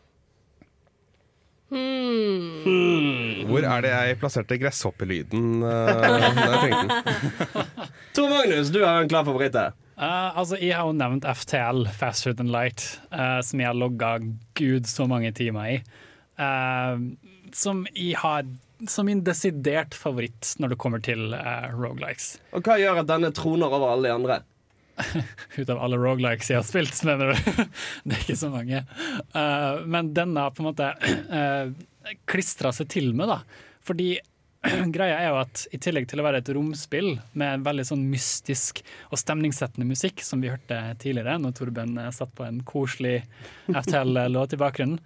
Hmm. 1.69 3.45
Hvor 3.45 3.61
er 3.75 3.85
det 3.85 3.91
jeg 3.93 4.17
plasserte 4.23 4.57
gresshoppelyden? 4.57 5.61
Uh? 5.69 6.81
Tor 8.17 8.33
Magnus, 8.33 8.73
du 8.73 8.81
har 8.81 9.03
en 9.03 9.13
klar 9.13 9.29
favoritt 9.29 9.53
Eh, 9.99 10.37
altså, 10.39 10.55
jeg 10.61 10.77
har 10.77 10.87
jo 10.87 10.95
nevnt 10.95 11.27
FTL, 11.27 11.83
Faster 11.91 12.35
Than 12.35 12.51
Light, 12.53 12.85
uh, 13.11 13.41
som 13.43 13.59
jeg 13.59 13.67
har 13.67 13.75
logga 13.75 14.13
gud 14.55 14.87
så 14.87 15.09
mange 15.11 15.33
timer 15.35 15.73
i. 15.73 15.79
Uh, 16.39 17.03
som 17.55 17.83
jeg 17.91 18.15
har 18.21 18.47
som 18.87 19.09
min 19.09 19.25
desidert 19.27 19.91
favoritt 19.97 20.53
når 20.63 20.71
det 20.71 20.77
kommer 20.79 21.03
til 21.03 21.33
uh, 21.35 21.67
rogelikes. 21.75 22.37
Og 22.55 22.63
hva 22.63 22.77
gjør 22.79 23.01
at 23.01 23.09
denne 23.09 23.33
troner 23.35 23.75
over 23.75 23.91
alle 23.91 24.07
de 24.07 24.13
andre? 24.15 24.39
Ut 25.59 25.67
av 25.67 25.81
alle 25.83 25.99
rogelikes 25.99 26.53
jeg 26.53 26.61
har 26.61 26.67
spilt, 26.67 26.95
mener 27.07 27.33
du? 27.33 27.51
det 28.05 28.15
er 28.15 28.23
ikke 28.23 28.39
så 28.39 28.53
mange. 28.53 28.85
Men 29.87 30.13
denne 30.15 30.47
har 30.47 30.55
på 30.55 30.63
en 30.63 30.69
måte 30.71 30.93
uh, 31.35 32.15
klistra 32.29 32.71
seg 32.75 32.87
til 32.95 33.11
meg, 33.19 33.35
da. 33.35 33.67
Fordi 33.83 34.13
greia 34.95 35.19
er 35.21 35.29
jo 35.29 35.37
at 35.39 35.63
i 35.71 35.79
tillegg 35.81 36.09
til 36.11 36.19
å 36.21 36.25
være 36.25 36.41
et 36.41 36.51
romspill 36.55 37.13
med 37.39 37.63
veldig 37.67 37.85
sånn 37.91 38.03
mystisk 38.11 38.81
og 39.09 39.21
stemningssettende 39.21 39.87
musikk, 39.87 40.23
som 40.25 40.43
vi 40.43 40.51
hørte 40.51 40.81
tidligere 40.99 41.37
når 41.39 41.55
Torben 41.59 41.95
eh, 42.01 42.11
satt 42.15 42.33
på 42.35 42.47
en 42.47 42.59
koselig 42.67 43.21
FTL-låt 43.71 44.53
i 44.57 44.59
bakgrunnen, 44.59 44.99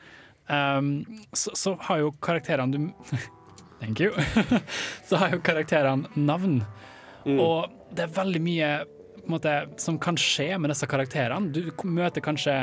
um, 0.50 0.96
så, 1.32 1.54
så 1.60 1.76
har 1.90 2.02
jo 2.02 2.16
karakterene 2.24 2.74
du 2.74 2.90
Thank 3.84 4.00
you. 4.00 4.14
så 5.10 5.20
har 5.20 5.34
jo 5.34 5.42
karakterene 5.44 6.08
navn. 6.16 6.62
Og 7.28 7.68
det 7.92 8.06
er 8.06 8.14
veldig 8.16 8.40
mye 8.40 8.70
måte, 9.28 9.56
som 9.76 9.98
kan 10.00 10.16
skje 10.20 10.54
med 10.56 10.72
disse 10.72 10.88
karakterene. 10.88 11.52
Du 11.52 11.68
møter 11.84 12.24
kanskje 12.24 12.56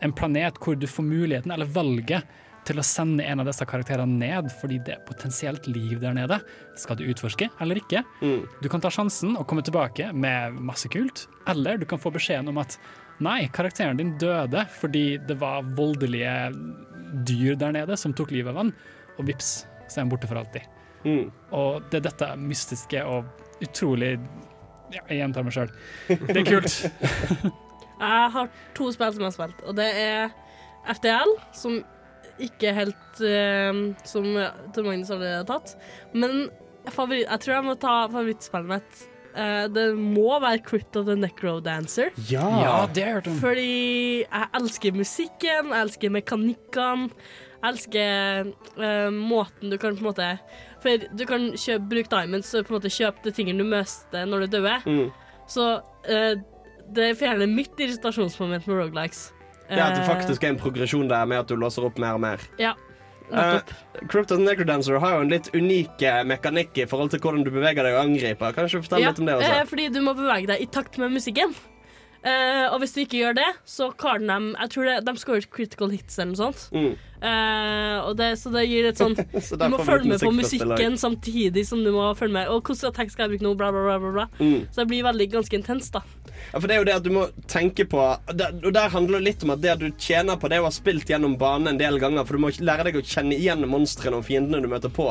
en 0.00 0.14
planet 0.16 0.56
hvor 0.64 0.78
du 0.80 0.86
får 0.88 1.04
muligheten, 1.04 1.52
eller 1.52 1.68
valget, 1.68 2.24
til 2.68 2.80
å 2.80 2.84
sende 2.86 3.24
en 3.28 3.42
av 3.42 3.48
disse 3.48 3.66
karakterene 3.68 4.18
ned 4.20 4.50
fordi 4.60 4.80
det 4.86 4.96
er 4.96 5.06
potensielt 5.08 5.66
liv 5.70 5.98
der 6.02 6.16
nede. 6.16 6.40
Skal 6.80 6.98
du 6.98 7.04
utforske 7.08 7.50
eller 7.62 7.80
ikke? 7.80 8.04
Du 8.62 8.68
kan 8.72 8.82
ta 8.84 8.90
sjansen 8.92 9.36
og 9.38 9.46
komme 9.50 9.64
tilbake 9.66 10.10
med 10.12 10.56
masse 10.58 10.90
kult, 10.92 11.26
eller 11.50 11.80
du 11.80 11.86
kan 11.88 12.00
få 12.02 12.12
beskjeden 12.14 12.50
om 12.52 12.60
at 12.62 12.78
nei, 13.24 13.44
karakteren 13.54 14.00
din 14.00 14.14
døde 14.20 14.64
fordi 14.80 15.18
det 15.28 15.38
var 15.42 15.66
voldelige 15.76 16.34
dyr 17.28 17.58
der 17.60 17.74
nede 17.76 17.98
som 18.00 18.14
tok 18.16 18.32
livet 18.34 18.54
av 18.54 18.64
han, 18.64 18.72
og 19.18 19.28
vips, 19.28 19.64
så 19.86 20.00
er 20.00 20.06
han 20.06 20.12
borte 20.12 20.30
for 20.30 20.40
alltid. 20.40 20.64
Og 21.54 21.84
det 21.92 22.00
er 22.00 22.06
dette 22.08 22.30
mystiske 22.40 23.02
og 23.04 23.28
utrolig 23.62 24.14
ja, 24.92 25.02
Jeg 25.08 25.18
gjentar 25.20 25.44
meg 25.46 25.54
sjøl. 25.54 25.70
Det 26.08 26.40
er 26.40 26.48
kult. 26.48 26.74
Jeg 28.04 28.30
har 28.34 28.48
to 28.74 28.88
spill 28.92 29.12
som 29.14 29.22
jeg 29.22 29.28
har 29.28 29.34
spilt, 29.36 29.60
og 29.64 29.76
det 29.78 29.86
er 29.96 30.32
FTL, 30.98 31.30
som 31.56 31.76
ikke 32.42 32.74
helt 32.74 33.22
uh, 33.22 33.80
Som 34.08 34.30
Tor 34.74 34.86
Magnus 34.86 35.12
allerede 35.14 35.42
har 35.42 35.48
tatt. 35.48 35.74
Men 36.14 36.48
favoritt, 36.92 37.26
jeg 37.28 37.44
tror 37.44 37.54
jeg 37.56 37.66
må 37.68 37.74
ta 37.80 37.96
favorittspillet 38.12 38.72
mitt. 38.74 39.02
Uh, 39.34 39.64
det 39.74 39.86
må 39.98 40.28
være 40.42 40.62
Crypt 40.66 40.96
of 41.00 41.08
the 41.08 41.16
Necro 41.18 41.58
Dancer. 41.64 42.12
Ja. 42.30 42.46
Ja, 42.62 42.76
det 42.86 43.02
har 43.02 43.10
jeg 43.10 43.18
hørt 43.20 43.32
om. 43.32 43.40
Fordi 43.42 43.72
jeg 44.22 44.50
elsker 44.60 45.00
musikken, 45.00 45.72
jeg 45.72 45.80
elsker 45.80 46.14
mekanikkene. 46.14 47.10
Jeg 47.64 47.72
elsker 47.72 48.50
uh, 48.76 49.10
måten 49.14 49.72
du 49.72 49.78
kan 49.80 49.96
på 49.96 50.04
en 50.04 50.08
måte 50.10 50.26
For 50.84 51.06
du 51.16 51.22
kan 51.24 51.46
kjøpe, 51.56 51.86
bruke 51.88 52.10
diamonds 52.12 52.50
og 52.52 52.66
på 52.66 52.74
en 52.74 52.76
måte 52.76 52.92
kjøpe 52.92 53.24
de 53.24 53.32
tingene 53.32 53.64
du 53.64 53.70
mister 53.70 54.26
når 54.28 54.44
du 54.44 54.58
dør. 54.58 54.84
Mm. 54.84 55.06
Så 55.48 55.64
eh, 56.08 56.34
det 56.94 57.14
fjerner 57.20 57.48
mitt 57.48 57.80
irritasjonsmoment 57.80 58.66
med 58.68 58.76
rogelikes. 58.78 59.30
Det 59.68 59.80
at 59.80 59.94
det 59.96 60.04
faktisk 60.04 60.44
er 60.44 60.52
en 60.52 60.60
progresjon 60.60 61.08
der 61.08 61.24
med 61.28 61.44
at 61.44 61.48
du 61.48 61.56
låser 61.56 61.86
opp 61.86 61.96
mer 61.98 62.18
og 62.18 62.20
mer. 62.24 62.42
Ja, 62.60 62.74
Uh. 63.32 63.60
Cryptos 64.08 64.38
Necrodancer 64.38 64.98
har 65.00 65.16
jo 65.16 65.24
en 65.24 65.30
litt 65.32 65.46
unik 65.56 66.02
eh, 66.04 66.22
mekanikk 66.28 66.76
i 66.76 66.84
forhold 66.88 67.14
til 67.14 67.22
hvordan 67.24 67.46
du 67.46 67.50
beveger 67.54 67.86
deg 67.86 67.96
og 67.96 68.02
angriper. 68.04 68.52
Kan 68.52 68.66
du 68.66 68.72
ikke 68.72 68.84
fortelle 68.84 69.06
Ja, 69.06 69.12
litt 69.14 69.22
om 69.22 69.30
det 69.30 69.36
eh, 69.36 69.44
også? 69.46 69.70
fordi 69.70 69.86
du 69.94 70.02
må 70.04 70.12
bevege 70.18 70.50
deg 70.52 70.60
i 70.60 70.68
takt 70.68 70.98
med 71.00 71.14
musikken. 71.14 71.54
Uh, 72.24 72.72
og 72.72 72.78
hvis 72.80 72.94
du 72.96 73.02
ikke 73.02 73.18
gjør 73.18 73.34
det, 73.36 73.48
så 73.68 73.90
kaller 74.00 74.24
de 74.24 74.54
Jeg 74.54 74.70
tror 74.72 74.86
det, 74.88 74.92
de 75.04 75.12
scorer 75.20 75.48
critical 75.52 75.90
hits 75.92 76.16
eller 76.16 76.30
noe 76.30 76.38
sånt. 76.40 76.62
Mm. 76.72 76.94
Uh, 77.20 78.12
det, 78.16 78.28
så 78.40 78.52
det 78.54 78.62
gir 78.64 78.88
et 78.88 79.00
sånn 79.00 79.12
Så 79.48 79.58
Du 79.60 79.66
må 79.72 79.80
følge 79.84 80.08
med 80.08 80.24
på 80.24 80.32
musikken 80.32 80.96
samtidig 81.00 81.66
som 81.68 81.82
du 81.84 81.90
må 81.92 82.06
følge 82.16 82.38
med. 82.38 82.48
Og 82.48 82.64
hvordan 82.64 82.96
tekst 82.96 83.18
skal 83.18 83.26
jeg 83.26 83.34
bruke 83.34 83.48
nå, 83.48 83.52
bla, 83.60 83.68
bla. 83.76 83.98
bla, 84.00 84.12
bla. 84.16 84.26
Mm. 84.40 84.64
Så 84.70 84.80
det 84.82 84.88
blir 84.92 85.04
veldig 85.04 85.28
ganske 85.36 85.60
intenst, 85.60 85.98
da. 85.98 86.23
Ja, 86.54 86.60
for 86.60 86.70
det 86.70 86.74
er 86.76 86.82
jo 86.84 86.86
det 86.86 86.94
at 86.94 87.02
du 87.02 87.10
må 87.10 87.22
tenke 87.50 87.82
på 87.90 87.98
Og 87.98 88.68
der 88.70 88.92
handler 88.92 89.18
det 89.18 89.26
litt 89.26 89.40
om 89.42 89.50
at 89.56 89.62
det 89.62 89.72
du 89.80 89.88
tjener 89.98 90.38
på 90.38 90.46
det 90.52 90.60
å 90.62 90.68
ha 90.68 90.74
spilt 90.74 91.08
gjennom 91.10 91.34
banen 91.40 91.72
en 91.72 91.80
del 91.80 91.98
ganger, 91.98 92.22
for 92.22 92.38
du 92.38 92.44
må 92.44 92.52
lære 92.54 92.86
deg 92.86 92.98
å 93.00 93.02
kjenne 93.02 93.34
igjen 93.34 93.66
monstrene 93.66 94.20
og 94.20 94.28
fiendene 94.28 94.62
du 94.62 94.70
møter 94.70 94.92
på. 94.94 95.08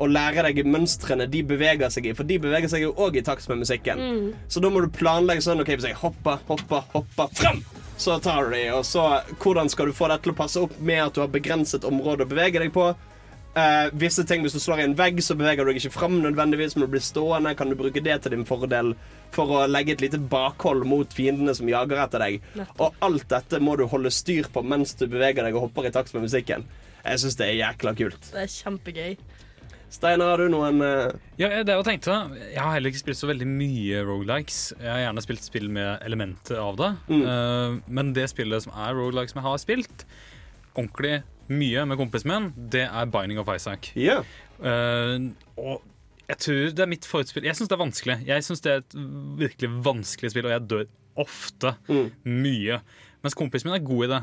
Og 0.00 0.10
lære 0.10 0.48
deg 0.48 0.66
mønstrene 0.66 1.28
de 1.30 1.44
beveger 1.46 1.92
seg 1.94 2.08
i, 2.10 2.14
for 2.16 2.26
de 2.26 2.40
beveger 2.42 2.72
seg 2.72 2.82
jo 2.82 2.94
òg 2.98 3.20
i 3.20 3.22
takt 3.22 3.46
med 3.52 3.60
musikken. 3.62 4.02
Mm. 4.02 4.26
Så 4.50 4.64
da 4.64 4.72
må 4.72 4.82
du 4.82 4.88
planlegge 4.90 5.44
sånn 5.46 5.62
OK, 5.62 5.70
hvis 5.76 5.86
jeg 5.92 6.00
hopper, 6.00 6.42
hopper, 6.48 6.82
hopper 6.96 7.30
fram, 7.38 7.62
så 8.00 8.18
tar 8.24 8.48
du 8.48 8.56
de. 8.56 8.64
Og 8.74 8.82
så 8.88 9.06
hvordan 9.44 9.70
skal 9.70 9.92
du 9.92 9.94
få 9.94 10.10
det 10.10 10.18
til 10.24 10.34
å 10.34 10.40
passe 10.42 10.64
opp 10.64 10.74
med 10.80 11.04
at 11.04 11.14
du 11.14 11.22
har 11.22 11.30
begrenset 11.30 11.86
område 11.86 12.26
å 12.26 12.32
bevege 12.32 12.64
deg 12.64 12.74
på? 12.74 12.90
Eh, 13.50 13.88
visse 13.98 14.22
ting, 14.24 14.42
Hvis 14.42 14.54
du 14.54 14.60
slår 14.62 14.80
i 14.80 14.84
en 14.86 14.94
vegg, 14.94 15.18
så 15.26 15.34
beveger 15.34 15.64
du 15.64 15.72
deg 15.72 15.80
ikke 15.80 15.96
fram 15.96 16.20
nødvendigvis, 16.22 16.76
men 16.76 16.86
du 16.86 16.92
blir 16.92 17.02
stående. 17.02 17.56
Kan 17.58 17.70
du 17.70 17.78
bruke 17.78 18.02
det 18.02 18.20
til 18.22 18.36
din 18.36 18.46
fordel 18.46 18.94
for 19.34 19.50
å 19.50 19.64
legge 19.66 19.96
et 19.96 20.04
lite 20.04 20.20
bakhold 20.22 20.86
mot 20.86 21.10
fiendene 21.10 21.54
som 21.56 21.68
jager 21.70 21.98
etter 22.04 22.22
deg? 22.22 22.46
Og 22.78 22.94
alt 23.02 23.26
dette 23.32 23.58
må 23.58 23.76
du 23.76 23.88
holde 23.90 24.12
styr 24.14 24.46
på 24.52 24.62
mens 24.62 24.94
du 24.94 25.08
beveger 25.10 25.42
deg 25.42 25.58
og 25.58 25.66
hopper 25.66 25.90
i 25.90 25.94
takt 25.94 26.14
med 26.14 26.28
musikken. 26.28 26.66
Jeg 27.02 27.22
syns 27.22 27.38
det 27.40 27.48
er 27.48 27.58
jækla 27.58 27.94
kult. 27.98 28.30
Det 28.30 28.44
er 28.44 28.54
kjempegøy. 28.54 29.14
Steinar, 29.90 30.36
har 30.36 30.44
du 30.44 30.52
noen 30.52 30.78
uh... 30.84 31.10
Ja, 31.40 31.48
det 31.66 31.74
jeg 31.74 31.82
tenkte 31.88 32.14
Jeg 32.38 32.60
har 32.62 32.76
heller 32.76 32.92
ikke 32.92 33.00
spilt 33.00 33.18
så 33.18 33.26
veldig 33.26 33.48
mye 33.50 34.04
rogelikes. 34.06 34.60
Jeg 34.78 34.86
har 34.86 35.00
gjerne 35.08 35.24
spilt 35.24 35.42
spill 35.42 35.66
med 35.74 36.04
elementer 36.06 36.60
av 36.62 36.78
det. 36.78 36.92
Mm. 37.10 37.24
Uh, 37.26 37.80
men 37.90 38.12
det 38.14 38.28
spillet 38.30 38.62
som 38.62 38.76
er 38.78 38.94
rogelikes 38.94 39.34
som 39.34 39.42
jeg 39.42 39.48
har 39.48 39.58
spilt 39.64 40.06
ordentlig 40.78 41.16
mye 41.50 41.84
med 41.90 41.98
kompisen 42.00 42.30
min, 42.30 42.50
det 42.72 42.86
er 42.86 43.10
Binding 43.10 43.40
of 43.42 43.50
Isaac. 43.52 43.90
Yeah. 43.98 44.26
Uh, 44.60 45.30
og 45.58 45.82
jeg 46.30 46.38
tror 46.44 46.74
det 46.76 46.84
er 46.84 46.90
mitt 46.90 47.06
forutspill. 47.10 47.46
Jeg 47.48 47.58
syns 47.58 47.70
det 47.70 47.74
er 47.76 47.82
vanskelig. 47.84 48.18
Jeg 48.28 48.46
synes 48.46 48.62
det 48.62 48.72
er 48.72 48.82
et 48.84 48.98
virkelig 49.40 49.70
vanskelig 49.82 50.30
spill, 50.30 50.46
og 50.46 50.54
jeg 50.54 50.68
dør 50.70 50.84
ofte. 51.18 51.74
Mm. 51.90 52.10
Mye. 52.44 52.78
Mens 53.24 53.36
kompisen 53.36 53.70
min 53.70 53.80
er 53.80 53.84
god 53.86 54.06
i 54.06 54.10
det. 54.12 54.20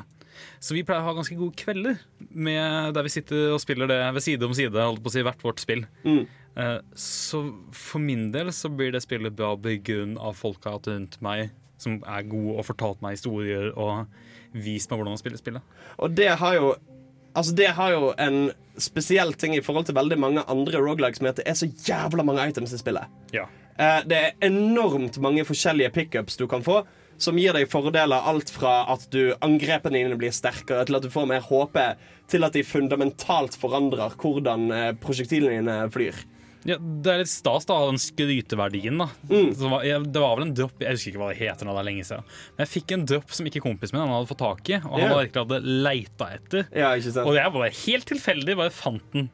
Så 0.61 0.75
vi 0.77 0.83
pleier 0.85 1.01
å 1.01 1.09
ha 1.09 1.15
ganske 1.17 1.35
gode 1.37 1.57
kvelder 1.57 1.97
med, 2.29 2.93
der 2.95 3.05
vi 3.05 3.11
sitter 3.11 3.51
og 3.55 3.61
spiller 3.61 3.89
det 3.89 3.99
ved 4.15 4.23
side 4.23 4.45
om 4.45 4.53
side, 4.55 4.77
holdt 4.77 5.03
på 5.03 5.11
å 5.11 5.15
si 5.15 5.23
hvert 5.25 5.43
vårt 5.45 5.61
spill. 5.63 5.83
Mm. 6.05 6.23
Eh, 6.57 6.79
Så 6.97 7.41
for 7.75 8.03
min 8.03 8.29
del 8.31 8.53
så 8.55 8.69
blir 8.73 8.93
det 8.93 9.03
spillet 9.05 9.35
bra 9.35 9.55
på 9.57 9.75
grunn 9.85 10.15
av 10.17 10.37
folka 10.37 10.77
rundt 10.77 11.19
meg 11.25 11.51
som 11.81 11.99
er 12.09 12.25
gode 12.25 12.57
og 12.57 12.65
fortalt 12.65 13.03
meg 13.05 13.17
historier 13.17 13.69
og 13.77 14.07
vist 14.57 14.89
meg 14.89 15.01
hvordan 15.01 15.17
å 15.17 15.21
spille 15.21 15.37
spillet. 15.41 15.75
Og 16.01 16.15
det 16.17 16.31
har 16.39 16.55
jo 16.57 16.71
Altså 17.37 17.53
det 17.57 17.69
har 17.77 17.93
jo 17.93 18.11
en 18.17 18.51
spesiell 18.81 19.33
ting 19.37 19.55
i 19.57 19.61
forhold 19.65 19.87
til 19.87 19.97
veldig 19.97 20.17
mange 20.21 20.43
andre 20.49 20.81
rogelikes 20.81 21.21
med 21.21 21.33
at 21.35 21.41
det 21.41 21.47
er 21.49 21.57
så 21.57 21.69
jævla 21.69 22.25
mange 22.25 22.45
items 22.49 22.73
i 22.73 22.79
spillet. 22.81 23.09
Ja. 23.33 23.45
Eh, 23.77 24.01
Det 24.09 24.17
er 24.17 24.47
enormt 24.47 25.19
mange 25.21 25.45
forskjellige 25.45 25.93
pickups 25.93 26.37
du 26.37 26.47
kan 26.49 26.65
få, 26.65 26.83
som 27.17 27.37
gir 27.37 27.53
deg 27.53 27.69
fordeler 27.69 28.25
alt 28.29 28.49
fra 28.53 28.83
at 28.93 29.07
du 29.13 29.33
angrepene 29.41 29.97
dine 29.97 30.17
blir 30.17 30.33
sterkere, 30.33 30.85
til 30.85 30.97
at 30.97 31.05
du 31.05 31.09
får 31.09 31.25
mer 31.29 31.41
HP, 31.41 31.77
til 32.29 32.45
at 32.45 32.53
de 32.53 32.63
fundamentalt 32.65 33.57
forandrer 33.57 34.13
hvordan 34.17 34.71
eh, 34.71 34.91
prosjektilene 35.01 35.61
dine 35.61 35.77
flyr. 35.93 36.17
Ja, 36.65 36.77
det 36.79 37.11
er 37.13 37.17
litt 37.21 37.29
stas 37.31 37.65
da, 37.69 37.75
den 37.85 37.99
skryteverdien. 38.01 38.97
da 38.97 39.07
Mm. 39.29 39.53
var, 39.69 39.83
Det 39.83 40.19
var 40.21 40.35
vel 40.37 40.47
en 40.47 40.53
dropp 40.53 40.79
Jeg 40.81 40.91
husker 40.97 41.11
ikke 41.11 41.21
hva 41.21 41.29
det 41.33 41.37
heter 41.39 41.65
nå, 41.65 41.73
det 41.77 41.79
er 41.83 41.89
lenge 41.91 42.03
siden. 42.07 42.23
Men 42.57 42.65
jeg 42.65 42.71
fikk 42.81 42.91
en 42.91 43.05
dropp 43.05 43.31
som 43.31 43.45
ikke 43.45 43.61
kompisen 43.61 43.93
min 43.97 44.01
han 44.07 44.15
hadde 44.15 44.27
fått 44.27 44.39
tak 44.41 44.69
i, 44.69 44.75
og 44.81 44.89
han 44.91 44.99
yeah. 44.99 45.09
hadde 45.13 45.27
virkelig 45.27 45.45
hadde 45.45 45.83
leita 45.85 46.29
etter. 46.33 46.65
Ja? 46.73 46.89
Og 47.23 47.35
jeg 47.35 47.53
var 47.53 47.69
helt 47.85 48.05
tilfeldig, 48.09 48.57
bare 48.57 48.69
fant 48.71 49.13
den. 49.13 49.29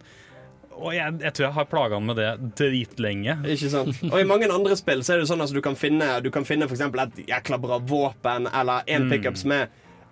Og 0.74 0.90
jeg, 0.96 1.20
jeg 1.22 1.34
tror 1.38 1.46
jeg 1.46 1.54
har 1.54 1.66
plaga 1.70 1.96
han 2.00 2.06
med 2.10 2.18
det 2.18 2.30
dritlenge. 2.58 3.36
Ikke 3.46 3.70
sant? 3.70 4.00
Og 4.10 4.20
i 4.20 4.26
mange 4.26 4.50
andre 4.50 4.76
spill 4.76 5.04
så 5.06 5.14
er 5.14 5.22
det 5.22 5.30
sånn 5.30 5.42
at 5.46 5.54
du 5.54 5.62
kan 5.62 5.76
finne 5.78 6.08
Du 6.26 6.32
kan 6.34 6.44
finne 6.46 6.66
for 6.68 6.74
eksempel 6.76 7.04
et 7.06 7.20
jækla 7.30 7.60
bra 7.62 7.78
våpen 7.80 8.50
eller 8.52 8.82
en 8.88 9.06
Mm. 9.06 9.12
pickup 9.14 9.38
som 9.38 9.52
er 9.52 9.68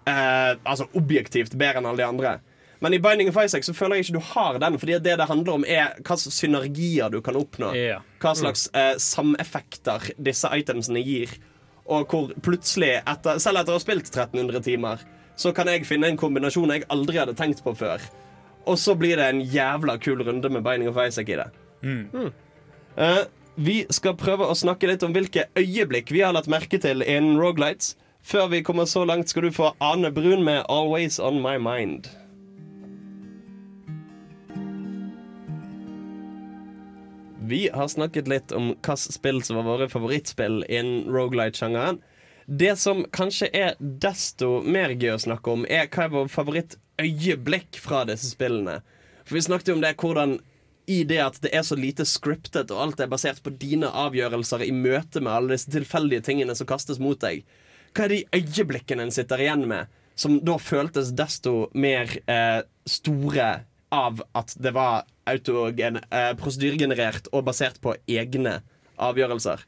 eh, 0.07 0.55
altså 0.66 0.88
objektivt 0.97 1.53
bedre 1.57 1.78
enn 1.82 1.86
alle 1.89 1.97
de 1.97 2.07
andre. 2.07 2.39
Men 2.82 2.95
i 2.97 2.99
Binding 2.99 3.29
of 3.29 3.38
Isaac 3.38 3.67
så 3.67 3.73
føler 3.77 3.99
jeg 3.99 4.07
ikke 4.07 4.17
du 4.17 4.25
har 4.32 4.57
den, 4.61 4.77
fordi 4.82 4.97
det 5.05 5.17
det 5.21 5.27
handler 5.29 5.59
om, 5.59 5.65
er 5.69 5.93
hva 6.01 6.17
slags 6.17 6.39
synergier 6.41 7.11
du 7.13 7.19
kan 7.21 7.38
oppnå. 7.38 7.69
Ja. 7.77 7.99
Hva 8.23 8.34
slags 8.38 8.65
eh, 8.73 8.95
sameffekter 8.97 10.07
disse 10.17 10.49
itemsene 10.57 11.03
gir. 11.05 11.36
Og 11.86 12.09
hvor 12.09 12.32
plutselig, 12.41 12.95
etter, 13.05 13.38
selv 13.43 13.61
etter 13.61 13.75
å 13.75 13.77
ha 13.77 13.84
spilt 13.84 14.09
1300 14.09 14.65
timer, 14.65 15.03
så 15.38 15.53
kan 15.53 15.69
jeg 15.69 15.86
finne 15.86 16.09
en 16.09 16.17
kombinasjon 16.17 16.73
jeg 16.73 16.88
aldri 16.93 17.21
hadde 17.21 17.38
tenkt 17.38 17.61
på 17.65 17.75
før. 17.77 18.01
Og 18.65 18.79
så 18.82 18.95
blir 18.97 19.21
det 19.21 19.27
en 19.29 19.43
jævla 19.45 19.97
kul 20.01 20.23
runde 20.25 20.49
med 20.49 20.65
Binding 20.65 20.89
of 20.89 20.97
Isaac 21.01 21.29
i 21.29 21.38
det. 21.38 21.47
Eh, 22.97 23.21
vi 23.61 23.77
skal 23.93 24.17
prøve 24.17 24.47
å 24.49 24.57
snakke 24.57 24.89
litt 24.89 25.03
om 25.05 25.13
hvilke 25.13 25.47
øyeblikk 25.57 26.09
vi 26.13 26.23
har 26.25 26.34
lagt 26.34 26.49
merke 26.49 26.82
til 26.82 27.05
innen 27.05 27.38
Rogalights. 27.41 27.95
Før 28.25 28.49
vi 28.53 28.61
kommer 28.65 28.86
så 28.86 29.05
langt, 29.05 29.29
skal 29.29 29.45
du 29.45 29.53
få 29.53 29.73
Ane 29.82 30.11
Brun 30.13 30.43
med 30.43 30.65
'Always 30.65 31.19
On 31.19 31.41
My 31.41 31.57
Mind'. 31.57 32.20
Vi 37.52 37.66
har 37.74 37.89
snakket 37.91 38.30
litt 38.32 38.54
om 38.56 38.70
hvilke 38.72 38.95
spill 38.95 39.41
som 39.43 39.58
var 39.60 39.66
våre 39.68 39.89
favorittspill 39.91 40.62
innen 40.70 41.10
Rogalight-sjangeren. 41.12 41.97
Det 42.47 42.76
som 42.80 43.02
kanskje 43.12 43.49
er 43.52 43.74
desto 43.80 44.62
mer 44.64 44.93
gøy 44.95 45.18
å 45.18 45.24
snakke 45.26 45.52
om, 45.52 45.66
er 45.68 45.89
hva 45.91 46.06
er 46.06 46.14
vår 46.14 46.30
favorittøyeblikk 46.32 47.80
fra 47.84 48.06
disse 48.08 48.32
spillene. 48.32 48.78
For 49.26 49.36
vi 49.36 49.43
snakket 49.49 49.72
jo 49.74 49.76
om 49.76 49.84
det 49.84 49.97
hvordan 49.99 50.38
i 50.91 51.02
det 51.08 51.20
at 51.26 51.41
det 51.43 51.52
er 51.56 51.66
så 51.68 51.76
lite 51.76 52.08
scriptet, 52.08 52.72
og 52.72 52.86
alt 52.86 53.04
er 53.04 53.12
basert 53.12 53.43
på 53.43 53.52
dine 53.60 53.91
avgjørelser 53.99 54.64
i 54.64 54.72
møte 54.72 55.20
med 55.20 55.34
alle 55.34 55.58
disse 55.58 55.72
tilfeldige 55.76 56.24
tingene 56.30 56.56
som 56.56 56.70
kastes 56.72 57.04
mot 57.04 57.20
deg. 57.20 57.43
Hva 57.91 58.08
er 58.08 58.16
de 58.16 58.22
øyeblikkene 58.39 59.10
en 59.10 59.12
sitter 59.12 59.43
igjen 59.43 59.68
med, 59.68 59.91
som 60.16 60.39
da 60.39 60.56
føltes 60.56 61.12
desto 61.20 61.68
mer 61.76 62.16
eh, 62.32 62.64
store 62.88 63.52
av 63.91 64.23
at 64.37 64.55
det 64.61 64.71
var 64.75 65.03
eh, 65.27 66.31
prosedyregenerert 66.39 67.29
og 67.31 67.45
basert 67.49 67.81
på 67.83 67.95
egne 68.09 68.61
avgjørelser? 69.01 69.65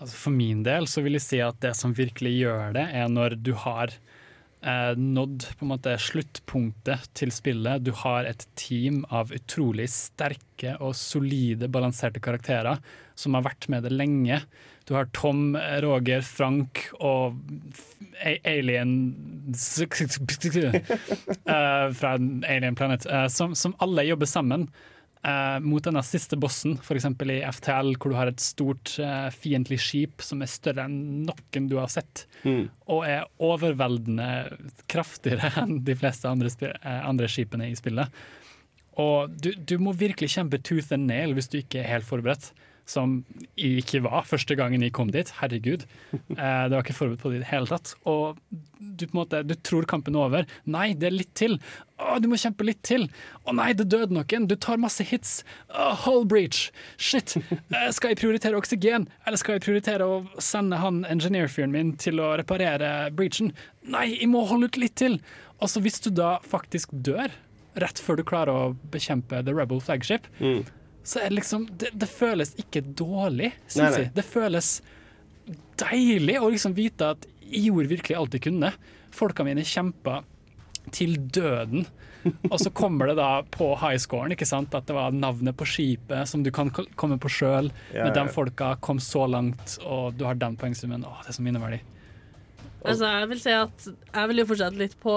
Altså 0.00 0.16
for 0.16 0.32
min 0.34 0.62
del 0.64 0.88
så 0.88 1.04
vil 1.04 1.18
jeg 1.18 1.26
si 1.26 1.42
at 1.44 1.60
det 1.62 1.74
som 1.76 1.92
virkelig 1.96 2.32
gjør 2.38 2.72
det, 2.78 2.86
er 2.96 3.10
når 3.12 3.36
du 3.44 3.52
har 3.66 3.92
eh, 3.92 4.94
nådd 4.96 5.46
på 5.58 5.66
en 5.66 5.72
måte 5.74 5.96
sluttpunktet 6.00 7.10
til 7.16 7.32
spillet. 7.34 7.84
Du 7.84 7.92
har 8.02 8.28
et 8.28 8.46
team 8.58 9.02
av 9.12 9.34
utrolig 9.36 9.90
sterke 9.92 10.78
og 10.80 10.96
solide, 10.98 11.68
balanserte 11.68 12.22
karakterer 12.24 12.80
som 13.18 13.36
har 13.36 13.44
vært 13.50 13.68
med 13.72 13.84
det 13.84 13.92
lenge. 13.92 14.40
Du 14.90 14.96
har 14.98 15.06
Tom, 15.14 15.54
Roger, 15.84 16.24
Frank 16.26 16.88
og 16.98 17.38
Alien 18.26 19.14
eh, 21.46 21.84
fra 21.94 22.16
Alien 22.18 22.74
Planet, 22.74 23.06
eh, 23.06 23.28
som, 23.30 23.54
som 23.54 23.76
alle 23.78 24.08
jobber 24.08 24.26
sammen 24.26 24.66
Uh, 25.20 25.58
mot 25.60 25.84
denne 25.84 26.00
siste 26.00 26.32
bossen, 26.40 26.78
f.eks. 26.80 27.04
i 27.28 27.42
FTL, 27.44 27.90
hvor 28.00 28.08
du 28.08 28.14
har 28.16 28.30
et 28.30 28.40
stort 28.40 28.94
uh, 29.04 29.26
fiendtlig 29.28 29.76
skip 29.84 30.24
som 30.24 30.40
er 30.40 30.48
større 30.48 30.86
enn 30.88 31.26
noen 31.26 31.66
du 31.68 31.74
har 31.76 31.90
sett, 31.92 32.22
Mm. 32.40 32.70
og 32.88 33.04
er 33.04 33.26
overveldende 33.36 34.56
kraftigere 34.88 35.50
enn 35.60 35.82
de 35.84 35.92
fleste 36.00 36.24
andre, 36.24 36.48
andre 36.80 37.28
skipene 37.28 37.68
i 37.68 37.76
spillet. 37.76 38.08
Og 38.96 39.36
du, 39.36 39.52
du 39.52 39.76
må 39.76 39.92
virkelig 39.92 40.32
kjempe 40.38 40.56
tooth 40.64 40.88
and 40.96 41.04
nail 41.12 41.36
hvis 41.36 41.52
du 41.52 41.58
ikke 41.60 41.82
er 41.82 41.90
helt 41.98 42.08
forberedt. 42.08 42.54
Som 42.90 43.20
ikke 43.60 44.00
var 44.02 44.24
første 44.26 44.56
gangen 44.58 44.82
jeg 44.82 44.90
kom 44.96 45.12
dit. 45.14 45.28
Herregud. 45.38 45.84
Eh, 46.10 46.64
det 46.66 46.72
var 46.74 46.80
ikke 46.82 46.96
forberedt 46.96 47.20
på 47.22 47.30
det 47.30 47.38
i 47.38 47.42
det 47.44 47.50
hele 47.52 47.68
tatt. 47.70 47.92
Og 48.10 48.40
du, 48.50 49.04
på 49.04 49.12
en 49.12 49.18
måte, 49.20 49.42
du 49.46 49.54
tror 49.62 49.86
kampen 49.90 50.16
er 50.18 50.24
over. 50.24 50.48
Nei, 50.66 50.88
det 50.98 51.06
er 51.10 51.14
litt 51.14 51.30
til. 51.38 51.54
Å, 52.00 52.16
du 52.18 52.26
må 52.32 52.38
kjempe 52.40 52.66
litt 52.66 52.80
til. 52.88 53.04
Å 53.46 53.54
nei, 53.54 53.68
det 53.78 53.86
døde 53.92 54.16
noen. 54.16 54.48
Du 54.50 54.56
tar 54.58 54.80
masse 54.82 55.04
hits. 55.06 55.36
Å, 55.70 55.90
hull 56.06 56.26
breach. 56.30 56.64
Shit. 56.98 57.36
Eh, 57.38 57.90
skal 57.94 58.14
jeg 58.14 58.20
prioritere 58.24 58.58
oksygen, 58.58 59.06
eller 59.22 59.38
skal 59.40 59.58
jeg 59.58 59.64
prioritere 59.68 60.08
å 60.10 60.18
sende 60.42 60.80
han 60.82 61.04
engineer-fyren 61.12 61.70
min 61.76 61.94
til 62.00 62.18
å 62.24 62.32
reparere 62.40 63.10
breachen? 63.14 63.52
Nei, 63.86 64.08
jeg 64.16 64.32
må 64.32 64.42
holde 64.50 64.72
ut 64.72 64.80
litt 64.82 64.96
til. 64.98 65.20
Og 65.60 65.70
så 65.70 65.82
hvis 65.84 66.00
du 66.02 66.10
da 66.16 66.38
faktisk 66.48 66.90
dør 67.06 67.30
rett 67.78 68.00
før 68.02 68.18
du 68.18 68.24
klarer 68.26 68.50
å 68.50 68.70
bekjempe 68.90 69.44
The 69.46 69.54
Rebel 69.54 69.78
Flagship, 69.84 70.26
Mm. 70.42 70.64
Så 71.02 71.20
er 71.22 71.30
det 71.30 71.38
liksom 71.40 71.66
Det, 71.80 71.90
det 71.96 72.08
føles 72.10 72.54
ikke 72.60 72.82
dårlig, 72.84 73.52
syns 73.66 73.96
jeg. 73.98 74.10
Det 74.14 74.24
føles 74.26 74.72
deilig 75.80 76.36
å 76.40 76.50
liksom 76.52 76.74
vite 76.76 77.14
at 77.16 77.24
jeg 77.50 77.70
gjorde 77.70 77.90
virkelig 77.90 78.18
alt 78.18 78.36
jeg 78.36 78.44
kunne. 78.46 78.72
Folka 79.14 79.46
mine 79.46 79.64
kjempa 79.66 80.20
til 80.94 81.16
døden. 81.32 81.86
Og 82.50 82.58
så 82.60 82.70
kommer 82.76 83.08
det 83.10 83.16
da 83.18 83.40
på 83.48 83.70
highscoren 83.80 84.34
ikke 84.34 84.48
sant? 84.48 84.74
at 84.76 84.86
det 84.86 84.94
var 84.96 85.14
navnet 85.16 85.56
på 85.56 85.66
skipet 85.68 86.28
som 86.28 86.44
du 86.44 86.50
kan 86.54 86.70
komme 86.70 87.16
på 87.20 87.30
sjøl. 87.32 87.70
Ja, 87.94 88.04
Med 88.04 88.12
ja. 88.12 88.22
de 88.22 88.34
folka 88.34 88.74
kom 88.84 89.00
så 89.00 89.24
langt, 89.30 89.78
og 89.86 90.14
du 90.18 90.26
har 90.28 90.36
den 90.38 90.58
poengsummen. 90.60 91.06
Åh, 91.08 91.22
det 91.24 91.32
er 91.32 91.38
så 91.38 91.46
minneverdig. 91.46 91.80
Altså, 92.80 93.08
jeg 93.08 93.28
vil 93.32 93.40
si 93.42 93.52
at 93.56 93.88
jeg 93.88 94.30
vil 94.30 94.40
jo 94.42 94.48
fortsette 94.48 94.80
litt 94.80 94.96
på 95.00 95.14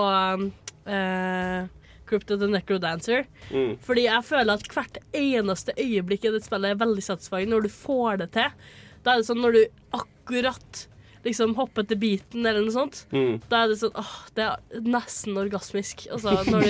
eh, 0.88 1.68
Crypto 2.14 2.38
the 2.40 2.50
Necrodancer. 2.52 3.28
Mm. 3.50 3.76
Fordi 3.84 4.08
jeg 4.08 4.30
føler 4.30 4.56
at 4.56 4.72
hvert 4.72 5.02
eneste 5.18 5.76
øyeblikk 5.82 6.30
i 6.30 6.34
det 6.38 6.44
spillet 6.46 6.74
er 6.74 6.82
veldig 6.82 7.06
satisfying 7.10 7.52
når 7.52 7.68
du 7.68 7.74
får 7.74 8.24
det 8.24 8.32
til. 8.38 8.58
Da 9.04 9.14
er 9.14 9.22
det 9.22 9.30
sånn 9.30 9.42
når 9.44 9.58
du 9.58 9.64
akkurat 9.98 10.86
liksom 11.24 11.56
hopper 11.56 11.86
til 11.88 12.00
beaten 12.00 12.46
eller 12.46 12.64
noe 12.66 12.76
sånt. 12.76 13.04
Mm. 13.16 13.42
Da 13.52 13.64
er 13.64 13.72
det 13.72 13.80
sånn 13.82 13.96
åh, 14.00 14.16
det 14.38 14.48
er 14.48 14.88
nesten 14.88 15.40
orgasmisk. 15.40 16.08
Altså 16.14 16.40
når 16.48 16.68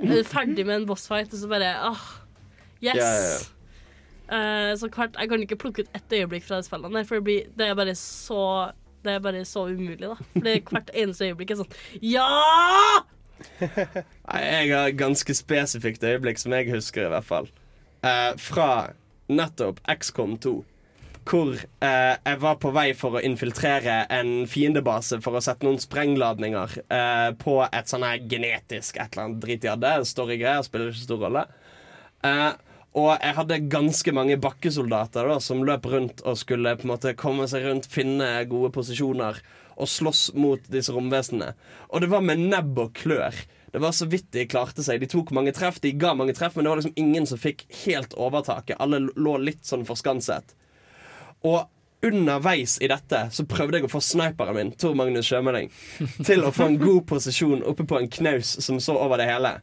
du 0.00 0.14
er 0.18 0.28
ferdig 0.28 0.66
med 0.68 0.80
en 0.80 0.86
bossfight, 0.88 1.32
og 1.32 1.42
så 1.42 1.50
bare 1.50 1.74
åh, 1.90 2.06
yes! 2.84 2.94
Yeah, 2.96 3.18
yeah. 3.24 3.50
Eh, 4.32 4.70
så 4.80 4.88
hvert, 4.88 5.18
jeg 5.18 5.28
kan 5.28 5.42
ikke 5.44 5.58
plukke 5.60 5.84
ut 5.84 5.96
ett 5.96 6.14
øyeblikk 6.16 6.46
fra 6.46 6.60
det 6.60 6.68
spillet, 6.68 6.94
der, 6.94 7.04
for 7.08 7.20
det, 7.20 7.26
blir, 7.26 7.50
det 7.58 7.66
er 7.68 7.76
bare 7.76 7.96
så 7.98 8.44
det 9.02 9.16
er 9.16 9.22
bare 9.22 9.42
så 9.44 9.66
umulig, 9.66 10.06
da. 10.06 10.14
Fordi 10.36 10.54
hvert 10.70 10.92
eneste 10.94 11.26
øyeblikk 11.26 11.52
er 11.52 11.60
sånn 11.62 11.74
Ja! 12.06 12.28
Jeg 13.60 14.72
har 14.72 14.96
ganske 14.98 15.34
spesifikt 15.36 16.04
øyeblikk 16.06 16.40
som 16.40 16.54
jeg 16.56 16.70
husker, 16.72 17.06
i 17.06 17.12
hvert 17.12 17.28
fall. 17.28 17.48
Eh, 18.02 18.32
fra 18.40 18.68
nettopp 19.32 19.80
XCOM 19.88 20.36
2. 20.42 20.54
Hvor 21.22 21.54
eh, 21.54 22.14
jeg 22.18 22.40
var 22.42 22.56
på 22.58 22.72
vei 22.74 22.88
for 22.98 23.18
å 23.18 23.22
infiltrere 23.22 24.00
en 24.10 24.42
fiendebase 24.50 25.20
for 25.22 25.38
å 25.38 25.42
sette 25.44 25.66
noen 25.66 25.78
sprengladninger 25.82 26.74
eh, 26.82 27.28
på 27.38 27.60
et 27.68 27.90
sånn 27.92 28.06
her 28.06 28.24
genetisk 28.26 28.98
et 28.98 29.14
eller 29.14 29.28
annet 29.28 29.42
drit 29.44 29.62
de 29.62 29.70
hadde. 29.70 29.94
Storygreier 30.08 30.66
spiller 30.66 30.90
ikke 30.90 31.04
stor 31.04 31.22
rolle. 31.22 31.46
Eh, 32.26 32.50
og 32.98 33.14
jeg 33.14 33.36
hadde 33.38 33.62
ganske 33.72 34.12
mange 34.12 34.36
bakkesoldater 34.42 35.30
da, 35.30 35.38
som 35.40 35.62
løp 35.64 35.86
rundt 35.88 36.20
og 36.28 36.36
skulle 36.40 36.74
på 36.76 36.84
en 36.84 36.92
måte 36.92 37.14
komme 37.16 37.46
seg 37.48 37.64
rundt, 37.64 37.88
finne 37.88 38.34
gode 38.50 38.72
posisjoner 38.74 39.38
og 39.82 39.90
slåss 39.90 40.30
mot 40.38 40.70
disse 40.72 40.94
romvesenene. 40.94 41.52
Og 41.90 42.04
det 42.04 42.10
var 42.12 42.24
med 42.24 42.40
nebb 42.52 42.78
og 42.78 42.94
klør. 42.96 43.36
Det 43.72 43.80
var 43.82 43.94
så 43.96 44.06
vidt 44.06 44.30
de 44.34 44.46
klarte 44.46 44.84
seg. 44.84 45.00
De 45.00 45.08
tok 45.10 45.32
mange 45.34 45.54
treff, 45.56 45.80
de 45.80 45.94
ga 45.96 46.12
mange 46.14 46.34
treff, 46.36 46.56
men 46.56 46.66
det 46.66 46.72
var 46.72 46.80
liksom 46.82 46.98
ingen 47.00 47.26
som 47.28 47.40
fikk 47.40 47.64
helt 47.84 48.14
overtaket. 48.14 48.76
Alle 48.78 49.00
lå 49.16 49.36
litt 49.40 49.64
sånn 49.66 49.86
forskanset. 49.88 50.54
Og 51.48 51.64
underveis 52.02 52.76
i 52.82 52.90
dette 52.90 53.22
så 53.32 53.46
prøvde 53.48 53.78
jeg 53.78 53.86
å 53.86 53.92
få 53.92 54.02
sniperen 54.02 54.58
min, 54.58 54.72
Tor 54.76 54.96
Magnus 54.98 55.28
Sjømeling, 55.30 55.70
til 56.28 56.44
å 56.44 56.52
få 56.54 56.68
en 56.68 56.80
god 56.82 57.06
posisjon 57.08 57.62
oppe 57.68 57.86
på 57.88 57.98
en 57.98 58.10
knaus 58.12 58.56
som 58.64 58.80
så 58.82 58.98
over 58.98 59.22
det 59.22 59.30
hele. 59.30 59.56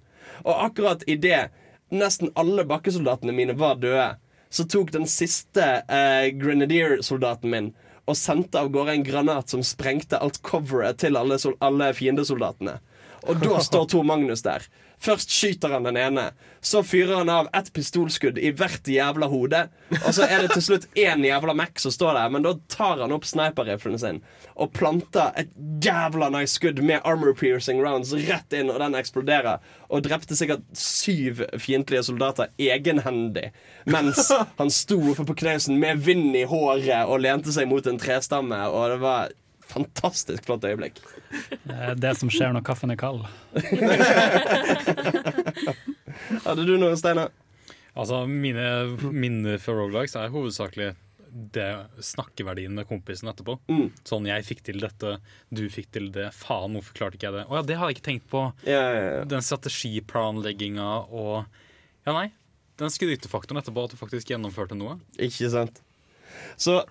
Og 0.46 0.56
akkurat 0.56 1.04
idet 1.10 1.50
nesten 1.94 2.32
alle 2.40 2.66
bakkesoldatene 2.70 3.36
mine 3.36 3.58
var 3.60 3.78
døde, 3.82 4.16
så 4.50 4.66
tok 4.66 4.94
den 4.96 5.06
siste 5.10 5.66
eh, 5.86 6.32
grenadier-soldaten 6.34 7.52
min 7.54 7.70
og 8.10 8.18
sendte 8.18 8.58
av 8.60 8.72
gårde 8.74 8.96
en 8.98 9.06
granat 9.06 9.54
som 9.54 9.64
sprengte 9.66 10.18
alt 10.18 10.42
coveret 10.46 11.00
til 11.04 11.20
alle, 11.20 11.38
alle 11.62 11.90
fiendesoldatene. 11.94 12.80
Og 13.30 13.42
da 13.44 13.60
står 13.62 13.90
Tor 13.92 14.06
Magnus 14.08 14.42
der. 14.46 14.66
Først 15.00 15.32
skyter 15.32 15.72
han 15.72 15.88
den 15.88 15.98
ene, 15.98 16.26
så 16.62 16.82
fyrer 16.84 17.22
han 17.22 17.30
av 17.32 17.48
ett 17.56 17.70
pistolskudd 17.74 18.38
i 18.38 18.52
hvert 18.52 18.88
jævla 18.88 19.30
hode. 19.32 19.62
Og 20.02 20.10
så 20.16 20.26
er 20.28 20.44
det 20.44 20.52
til 20.52 20.66
slutt 20.66 20.88
én 21.00 21.24
jævla 21.24 21.56
Mac 21.56 21.80
som 21.80 21.94
står 21.96 22.18
der, 22.18 22.34
men 22.34 22.44
da 22.44 22.54
tar 22.72 23.00
han 23.00 23.16
opp 23.16 23.28
sniperriflen 23.28 24.00
sin 24.02 24.22
og 24.60 24.74
planter 24.76 25.32
et 25.40 25.54
jævla 25.86 26.28
nice 26.34 26.58
skudd 26.58 26.82
med 26.84 27.00
armor 27.08 27.32
piercing 27.38 27.80
rounds 27.80 28.12
rett 28.28 28.56
inn, 28.56 28.72
og 28.74 28.82
den 28.84 28.98
eksploderer. 29.00 29.64
Og 29.88 30.04
drepte 30.04 30.36
sikkert 30.36 30.66
syv 30.76 31.46
fiendtlige 31.56 32.04
soldater 32.10 32.52
egenhendig 32.60 33.50
mens 33.90 34.28
han 34.60 34.72
sto 34.74 35.00
oppe 35.14 35.26
på 35.30 35.38
knausen 35.44 35.80
med 35.80 36.04
vind 36.04 36.36
i 36.36 36.44
håret 36.50 37.08
og 37.08 37.24
lente 37.24 37.54
seg 37.56 37.70
mot 37.72 37.88
en 37.88 38.00
trestamme, 38.02 38.60
og 38.68 38.92
det 38.94 39.00
var 39.04 39.32
fantastisk 39.70 40.48
flott 40.48 40.66
øyeblikk. 40.68 41.00
Det 41.30 41.78
er 41.92 42.00
det 42.00 42.16
som 42.20 42.32
skjer 42.34 42.56
når 42.56 42.66
kaffen 42.68 42.94
er 42.94 43.00
kald. 43.00 43.22
Hadde 46.46 46.66
du 46.66 46.76
noe, 46.82 46.98
Steinar? 47.00 47.30
Altså, 48.00 48.24
mine 48.30 48.66
minner 49.12 49.60
fra 49.62 49.76
Rogalikes 49.78 50.18
er 50.20 50.34
hovedsakelig 50.34 50.94
det 51.30 51.68
snakkeverdien 52.02 52.74
med 52.74 52.88
kompisen 52.90 53.30
etterpå. 53.30 53.60
Mm. 53.70 53.92
Sånn 54.08 54.26
'jeg 54.26 54.46
fikk 54.48 54.64
til 54.66 54.80
dette, 54.82 55.20
du 55.54 55.68
fikk 55.70 55.92
til 55.94 56.10
det', 56.12 56.34
faen, 56.34 56.74
hvorfor 56.74 56.96
klarte 56.98 57.20
ikke 57.20 57.30
jeg 57.30 57.38
det? 57.38 57.46
Å 57.46 57.60
ja, 57.60 57.62
det 57.62 57.78
har 57.78 57.90
jeg 57.90 57.98
ikke 57.98 58.10
tenkt 58.10 58.28
på. 58.30 58.42
Ja, 58.66 58.82
ja, 58.82 59.04
ja. 59.18 59.24
Den 59.26 59.46
strategiplanlegginga 59.46 60.90
og 61.10 61.46
Ja, 62.08 62.14
nei. 62.16 62.32
Den 62.80 62.90
skrytefaktoren 62.90 63.62
etterpå, 63.62 63.84
at 63.84 63.92
du 63.92 63.98
faktisk 64.00 64.32
gjennomførte 64.32 64.74
noe. 64.74 64.98
Ikke 65.20 65.50
sant? 65.52 65.82
Så 66.58 66.82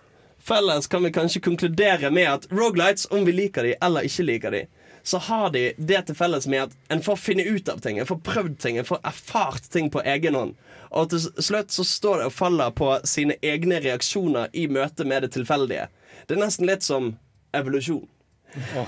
felles 0.49 0.89
kan 0.91 1.05
vi 1.05 1.13
kanskje 1.13 1.45
konkludere 1.45 2.11
med 2.11 2.29
at 2.33 2.49
Rogalights, 2.51 3.07
om 3.11 3.25
vi 3.29 3.37
liker 3.37 3.69
de 3.69 3.77
eller 3.85 4.09
ikke 4.09 4.27
liker 4.27 4.57
de, 4.57 4.65
så 5.03 5.19
har 5.19 5.51
de 5.51 5.73
det 5.79 6.03
til 6.07 6.17
felles 6.17 6.47
med 6.47 6.67
at 6.67 6.93
en 6.93 7.03
får 7.05 7.17
finne 7.17 7.45
ut 7.45 7.69
av 7.69 7.81
ting, 7.85 7.99
en 7.99 8.09
får 8.09 8.21
prøvd 8.25 8.59
ting, 8.61 8.79
en 8.79 8.89
får 8.89 9.01
erfart 9.09 9.71
ting 9.73 9.91
på 9.93 10.03
egen 10.05 10.37
hånd. 10.37 10.57
Og 10.91 11.11
til 11.13 11.25
slutt 11.45 11.73
så 11.73 11.85
står 11.85 12.21
det 12.21 12.29
og 12.29 12.37
faller 12.37 12.75
på 12.77 12.91
sine 13.09 13.37
egne 13.45 13.81
reaksjoner 13.85 14.53
i 14.53 14.67
møte 14.73 15.05
med 15.09 15.25
det 15.25 15.33
tilfeldige. 15.37 15.89
Det 16.27 16.37
er 16.37 16.43
nesten 16.43 16.69
litt 16.69 16.85
som 16.85 17.15
evolusjon. 17.57 18.07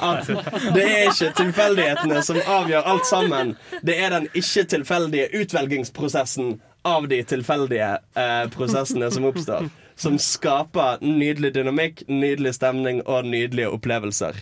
At 0.01 0.29
det 0.75 0.85
er 0.85 1.11
ikke 1.11 1.35
tilfeldighetene 1.37 2.23
som 2.25 2.41
avgjør 2.41 2.89
alt 2.95 3.07
sammen. 3.09 3.55
Det 3.85 3.99
er 4.01 4.15
den 4.15 4.29
ikke-tilfeldige 4.33 5.29
utvelgingsprosessen 5.43 6.59
av 6.89 7.09
de 7.09 7.21
tilfeldige 7.29 7.91
eh, 8.17 8.47
prosessene 8.55 9.11
som 9.13 9.29
oppstår. 9.29 9.69
Som 10.01 10.17
skaper 10.17 11.03
nydelig 11.05 11.53
dynamikk, 11.59 12.07
nydelig 12.09 12.55
stemning 12.57 13.03
og 13.05 13.27
nydelige 13.29 13.69
opplevelser. 13.69 14.39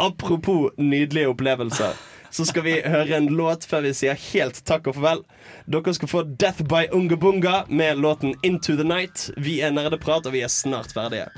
Apropos 0.00 0.72
nydelige 0.80 1.28
opplevelser, 1.28 1.98
så 2.32 2.46
skal 2.48 2.64
vi 2.64 2.78
høre 2.80 3.18
en 3.18 3.28
låt 3.36 3.66
før 3.68 3.84
vi 3.84 3.92
sier 3.94 4.16
helt 4.32 4.62
takk 4.64 4.88
og 4.88 4.96
farvel. 4.96 5.20
Dere 5.68 5.92
skal 5.94 6.10
få 6.10 6.24
Death 6.40 6.64
by 6.70 6.88
Ungabunga 6.96 7.66
med 7.68 8.00
låten 8.00 8.32
Into 8.42 8.78
the 8.80 8.88
Night. 8.88 9.28
Vi 9.36 9.60
er 9.60 9.76
Nerdeprat, 9.76 10.24
og 10.26 10.32
vi 10.32 10.42
er 10.42 10.52
snart 10.52 10.96
ferdige. 10.96 11.28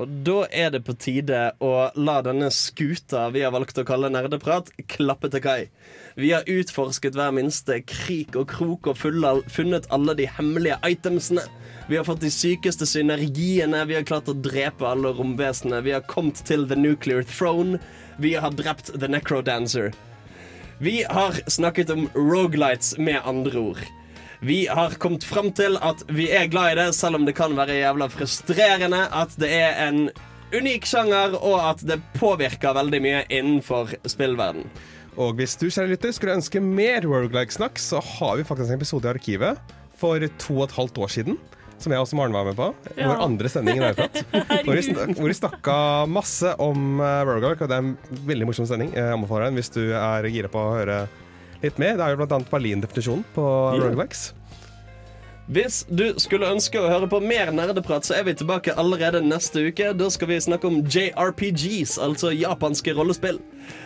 Og 0.00 0.08
da 0.24 0.46
er 0.48 0.70
det 0.72 0.80
på 0.86 0.94
tide 0.96 1.38
å 1.60 1.72
la 2.00 2.20
denne 2.24 2.48
skuta 2.54 3.26
vi 3.34 3.42
har 3.44 3.52
valgt 3.52 3.76
å 3.82 3.84
kalle 3.84 4.08
Nerdeprat, 4.08 4.70
klappe 4.88 5.28
til 5.28 5.42
kai. 5.44 5.60
Vi 6.16 6.30
har 6.32 6.48
utforsket 6.48 7.18
hver 7.18 7.34
minste 7.36 7.82
krik 7.84 8.38
og 8.40 8.48
krok 8.54 8.88
og 8.88 8.96
funnet 8.96 9.90
alle 9.92 10.16
de 10.16 10.30
hemmelige 10.38 10.80
itemsene. 10.88 11.44
Vi 11.90 11.98
har 12.00 12.08
fått 12.08 12.24
de 12.24 12.32
sykeste 12.32 12.88
synergiene, 12.88 13.84
vi 13.84 13.98
har 13.98 14.08
klart 14.08 14.30
å 14.32 14.36
drepe 14.36 14.88
alle 14.88 15.12
romvesenene. 15.18 15.82
Vi 15.84 15.92
har 15.92 16.08
kommet 16.08 16.40
til 16.48 16.64
The 16.70 16.80
Nuclear 16.80 17.26
Throne. 17.28 17.76
Vi 18.16 18.34
har 18.40 18.56
drept 18.56 18.94
The 18.96 19.10
Necrodancer. 19.10 19.92
Vi 20.80 21.02
har 21.04 21.36
snakket 21.44 21.92
om 21.92 22.08
rogelights 22.16 22.96
med 22.96 23.20
andre 23.28 23.68
ord. 23.74 23.88
Vi 24.42 24.66
har 24.66 24.90
kommet 24.90 25.24
fram 25.24 25.50
til 25.52 25.76
at 25.84 26.00
vi 26.08 26.30
er 26.32 26.46
glad 26.48 26.72
i 26.72 26.76
det, 26.78 26.86
selv 26.96 27.18
om 27.18 27.26
det 27.28 27.34
kan 27.36 27.52
være 27.52 27.76
jævla 27.76 28.06
frustrerende. 28.08 29.02
At 29.12 29.34
det 29.36 29.50
er 29.52 29.76
en 29.84 30.06
unik 30.56 30.88
sjanger, 30.88 31.36
og 31.36 31.58
at 31.60 31.84
det 31.84 31.98
påvirker 32.16 32.72
veldig 32.78 33.02
mye 33.04 33.20
innenfor 33.28 33.92
spillverden. 34.08 34.64
Og 35.20 35.36
hvis 35.36 35.58
du 35.60 35.66
kjære 35.68 35.92
lytter 35.92 36.16
skulle 36.16 36.38
ønske 36.40 36.64
mer 36.64 37.04
Roguelike-snakk, 37.04 37.76
så 37.76 38.00
har 38.00 38.40
vi 38.40 38.48
faktisk 38.48 38.72
en 38.72 38.80
episode 38.80 39.10
i 39.10 39.12
arkivet 39.12 39.76
for 40.00 40.24
to 40.40 40.56
og 40.62 40.70
et 40.70 40.76
halvt 40.78 41.04
år 41.04 41.12
siden. 41.18 41.40
Som 41.80 41.92
jeg 41.92 42.00
også 42.00 42.16
Maren 42.16 42.32
var 42.32 42.48
med 42.48 42.56
på. 42.56 42.72
Ja. 42.96 43.10
Vår 43.10 43.24
andre 43.26 43.48
sending 43.52 43.76
i 43.76 43.84
Nærprat. 43.84 44.22
Hvor 44.64 44.76
vi, 44.76 44.92
hvor 45.16 45.28
vi 45.28 45.36
snakka 45.36 45.74
masse 46.08 46.52
om 46.60 47.00
uh, 47.00 47.24
Roguelike, 47.28 47.64
og 47.64 47.68
det 47.68 47.76
er 47.76 47.84
en 47.84 48.24
veldig 48.28 48.48
morsom 48.48 48.68
sending. 48.68 48.92
Jeg 48.96 49.12
anbefaler 49.16 49.48
den 49.50 49.60
hvis 49.60 49.72
du 49.72 49.82
er 49.96 50.28
gira 50.32 50.48
på 50.52 50.60
å 50.60 50.76
høre 50.76 51.02
litt 51.62 51.80
med. 51.80 51.98
Det 51.98 52.06
er 52.06 52.14
jo 52.16 52.26
annet 52.26 52.52
Berlin-definisjonen 52.52 53.24
på 53.34 53.46
yeah. 53.46 53.82
Roguelikes. 53.84 54.30
Hvis 55.50 55.80
du 55.90 56.12
skulle 56.22 56.46
ønske 56.46 56.78
å 56.78 56.86
høre 56.86 57.08
på 57.10 57.18
mer 57.24 57.50
nerdeprat, 57.50 58.06
så 58.06 58.14
er 58.20 58.28
vi 58.28 58.36
tilbake 58.38 58.76
allerede 58.78 59.18
neste 59.24 59.64
uke. 59.66 59.88
Da 59.98 60.06
skal 60.14 60.30
vi 60.30 60.36
snakke 60.44 60.68
om 60.68 60.76
JRPGs, 60.86 61.96
altså 61.98 62.30
japanske 62.30 62.94
rollespill. 62.94 63.40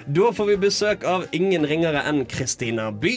Da 0.04 0.28
får 0.36 0.50
vi 0.50 0.58
besøk 0.66 1.06
av 1.08 1.24
ingen 1.32 1.64
ringere 1.64 2.04
enn 2.04 2.26
Christina 2.28 2.90
By, 2.92 3.14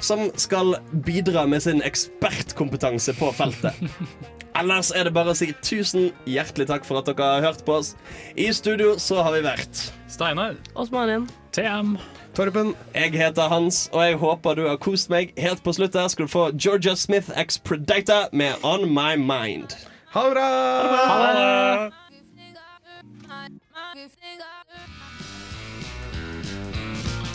som 0.00 0.30
skal 0.40 0.78
bidra 1.04 1.44
med 1.44 1.66
sin 1.66 1.84
ekspertkompetanse 1.84 3.12
på 3.20 3.28
feltet. 3.36 3.76
Ellers 4.56 4.88
er 4.96 5.08
det 5.08 5.14
bare 5.16 5.32
å 5.32 5.36
si 5.36 5.50
tusen 5.64 6.10
hjertelig 6.28 6.70
takk 6.72 6.88
for 6.88 7.00
at 7.00 7.12
dere 7.12 7.28
har 7.36 7.46
hørt 7.50 7.64
på 7.68 7.76
oss. 7.76 7.92
I 8.40 8.48
studio 8.56 8.96
så 9.00 9.20
har 9.20 9.36
vi 9.36 9.44
vært 9.44 9.86
Steinar. 10.12 10.56
Osmanin. 10.72 11.28
TM. 11.52 11.98
Torben. 12.34 12.74
Jeg 12.96 13.12
heter 13.12 13.48
Hans, 13.52 13.88
og 13.92 14.04
jeg 14.06 14.16
håper 14.20 14.56
du 14.56 14.66
har 14.68 14.78
kost 14.80 15.10
meg. 15.12 15.34
Helt 15.40 15.62
på 15.64 15.74
slutt 15.76 15.96
her 15.98 16.08
skal 16.12 16.28
du 16.28 16.32
få 16.32 16.44
Georgia 16.56 16.94
Smith 16.96 17.28
X 17.36 17.58
Predator 17.60 18.32
med 18.32 18.56
On 18.64 18.88
My 18.88 19.16
Mind. 19.20 19.76
Ha 20.14 20.28
det 20.28 20.32
bra! 20.36 20.46
Ha 21.08 21.18
det! 21.36 21.92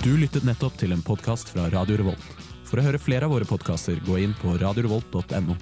Du 0.08 0.14
lyttet 0.16 0.46
nettopp 0.48 0.78
til 0.80 0.94
en 0.96 1.02
podkast 1.04 1.50
fra 1.52 1.66
Radio 1.74 1.98
Revolt. 2.00 2.28
For 2.68 2.80
å 2.80 2.86
høre 2.86 3.00
flere 3.02 3.28
av 3.28 3.34
våre 3.34 3.48
podkaster, 3.48 4.00
gå 4.08 4.20
inn 4.24 4.34
på 4.40 4.54
radiorevolt.no. 4.62 5.56